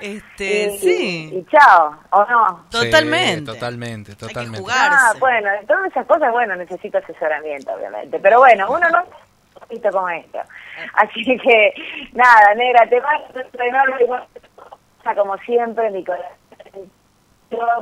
Este, 0.00 0.66
y, 0.74 0.78
sí. 0.80 1.30
y 1.32 1.46
chao, 1.50 1.96
¿o 2.10 2.24
no? 2.26 2.66
Totalmente. 2.70 3.38
Sí, 3.38 3.44
totalmente, 3.58 4.14
totalmente. 4.16 4.60
jugarse. 4.60 4.98
Ah, 5.00 5.12
bueno, 5.18 5.48
todas 5.66 5.86
esas 5.90 6.04
cosas, 6.06 6.30
bueno, 6.30 6.54
necesito 6.56 6.98
asesoramiento, 6.98 7.72
obviamente. 7.72 8.18
Pero 8.18 8.38
bueno, 8.40 8.66
uno 8.70 8.90
no 8.90 9.02
visto 9.70 9.90
como 9.90 10.08
esto. 10.10 10.40
Así 10.94 11.24
que, 11.24 11.74
nada, 12.12 12.54
negra, 12.54 12.88
te 12.88 13.00
mando 13.00 13.26
un 13.52 13.62
enorme, 13.62 14.06
como 15.14 15.36
siempre, 15.38 15.90
mi 15.90 16.04
corazón, 16.04 16.90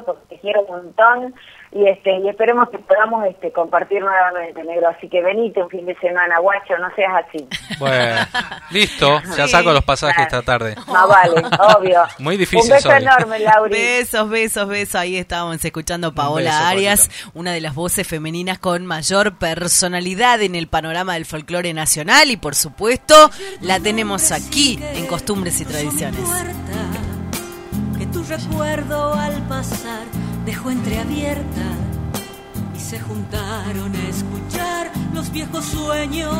porque 0.05 0.27
te 0.28 0.39
quiero 0.40 0.62
un 0.62 0.69
montón. 0.69 1.35
Y 1.74 1.89
este 1.89 2.19
y 2.19 2.28
esperemos 2.28 2.69
que 2.69 2.78
podamos 2.78 3.24
este 3.24 3.51
compartir 3.51 4.03
nuevamente, 4.03 4.62
negro. 4.62 4.90
Así 4.90 5.09
que 5.09 5.23
venite 5.23 5.62
un 5.62 5.70
fin 5.70 5.86
de 5.86 5.94
semana, 6.01 6.39
guacho, 6.39 6.77
no 6.78 6.94
seas 6.94 7.24
así. 7.27 7.49
Bueno, 7.78 8.16
listo, 8.70 9.23
ya 9.36 9.49
saco 9.49 9.73
los 9.73 9.82
pasajes 9.82 10.24
esta 10.27 10.43
tarde. 10.43 10.74
Más 10.86 11.09
vale, 11.09 11.43
obvio. 11.78 12.03
Muy 12.19 12.36
difícil 12.36 12.70
Un 12.70 12.77
beso 12.77 12.90
soy. 12.90 13.03
enorme, 13.03 13.39
Lauri. 13.39 13.73
Besos, 13.73 14.28
besos, 14.28 14.69
besos. 14.69 14.97
Ahí 14.97 15.16
estábamos 15.16 15.65
escuchando 15.65 16.09
a 16.09 16.12
Paola 16.12 16.51
beso, 16.51 16.65
Arias, 16.66 17.31
una 17.32 17.53
de 17.53 17.62
las 17.62 17.74
voces 17.74 18.07
femeninas 18.07 18.59
con 18.59 18.85
mayor 18.85 19.39
personalidad 19.39 20.43
en 20.43 20.55
el 20.55 20.66
panorama 20.69 21.15
del 21.15 21.24
folclore 21.24 21.73
nacional 21.73 22.31
y 22.31 22.36
por 22.36 22.55
supuesto 22.55 23.15
la 23.62 23.81
tenemos 23.81 24.31
aquí 24.31 24.78
en 24.94 25.07
Costumbres 25.07 25.59
y 25.62 25.65
Tradiciones. 25.65 26.20
que 27.99 28.07
tu 28.07 28.23
recuerdo 28.24 29.15
al 29.15 29.40
pasar 29.49 30.31
dejó 30.44 30.70
entreabierta 30.70 31.62
y 32.74 32.81
se 32.81 32.98
juntaron 33.01 33.94
a 33.94 34.09
escuchar 34.09 34.90
los 35.12 35.31
viejos 35.31 35.64
sueños 35.64 36.35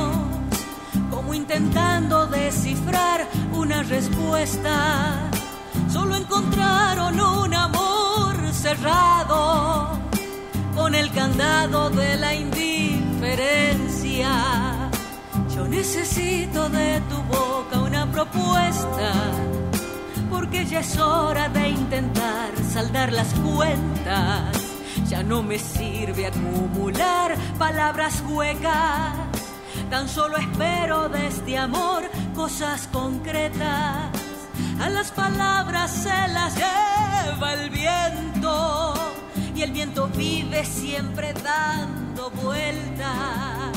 como 1.11 1.35
intentando 1.35 2.27
descifrar 2.27 3.29
una 3.53 3.83
respuesta. 3.83 5.31
Solo 5.91 6.17
encontraron 6.17 7.21
un 7.21 7.53
amor 7.55 8.37
cerrado 8.53 9.99
con 10.75 10.95
el 10.95 11.11
candado 11.13 11.91
de 11.91 12.17
la 12.17 12.35
indiferencia. 12.35 14.91
Yo 15.55 15.69
necesito 15.69 16.71
de 16.71 17.03
tu 17.09 17.17
boca 17.23 17.81
una 17.81 18.11
propuesta 18.11 19.13
porque 20.33 20.65
ya 20.65 20.81
es 20.81 20.99
hora 20.99 21.49
de 21.51 21.69
intentar 21.69 22.51
saldar 22.73 23.13
las 23.13 23.33
cuentas. 23.35 24.57
Ya 25.09 25.23
no 25.23 25.43
me 25.43 25.59
sirve 25.59 26.27
acumular 26.27 27.37
palabras 27.59 28.25
huecas. 28.27 29.15
Tan 29.91 30.09
solo 30.09 30.39
espero 30.39 31.11
de 31.11 31.27
este 31.27 31.59
amor 31.59 32.05
cosas 32.35 32.89
concretas. 32.91 34.11
A 34.81 34.89
las 34.89 35.11
palabras 35.13 35.91
se 35.91 36.29
las 36.29 36.55
lleva 36.57 37.53
el 37.53 37.71
viento 37.71 38.95
y 39.55 39.63
el 39.63 39.73
viento 39.73 40.09
vive 40.09 40.65
siempre 40.65 41.35
dando 41.35 42.31
vueltas. 42.31 43.77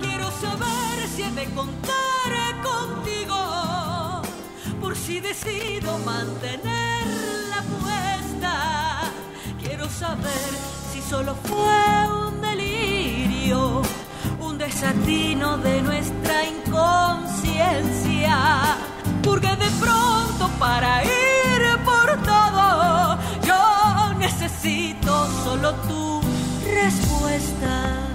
Quiero 0.00 0.30
saber 0.40 1.08
si 1.14 1.22
he 1.22 1.30
de 1.30 1.44
contar 1.54 2.32
contigo 2.62 3.19
si 5.10 5.18
decido 5.18 5.98
mantener 6.06 7.04
la 7.50 7.58
apuesta. 7.66 8.54
Quiero 9.60 9.88
saber 9.88 10.50
si 10.92 11.02
solo 11.02 11.34
fue 11.34 12.06
un 12.22 12.40
delirio, 12.40 13.82
un 14.38 14.56
desatino 14.56 15.58
de 15.58 15.82
nuestra 15.82 16.46
inconsciencia. 16.46 18.36
Porque 19.24 19.48
de 19.56 19.70
pronto 19.80 20.48
para 20.60 21.02
ir 21.02 21.60
por 21.84 22.08
todo, 22.22 23.18
yo 23.44 24.14
necesito 24.16 25.26
solo 25.44 25.74
tu 25.88 26.20
respuesta. 26.72 28.09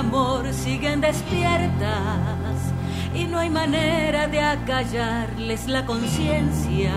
Amor 0.00 0.50
siguen 0.54 1.02
despiertas 1.02 2.56
y 3.14 3.24
no 3.24 3.38
hay 3.38 3.50
manera 3.50 4.28
de 4.28 4.40
acallarles 4.40 5.68
la 5.68 5.84
conciencia. 5.84 6.92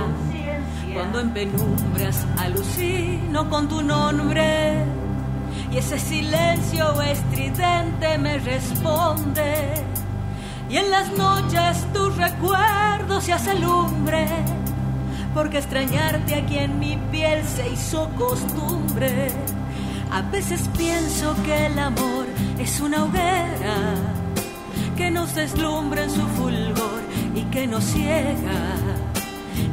Cuando 0.93 1.19
en 1.19 1.31
penumbras 1.31 2.25
alucino 2.37 3.49
con 3.49 3.67
tu 3.67 3.81
nombre 3.81 4.85
y 5.69 5.77
ese 5.77 5.99
silencio 5.99 7.01
estridente 7.01 8.17
me 8.19 8.37
responde. 8.37 9.83
Y 10.69 10.77
en 10.77 10.89
las 10.89 11.11
noches 11.11 11.85
tu 11.93 12.09
recuerdo 12.11 13.19
se 13.19 13.33
hace 13.33 13.59
lumbre, 13.59 14.27
porque 15.33 15.57
extrañarte 15.57 16.35
aquí 16.35 16.57
en 16.57 16.79
mi 16.79 16.97
piel 17.11 17.43
se 17.43 17.69
hizo 17.69 18.09
costumbre. 18.17 19.27
A 20.09 20.21
veces 20.21 20.69
pienso 20.77 21.35
que 21.43 21.65
el 21.65 21.79
amor 21.79 22.27
es 22.63 22.79
una 22.79 23.03
hoguera 23.03 23.75
que 24.95 25.11
nos 25.11 25.35
deslumbra 25.35 26.03
en 26.03 26.09
su 26.09 26.21
fulgor 26.21 27.01
y 27.35 27.41
que 27.51 27.67
nos 27.67 27.83
ciega. 27.83 28.77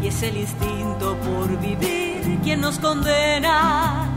Y 0.03 0.09
es 0.09 0.23
el 0.23 0.37
instinto 0.37 1.17
por 1.19 1.57
vivir 1.61 2.41
quien 2.43 2.61
nos 2.61 2.79
condena 2.79 4.09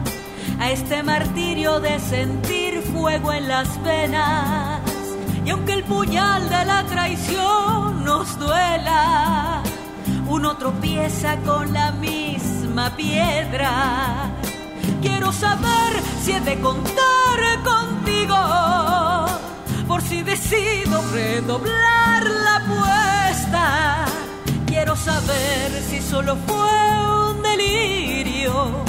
a 0.60 0.72
este 0.72 1.04
martirio 1.04 1.80
de 1.80 2.00
sentir 2.00 2.82
fuego 2.94 3.32
en 3.32 3.48
las 3.48 3.82
venas. 3.84 4.82
Y 5.46 5.52
aunque 5.52 5.74
el 5.74 5.84
puñal 5.84 6.50
de 6.50 6.66
la 6.66 6.84
traición 6.86 8.04
nos 8.04 8.40
duela, 8.40 9.62
uno 10.28 10.58
tropieza 10.58 11.38
con 11.46 11.74
la 11.74 11.92
misma 11.92 12.96
piedra. 12.96 14.32
Quiero 15.02 15.32
saber 15.32 16.02
si 16.24 16.32
he 16.32 16.40
de 16.40 16.60
contar 16.60 17.04
por 17.64 18.03
si 20.08 20.24
decido 20.24 21.04
redoblar 21.12 22.24
la 22.46 22.56
apuesta. 22.58 24.06
Quiero 24.66 24.96
saber 24.96 25.72
si 25.90 26.02
solo 26.02 26.38
fue 26.48 27.30
un 27.30 27.42
delirio, 27.42 28.86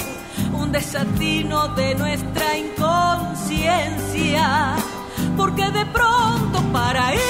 un 0.52 0.70
desatino 0.72 1.68
de 1.68 1.94
nuestra 1.94 2.56
inconsciencia. 2.56 4.74
Porque 5.36 5.70
de 5.70 5.86
pronto 5.86 6.60
para 6.72 7.14
ir 7.14 7.20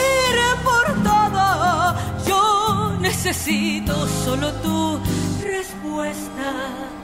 por 0.62 0.86
todo, 1.02 1.94
yo 2.27 2.97
necesito 3.01 4.06
solo 4.24 4.52
tu 4.62 5.01
respuesta. 5.43 7.04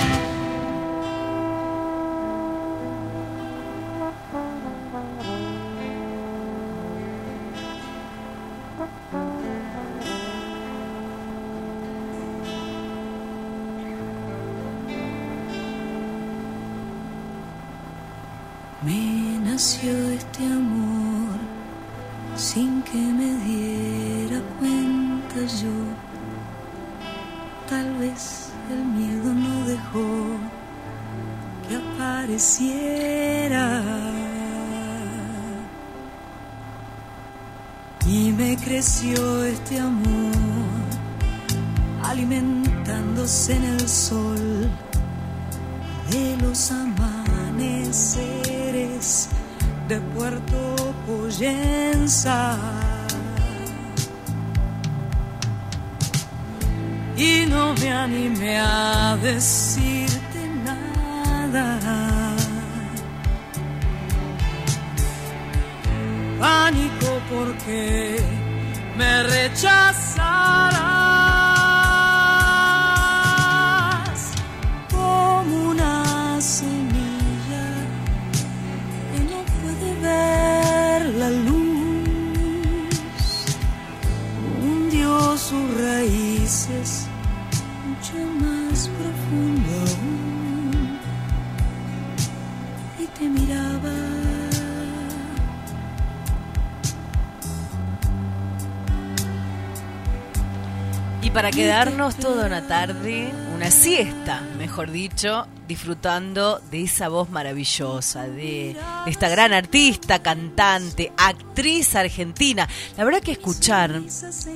quedarnos 101.51 102.15
toda 102.15 102.45
una 102.47 102.67
tarde, 102.67 103.31
una 103.53 103.69
siesta, 103.71 104.41
mejor 104.57 104.91
dicho, 104.91 105.47
disfrutando 105.67 106.59
de 106.71 106.83
esa 106.83 107.09
voz 107.09 107.29
maravillosa, 107.29 108.23
de, 108.23 108.75
de 109.05 109.11
esta 109.11 109.29
gran 109.29 109.53
artista, 109.53 110.21
cantante, 110.21 111.11
actriz 111.17 111.95
argentina. 111.95 112.67
La 112.97 113.03
verdad 113.03 113.21
que 113.21 113.33
escuchar 113.33 114.01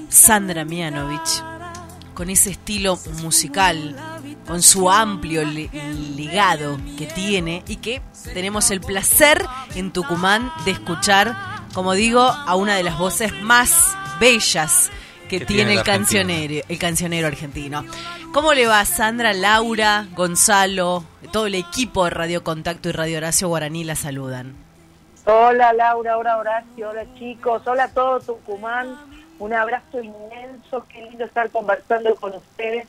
Sandra 0.10 0.66
Mianovich 0.66 1.44
con 2.14 2.30
ese 2.30 2.52
estilo 2.52 2.98
musical, 3.22 3.96
con 4.48 4.62
su 4.62 4.90
amplio 4.90 5.44
li- 5.44 5.70
ligado 6.16 6.80
que 6.98 7.08
tiene 7.08 7.62
y 7.68 7.76
que 7.78 8.02
tenemos 8.34 8.72
el 8.72 8.80
placer 8.80 9.46
en 9.76 9.92
Tucumán 9.92 10.50
de 10.64 10.72
escuchar, 10.72 11.36
como 11.74 11.92
digo, 11.94 12.22
a 12.22 12.56
una 12.56 12.76
de 12.76 12.84
las 12.84 12.98
voces 12.98 13.34
más 13.42 13.74
bellas 14.20 14.90
que, 15.28 15.40
Que 15.40 15.46
tiene, 15.46 15.64
tiene 15.64 15.74
el 15.80 15.84
cancionero, 15.84 16.66
el 16.68 16.80
cancionero 16.80 17.28
argentino. 17.28 17.86
¿Cómo 18.34 18.54
le 18.54 18.68
va 18.68 18.84
Sandra, 18.86 19.34
Laura, 19.34 20.08
Gonzalo, 20.16 21.04
todo 21.32 21.48
el 21.48 21.56
equipo 21.56 22.04
de 22.06 22.10
Radio 22.10 22.44
Contacto 22.44 22.90
y 22.90 22.92
Radio 22.92 23.18
Horacio 23.18 23.48
Guaraní 23.48 23.84
la 23.84 23.96
saludan? 23.96 24.56
Hola 25.26 25.74
Laura, 25.74 26.18
hola 26.18 26.38
Horacio, 26.38 26.90
hola 26.90 27.06
chicos, 27.18 27.64
hola 27.66 27.86
a 27.86 27.88
todo 27.88 28.20
Tucumán, 28.20 28.96
un 29.40 29.54
abrazo 29.54 30.02
inmenso, 30.02 30.86
qué 30.88 31.02
lindo 31.02 31.26
estar 31.26 31.50
conversando 31.50 32.14
con 32.16 32.34
ustedes. 32.36 32.88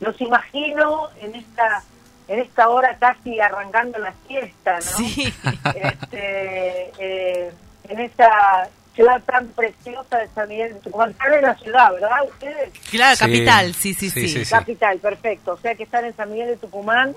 Los 0.00 0.20
imagino 0.20 1.08
en 1.20 1.34
esta 1.34 1.82
en 2.28 2.38
esta 2.38 2.68
hora 2.68 2.96
casi 2.98 3.40
arrancando 3.40 3.98
la 3.98 4.12
fiesta, 4.28 4.76
¿no? 4.76 4.80
Sí. 4.82 5.34
Este, 5.74 6.92
eh, 6.98 7.52
en 7.88 7.98
esta 7.98 8.68
ciudad 8.94 9.22
tan 9.24 9.48
preciosa 9.48 10.18
de 10.18 10.28
San 10.28 10.48
Miguel 10.48 10.74
de 10.74 10.80
Tucumán. 10.80 11.10
Están 11.10 11.34
en 11.34 11.42
la 11.42 11.54
ciudad, 11.56 11.92
¿verdad 11.92 12.10
ustedes? 12.28 12.70
Claro, 12.90 13.16
Sí. 13.16 13.24
capital, 13.24 13.74
sí, 13.74 13.94
sí, 13.94 14.10
sí. 14.10 14.20
Sí, 14.22 14.28
sí, 14.28 14.44
sí. 14.44 14.50
Capital, 14.50 14.98
perfecto. 14.98 15.52
O 15.52 15.56
sea 15.58 15.74
que 15.74 15.84
están 15.84 16.04
en 16.04 16.16
San 16.16 16.30
Miguel 16.30 16.48
de 16.48 16.56
Tucumán. 16.56 17.14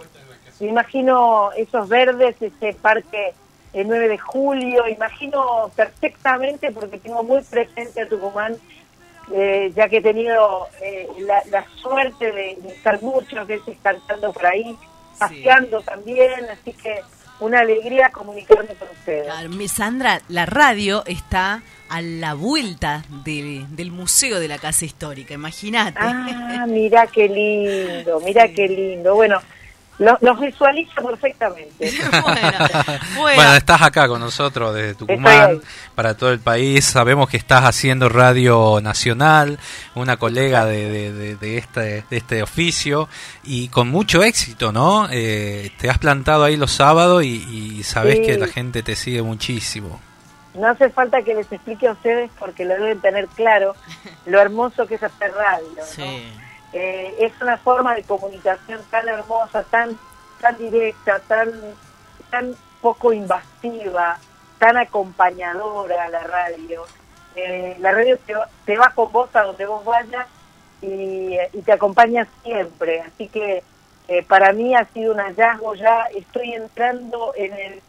Me 0.59 0.67
imagino 0.67 1.51
esos 1.57 1.89
verdes, 1.89 2.35
ese 2.39 2.73
parque 2.73 3.33
el 3.73 3.87
9 3.87 4.07
de 4.07 4.17
julio. 4.19 4.87
Imagino 4.87 5.71
perfectamente 5.75 6.71
porque 6.71 6.99
tengo 6.99 7.23
muy 7.23 7.41
presente 7.41 8.01
a 8.03 8.07
Tucumán, 8.07 8.55
eh, 9.33 9.71
ya 9.75 9.89
que 9.89 9.97
he 9.97 10.01
tenido 10.01 10.67
eh, 10.81 11.07
la, 11.19 11.41
la 11.49 11.65
suerte 11.81 12.31
de, 12.31 12.57
de 12.61 12.69
estar 12.69 13.01
muchas 13.01 13.47
veces 13.47 13.75
cantando 13.81 14.31
por 14.31 14.45
ahí, 14.45 14.77
paseando 15.17 15.81
también. 15.81 16.45
Así 16.51 16.71
que 16.73 17.01
una 17.39 17.59
alegría 17.59 18.09
comunicarme 18.09 18.73
con 18.75 18.87
ustedes. 18.89 19.25
Claro, 19.25 19.49
Sandra, 19.67 20.21
la 20.29 20.45
radio 20.45 21.03
está 21.05 21.61
a 21.89 22.01
la 22.01 22.33
vuelta 22.33 23.03
de- 23.23 23.65
del 23.69 23.91
Museo 23.91 24.39
de 24.39 24.47
la 24.47 24.57
Casa 24.57 24.85
Histórica, 24.85 25.33
imagínate. 25.33 25.97
Ah, 25.99 26.65
mira 26.67 27.05
qué 27.07 27.27
lindo, 27.27 28.19
mira 28.21 28.47
qué 28.55 28.67
lindo. 28.67 29.15
Bueno, 29.15 29.39
lo- 30.03 30.17
los 30.21 30.39
visualizo 30.39 31.01
perfectamente. 31.01 31.91
Bueno, 33.15 33.55
estás 33.55 33.81
acá 33.81 34.07
con 34.07 34.19
nosotros 34.19 34.73
desde. 34.75 34.95
Tucumán, 34.95 35.61
para 35.95 36.15
todo 36.15 36.31
el 36.31 36.39
país. 36.39 36.85
Sabemos 36.85 37.29
que 37.29 37.37
estás 37.37 37.63
haciendo 37.63 38.09
Radio 38.09 38.79
Nacional, 38.81 39.59
una 39.95 40.17
colega 40.17 40.65
de, 40.65 40.89
de- 40.89 41.11
de- 41.13 41.35
de 41.35 41.57
este, 41.57 41.81
de 42.09 42.17
este 42.17 42.43
oficio, 42.43 43.07
y 43.43 43.67
con 43.69 43.89
mucho 43.89 44.23
éxito, 44.23 44.71
¿no? 44.71 45.07
Eh, 45.11 45.71
te 45.79 45.89
has 45.89 45.97
plantado 45.97 46.43
ahí 46.43 46.55
los 46.57 46.71
sábados 46.71 47.23
y, 47.23 47.77
y 47.79 47.83
sabes 47.83 48.17
Sí. 48.17 48.21
que 48.25 48.37
la 48.37 48.47
gente 48.47 48.83
te 48.83 48.95
sigue 48.95 49.21
muchísimo. 49.21 49.99
No 50.53 50.67
hace 50.67 50.89
falta 50.91 51.21
que 51.23 51.33
les 51.33 51.51
explique 51.51 51.87
a 51.87 51.93
ustedes 51.93 52.29
porque 52.37 52.63
lo 52.65 52.75
deben 52.75 52.99
tener 53.01 53.27
claro 53.29 53.75
lo 54.27 54.39
hermoso 54.39 54.85
que 54.85 54.95
es 54.95 55.03
hacer 55.03 55.31
radio. 55.33 55.67
¿no? 55.75 56.42
Eh, 56.73 57.15
es 57.19 57.33
una 57.41 57.57
forma 57.57 57.93
de 57.95 58.03
comunicación 58.03 58.81
tan 58.89 59.07
hermosa, 59.07 59.63
tan 59.63 59.97
tan 60.41 60.57
directa, 60.57 61.19
tan 61.27 61.51
tan 62.31 62.55
poco 62.81 63.13
invasiva, 63.13 64.17
tan 64.59 64.77
acompañadora 64.77 66.09
la 66.09 66.23
radio. 66.23 66.83
Eh, 67.35 67.75
la 67.79 67.91
radio 67.91 68.17
te, 68.25 68.33
va- 68.35 68.49
te 68.65 68.77
va 68.77 68.91
con 68.95 69.11
vos 69.11 69.29
a 69.35 69.43
donde 69.43 69.65
vos 69.65 69.83
vayas 69.85 70.27
y, 70.81 71.37
y 71.53 71.61
te 71.61 71.71
acompaña 71.71 72.27
siempre. 72.43 73.01
Así 73.01 73.27
que 73.27 73.63
eh, 74.07 74.23
para 74.23 74.51
mí 74.53 74.75
ha 74.75 74.85
sido 74.93 75.13
un 75.13 75.19
hallazgo 75.19 75.75
ya. 75.75 76.03
Estoy 76.15 76.53
entrando 76.53 77.33
en 77.35 77.53
el 77.53 77.81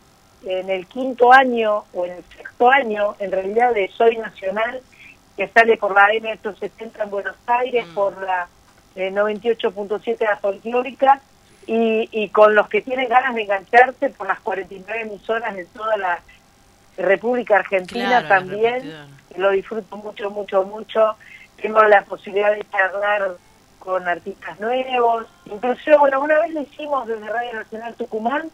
en 0.46 0.68
el 0.68 0.86
quinto 0.86 1.32
año 1.32 1.84
o 1.94 2.04
en 2.04 2.12
el 2.12 2.24
sexto 2.36 2.68
año, 2.70 3.16
en 3.18 3.32
realidad, 3.32 3.72
de 3.72 3.88
Soy 3.88 4.18
Nacional, 4.18 4.82
que 5.38 5.48
sale 5.48 5.78
por 5.78 5.94
la 5.94 6.08
M870 6.12 7.02
en 7.04 7.10
Buenos 7.10 7.34
Aires, 7.46 7.86
por 7.94 8.20
la 8.20 8.46
eh, 8.96 9.10
98.7 9.10 10.18
de 10.18 10.24
la 10.24 10.36
folclórica, 10.36 11.20
y, 11.66 12.08
y 12.12 12.28
con 12.28 12.54
los 12.54 12.68
que 12.68 12.82
tienen 12.82 13.08
ganas 13.08 13.34
de 13.34 13.42
engancharse 13.42 14.10
por 14.10 14.26
las 14.26 14.38
49 14.40 15.00
emisoras 15.00 15.56
de 15.56 15.64
toda 15.64 15.96
la 15.96 16.20
República 16.96 17.56
Argentina 17.56 18.20
Claro, 18.20 18.28
también. 18.28 18.94
Lo 19.36 19.50
disfruto 19.50 19.96
mucho, 19.96 20.30
mucho, 20.30 20.64
mucho. 20.64 21.16
tengo 21.60 21.82
la 21.82 22.02
posibilidad 22.04 22.52
de 22.52 22.64
charlar 22.70 23.36
con 23.78 24.06
artistas 24.06 24.58
nuevos. 24.60 25.26
Incluso, 25.46 25.98
bueno, 25.98 26.20
una 26.20 26.38
vez 26.40 26.52
lo 26.52 26.62
hicimos 26.62 27.06
desde 27.06 27.28
Radio 27.28 27.54
Nacional 27.54 27.94
Tucumán 27.94 28.50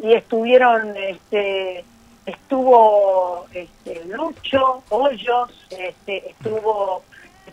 y 0.00 0.14
estuvieron, 0.14 0.96
este, 0.96 1.84
estuvo 2.26 3.46
este, 3.52 4.04
Lucho, 4.06 4.82
Hoyos, 4.90 5.50
este, 5.70 6.30
estuvo, 6.30 7.02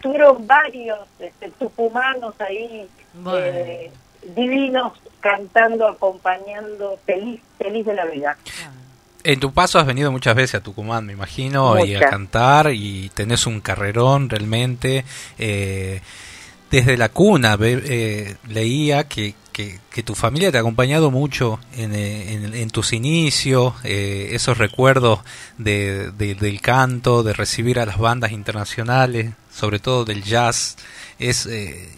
estuvieron 0.01 0.47
varios 0.47 0.99
este, 1.19 1.49
tucumanos 1.59 2.33
ahí 2.39 2.87
eh, 3.37 3.91
divinos 4.35 4.93
cantando, 5.19 5.87
acompañando, 5.87 6.99
feliz, 7.05 7.39
feliz 7.57 7.85
de 7.85 7.93
la 7.93 8.05
vida. 8.05 8.37
En 9.23 9.39
tu 9.39 9.53
paso 9.53 9.77
has 9.77 9.85
venido 9.85 10.11
muchas 10.11 10.35
veces 10.35 10.55
a 10.55 10.63
Tucumán, 10.63 11.05
me 11.05 11.13
imagino, 11.13 11.75
y 11.85 11.93
a 11.95 11.99
cantar, 12.09 12.71
y 12.73 13.09
tenés 13.13 13.45
un 13.45 13.61
carrerón 13.61 14.29
realmente. 14.29 15.05
eh, 15.37 16.01
desde 16.71 16.95
la 16.95 17.09
cuna 17.09 17.57
eh, 17.59 18.37
leía 18.47 19.03
que, 19.03 19.35
que, 19.51 19.79
que 19.93 20.03
tu 20.03 20.15
familia 20.15 20.53
te 20.53 20.57
ha 20.57 20.61
acompañado 20.61 21.11
mucho 21.11 21.59
en, 21.75 21.93
en- 21.93 22.53
en 22.55 22.69
tus 22.69 22.93
inicios, 22.93 23.73
eh, 23.83 24.29
esos 24.31 24.57
recuerdos 24.57 25.19
de, 25.57 26.11
de- 26.13 26.33
del 26.33 26.61
canto, 26.61 27.23
de 27.23 27.33
recibir 27.33 27.77
a 27.77 27.85
las 27.85 27.97
bandas 27.97 28.31
internacionales, 28.31 29.31
sobre 29.51 29.79
todo 29.79 30.05
del 30.05 30.23
jazz. 30.23 30.77
Es, 31.19 31.45
eh, 31.45 31.89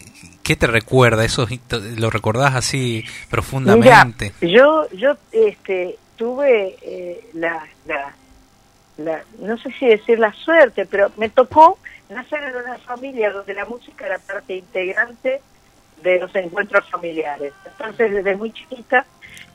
¿Qué 0.42 0.56
te 0.56 0.66
recuerda? 0.66 1.24
¿Eso 1.24 1.46
lo 1.96 2.10
recordás 2.10 2.54
así 2.54 3.04
profundamente? 3.30 4.32
Yo, 4.42 4.86
yo 4.90 5.16
este, 5.32 5.96
tuve 6.16 6.76
eh, 6.82 7.30
la, 7.32 7.66
la, 7.86 8.14
la, 8.98 9.22
no 9.38 9.56
sé 9.58 9.70
si 9.78 9.86
decir 9.86 10.18
la 10.18 10.32
suerte, 10.32 10.84
pero 10.84 11.10
me 11.16 11.30
tocó 11.30 11.78
nacer 12.10 12.42
en 12.44 12.56
una 12.56 12.78
familia 12.78 13.30
donde 13.30 13.54
la 13.54 13.64
música 13.64 14.06
era 14.06 14.18
parte 14.18 14.56
integrante 14.56 15.40
de 16.02 16.20
los 16.20 16.34
encuentros 16.34 16.88
familiares. 16.90 17.52
Entonces, 17.64 18.12
desde 18.12 18.36
muy 18.36 18.52
chiquita, 18.52 19.06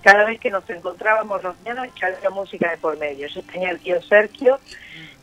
cada 0.01 0.25
vez 0.25 0.39
que 0.39 0.49
nos 0.49 0.67
encontrábamos 0.69 1.43
los 1.43 1.55
niños, 1.59 1.87
había 2.01 2.29
música 2.31 2.71
de 2.71 2.77
por 2.77 2.97
medio. 2.97 3.27
Yo 3.27 3.41
tenía 3.43 3.69
el 3.69 3.79
tío 3.79 4.01
Sergio, 4.01 4.59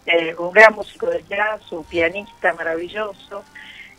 eh, 0.06 0.34
un 0.38 0.52
gran 0.52 0.74
músico 0.74 1.06
de 1.06 1.24
jazz, 1.28 1.60
un 1.72 1.84
pianista 1.84 2.52
maravilloso. 2.54 3.44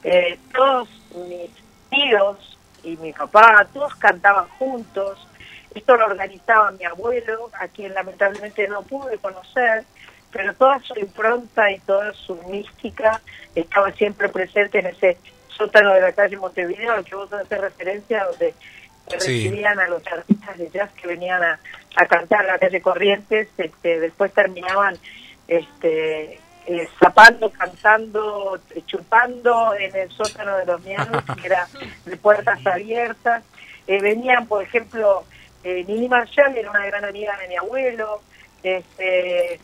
Eh, 0.03 0.37
todos 0.53 0.87
mis 1.15 1.49
tíos 1.89 2.57
y 2.83 2.95
mi 2.97 3.13
papá, 3.13 3.67
todos 3.73 3.95
cantaban 3.95 4.47
juntos. 4.59 5.27
Esto 5.73 5.95
lo 5.95 6.05
organizaba 6.05 6.71
mi 6.71 6.85
abuelo, 6.85 7.49
a 7.59 7.67
quien 7.67 7.93
lamentablemente 7.93 8.67
no 8.67 8.81
pude 8.83 9.17
conocer, 9.17 9.83
pero 10.31 10.53
toda 10.55 10.79
su 10.79 10.97
impronta 10.99 11.69
y 11.71 11.79
toda 11.79 12.13
su 12.13 12.35
mística 12.43 13.21
estaba 13.53 13.91
siempre 13.91 14.29
presente 14.29 14.79
en 14.79 14.87
ese 14.87 15.17
sótano 15.49 15.93
de 15.93 16.01
la 16.01 16.11
calle 16.13 16.37
Montevideo, 16.37 16.93
al 16.93 17.03
que 17.05 17.15
vos 17.15 17.31
haces 17.33 17.59
referencia, 17.61 18.25
donde 18.25 18.53
Sí. 19.19 19.45
recibían 19.45 19.79
a 19.79 19.87
los 19.87 20.05
artistas 20.05 20.57
de 20.57 20.69
jazz 20.69 20.91
que 21.01 21.07
venían 21.07 21.41
a, 21.41 21.57
a 21.95 22.05
cantar 22.07 22.41
a 22.41 22.53
la 22.53 22.59
calle 22.59 22.81
Corrientes, 22.81 23.47
este, 23.57 24.01
después 24.01 24.33
terminaban 24.33 24.97
este, 25.47 26.39
eh, 26.69 26.89
zapando, 26.99 27.49
cantando, 27.49 28.59
chupando 28.85 29.73
en 29.75 29.95
el 29.95 30.11
sótano 30.11 30.57
de 30.57 30.65
los 30.65 30.83
mianos, 30.83 31.23
que 31.41 31.47
era 31.47 31.65
de 32.05 32.17
puertas 32.17 32.59
abiertas. 32.65 33.43
Eh, 33.87 34.01
venían, 34.01 34.47
por 34.47 34.61
ejemplo, 34.61 35.23
eh, 35.63 35.85
Nini 35.87 36.09
Marshall 36.09 36.57
era 36.57 36.69
una 36.69 36.85
gran 36.85 37.05
amiga 37.05 37.37
de 37.37 37.47
mi 37.47 37.55
abuelo, 37.55 38.21
este, 38.63 39.61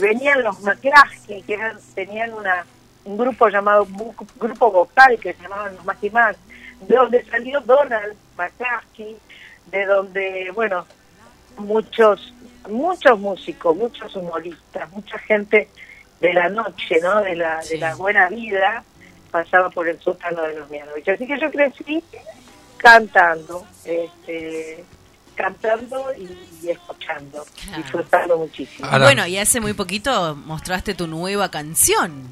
venían 0.00 0.42
los 0.42 0.60
McCluskey, 0.62 1.42
que 1.42 1.54
eran, 1.54 1.78
tenían 1.94 2.32
una, 2.32 2.64
un 3.04 3.18
grupo 3.18 3.48
llamado 3.48 3.86
Grupo 4.36 4.72
Vocal, 4.72 5.18
que 5.20 5.34
se 5.34 5.42
llamaban 5.42 5.76
los 5.76 5.84
Más 5.84 6.02
y 6.02 6.10
Más, 6.10 6.36
de 6.80 6.96
donde 6.96 7.24
salió 7.26 7.60
Donald 7.60 8.16
McCluskey, 8.38 9.18
de 9.66 9.84
donde, 9.84 10.50
bueno, 10.54 10.86
muchos 11.58 12.32
muchos 12.68 13.18
músicos, 13.18 13.76
muchos 13.76 14.14
humoristas, 14.16 14.90
mucha 14.92 15.18
gente 15.18 15.68
de 16.20 16.32
la 16.32 16.48
noche, 16.48 16.98
¿no? 17.02 17.20
De 17.22 17.36
la, 17.36 17.60
de 17.60 17.78
la 17.78 17.94
buena 17.94 18.28
vida, 18.28 18.84
pasaba 19.30 19.70
por 19.70 19.88
el 19.88 20.00
sótano 20.00 20.42
de 20.42 20.54
los 20.54 20.70
Mianovich. 20.70 21.08
Así 21.08 21.26
que 21.26 21.38
yo 21.38 21.50
crecí 21.50 22.02
cantando, 22.76 23.66
este, 23.84 24.84
cantando 25.34 26.12
y, 26.16 26.28
y 26.62 26.70
escuchando, 26.70 27.44
disfrutando 27.76 28.38
muchísimo. 28.38 28.88
Bueno, 28.98 29.26
y 29.26 29.38
hace 29.38 29.60
muy 29.60 29.74
poquito 29.74 30.34
mostraste 30.36 30.94
tu 30.94 31.06
nueva 31.06 31.50
canción. 31.50 32.28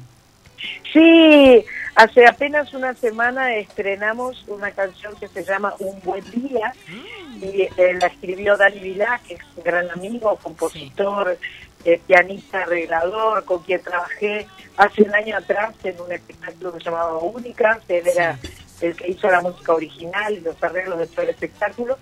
Sí, 0.91 1.65
hace 1.95 2.25
apenas 2.25 2.73
una 2.73 2.93
semana 2.93 3.55
estrenamos 3.55 4.45
una 4.47 4.71
canción 4.71 5.15
que 5.19 5.27
se 5.27 5.43
llama 5.43 5.73
Un 5.79 5.99
buen 6.01 6.23
día 6.31 6.73
y 7.41 7.61
eh, 7.61 7.97
la 7.99 8.07
escribió 8.07 8.55
Dani 8.57 8.79
Vilá, 8.79 9.19
que 9.27 9.35
es 9.35 9.41
un 9.55 9.63
gran 9.63 9.89
amigo, 9.91 10.37
compositor, 10.37 11.37
eh, 11.83 12.01
pianista, 12.07 12.63
arreglador, 12.63 13.43
con 13.45 13.61
quien 13.63 13.81
trabajé 13.81 14.47
hace 14.77 15.03
un 15.03 15.13
año 15.13 15.37
atrás 15.37 15.75
en 15.83 15.99
un 16.01 16.11
espectáculo 16.11 16.73
que 16.73 16.79
se 16.79 16.85
llamaba 16.85 17.17
Única, 17.19 17.79
él 17.87 18.07
era 18.07 18.39
el 18.81 18.95
que 18.95 19.11
hizo 19.11 19.29
la 19.29 19.41
música 19.41 19.73
original 19.73 20.33
y 20.33 20.41
los 20.41 20.61
arreglos 20.63 20.99
de 20.99 21.07
todo 21.07 21.21
el 21.21 21.29
espectáculo. 21.29 21.97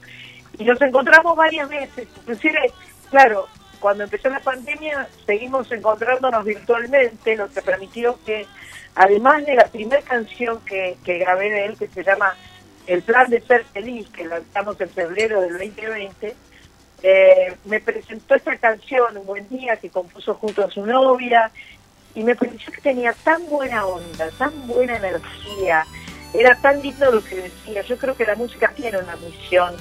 Y 0.57 0.63
nos 0.63 0.81
encontramos 0.81 1.35
varias 1.35 1.67
veces, 1.67 2.07
inclusive, 2.17 2.71
claro, 3.09 3.47
cuando 3.83 4.05
empezó 4.05 4.29
la 4.29 4.39
pandemia 4.39 5.09
seguimos 5.25 5.69
encontrándonos 5.69 6.45
virtualmente, 6.45 7.35
lo 7.35 7.49
que 7.49 7.61
permitió 7.61 8.17
que, 8.25 8.47
además 8.95 9.45
de 9.45 9.55
la 9.55 9.65
primera 9.65 10.01
canción 10.01 10.61
que, 10.61 10.95
que 11.03 11.17
grabé 11.17 11.49
de 11.49 11.65
él, 11.65 11.77
que 11.77 11.89
se 11.89 12.01
llama 12.01 12.33
El 12.87 13.01
plan 13.01 13.29
de 13.29 13.41
ser 13.41 13.65
feliz, 13.65 14.07
que 14.07 14.23
lanzamos 14.23 14.79
en 14.79 14.89
febrero 14.89 15.41
del 15.41 15.57
2020, 15.57 16.33
eh, 17.03 17.57
me 17.65 17.81
presentó 17.81 18.35
esta 18.35 18.55
canción, 18.55 19.17
Un 19.17 19.25
buen 19.25 19.49
día, 19.49 19.75
que 19.75 19.89
compuso 19.89 20.35
junto 20.35 20.63
a 20.63 20.71
su 20.71 20.85
novia, 20.85 21.51
y 22.15 22.23
me 22.23 22.37
pareció 22.37 22.71
que 22.71 22.79
tenía 22.79 23.11
tan 23.11 23.45
buena 23.49 23.85
onda, 23.85 24.29
tan 24.37 24.65
buena 24.65 24.95
energía, 24.95 25.85
era 26.33 26.55
tan 26.61 26.81
lindo 26.81 27.11
lo 27.11 27.21
que 27.21 27.35
decía. 27.35 27.81
Yo 27.81 27.97
creo 27.97 28.15
que 28.15 28.23
la 28.23 28.35
música 28.35 28.71
tiene 28.77 28.99
una 28.99 29.17
misión 29.17 29.75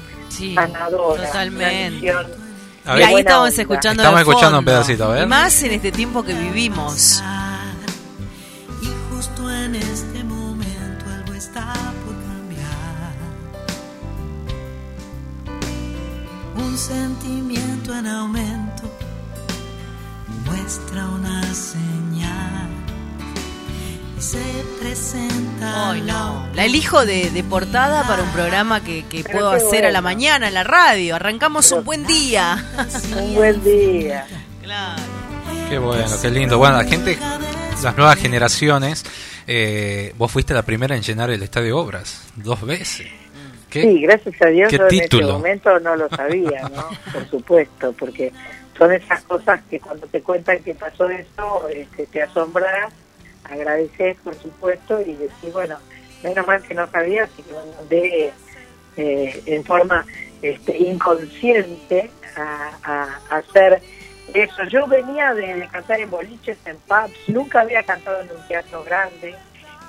sanadora. 0.56 1.24
totalmente. 1.24 2.10
Una 2.10 2.22
misión 2.24 2.51
A 2.84 2.94
y 2.94 2.98
ver. 2.98 3.04
ahí 3.04 3.12
Buena 3.12 3.30
estamos 3.30 3.50
onda. 3.50 3.62
escuchando 3.62 4.02
Estamos 4.02 4.20
escuchando 4.20 4.58
un 4.58 4.64
pedacito, 4.64 5.04
a 5.04 5.08
ver. 5.08 5.22
Y 5.24 5.26
más 5.26 5.62
en 5.62 5.72
este 5.72 5.92
tiempo 5.92 6.22
que 6.24 6.34
vivimos. 6.34 7.22
Y 8.82 8.90
justo 9.14 9.50
en 9.50 9.76
este 9.76 10.24
momento 10.24 11.04
algo 11.14 11.34
está 11.34 11.72
por 12.04 12.14
cambiar. 12.26 13.14
Un 16.56 16.76
sentimiento 16.76 17.94
en 17.94 18.06
aumento 18.08 18.82
muestra 20.44 21.06
una 21.06 21.42
señal. 21.54 22.71
Y 24.22 24.24
se 24.24 24.38
presenta 24.80 25.90
Ay, 25.90 26.02
no. 26.02 26.46
La 26.54 26.64
elijo 26.64 27.04
de, 27.04 27.30
de 27.30 27.42
portada 27.42 28.06
para 28.06 28.22
un 28.22 28.30
programa 28.30 28.84
que, 28.84 29.04
que 29.06 29.24
puedo 29.24 29.50
hacer 29.50 29.84
a 29.84 29.90
la 29.90 30.00
mañana 30.00 30.46
en 30.46 30.54
la 30.54 30.62
radio. 30.62 31.16
Arrancamos 31.16 31.72
un 31.72 31.82
buen 31.82 32.06
día. 32.06 32.64
Un 33.20 33.34
buen 33.34 33.64
día. 33.64 34.24
Qué 35.68 35.76
bueno, 35.76 36.06
qué 36.22 36.30
lindo. 36.30 36.56
Bueno, 36.56 36.76
la 36.76 36.84
gente, 36.84 37.18
las 37.82 37.96
nuevas 37.96 38.16
generaciones, 38.16 39.04
eh, 39.48 40.14
vos 40.16 40.30
fuiste 40.30 40.54
la 40.54 40.62
primera 40.62 40.94
en 40.94 41.02
llenar 41.02 41.28
el 41.30 41.42
Estadio 41.42 41.76
Obras, 41.78 42.28
dos 42.36 42.64
veces. 42.64 43.08
¿Qué? 43.68 43.82
Sí, 43.82 44.02
gracias 44.02 44.40
a 44.40 44.46
Dios 44.46 44.70
qué 44.70 44.76
yo 44.76 44.86
en 44.86 44.94
ese 44.94 45.02
título? 45.02 45.32
momento 45.32 45.80
no 45.80 45.96
lo 45.96 46.08
sabía, 46.10 46.68
¿no? 46.68 46.88
Por 47.12 47.28
supuesto, 47.28 47.92
porque 47.98 48.32
son 48.78 48.92
esas 48.92 49.20
cosas 49.22 49.60
que 49.68 49.80
cuando 49.80 50.06
te 50.06 50.22
cuentan 50.22 50.62
que 50.62 50.76
pasó 50.76 51.08
eso, 51.08 51.68
este, 51.74 52.06
te 52.06 52.22
asombras, 52.22 52.92
agradeces, 53.44 54.16
por 54.22 54.34
supuesto, 54.34 55.00
y 55.00 55.14
decís, 55.14 55.52
bueno, 55.52 55.78
menos 56.22 56.46
mal 56.46 56.62
que 56.62 56.74
no 56.74 56.90
sabía, 56.90 57.24
así 57.24 57.42
que 57.42 57.52
me 57.52 57.76
mandé 57.76 58.32
eh, 58.96 59.42
en 59.46 59.64
forma 59.64 60.06
este, 60.40 60.76
inconsciente 60.78 62.10
a, 62.36 63.18
hacer 63.30 63.82
eso. 64.34 64.64
Yo 64.64 64.86
venía 64.86 65.34
de, 65.34 65.54
de 65.54 65.68
cantar 65.68 66.00
en 66.00 66.10
boliches, 66.10 66.58
en 66.66 66.76
pubs, 66.78 67.28
nunca 67.28 67.60
había 67.60 67.82
cantado 67.82 68.20
en 68.20 68.30
un 68.30 68.48
teatro 68.48 68.84
grande, 68.84 69.34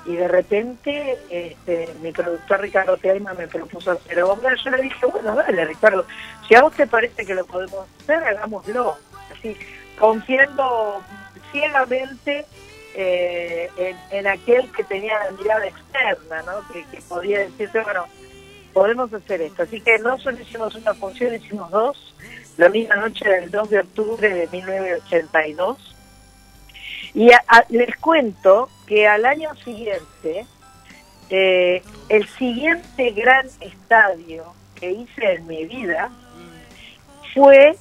y 0.06 0.16
de 0.16 0.28
repente 0.28 1.18
este, 1.30 1.88
mi 2.02 2.12
productor 2.12 2.60
Ricardo 2.60 2.96
Teima 2.96 3.32
me 3.34 3.48
propuso 3.48 3.92
hacer 3.92 4.22
obra, 4.22 4.54
yo 4.62 4.70
le 4.70 4.82
dije, 4.82 5.06
bueno, 5.06 5.34
dale 5.34 5.64
Ricardo, 5.64 6.04
si 6.46 6.54
a 6.54 6.62
vos 6.62 6.74
te 6.74 6.86
parece 6.86 7.24
que 7.24 7.34
lo 7.34 7.46
podemos 7.46 7.86
hacer, 8.02 8.22
hagámoslo, 8.22 8.96
así, 9.32 9.56
confiando 9.98 11.02
ciegamente 11.52 12.44
eh, 12.94 13.70
en, 14.10 14.26
aquel 14.26 14.70
que 14.72 14.84
tenía 14.84 15.18
la 15.24 15.30
mirada 15.32 15.66
externa, 15.66 16.42
¿no? 16.42 16.66
que, 16.72 16.84
que 16.86 17.02
podía 17.02 17.40
decirte, 17.40 17.80
bueno, 17.80 18.04
podemos 18.72 19.12
hacer 19.12 19.42
esto. 19.42 19.62
Así 19.64 19.80
que 19.80 19.98
no 19.98 20.18
solo 20.18 20.40
hicimos 20.40 20.74
una 20.74 20.94
función, 20.94 21.34
hicimos 21.34 21.70
dos, 21.70 22.14
la 22.56 22.68
misma 22.68 22.96
noche 22.96 23.28
del 23.28 23.50
2 23.50 23.70
de 23.70 23.80
octubre 23.80 24.28
de 24.28 24.46
1982, 24.48 25.90
Y 27.16 27.32
a- 27.32 27.44
a- 27.46 27.64
les 27.68 27.94
cuento 27.98 28.68
que 28.88 29.06
al 29.06 29.24
año 29.24 29.54
siguiente, 29.64 30.46
eh, 31.30 31.80
el 32.08 32.26
siguiente 32.28 33.10
gran 33.12 33.46
estadio 33.60 34.52
que 34.74 34.90
hice 34.90 35.34
en 35.34 35.46
mi 35.46 35.64
vida 35.64 36.10
fue 37.32 37.76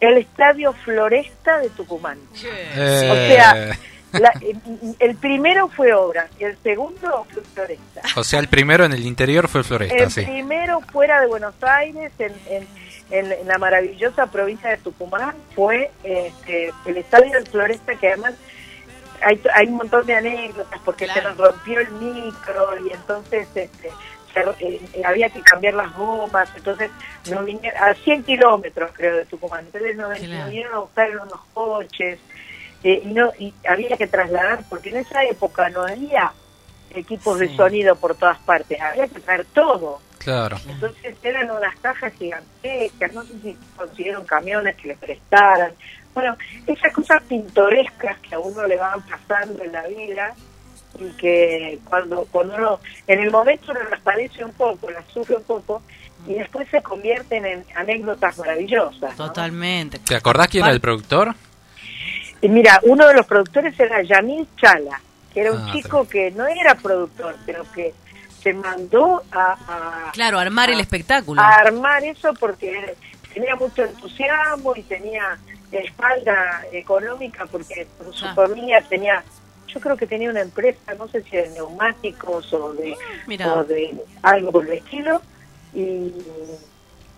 el 0.00 0.18
Estadio 0.18 0.72
Floresta 0.72 1.58
de 1.60 1.70
Tucumán. 1.70 2.18
Eh, 2.44 3.08
O 3.10 3.14
sea, 3.14 3.76
la- 4.18 4.32
el- 4.40 4.60
el 4.98 5.16
primero 5.16 5.68
fue 5.68 5.92
obra 5.92 6.26
y 6.38 6.44
el 6.44 6.56
segundo 6.62 7.26
fue 7.32 7.42
Floresta. 7.54 8.02
o 8.16 8.24
sea, 8.24 8.40
el 8.40 8.48
primero 8.48 8.84
en 8.84 8.92
el 8.92 9.04
interior 9.06 9.46
fue 9.48 9.62
Floresta, 9.62 9.94
El 9.96 10.10
sí. 10.10 10.22
primero 10.22 10.80
fuera 10.92 11.20
de 11.20 11.26
Buenos 11.28 11.54
Aires, 11.62 12.10
en, 12.18 12.32
en- 12.48 12.66
en- 13.10 13.32
en 13.32 13.46
la 13.48 13.58
maravillosa 13.58 14.26
provincia 14.26 14.70
de 14.70 14.78
Tucumán, 14.78 15.34
fue 15.54 15.90
este, 16.04 16.72
el 16.86 16.96
estadio 16.96 17.32
del 17.32 17.46
Floresta, 17.46 17.94
que 17.96 18.08
además 18.08 18.34
hay, 19.22 19.40
hay 19.54 19.66
un 19.66 19.74
montón 19.74 20.06
de 20.06 20.14
anécdotas, 20.16 20.80
porque 20.84 21.06
se 21.06 21.20
nos 21.20 21.36
rompió 21.36 21.78
el 21.80 21.90
micro 21.92 22.68
y 22.86 22.92
entonces 22.92 23.46
este, 23.54 23.90
se- 24.32 24.40
eh, 24.66 24.80
eh, 24.94 25.02
había 25.04 25.28
que 25.30 25.40
cambiar 25.42 25.74
las 25.74 25.94
gomas, 25.96 26.48
entonces 26.56 26.90
nos 27.26 27.44
vinieron, 27.44 27.82
a 27.82 27.94
100 27.94 28.24
kilómetros 28.24 28.90
creo 28.94 29.16
de 29.16 29.24
Tucumán, 29.26 29.64
entonces 29.66 29.96
nos 29.96 30.16
Claro. 30.18 30.44
vinieron 30.46 30.74
a 30.74 30.78
buscar 30.78 31.10
en 31.10 31.18
unos 31.20 31.40
coches 31.54 32.18
eh, 32.82 33.02
y, 33.04 33.08
no, 33.08 33.30
y 33.38 33.52
había 33.68 33.96
que 33.96 34.06
trasladar, 34.06 34.64
porque 34.68 34.88
en 34.90 34.96
esa 34.98 35.22
época 35.24 35.68
no 35.70 35.82
había 35.82 36.32
equipos 36.94 37.38
de 37.38 37.54
sonido 37.56 37.94
por 37.96 38.14
todas 38.14 38.38
partes, 38.38 38.80
había 38.80 39.06
que 39.06 39.20
traer 39.20 39.44
todo. 39.52 40.00
Claro. 40.18 40.58
Entonces 40.68 41.16
eran 41.22 41.50
unas 41.50 41.74
cajas 41.80 42.12
gigantescas, 42.18 43.12
no 43.14 43.22
sé 43.24 43.32
si 43.42 43.58
consiguieron 43.76 44.24
camiones 44.26 44.76
que 44.76 44.88
le 44.88 44.96
prestaran. 44.96 45.72
Bueno, 46.14 46.36
esas 46.66 46.92
cosas 46.92 47.22
pintorescas 47.22 48.18
que 48.18 48.34
a 48.34 48.38
uno 48.38 48.66
le 48.66 48.76
van 48.76 49.00
pasando 49.02 49.62
en 49.62 49.72
la 49.72 49.86
vida 49.86 50.34
que 51.18 51.78
cuando, 51.88 52.26
cuando 52.30 52.54
uno, 52.56 52.80
en 53.06 53.20
el 53.20 53.30
momento 53.30 53.70
uno 53.72 53.80
las 53.90 54.00
padece 54.00 54.44
un 54.44 54.52
poco, 54.52 54.90
las 54.90 55.04
sufre 55.12 55.36
un 55.36 55.44
poco 55.44 55.82
y 56.26 56.34
después 56.34 56.68
se 56.70 56.82
convierten 56.82 57.46
en 57.46 57.64
anécdotas 57.76 58.36
maravillosas. 58.38 59.16
¿no? 59.18 59.26
Totalmente. 59.26 59.98
¿Te 60.00 60.16
acordás 60.16 60.48
quién 60.48 60.64
era 60.64 60.72
el 60.74 60.80
productor? 60.80 61.34
Y 62.42 62.48
mira, 62.48 62.80
uno 62.82 63.06
de 63.06 63.14
los 63.14 63.26
productores 63.26 63.78
era 63.78 64.02
Yamil 64.02 64.46
Chala, 64.56 65.00
que 65.32 65.40
era 65.40 65.52
un 65.52 65.68
Ah, 65.68 65.72
chico 65.72 66.08
que 66.08 66.30
no 66.30 66.46
era 66.46 66.74
productor, 66.74 67.36
pero 67.46 67.64
que 67.72 67.94
se 68.42 68.52
mandó 68.54 69.22
a, 69.32 69.52
a- 70.08 70.12
Claro, 70.12 70.38
armar 70.38 70.70
el 70.70 70.80
espectáculo. 70.80 71.40
a 71.40 71.48
armar 71.56 72.02
eso 72.04 72.32
porque 72.34 72.94
tenía 73.32 73.54
mucho 73.56 73.84
entusiasmo 73.84 74.74
y 74.76 74.82
tenía 74.82 75.38
espalda 75.70 76.62
económica 76.72 77.46
porque 77.46 77.86
su 78.12 78.26
Ah. 78.26 78.34
familia 78.34 78.82
tenía, 78.88 79.22
yo 79.72 79.80
creo 79.80 79.96
que 79.96 80.06
tenía 80.06 80.30
una 80.30 80.40
empresa, 80.40 80.94
no 80.98 81.08
sé 81.08 81.22
si 81.22 81.36
de 81.36 81.48
neumáticos 81.50 82.52
o 82.52 82.72
de, 82.74 82.94
Mira. 83.26 83.54
o 83.54 83.64
de 83.64 83.94
algo 84.22 84.52
por 84.52 84.66
el 84.66 84.72
estilo, 84.74 85.20
y, 85.74 86.12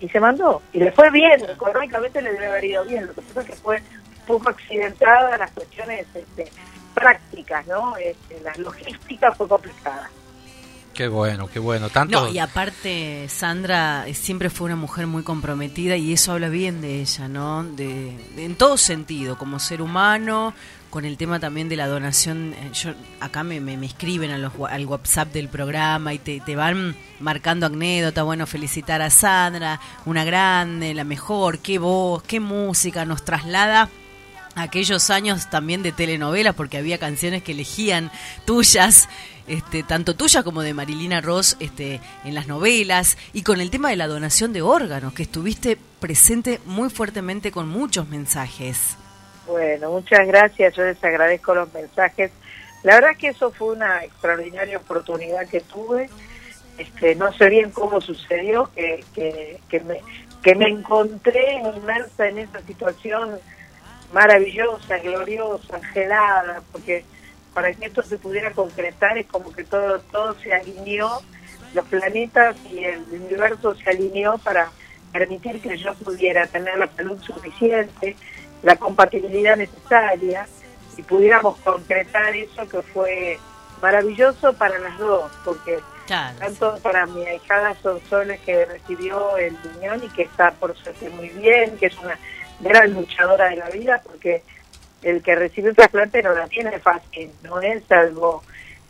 y 0.00 0.08
se 0.08 0.20
mandó. 0.20 0.62
Y 0.72 0.78
le 0.78 0.92
fue 0.92 1.10
bien, 1.10 1.40
económicamente 1.48 2.20
le 2.22 2.32
debe 2.32 2.46
haber 2.46 2.64
ido 2.64 2.84
bien, 2.84 3.06
lo 3.06 3.14
que 3.14 3.22
pasa 3.22 3.40
es 3.42 3.46
que 3.46 3.52
fue 3.56 3.76
un 3.76 4.26
poco 4.26 4.50
accidentada 4.50 5.36
las 5.38 5.50
cuestiones 5.52 6.06
este, 6.14 6.50
prácticas, 6.94 7.66
¿no? 7.66 7.96
Este, 7.96 8.40
la 8.40 8.52
logística 8.56 9.32
fue 9.32 9.48
complicada. 9.48 10.10
Qué 10.94 11.08
bueno, 11.08 11.48
qué 11.48 11.58
bueno. 11.58 11.88
Tanto. 11.88 12.20
No, 12.20 12.28
y 12.28 12.38
aparte, 12.38 13.26
Sandra 13.30 14.06
eh, 14.06 14.12
siempre 14.12 14.50
fue 14.50 14.66
una 14.66 14.76
mujer 14.76 15.06
muy 15.06 15.22
comprometida 15.22 15.96
y 15.96 16.12
eso 16.12 16.32
habla 16.32 16.50
bien 16.50 16.82
de 16.82 17.00
ella, 17.00 17.28
¿no? 17.28 17.64
De, 17.64 18.14
de- 18.36 18.44
en 18.44 18.56
todo 18.56 18.76
sentido, 18.76 19.38
como 19.38 19.58
ser 19.58 19.80
humano, 19.80 20.52
con 20.92 21.06
el 21.06 21.16
tema 21.16 21.40
también 21.40 21.70
de 21.70 21.76
la 21.76 21.86
donación. 21.86 22.52
eh, 22.52 22.70
Yo 22.74 22.92
Acá 23.18 23.42
me, 23.44 23.60
me, 23.60 23.78
me 23.78 23.86
escriben 23.86 24.30
al 24.30 24.86
WhatsApp 24.86 25.32
del 25.32 25.48
programa 25.48 26.12
y 26.12 26.18
te, 26.18 26.40
te 26.40 26.54
van 26.54 26.94
marcando 27.18 27.64
anécdota. 27.64 28.24
Bueno, 28.24 28.46
felicitar 28.46 29.00
a 29.00 29.08
Sandra, 29.08 29.80
una 30.04 30.22
grande, 30.22 30.92
la 30.92 31.04
mejor, 31.04 31.60
qué 31.60 31.78
voz, 31.78 32.22
qué 32.24 32.40
música, 32.40 33.06
nos 33.06 33.24
traslada 33.24 33.88
aquellos 34.54 35.08
años 35.08 35.48
también 35.48 35.82
de 35.82 35.92
telenovelas, 35.92 36.54
porque 36.54 36.76
había 36.76 36.98
canciones 36.98 37.42
que 37.42 37.52
elegían 37.52 38.10
tuyas, 38.44 39.08
este, 39.46 39.82
tanto 39.82 40.14
tuyas 40.14 40.44
como 40.44 40.60
de 40.60 40.74
Marilina 40.74 41.22
Ross 41.22 41.56
este, 41.58 42.02
en 42.24 42.34
las 42.34 42.48
novelas, 42.48 43.16
y 43.32 43.44
con 43.44 43.62
el 43.62 43.70
tema 43.70 43.88
de 43.88 43.96
la 43.96 44.08
donación 44.08 44.52
de 44.52 44.60
órganos, 44.60 45.14
que 45.14 45.22
estuviste 45.22 45.78
presente 46.00 46.60
muy 46.66 46.90
fuertemente 46.90 47.50
con 47.50 47.66
muchos 47.66 48.08
mensajes. 48.08 48.98
Bueno, 49.46 49.90
muchas 49.90 50.26
gracias, 50.26 50.74
yo 50.74 50.84
les 50.84 51.02
agradezco 51.02 51.54
los 51.54 51.72
mensajes. 51.72 52.30
La 52.82 52.94
verdad 52.94 53.16
que 53.16 53.28
eso 53.28 53.50
fue 53.50 53.74
una 53.74 54.04
extraordinaria 54.04 54.78
oportunidad 54.78 55.48
que 55.48 55.60
tuve. 55.60 56.08
Este, 56.78 57.14
no 57.14 57.32
sé 57.32 57.48
bien 57.48 57.70
cómo 57.70 58.00
sucedió, 58.00 58.70
que, 58.74 59.04
que, 59.14 59.60
que, 59.68 59.80
me, 59.80 60.00
que 60.42 60.54
me 60.54 60.68
encontré 60.68 61.54
inmersa 61.54 62.28
en 62.28 62.38
esa 62.38 62.60
situación 62.62 63.38
maravillosa, 64.12 64.98
gloriosa, 64.98 65.76
angelada, 65.76 66.62
porque 66.72 67.04
para 67.54 67.72
que 67.72 67.86
esto 67.86 68.02
se 68.02 68.18
pudiera 68.18 68.52
concretar 68.52 69.18
es 69.18 69.26
como 69.26 69.52
que 69.52 69.64
todo, 69.64 70.00
todo 70.00 70.34
se 70.40 70.52
alineó, 70.52 71.20
los 71.74 71.84
planetas 71.86 72.56
y 72.70 72.84
el 72.84 73.02
universo 73.10 73.74
se 73.74 73.90
alineó 73.90 74.38
para 74.38 74.70
permitir 75.12 75.60
que 75.60 75.76
yo 75.76 75.94
pudiera 75.94 76.46
tener 76.46 76.78
la 76.78 76.88
salud 76.88 77.20
suficiente, 77.22 78.16
la 78.62 78.76
compatibilidad 78.76 79.56
necesaria 79.56 80.46
y 80.96 81.02
pudiéramos 81.02 81.58
concretar 81.58 82.34
eso 82.36 82.68
que 82.68 82.82
fue 82.82 83.38
maravilloso 83.80 84.52
para 84.54 84.78
las 84.78 84.96
dos, 84.98 85.30
porque 85.44 85.80
tanto 86.06 86.78
para 86.82 87.06
mi 87.06 87.24
ahijada 87.24 87.74
Sonsoles 87.82 88.40
que 88.40 88.64
recibió 88.64 89.36
el 89.36 89.56
riñón 89.62 90.02
y 90.04 90.08
que 90.10 90.22
está 90.22 90.52
por 90.52 90.76
suerte 90.76 91.08
muy 91.10 91.28
bien, 91.30 91.76
que 91.78 91.86
es 91.86 91.98
una 91.98 92.18
gran 92.60 92.92
luchadora 92.92 93.48
de 93.48 93.56
la 93.56 93.70
vida, 93.70 94.00
porque 94.04 94.42
el 95.02 95.22
que 95.22 95.34
recibe 95.34 95.70
un 95.70 95.74
trasplante 95.74 96.22
no 96.22 96.32
la 96.32 96.46
tiene 96.46 96.78
fácil, 96.78 97.30
no 97.42 97.60
es 97.60 97.90
algo, 97.90 98.42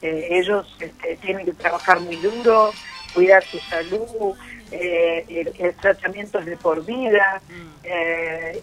eh, 0.03 0.28
ellos 0.31 0.77
este, 0.78 1.16
tienen 1.16 1.47
que 1.47 1.53
trabajar 1.53 2.01
muy 2.01 2.16
duro, 2.16 2.73
cuidar 3.15 3.43
su 3.44 3.59
salud, 3.61 4.36
eh, 4.70 5.24
el, 5.28 5.53
el 5.59 5.74
tratamiento 5.77 6.39
es 6.39 6.47
de 6.47 6.57
por 6.57 6.85
vida, 6.85 7.40
eh, 7.82 8.62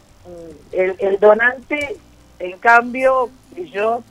el, 0.72 0.96
el 1.00 1.20
donante, 1.20 1.98
en 2.40 2.58
cambio, 2.60 3.30
yo 3.72 4.04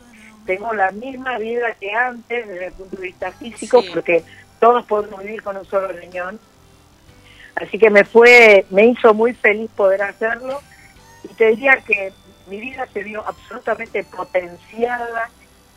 tengo 0.47 0.73
la 0.73 0.91
misma 0.93 1.39
vida 1.39 1.75
que 1.79 1.93
antes 1.93 2.49
desde 2.49 2.67
el 2.67 2.73
punto 2.73 2.97
de 2.97 3.03
vista 3.03 3.33
físico, 3.33 3.83
porque 3.93 4.25
todos 4.59 4.85
podemos 4.87 5.23
vivir 5.23 5.43
con 5.43 5.57
un 5.57 5.65
solo 5.67 5.89
riñón. 5.89 6.41
Así 7.55 7.79
que 7.79 7.91
me 7.91 8.05
fue, 8.05 8.65
me 8.71 8.87
hizo 8.87 9.13
muy 9.15 9.35
feliz 9.35 9.71
poder 9.77 10.03
hacerlo 10.03 10.61
y 11.25 11.35
te 11.35 11.49
diría 11.49 11.77
que 11.87 12.13
mi 12.47 12.61
vida 12.61 12.87
se 12.93 13.03
vio 13.03 13.27
absolutamente 13.27 14.05
potenciada, 14.05 15.29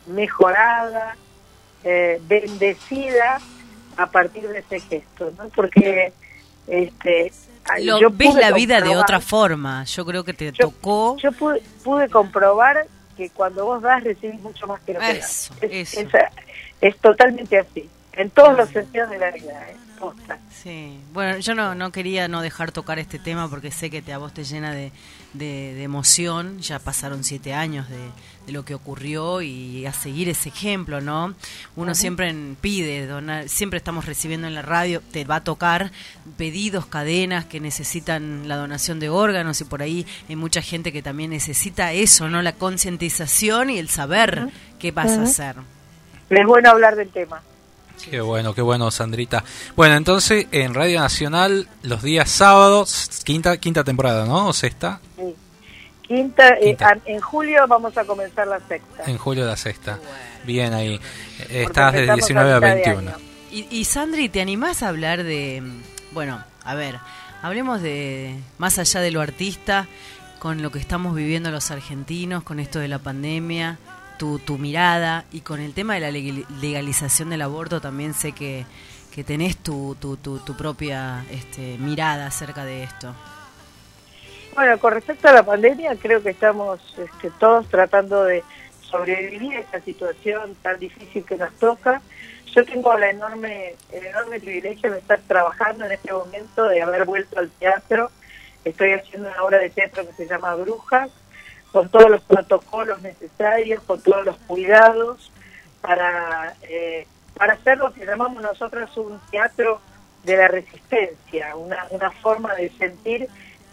mejorada, 0.06 1.16
eh, 1.84 2.20
bendecida 2.22 3.40
a 3.96 4.06
partir 4.06 4.48
de 4.48 4.60
ese 4.60 4.80
gesto, 4.80 5.32
¿no? 5.36 5.48
Porque 5.50 6.12
este, 6.66 7.32
Lo, 7.82 8.00
yo 8.00 8.08
ves 8.10 8.34
la 8.34 8.52
vida 8.52 8.80
de 8.80 8.96
otra 8.96 9.20
forma. 9.20 9.84
Yo 9.84 10.04
creo 10.04 10.24
que 10.24 10.32
te 10.34 10.52
tocó. 10.52 11.16
yo 11.18 11.32
pude, 11.32 11.62
pude 11.84 12.08
comprobar 12.08 12.86
que 13.16 13.30
cuando 13.30 13.64
vos 13.66 13.82
das 13.82 14.02
recibís 14.02 14.40
mucho 14.40 14.66
más 14.66 14.80
que 14.82 14.94
lo 14.94 15.00
que 15.00 15.14
das. 15.18 15.50
Es, 15.60 15.96
eso. 15.98 16.00
es- 16.00 16.32
es 16.80 16.96
totalmente 16.98 17.58
así, 17.58 17.88
en 18.14 18.30
todos 18.30 18.56
los 18.56 18.68
sentidos 18.70 19.08
de 19.10 19.18
la 19.18 19.30
vida. 19.30 19.52
¿eh? 19.70 19.76
Posta. 20.02 20.36
Sí, 20.50 20.98
bueno, 21.12 21.38
yo 21.38 21.54
no, 21.54 21.76
no 21.76 21.92
quería 21.92 22.26
no 22.26 22.42
dejar 22.42 22.72
tocar 22.72 22.98
este 22.98 23.20
tema 23.20 23.48
porque 23.48 23.70
sé 23.70 23.88
que 23.88 24.02
te, 24.02 24.12
a 24.12 24.18
vos 24.18 24.34
te 24.34 24.42
llena 24.42 24.72
de, 24.72 24.90
de, 25.32 25.74
de 25.74 25.82
emoción. 25.84 26.58
Ya 26.58 26.80
pasaron 26.80 27.22
siete 27.22 27.54
años 27.54 27.88
de, 27.88 27.98
de 28.46 28.52
lo 28.52 28.64
que 28.64 28.74
ocurrió 28.74 29.42
y 29.42 29.86
a 29.86 29.92
seguir 29.92 30.28
ese 30.28 30.48
ejemplo, 30.48 31.00
¿no? 31.00 31.34
Uno 31.76 31.94
siempre 31.94 32.30
en- 32.30 32.56
pide, 32.60 33.06
donar, 33.06 33.48
siempre 33.48 33.76
estamos 33.76 34.04
recibiendo 34.06 34.48
en 34.48 34.56
la 34.56 34.62
radio, 34.62 35.00
te 35.12 35.24
va 35.24 35.36
a 35.36 35.44
tocar 35.44 35.92
pedidos, 36.36 36.86
cadenas 36.86 37.44
que 37.44 37.60
necesitan 37.60 38.48
la 38.48 38.56
donación 38.56 38.98
de 38.98 39.08
órganos 39.08 39.60
y 39.60 39.64
por 39.64 39.82
ahí 39.82 40.04
hay 40.28 40.34
mucha 40.34 40.62
gente 40.62 40.92
que 40.92 41.02
también 41.02 41.30
necesita 41.30 41.92
eso, 41.92 42.28
¿no? 42.28 42.42
La 42.42 42.54
concientización 42.54 43.70
y 43.70 43.78
el 43.78 43.88
saber 43.88 44.48
qué 44.80 44.90
vas 44.90 45.12
a 45.12 45.22
hacer. 45.22 45.56
Es 46.28 46.44
bueno 46.44 46.70
hablar 46.70 46.96
del 46.96 47.10
tema. 47.10 47.40
Qué 48.10 48.20
bueno, 48.20 48.54
qué 48.54 48.62
bueno, 48.62 48.90
Sandrita. 48.90 49.44
Bueno, 49.76 49.94
entonces 49.96 50.46
en 50.52 50.74
Radio 50.74 51.00
Nacional 51.00 51.68
los 51.82 52.02
días 52.02 52.30
sábados, 52.30 53.08
quinta 53.24 53.56
quinta 53.58 53.84
temporada, 53.84 54.24
¿no? 54.26 54.48
¿O 54.48 54.52
sexta? 54.52 55.00
Sí. 55.16 55.34
Quinta, 56.02 56.48
eh, 56.56 56.66
Quinta. 56.66 56.88
a- 56.88 56.98
en 57.06 57.20
julio 57.20 57.64
vamos 57.68 57.96
a 57.96 58.04
comenzar 58.04 58.46
la 58.46 58.58
sexta. 58.68 59.04
En 59.06 59.16
julio 59.18 59.46
la 59.46 59.56
sexta. 59.56 59.98
Bien 60.44 60.74
ahí. 60.74 61.00
Estás 61.48 61.94
empezamos 61.94 62.16
19 62.16 62.52
a 62.52 62.56
a 62.56 62.60
mitad 62.60 62.68
de 62.74 62.74
21. 62.82 63.10
año. 63.10 63.18
Y, 63.50 63.66
y 63.70 63.84
Sandri, 63.84 64.28
¿te 64.28 64.40
animás 64.40 64.82
a 64.82 64.88
hablar 64.88 65.22
de, 65.22 65.62
bueno, 66.12 66.42
a 66.64 66.74
ver, 66.74 66.98
hablemos 67.42 67.80
de, 67.82 68.36
más 68.58 68.78
allá 68.78 69.00
de 69.00 69.10
lo 69.10 69.20
artista, 69.20 69.86
con 70.38 70.60
lo 70.60 70.72
que 70.72 70.78
estamos 70.80 71.14
viviendo 71.14 71.50
los 71.50 71.70
argentinos, 71.70 72.42
con 72.42 72.58
esto 72.60 72.78
de 72.78 72.88
la 72.88 72.98
pandemia, 72.98 73.78
tu, 74.22 74.38
tu 74.38 74.56
mirada 74.56 75.24
y 75.32 75.40
con 75.40 75.58
el 75.60 75.74
tema 75.74 75.94
de 75.94 76.00
la 76.00 76.12
legal- 76.12 76.46
legalización 76.60 77.30
del 77.30 77.42
aborto 77.42 77.80
también 77.80 78.14
sé 78.14 78.30
que, 78.30 78.64
que 79.12 79.24
tenés 79.24 79.56
tu, 79.56 79.96
tu, 79.98 80.16
tu, 80.16 80.38
tu 80.38 80.56
propia 80.56 81.24
este, 81.32 81.76
mirada 81.78 82.28
acerca 82.28 82.64
de 82.64 82.84
esto. 82.84 83.12
Bueno, 84.54 84.78
con 84.78 84.92
respecto 84.92 85.26
a 85.26 85.32
la 85.32 85.42
pandemia, 85.42 85.96
creo 85.96 86.22
que 86.22 86.30
estamos 86.30 86.78
este, 86.98 87.30
todos 87.40 87.68
tratando 87.68 88.22
de 88.22 88.44
sobrevivir 88.82 89.56
a 89.56 89.58
esta 89.58 89.80
situación 89.80 90.54
tan 90.62 90.78
difícil 90.78 91.24
que 91.24 91.36
nos 91.36 91.52
toca. 91.54 92.00
Yo 92.54 92.64
tengo 92.64 92.96
la 92.96 93.10
enorme, 93.10 93.74
el 93.90 94.06
enorme 94.06 94.38
privilegio 94.38 94.92
de 94.92 95.00
estar 95.00 95.18
trabajando 95.26 95.84
en 95.84 95.90
este 95.90 96.12
momento, 96.12 96.68
de 96.68 96.80
haber 96.80 97.06
vuelto 97.06 97.40
al 97.40 97.50
teatro. 97.50 98.12
Estoy 98.64 98.92
haciendo 98.92 99.28
una 99.30 99.42
obra 99.42 99.58
de 99.58 99.70
teatro 99.70 100.06
que 100.06 100.12
se 100.12 100.28
llama 100.28 100.54
Brujas, 100.54 101.10
con 101.72 101.88
todos 101.88 102.10
los 102.10 102.20
protocolos 102.22 103.00
necesarios, 103.02 103.82
con 103.84 104.00
todos 104.00 104.24
los 104.24 104.36
cuidados, 104.46 105.32
para, 105.80 106.54
eh, 106.62 107.06
para 107.36 107.54
hacer 107.54 107.78
lo 107.78 107.92
que 107.92 108.04
llamamos 108.04 108.42
nosotros 108.42 108.96
un 108.96 109.18
teatro 109.30 109.80
de 110.22 110.36
la 110.36 110.48
resistencia, 110.48 111.56
una, 111.56 111.86
una 111.90 112.10
forma 112.10 112.54
de 112.54 112.70
sentir 112.70 113.28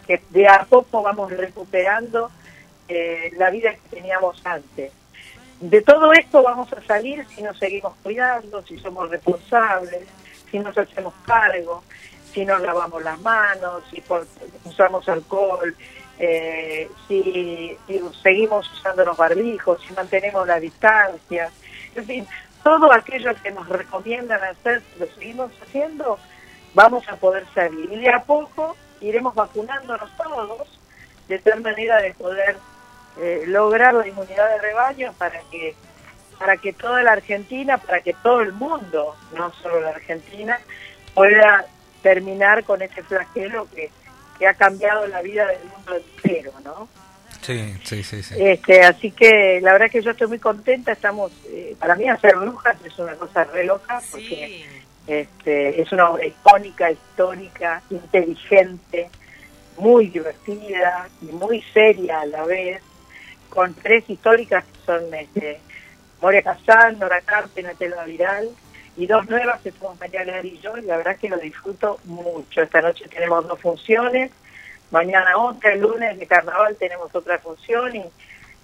que 0.06 0.20
de 0.30 0.48
a 0.48 0.64
poco 0.64 1.02
vamos 1.02 1.30
recuperando 1.30 2.30
eh, 2.88 3.30
la 3.36 3.50
vida 3.50 3.72
que 3.74 3.96
teníamos 3.96 4.40
antes. 4.44 4.92
De 5.60 5.82
todo 5.82 6.12
esto 6.12 6.42
vamos 6.42 6.72
a 6.72 6.82
salir 6.82 7.24
si 7.28 7.42
nos 7.42 7.58
seguimos 7.58 7.94
cuidando, 8.02 8.62
si 8.62 8.78
somos 8.78 9.10
responsables, 9.10 10.04
si 10.50 10.58
nos 10.58 10.76
hacemos 10.76 11.14
cargo, 11.26 11.84
si 12.32 12.44
nos 12.44 12.60
lavamos 12.62 13.02
las 13.04 13.20
manos, 13.20 13.84
si 13.90 14.02
usamos 14.64 15.08
alcohol, 15.08 15.76
eh, 16.22 16.90
si, 17.08 17.76
si 17.86 18.00
seguimos 18.22 18.70
usando 18.74 19.04
los 19.06 19.16
barbijos, 19.16 19.80
si 19.80 19.94
mantenemos 19.94 20.46
la 20.46 20.60
distancia, 20.60 21.50
en 21.94 22.04
fin, 22.04 22.26
todo 22.62 22.92
aquello 22.92 23.32
que 23.42 23.50
nos 23.50 23.66
recomiendan 23.68 24.42
hacer, 24.44 24.82
lo 24.98 25.06
seguimos 25.06 25.50
haciendo, 25.62 26.18
vamos 26.74 27.08
a 27.08 27.16
poder 27.16 27.46
salir. 27.54 27.90
Y 27.90 28.00
de 28.00 28.10
a 28.10 28.22
poco 28.22 28.76
iremos 29.00 29.34
vacunándonos 29.34 30.10
todos, 30.18 30.78
de 31.26 31.38
tal 31.38 31.62
manera 31.62 32.02
de 32.02 32.12
poder 32.12 32.58
eh, 33.18 33.44
lograr 33.46 33.94
la 33.94 34.06
inmunidad 34.06 34.48
de 34.50 34.58
rebaño 34.58 35.14
para 35.18 35.40
que 35.50 35.74
para 36.38 36.56
que 36.56 36.72
toda 36.72 37.02
la 37.02 37.12
Argentina, 37.12 37.76
para 37.76 38.00
que 38.00 38.14
todo 38.22 38.40
el 38.40 38.54
mundo, 38.54 39.14
no 39.36 39.52
solo 39.62 39.82
la 39.82 39.90
Argentina, 39.90 40.58
pueda 41.12 41.66
terminar 42.02 42.64
con 42.64 42.80
este 42.80 43.02
flagelo 43.02 43.68
que, 43.74 43.90
que 44.40 44.46
ha 44.48 44.54
cambiado 44.54 45.06
la 45.06 45.20
vida 45.20 45.46
del 45.46 45.58
mundo 45.64 45.96
entero, 45.96 46.52
¿no? 46.64 46.88
Sí, 47.42 47.74
sí, 47.84 48.02
sí, 48.02 48.22
sí. 48.22 48.34
Este, 48.38 48.82
así 48.82 49.10
que 49.10 49.60
la 49.62 49.72
verdad 49.72 49.90
que 49.90 50.02
yo 50.02 50.10
estoy 50.10 50.28
muy 50.28 50.38
contenta, 50.38 50.92
estamos, 50.92 51.30
eh, 51.48 51.76
para 51.78 51.94
mí 51.94 52.08
hacer 52.08 52.36
brujas 52.36 52.76
es 52.84 52.98
una 52.98 53.14
cosa 53.14 53.44
re 53.44 53.64
loca, 53.64 54.00
porque 54.10 54.64
este, 55.06 55.80
es 55.80 55.92
una 55.92 56.10
obra 56.10 56.26
icónica, 56.26 56.90
histórica, 56.90 57.82
inteligente, 57.90 59.10
muy 59.76 60.08
divertida 60.08 61.08
y 61.20 61.26
muy 61.26 61.62
seria 61.74 62.20
a 62.20 62.26
la 62.26 62.44
vez, 62.44 62.82
con 63.50 63.74
tres 63.74 64.08
históricas 64.08 64.64
que 64.64 64.86
son 64.86 65.12
este, 65.12 65.60
Moria 66.22 66.42
Casal, 66.42 66.98
Nora 66.98 67.20
Carpe, 67.20 67.62
Natelva 67.62 68.04
Viral, 68.04 68.48
y 68.96 69.06
dos 69.06 69.28
nuevas 69.28 69.60
que 69.60 69.70
somos 69.72 69.98
María 70.00 70.24
Lara 70.24 70.44
y 70.44 70.58
yo, 70.58 70.76
y 70.76 70.82
la 70.82 70.96
verdad 70.98 71.16
que 71.16 71.28
lo 71.28 71.38
disfruto 71.38 71.98
mucho. 72.04 72.62
Esta 72.62 72.80
noche 72.82 73.06
tenemos 73.08 73.46
dos 73.46 73.58
funciones, 73.60 74.30
mañana 74.90 75.36
otra, 75.38 75.72
el 75.72 75.80
lunes 75.80 76.18
de 76.18 76.26
carnaval 76.26 76.76
tenemos 76.76 77.14
otra 77.14 77.38
función 77.38 77.94
y 77.96 78.04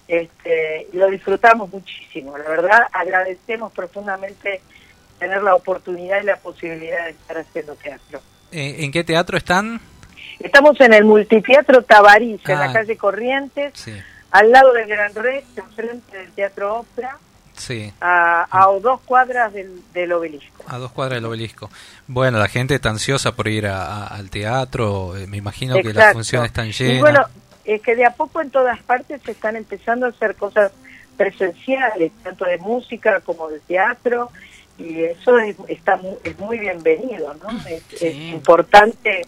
este, 0.09 0.89
lo 0.93 1.09
disfrutamos 1.09 1.71
muchísimo. 1.73 2.37
La 2.39 2.49
verdad, 2.49 2.83
agradecemos 2.93 3.73
profundamente 3.73 4.61
tener 5.19 5.43
la 5.43 5.55
oportunidad 5.55 6.23
y 6.23 6.27
la 6.27 6.37
posibilidad 6.37 7.05
de 7.05 7.11
estar 7.11 7.39
haciendo 7.39 7.75
teatro. 7.77 8.21
Eh, 8.53 8.77
¿En 8.85 8.93
qué 8.93 9.03
teatro 9.05 9.37
están? 9.37 9.81
Estamos 10.39 10.79
en 10.81 10.93
el 10.93 11.05
Multiteatro 11.05 11.83
Tabarís, 11.83 12.41
en 12.47 12.57
Ah. 12.57 12.67
la 12.67 12.73
calle 12.73 12.97
Corrientes, 12.97 13.73
Sí, 13.75 13.95
al 14.31 14.51
lado 14.53 14.73
del 14.75 14.87
Gran 14.87 15.15
Rex, 15.15 15.47
enfrente 15.57 16.17
del 16.19 16.31
Teatro 16.33 16.81
Ópera, 16.81 17.17
sí, 17.57 17.93
a, 18.01 18.47
a 18.51 18.67
dos 18.81 19.01
cuadras 19.03 19.53
del, 19.53 19.81
del 19.93 20.13
obelisco. 20.13 20.65
a 20.69 20.79
dos 20.79 20.93
cuadras 20.93 21.17
del 21.17 21.25
obelisco. 21.27 21.71
Bueno, 22.07 22.39
la 22.39 22.49
gente 22.49 22.75
está 22.75 22.91
ansiosa 22.91 23.33
por 23.35 23.49
ir 23.49 23.67
a- 23.67 23.85
a- 23.85 24.07
al 24.09 24.31
teatro, 24.31 25.17
eh, 25.17 25.27
me 25.27 25.37
imagino 25.39 25.75
que 25.83 25.93
las 25.93 26.13
funciones 26.13 26.49
están 26.51 26.69
Y 26.69 26.73
llenas. 26.73 27.01
bueno, 27.01 27.25
es 27.65 27.81
que 27.83 27.97
de 27.97 28.05
a 28.07 28.11
poco 28.15 28.41
en 28.41 28.51
todas 28.51 28.81
partes 28.83 29.21
se 29.25 29.33
están 29.33 29.57
empezando 29.57 30.07
a 30.07 30.11
hacer 30.11 30.37
cosas 30.37 30.71
presenciales, 31.17 32.13
tanto 32.23 32.45
de 32.45 32.59
música 32.59 33.21
como 33.21 33.49
de 33.49 33.59
teatro, 33.61 34.31
y 34.79 35.03
eso 35.05 35.39
es, 35.39 35.57
está 35.69 35.99
es 36.23 36.39
muy 36.39 36.59
bienvenido, 36.59 37.35
¿no? 37.43 37.49
Es, 37.67 37.83
es 38.03 38.15
importante 38.15 39.23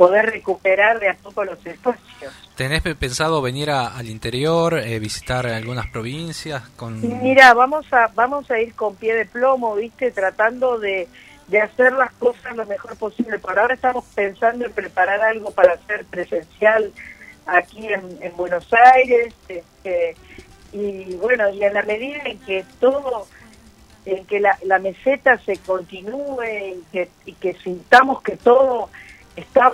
poder 0.00 0.30
recuperar 0.30 0.98
de 0.98 1.10
a 1.10 1.14
poco 1.14 1.44
los 1.44 1.58
espacios. 1.66 2.32
¿Tenés 2.56 2.80
pe- 2.80 2.94
pensado 2.94 3.42
venir 3.42 3.68
a- 3.70 3.88
al 3.98 4.08
interior, 4.08 4.78
eh, 4.78 4.98
visitar 4.98 5.46
algunas 5.46 5.88
provincias? 5.88 6.62
con 6.70 7.22
Mira, 7.22 7.52
vamos 7.52 7.84
a 7.92 8.06
vamos 8.14 8.50
a 8.50 8.58
ir 8.58 8.74
con 8.74 8.96
pie 8.96 9.14
de 9.14 9.26
plomo, 9.26 9.74
¿viste? 9.74 10.10
Tratando 10.10 10.78
de, 10.78 11.06
de 11.48 11.60
hacer 11.60 11.92
las 11.92 12.12
cosas 12.12 12.56
lo 12.56 12.64
mejor 12.64 12.96
posible. 12.96 13.38
Por 13.38 13.58
ahora 13.58 13.74
estamos 13.74 14.06
pensando 14.14 14.64
en 14.64 14.72
preparar 14.72 15.20
algo 15.20 15.50
para 15.50 15.74
hacer 15.74 16.06
presencial 16.06 16.90
aquí 17.44 17.86
en, 17.88 18.02
en 18.22 18.34
Buenos 18.38 18.66
Aires. 18.94 19.34
este, 19.48 20.16
y 20.72 21.12
bueno, 21.16 21.50
y 21.50 21.62
en 21.62 21.74
la 21.74 21.82
medida 21.82 22.22
en 22.24 22.38
que 22.38 22.64
todo, 22.80 23.26
en 24.06 24.24
que 24.24 24.40
la, 24.40 24.56
la 24.64 24.78
meseta 24.78 25.36
se 25.44 25.58
continúe 25.58 26.42
y 26.78 26.84
que, 26.90 27.10
y 27.26 27.32
que 27.34 27.52
sintamos 27.52 28.22
que 28.22 28.38
todo 28.38 28.88
está 29.36 29.72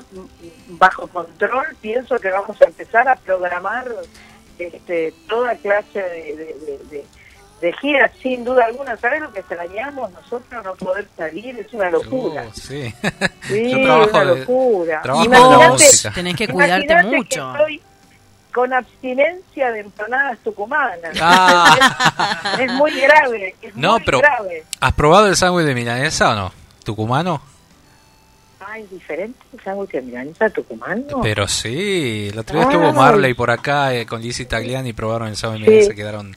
bajo 0.69 1.07
control, 1.09 1.67
pienso 1.81 2.17
que 2.19 2.31
vamos 2.31 2.61
a 2.61 2.67
empezar 2.67 3.09
a 3.09 3.17
programar 3.17 3.87
este, 4.59 5.13
toda 5.29 5.55
clase 5.57 6.01
de, 6.03 6.37
de, 6.37 6.45
de- 6.67 6.81
de- 6.91 7.07
de 7.61 7.73
giras, 7.73 8.11
sin 8.23 8.45
duda 8.45 8.67
alguna. 8.67 8.99
¿Sabes 8.99 9.23
lo 9.23 9.33
que 9.33 9.41
extrañamos 9.41 10.11
nosotros 10.13 10.63
no 10.63 10.75
poder 10.75 11.09
salir? 11.17 11.59
Es 11.59 11.73
una 11.73 11.89
locura. 11.91 12.45
Oh, 12.47 12.53
sí. 12.55 12.93
Sí, 13.49 13.71
Yo 13.71 13.83
trabajo 13.83 14.11
una 14.11 14.25
de- 14.25 14.41
locura. 14.41 15.03
trabajo 15.03 15.69
música. 15.71 16.13
tenés 16.15 16.37
que 16.37 16.49
cuidarte 16.49 16.85
Imagínate 16.85 17.11
que 17.11 17.17
mucho. 17.17 17.53
estoy 17.53 17.83
con 18.53 18.73
abstinencia 18.75 19.71
de 19.73 19.81
empanadas 19.81 20.39
tucumanas. 20.41 21.17
Ah. 21.21 22.53
es, 22.55 22.61
es 22.61 22.73
muy 22.73 22.91
grave, 23.01 23.55
es 23.63 23.75
No, 23.75 23.93
muy 23.93 24.03
pero 24.05 24.19
grave. 24.19 24.65
¿has 24.81 24.93
probado 24.93 25.27
el 25.27 25.35
sándwich 25.37 25.65
de 25.67 25.75
milanesa 25.75 26.33
o 26.33 26.35
no? 26.35 26.53
¿Tucumano? 26.85 27.41
Ah, 28.77 28.81
¿es 28.81 28.91
diferente 28.91 29.39
el 29.57 29.61
sándwich 29.65 29.91
de 29.93 30.03
milanesa 30.03 30.51
tucumano? 30.51 31.21
Pero 31.23 31.49
sí, 31.49 32.29
el 32.31 32.39
otro 32.39 32.59
día 32.59 32.69
estuvo 32.69 32.93
Marley 32.93 33.33
por 33.35 33.51
acá 33.51 33.95
eh, 33.95 34.05
con 34.05 34.21
Lizzie 34.21 34.45
Tagliani 34.45 34.91
y 34.91 34.93
probaron 34.93 35.29
el 35.29 35.37
sándwich 35.37 35.61
de 35.63 35.67
Sí. 35.67 35.71
milanesa, 35.73 35.95
quedaron 35.95 36.37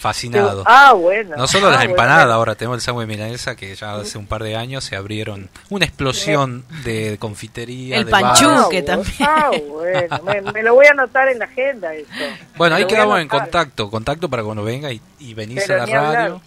fascinados. 0.00 0.64
Ah, 0.66 0.92
bueno. 0.92 1.34
No 1.36 1.46
solo 1.46 1.66
Ah, 1.68 1.70
las 1.70 1.78
bueno. 1.80 1.90
empanadas, 1.92 2.26
ahora 2.30 2.54
tenemos 2.54 2.76
el 2.76 2.80
sándwich 2.82 3.06
de 3.08 3.14
milanesa 3.16 3.56
que 3.56 3.74
ya 3.74 3.94
hace 3.96 4.18
un 4.18 4.26
par 4.26 4.42
de 4.42 4.56
años 4.56 4.84
se 4.84 4.96
abrieron 4.96 5.48
una 5.70 5.84
explosión 5.86 6.64
de 6.84 7.16
confitería. 7.18 7.98
El 7.98 8.06
de 8.06 8.10
panchuque 8.10 8.78
Ah, 8.78 8.84
también. 8.84 9.14
Ah, 9.20 9.50
bueno, 9.68 10.20
me, 10.24 10.52
me 10.52 10.62
lo 10.62 10.74
voy 10.74 10.86
a 10.86 10.90
anotar 10.90 11.28
en 11.28 11.38
la 11.38 11.44
agenda. 11.46 11.90
Bueno, 12.56 12.76
Me 12.76 12.82
ahí 12.82 12.86
quedamos 12.86 13.20
en 13.20 13.28
contacto, 13.28 13.90
contacto 13.90 14.28
para 14.28 14.42
cuando 14.42 14.62
venga 14.64 14.90
y, 14.92 15.00
y 15.20 15.32
venís 15.34 15.64
Pero 15.66 15.74
a 15.74 15.76
la 15.78 15.82
hablar, 15.98 16.14
radio. 16.14 16.40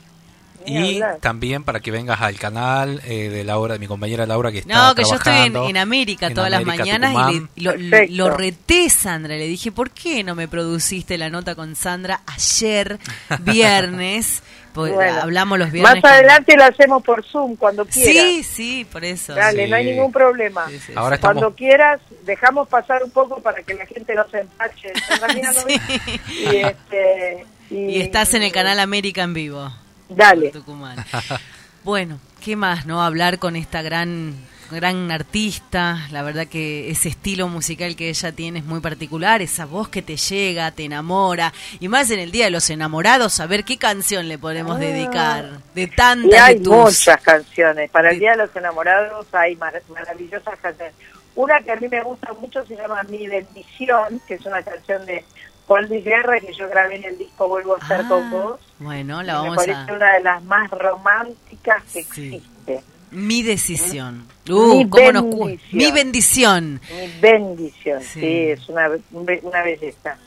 Y 0.68 1.02
también 1.22 1.64
para 1.64 1.80
que 1.80 1.92
vengas 1.92 2.22
al 2.22 2.38
canal 2.38 3.02
eh, 3.06 3.30
de 3.30 3.44
Laura, 3.44 3.74
de 3.74 3.80
mi 3.80 3.88
compañera 3.88 4.26
Laura 4.26 4.52
que 4.52 4.60
está 4.60 4.88
No, 4.90 4.96
que 4.96 5.04
yo 5.04 5.16
estoy 5.16 5.34
en, 5.34 5.52
trabajando 5.54 5.70
en 5.70 5.78
América 5.78 6.28
en 6.28 6.34
todas 6.34 6.54
América, 6.54 6.72
las 6.76 6.80
mañanas 6.80 7.12
Tucumán. 7.12 7.50
y, 7.56 7.62
le- 7.62 8.08
lo, 8.10 8.30
lo 8.30 8.38
reté, 8.38 8.90
Sandra. 8.90 9.36
Le 9.36 9.48
dije, 9.48 9.72
¿por 9.72 9.92
qué 9.92 10.24
no 10.24 10.36
me 10.36 10.48
produciste 10.48 11.18
la 11.18 11.30
nota 11.30 11.56
con 11.56 11.76
Sandra 11.76 12.22
ayer, 12.28 13.00
viernes? 13.42 14.44
Porque 14.74 14.94
Bueno, 14.94 15.22
hablamos 15.24 15.58
los 15.58 15.72
viernes. 15.72 15.94
Más 15.96 16.02
con- 16.02 16.12
adelante 16.12 16.56
lo 16.56 16.64
hacemos 16.66 17.02
por 17.04 17.26
Zoom, 17.26 17.56
cuando 17.56 17.84
quieras. 17.86 18.14
Sí, 18.14 18.44
sí, 18.44 18.86
por 18.92 19.04
eso. 19.04 19.34
Dale, 19.34 19.68
no 19.68 19.76
hay 19.76 19.86
ningún 19.86 20.12
problema. 20.12 20.68
Sí, 20.70 20.78
sí, 20.80 20.94
Ahora 20.96 21.16
estamos 21.16 21.42
Cuando 21.42 21.56
quieras, 21.56 22.00
dejamos 22.26 22.68
pasar 22.68 23.04
un 23.04 23.10
poco 23.10 23.42
para 23.42 23.64
que 23.64 23.74
la 23.74 23.88
gente 23.88 24.14
no 24.14 24.28
se 24.30 24.42
empache. 24.42 24.94
y, 26.30 26.56
este, 26.58 27.46
y, 27.72 27.76
Y 27.76 28.02
estás 28.02 28.34
en 28.36 28.44
el 28.44 28.52
canal 28.52 28.80
América 28.80 29.24
en 29.24 29.34
vivo. 29.34 29.72
Dale. 30.10 30.50
Tucumán. 30.52 30.98
Bueno, 31.84 32.20
¿qué 32.44 32.56
más, 32.56 32.86
no? 32.86 33.02
Hablar 33.02 33.40
con 33.40 33.56
esta 33.56 33.82
gran 33.82 34.36
gran 34.70 35.10
artista, 35.12 36.08
la 36.12 36.24
verdad 36.24 36.46
que 36.46 36.92
ese 36.92 37.08
estilo 37.08 37.48
musical 37.48 37.96
que 37.96 38.10
ella 38.10 38.34
tiene 38.34 38.60
es 38.60 38.66
muy 38.66 38.82
particular, 38.82 39.42
esa 39.42 39.66
voz 39.66 39.88
que 39.88 40.02
te 40.02 40.18
llega, 40.18 40.70
te 40.72 40.84
enamora, 40.84 41.54
y 41.80 41.88
más 41.88 42.12
en 42.12 42.20
el 42.20 42.32
Día 42.32 42.44
de 42.46 42.52
los 42.52 42.70
Enamorados, 42.70 43.40
a 43.40 43.46
ver 43.48 43.64
qué 43.64 43.78
canción 43.78 44.28
le 44.28 44.38
podemos 44.38 44.76
Ah. 44.76 44.80
dedicar, 44.80 45.62
de 45.74 45.84
Y 45.84 45.88
tantas 45.88 46.42
hay 46.42 46.56
de 46.56 46.64
tus... 46.66 46.74
muchas 46.76 47.22
canciones. 47.22 47.90
Para 47.92 48.12
el 48.12 48.20
Día 48.20 48.32
de 48.32 48.38
los 48.40 48.54
Enamorados 48.58 49.26
hay 49.32 49.56
mar- 49.56 49.82
maravillosas 49.88 50.60
canciones. 50.60 50.94
Una 51.36 51.62
que 51.62 51.72
a 51.72 51.78
mí 51.78 51.88
me 51.88 52.04
gusta 52.04 52.34
mucho 52.34 52.66
se 52.66 52.76
llama 52.76 53.04
Mi 53.04 53.26
Bendición, 53.26 54.20
que 54.28 54.34
es 54.34 54.46
una 54.46 54.62
canción 54.64 55.06
de 55.06 55.24
Juan 55.68 55.88
Luis 55.90 56.04
Guerra 56.06 56.40
que 56.40 56.54
yo 56.54 56.68
grabé 56.70 56.96
en 56.96 57.04
el 57.04 57.18
disco 57.18 57.48
Vuelvo 57.48 57.76
a 57.76 57.80
estar 57.80 58.08
con 58.08 58.30
vos. 58.32 58.60
Bueno, 58.80 59.22
la 59.24 59.34
Y 59.34 59.36
me 59.36 59.42
vamos 59.42 59.56
parece 59.58 59.92
a... 59.92 59.94
una 59.94 60.14
de 60.14 60.22
las 60.24 60.44
más 60.44 60.70
románticas 60.72 61.84
que 61.92 62.00
existe. 62.00 62.82
Mi 63.12 63.42
decisión. 63.44 64.26
Mi 64.48 64.54
Uh, 64.54 64.90
cómo 64.90 65.12
nos 65.12 65.24
cu- 65.24 65.46
bendición. 65.46 65.78
Mi 65.78 65.92
bendición. 65.92 66.82
Mi 66.92 67.20
bendición, 67.22 68.02
Sí. 68.02 68.20
sí, 68.20 68.50
es 68.52 68.68
una, 68.70 68.90
una 69.12 69.62
belleza. 69.64 70.18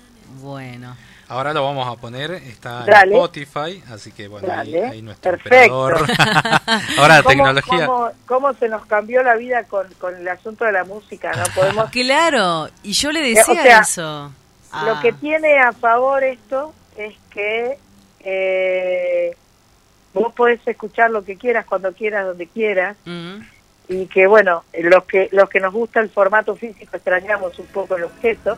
Bueno. 0.40 0.96
Ahora 1.28 1.52
lo 1.52 1.62
vamos 1.62 1.86
a 1.86 2.00
poner, 2.00 2.32
está 2.32 2.84
Dale. 2.84 3.12
en 3.14 3.22
Spotify, 3.22 3.82
así 3.92 4.10
que 4.10 4.26
bueno, 4.26 4.48
ahí, 4.52 4.74
ahí 4.74 5.00
nuestro 5.00 5.30
Perfecto. 5.32 5.74
Ahora 6.98 7.16
la 7.16 7.22
¿Cómo- 7.22 7.28
tecnología. 7.28 7.86
Cómo, 7.86 8.10
cómo 8.26 8.52
se 8.54 8.68
nos 8.68 8.84
cambió 8.86 9.22
la 9.22 9.36
vida 9.36 9.62
con, 9.64 9.86
con 10.00 10.16
el 10.16 10.26
asunto 10.26 10.64
de 10.64 10.72
la 10.72 10.84
música? 10.84 11.30
No 11.36 11.44
podemos 11.54 11.90
Claro, 11.92 12.68
y 12.82 12.92
yo 12.92 13.12
le 13.12 13.20
Eh, 13.20 13.34
decía 13.36 13.52
o 13.52 13.62
sea, 13.62 13.78
eso. 13.80 14.32
Ah, 14.72 14.84
Lo 14.86 15.00
que 15.00 15.12
tiene 15.12 15.58
a 15.58 15.72
favor 15.72 16.22
esto 16.22 16.72
es 16.96 17.14
que 17.30 17.76
eh, 18.20 19.34
vos 20.14 20.32
podés 20.34 20.60
escuchar 20.66 21.10
lo 21.10 21.24
que 21.24 21.36
quieras, 21.36 21.64
cuando 21.66 21.92
quieras, 21.92 22.26
donde 22.26 22.46
quieras, 22.46 22.96
y 23.88 24.06
que 24.06 24.26
bueno, 24.26 24.64
los 24.80 25.04
que 25.04 25.28
los 25.32 25.48
que 25.48 25.60
nos 25.60 25.72
gusta 25.72 26.00
el 26.00 26.10
formato 26.10 26.54
físico 26.56 26.96
extrañamos 26.96 27.58
un 27.58 27.66
poco 27.66 27.96
el 27.96 28.04
objeto, 28.04 28.56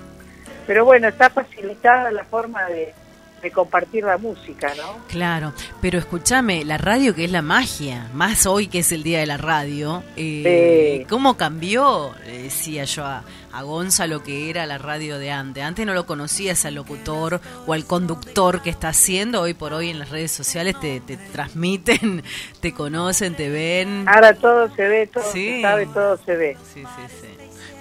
pero 0.66 0.84
bueno, 0.84 1.08
está 1.08 1.30
facilitada 1.30 2.10
la 2.10 2.24
forma 2.24 2.64
de, 2.66 2.92
de 3.40 3.50
compartir 3.50 4.04
la 4.04 4.18
música, 4.18 4.72
¿no? 4.76 4.98
Claro, 5.08 5.52
pero 5.80 5.98
escúchame, 5.98 6.64
la 6.64 6.76
radio 6.78 7.14
que 7.14 7.24
es 7.24 7.30
la 7.32 7.42
magia, 7.42 8.08
más 8.14 8.46
hoy 8.46 8.66
que 8.68 8.80
es 8.80 8.92
el 8.92 9.02
día 9.02 9.20
de 9.20 9.26
la 9.26 9.36
radio, 9.38 10.02
eh, 10.16 10.98
Sí. 11.00 11.06
¿cómo 11.08 11.36
cambió? 11.36 12.12
Decía 12.26 12.84
yo 12.84 13.04
a, 13.04 13.24
a 13.52 13.62
Gonza 13.62 14.06
lo 14.06 14.22
que 14.22 14.50
era 14.50 14.66
la 14.66 14.78
radio 14.78 15.18
de 15.18 15.30
antes. 15.30 15.62
Antes 15.62 15.86
no 15.86 15.94
lo 15.94 16.06
conocías 16.06 16.64
al 16.64 16.74
locutor 16.74 17.40
o 17.66 17.72
al 17.72 17.84
conductor 17.84 18.62
que 18.62 18.70
está 18.70 18.88
haciendo, 18.88 19.40
hoy 19.40 19.54
por 19.54 19.72
hoy 19.72 19.90
en 19.90 19.98
las 19.98 20.10
redes 20.10 20.32
sociales 20.32 20.78
te, 20.80 21.00
te 21.00 21.16
transmiten, 21.16 22.22
te 22.60 22.72
conocen, 22.72 23.34
te 23.34 23.48
ven. 23.50 24.04
Ahora 24.08 24.34
todo 24.34 24.74
se 24.74 24.88
ve, 24.88 25.06
todo 25.06 25.24
Sí. 25.32 25.56
se 25.56 25.62
sabe, 25.62 25.86
todo 25.86 26.16
se 26.24 26.36
ve. 26.36 26.56
Sí, 26.72 26.82
sí, 26.82 27.14
sí. 27.20 27.28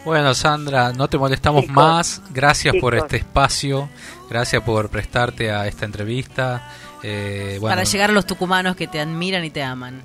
Bueno, 0.03 0.33
Sandra, 0.33 0.93
no 0.93 1.07
te 1.07 1.17
molestamos 1.17 1.61
Chicos, 1.61 1.75
más. 1.75 2.21
Gracias 2.31 2.75
por 2.81 2.95
este 2.95 3.17
espacio. 3.17 3.87
Gracias 4.29 4.63
por 4.63 4.89
prestarte 4.89 5.51
a 5.51 5.67
esta 5.67 5.85
entrevista. 5.85 6.69
Eh, 7.03 7.57
bueno, 7.59 7.75
Para 7.75 7.83
llegar 7.83 8.09
a 8.09 8.13
los 8.13 8.25
tucumanos 8.25 8.75
que 8.75 8.87
te 8.87 8.99
admiran 8.99 9.43
y 9.45 9.51
te 9.51 9.61
aman. 9.61 10.01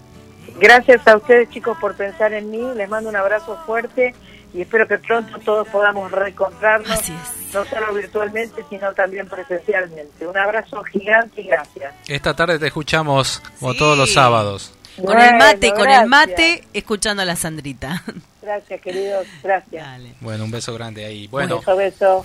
Gracias 0.60 1.06
a 1.06 1.16
ustedes 1.16 1.50
chicos 1.50 1.76
por 1.80 1.94
pensar 1.96 2.32
en 2.32 2.50
mí, 2.50 2.60
les 2.76 2.88
mando 2.88 3.08
un 3.10 3.16
abrazo 3.16 3.58
fuerte 3.66 4.14
y 4.54 4.62
espero 4.62 4.86
que 4.86 4.98
pronto 4.98 5.38
todos 5.40 5.68
podamos 5.68 6.10
reencontrarnos, 6.10 7.10
no 7.52 7.64
solo 7.64 7.94
virtualmente, 7.94 8.64
sino 8.70 8.92
también 8.94 9.28
presencialmente. 9.28 10.26
Un 10.26 10.36
abrazo 10.36 10.82
gigante 10.84 11.42
y 11.42 11.46
gracias. 11.48 11.94
esta 12.08 12.34
tarde 12.34 12.58
te 12.58 12.66
escuchamos 12.68 13.42
como 13.60 13.74
todos 13.74 13.98
los 13.98 14.12
sábados. 14.12 14.72
Con 15.04 15.20
el 15.20 15.36
mate, 15.36 15.72
con 15.72 15.90
el 15.90 16.06
mate, 16.06 16.64
escuchando 16.72 17.22
a 17.22 17.26
la 17.26 17.36
Sandrita. 17.36 18.02
Gracias 18.40 18.80
queridos, 18.80 19.26
gracias. 19.42 19.84
Bueno, 20.20 20.44
un 20.44 20.50
beso 20.52 20.72
grande 20.72 21.04
ahí. 21.04 21.26
Bueno, 21.26 21.58
Beso, 21.58 21.76
beso. 21.76 22.24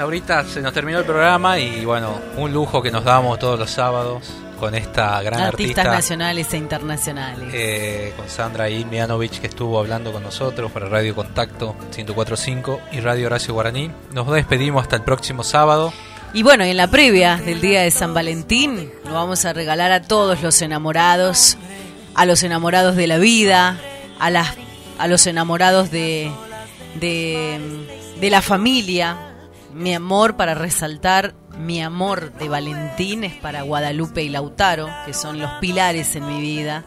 Ahorita 0.00 0.44
se 0.44 0.60
nos 0.62 0.72
terminó 0.72 0.98
el 0.98 1.04
programa 1.04 1.58
y 1.58 1.84
bueno, 1.84 2.18
un 2.36 2.52
lujo 2.52 2.82
que 2.82 2.90
nos 2.90 3.04
damos 3.04 3.38
todos 3.38 3.58
los 3.58 3.70
sábados 3.70 4.28
con 4.58 4.74
esta 4.74 5.20
gran 5.22 5.40
Artistas 5.40 5.78
artista. 5.78 5.84
nacionales 5.84 6.52
e 6.52 6.56
internacionales. 6.58 7.48
eh, 7.52 8.12
con 8.16 8.28
Sandra 8.28 8.66
Mianovich 8.68 9.40
que 9.40 9.46
estuvo 9.46 9.78
hablando 9.78 10.12
con 10.12 10.22
nosotros 10.22 10.70
para 10.70 10.88
Radio 10.88 11.14
Contacto 11.14 11.74
1045 11.96 12.80
y 12.92 13.00
Radio 13.00 13.26
Horacio 13.26 13.54
Guaraní. 13.54 13.90
Nos 14.12 14.30
despedimos 14.30 14.82
hasta 14.82 14.96
el 14.96 15.02
próximo 15.02 15.42
sábado. 15.44 15.92
Y 16.32 16.42
bueno, 16.42 16.62
en 16.64 16.76
la 16.76 16.86
previa 16.86 17.36
del 17.36 17.60
día 17.60 17.82
de 17.82 17.90
San 17.90 18.14
Valentín, 18.14 18.90
lo 19.06 19.14
vamos 19.14 19.44
a 19.44 19.52
regalar 19.52 19.90
a 19.92 20.02
todos 20.02 20.42
los 20.42 20.60
enamorados, 20.62 21.56
a 22.14 22.24
los 22.26 22.42
enamorados 22.42 22.96
de 22.96 23.06
la 23.06 23.18
vida, 23.18 23.78
a 24.18 24.30
las 24.30 24.54
a 24.98 25.08
los 25.08 25.26
enamorados 25.26 25.90
de 25.90 26.30
de, 27.00 27.58
de 28.20 28.30
la 28.30 28.42
familia. 28.42 29.16
Mi 29.74 29.94
amor 29.94 30.36
para 30.36 30.54
resaltar, 30.54 31.34
mi 31.58 31.82
amor 31.82 32.32
de 32.34 32.48
Valentín 32.48 33.24
es 33.24 33.34
para 33.34 33.62
Guadalupe 33.62 34.22
y 34.22 34.28
Lautaro, 34.28 34.88
que 35.06 35.14
son 35.14 35.38
los 35.38 35.50
pilares 35.60 36.16
en 36.16 36.26
mi 36.26 36.40
vida, 36.40 36.84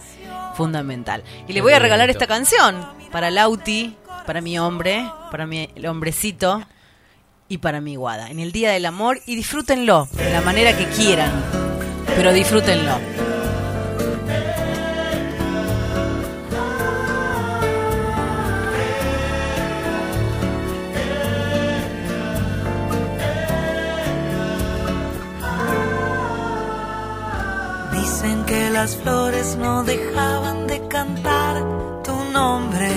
fundamental. 0.55 1.23
Y 1.47 1.53
le 1.53 1.61
voy 1.61 1.73
a 1.73 1.79
regalar 1.79 2.09
esta 2.09 2.27
canción 2.27 2.85
para 3.11 3.31
Lauti, 3.31 3.95
para 4.25 4.41
mi 4.41 4.59
hombre, 4.59 5.09
para 5.31 5.45
mi 5.45 5.69
el 5.75 5.85
hombrecito 5.85 6.61
y 7.47 7.59
para 7.59 7.81
mi 7.81 7.95
guada. 7.95 8.29
En 8.29 8.39
el 8.39 8.51
Día 8.51 8.71
del 8.71 8.85
Amor 8.85 9.21
y 9.25 9.35
disfrútenlo 9.35 10.07
de 10.11 10.31
la 10.31 10.41
manera 10.41 10.77
que 10.77 10.85
quieran, 10.87 11.31
pero 12.15 12.33
disfrútenlo. 12.33 13.22
Las 28.73 28.95
flores 28.95 29.55
no 29.55 29.83
dejaban 29.83 30.65
de 30.65 30.87
cantar 30.87 31.55
tu 32.03 32.15
nombre, 32.31 32.89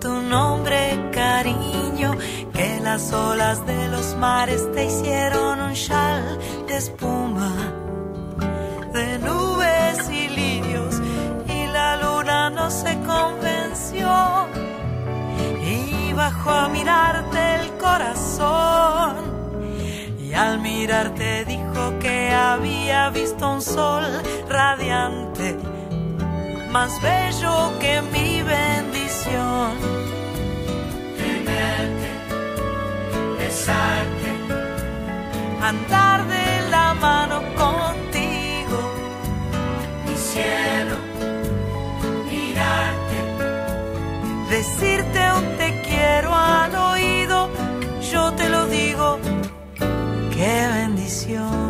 tu 0.00 0.12
nombre 0.22 1.10
cariño, 1.12 2.16
que 2.52 2.80
las 2.82 3.12
olas 3.12 3.64
de 3.64 3.88
los 3.88 4.16
mares 4.16 4.68
te 4.72 4.86
hicieron 4.86 5.60
un 5.60 5.74
chal 5.74 6.38
de 6.66 6.76
espuma, 6.76 7.54
de 8.92 9.18
nubes 9.20 10.10
y 10.10 10.28
lirios, 10.28 11.00
y 11.46 11.66
la 11.68 11.96
luna 12.02 12.50
no 12.50 12.72
se 12.72 12.98
convenció, 13.06 14.48
y 15.62 16.12
bajó 16.12 16.50
a 16.50 16.68
mirarte 16.68 17.54
el 17.60 17.70
corazón. 17.78 19.30
Y 20.18 20.34
al 20.34 20.60
mirarte 20.60 21.44
que 22.00 22.30
había 22.30 23.10
visto 23.10 23.48
un 23.48 23.62
sol 23.62 24.04
radiante, 24.48 25.56
más 26.70 27.00
bello 27.02 27.72
que 27.78 28.00
mi 28.12 28.42
bendición. 28.42 29.72
Tenerte, 31.18 32.10
besarte, 33.38 34.30
andar 35.62 36.26
de 36.26 36.70
la 36.70 36.94
mano 36.94 37.42
contigo, 37.64 38.78
mi 40.06 40.16
cielo, 40.16 40.96
mirarte, 42.30 43.18
decirte 44.48 45.20
un 45.38 45.56
te 45.58 45.82
quiero 45.82 46.34
al 46.34 46.74
oído, 46.74 47.50
yo 48.10 48.32
te 48.32 48.48
lo 48.48 48.66
digo 48.66 49.18
qué 50.34 50.66
bendición. 50.72 51.69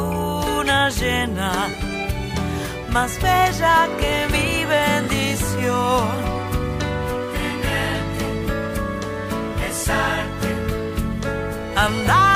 luna 0.61 0.89
llena 0.89 1.51
más 2.89 3.19
bella 3.21 3.87
que 3.99 4.27
mi 4.33 4.65
bendición. 4.65 6.07
Tenerte 7.33 8.27
besarte. 9.59 10.49
Andar 11.75 12.30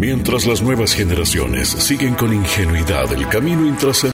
Mientras 0.00 0.46
las 0.46 0.62
nuevas 0.62 0.94
generaciones 0.94 1.68
siguen 1.68 2.14
con 2.14 2.32
ingenuidad 2.32 3.12
el 3.12 3.28
camino 3.28 3.66
intrascendente 3.66 4.08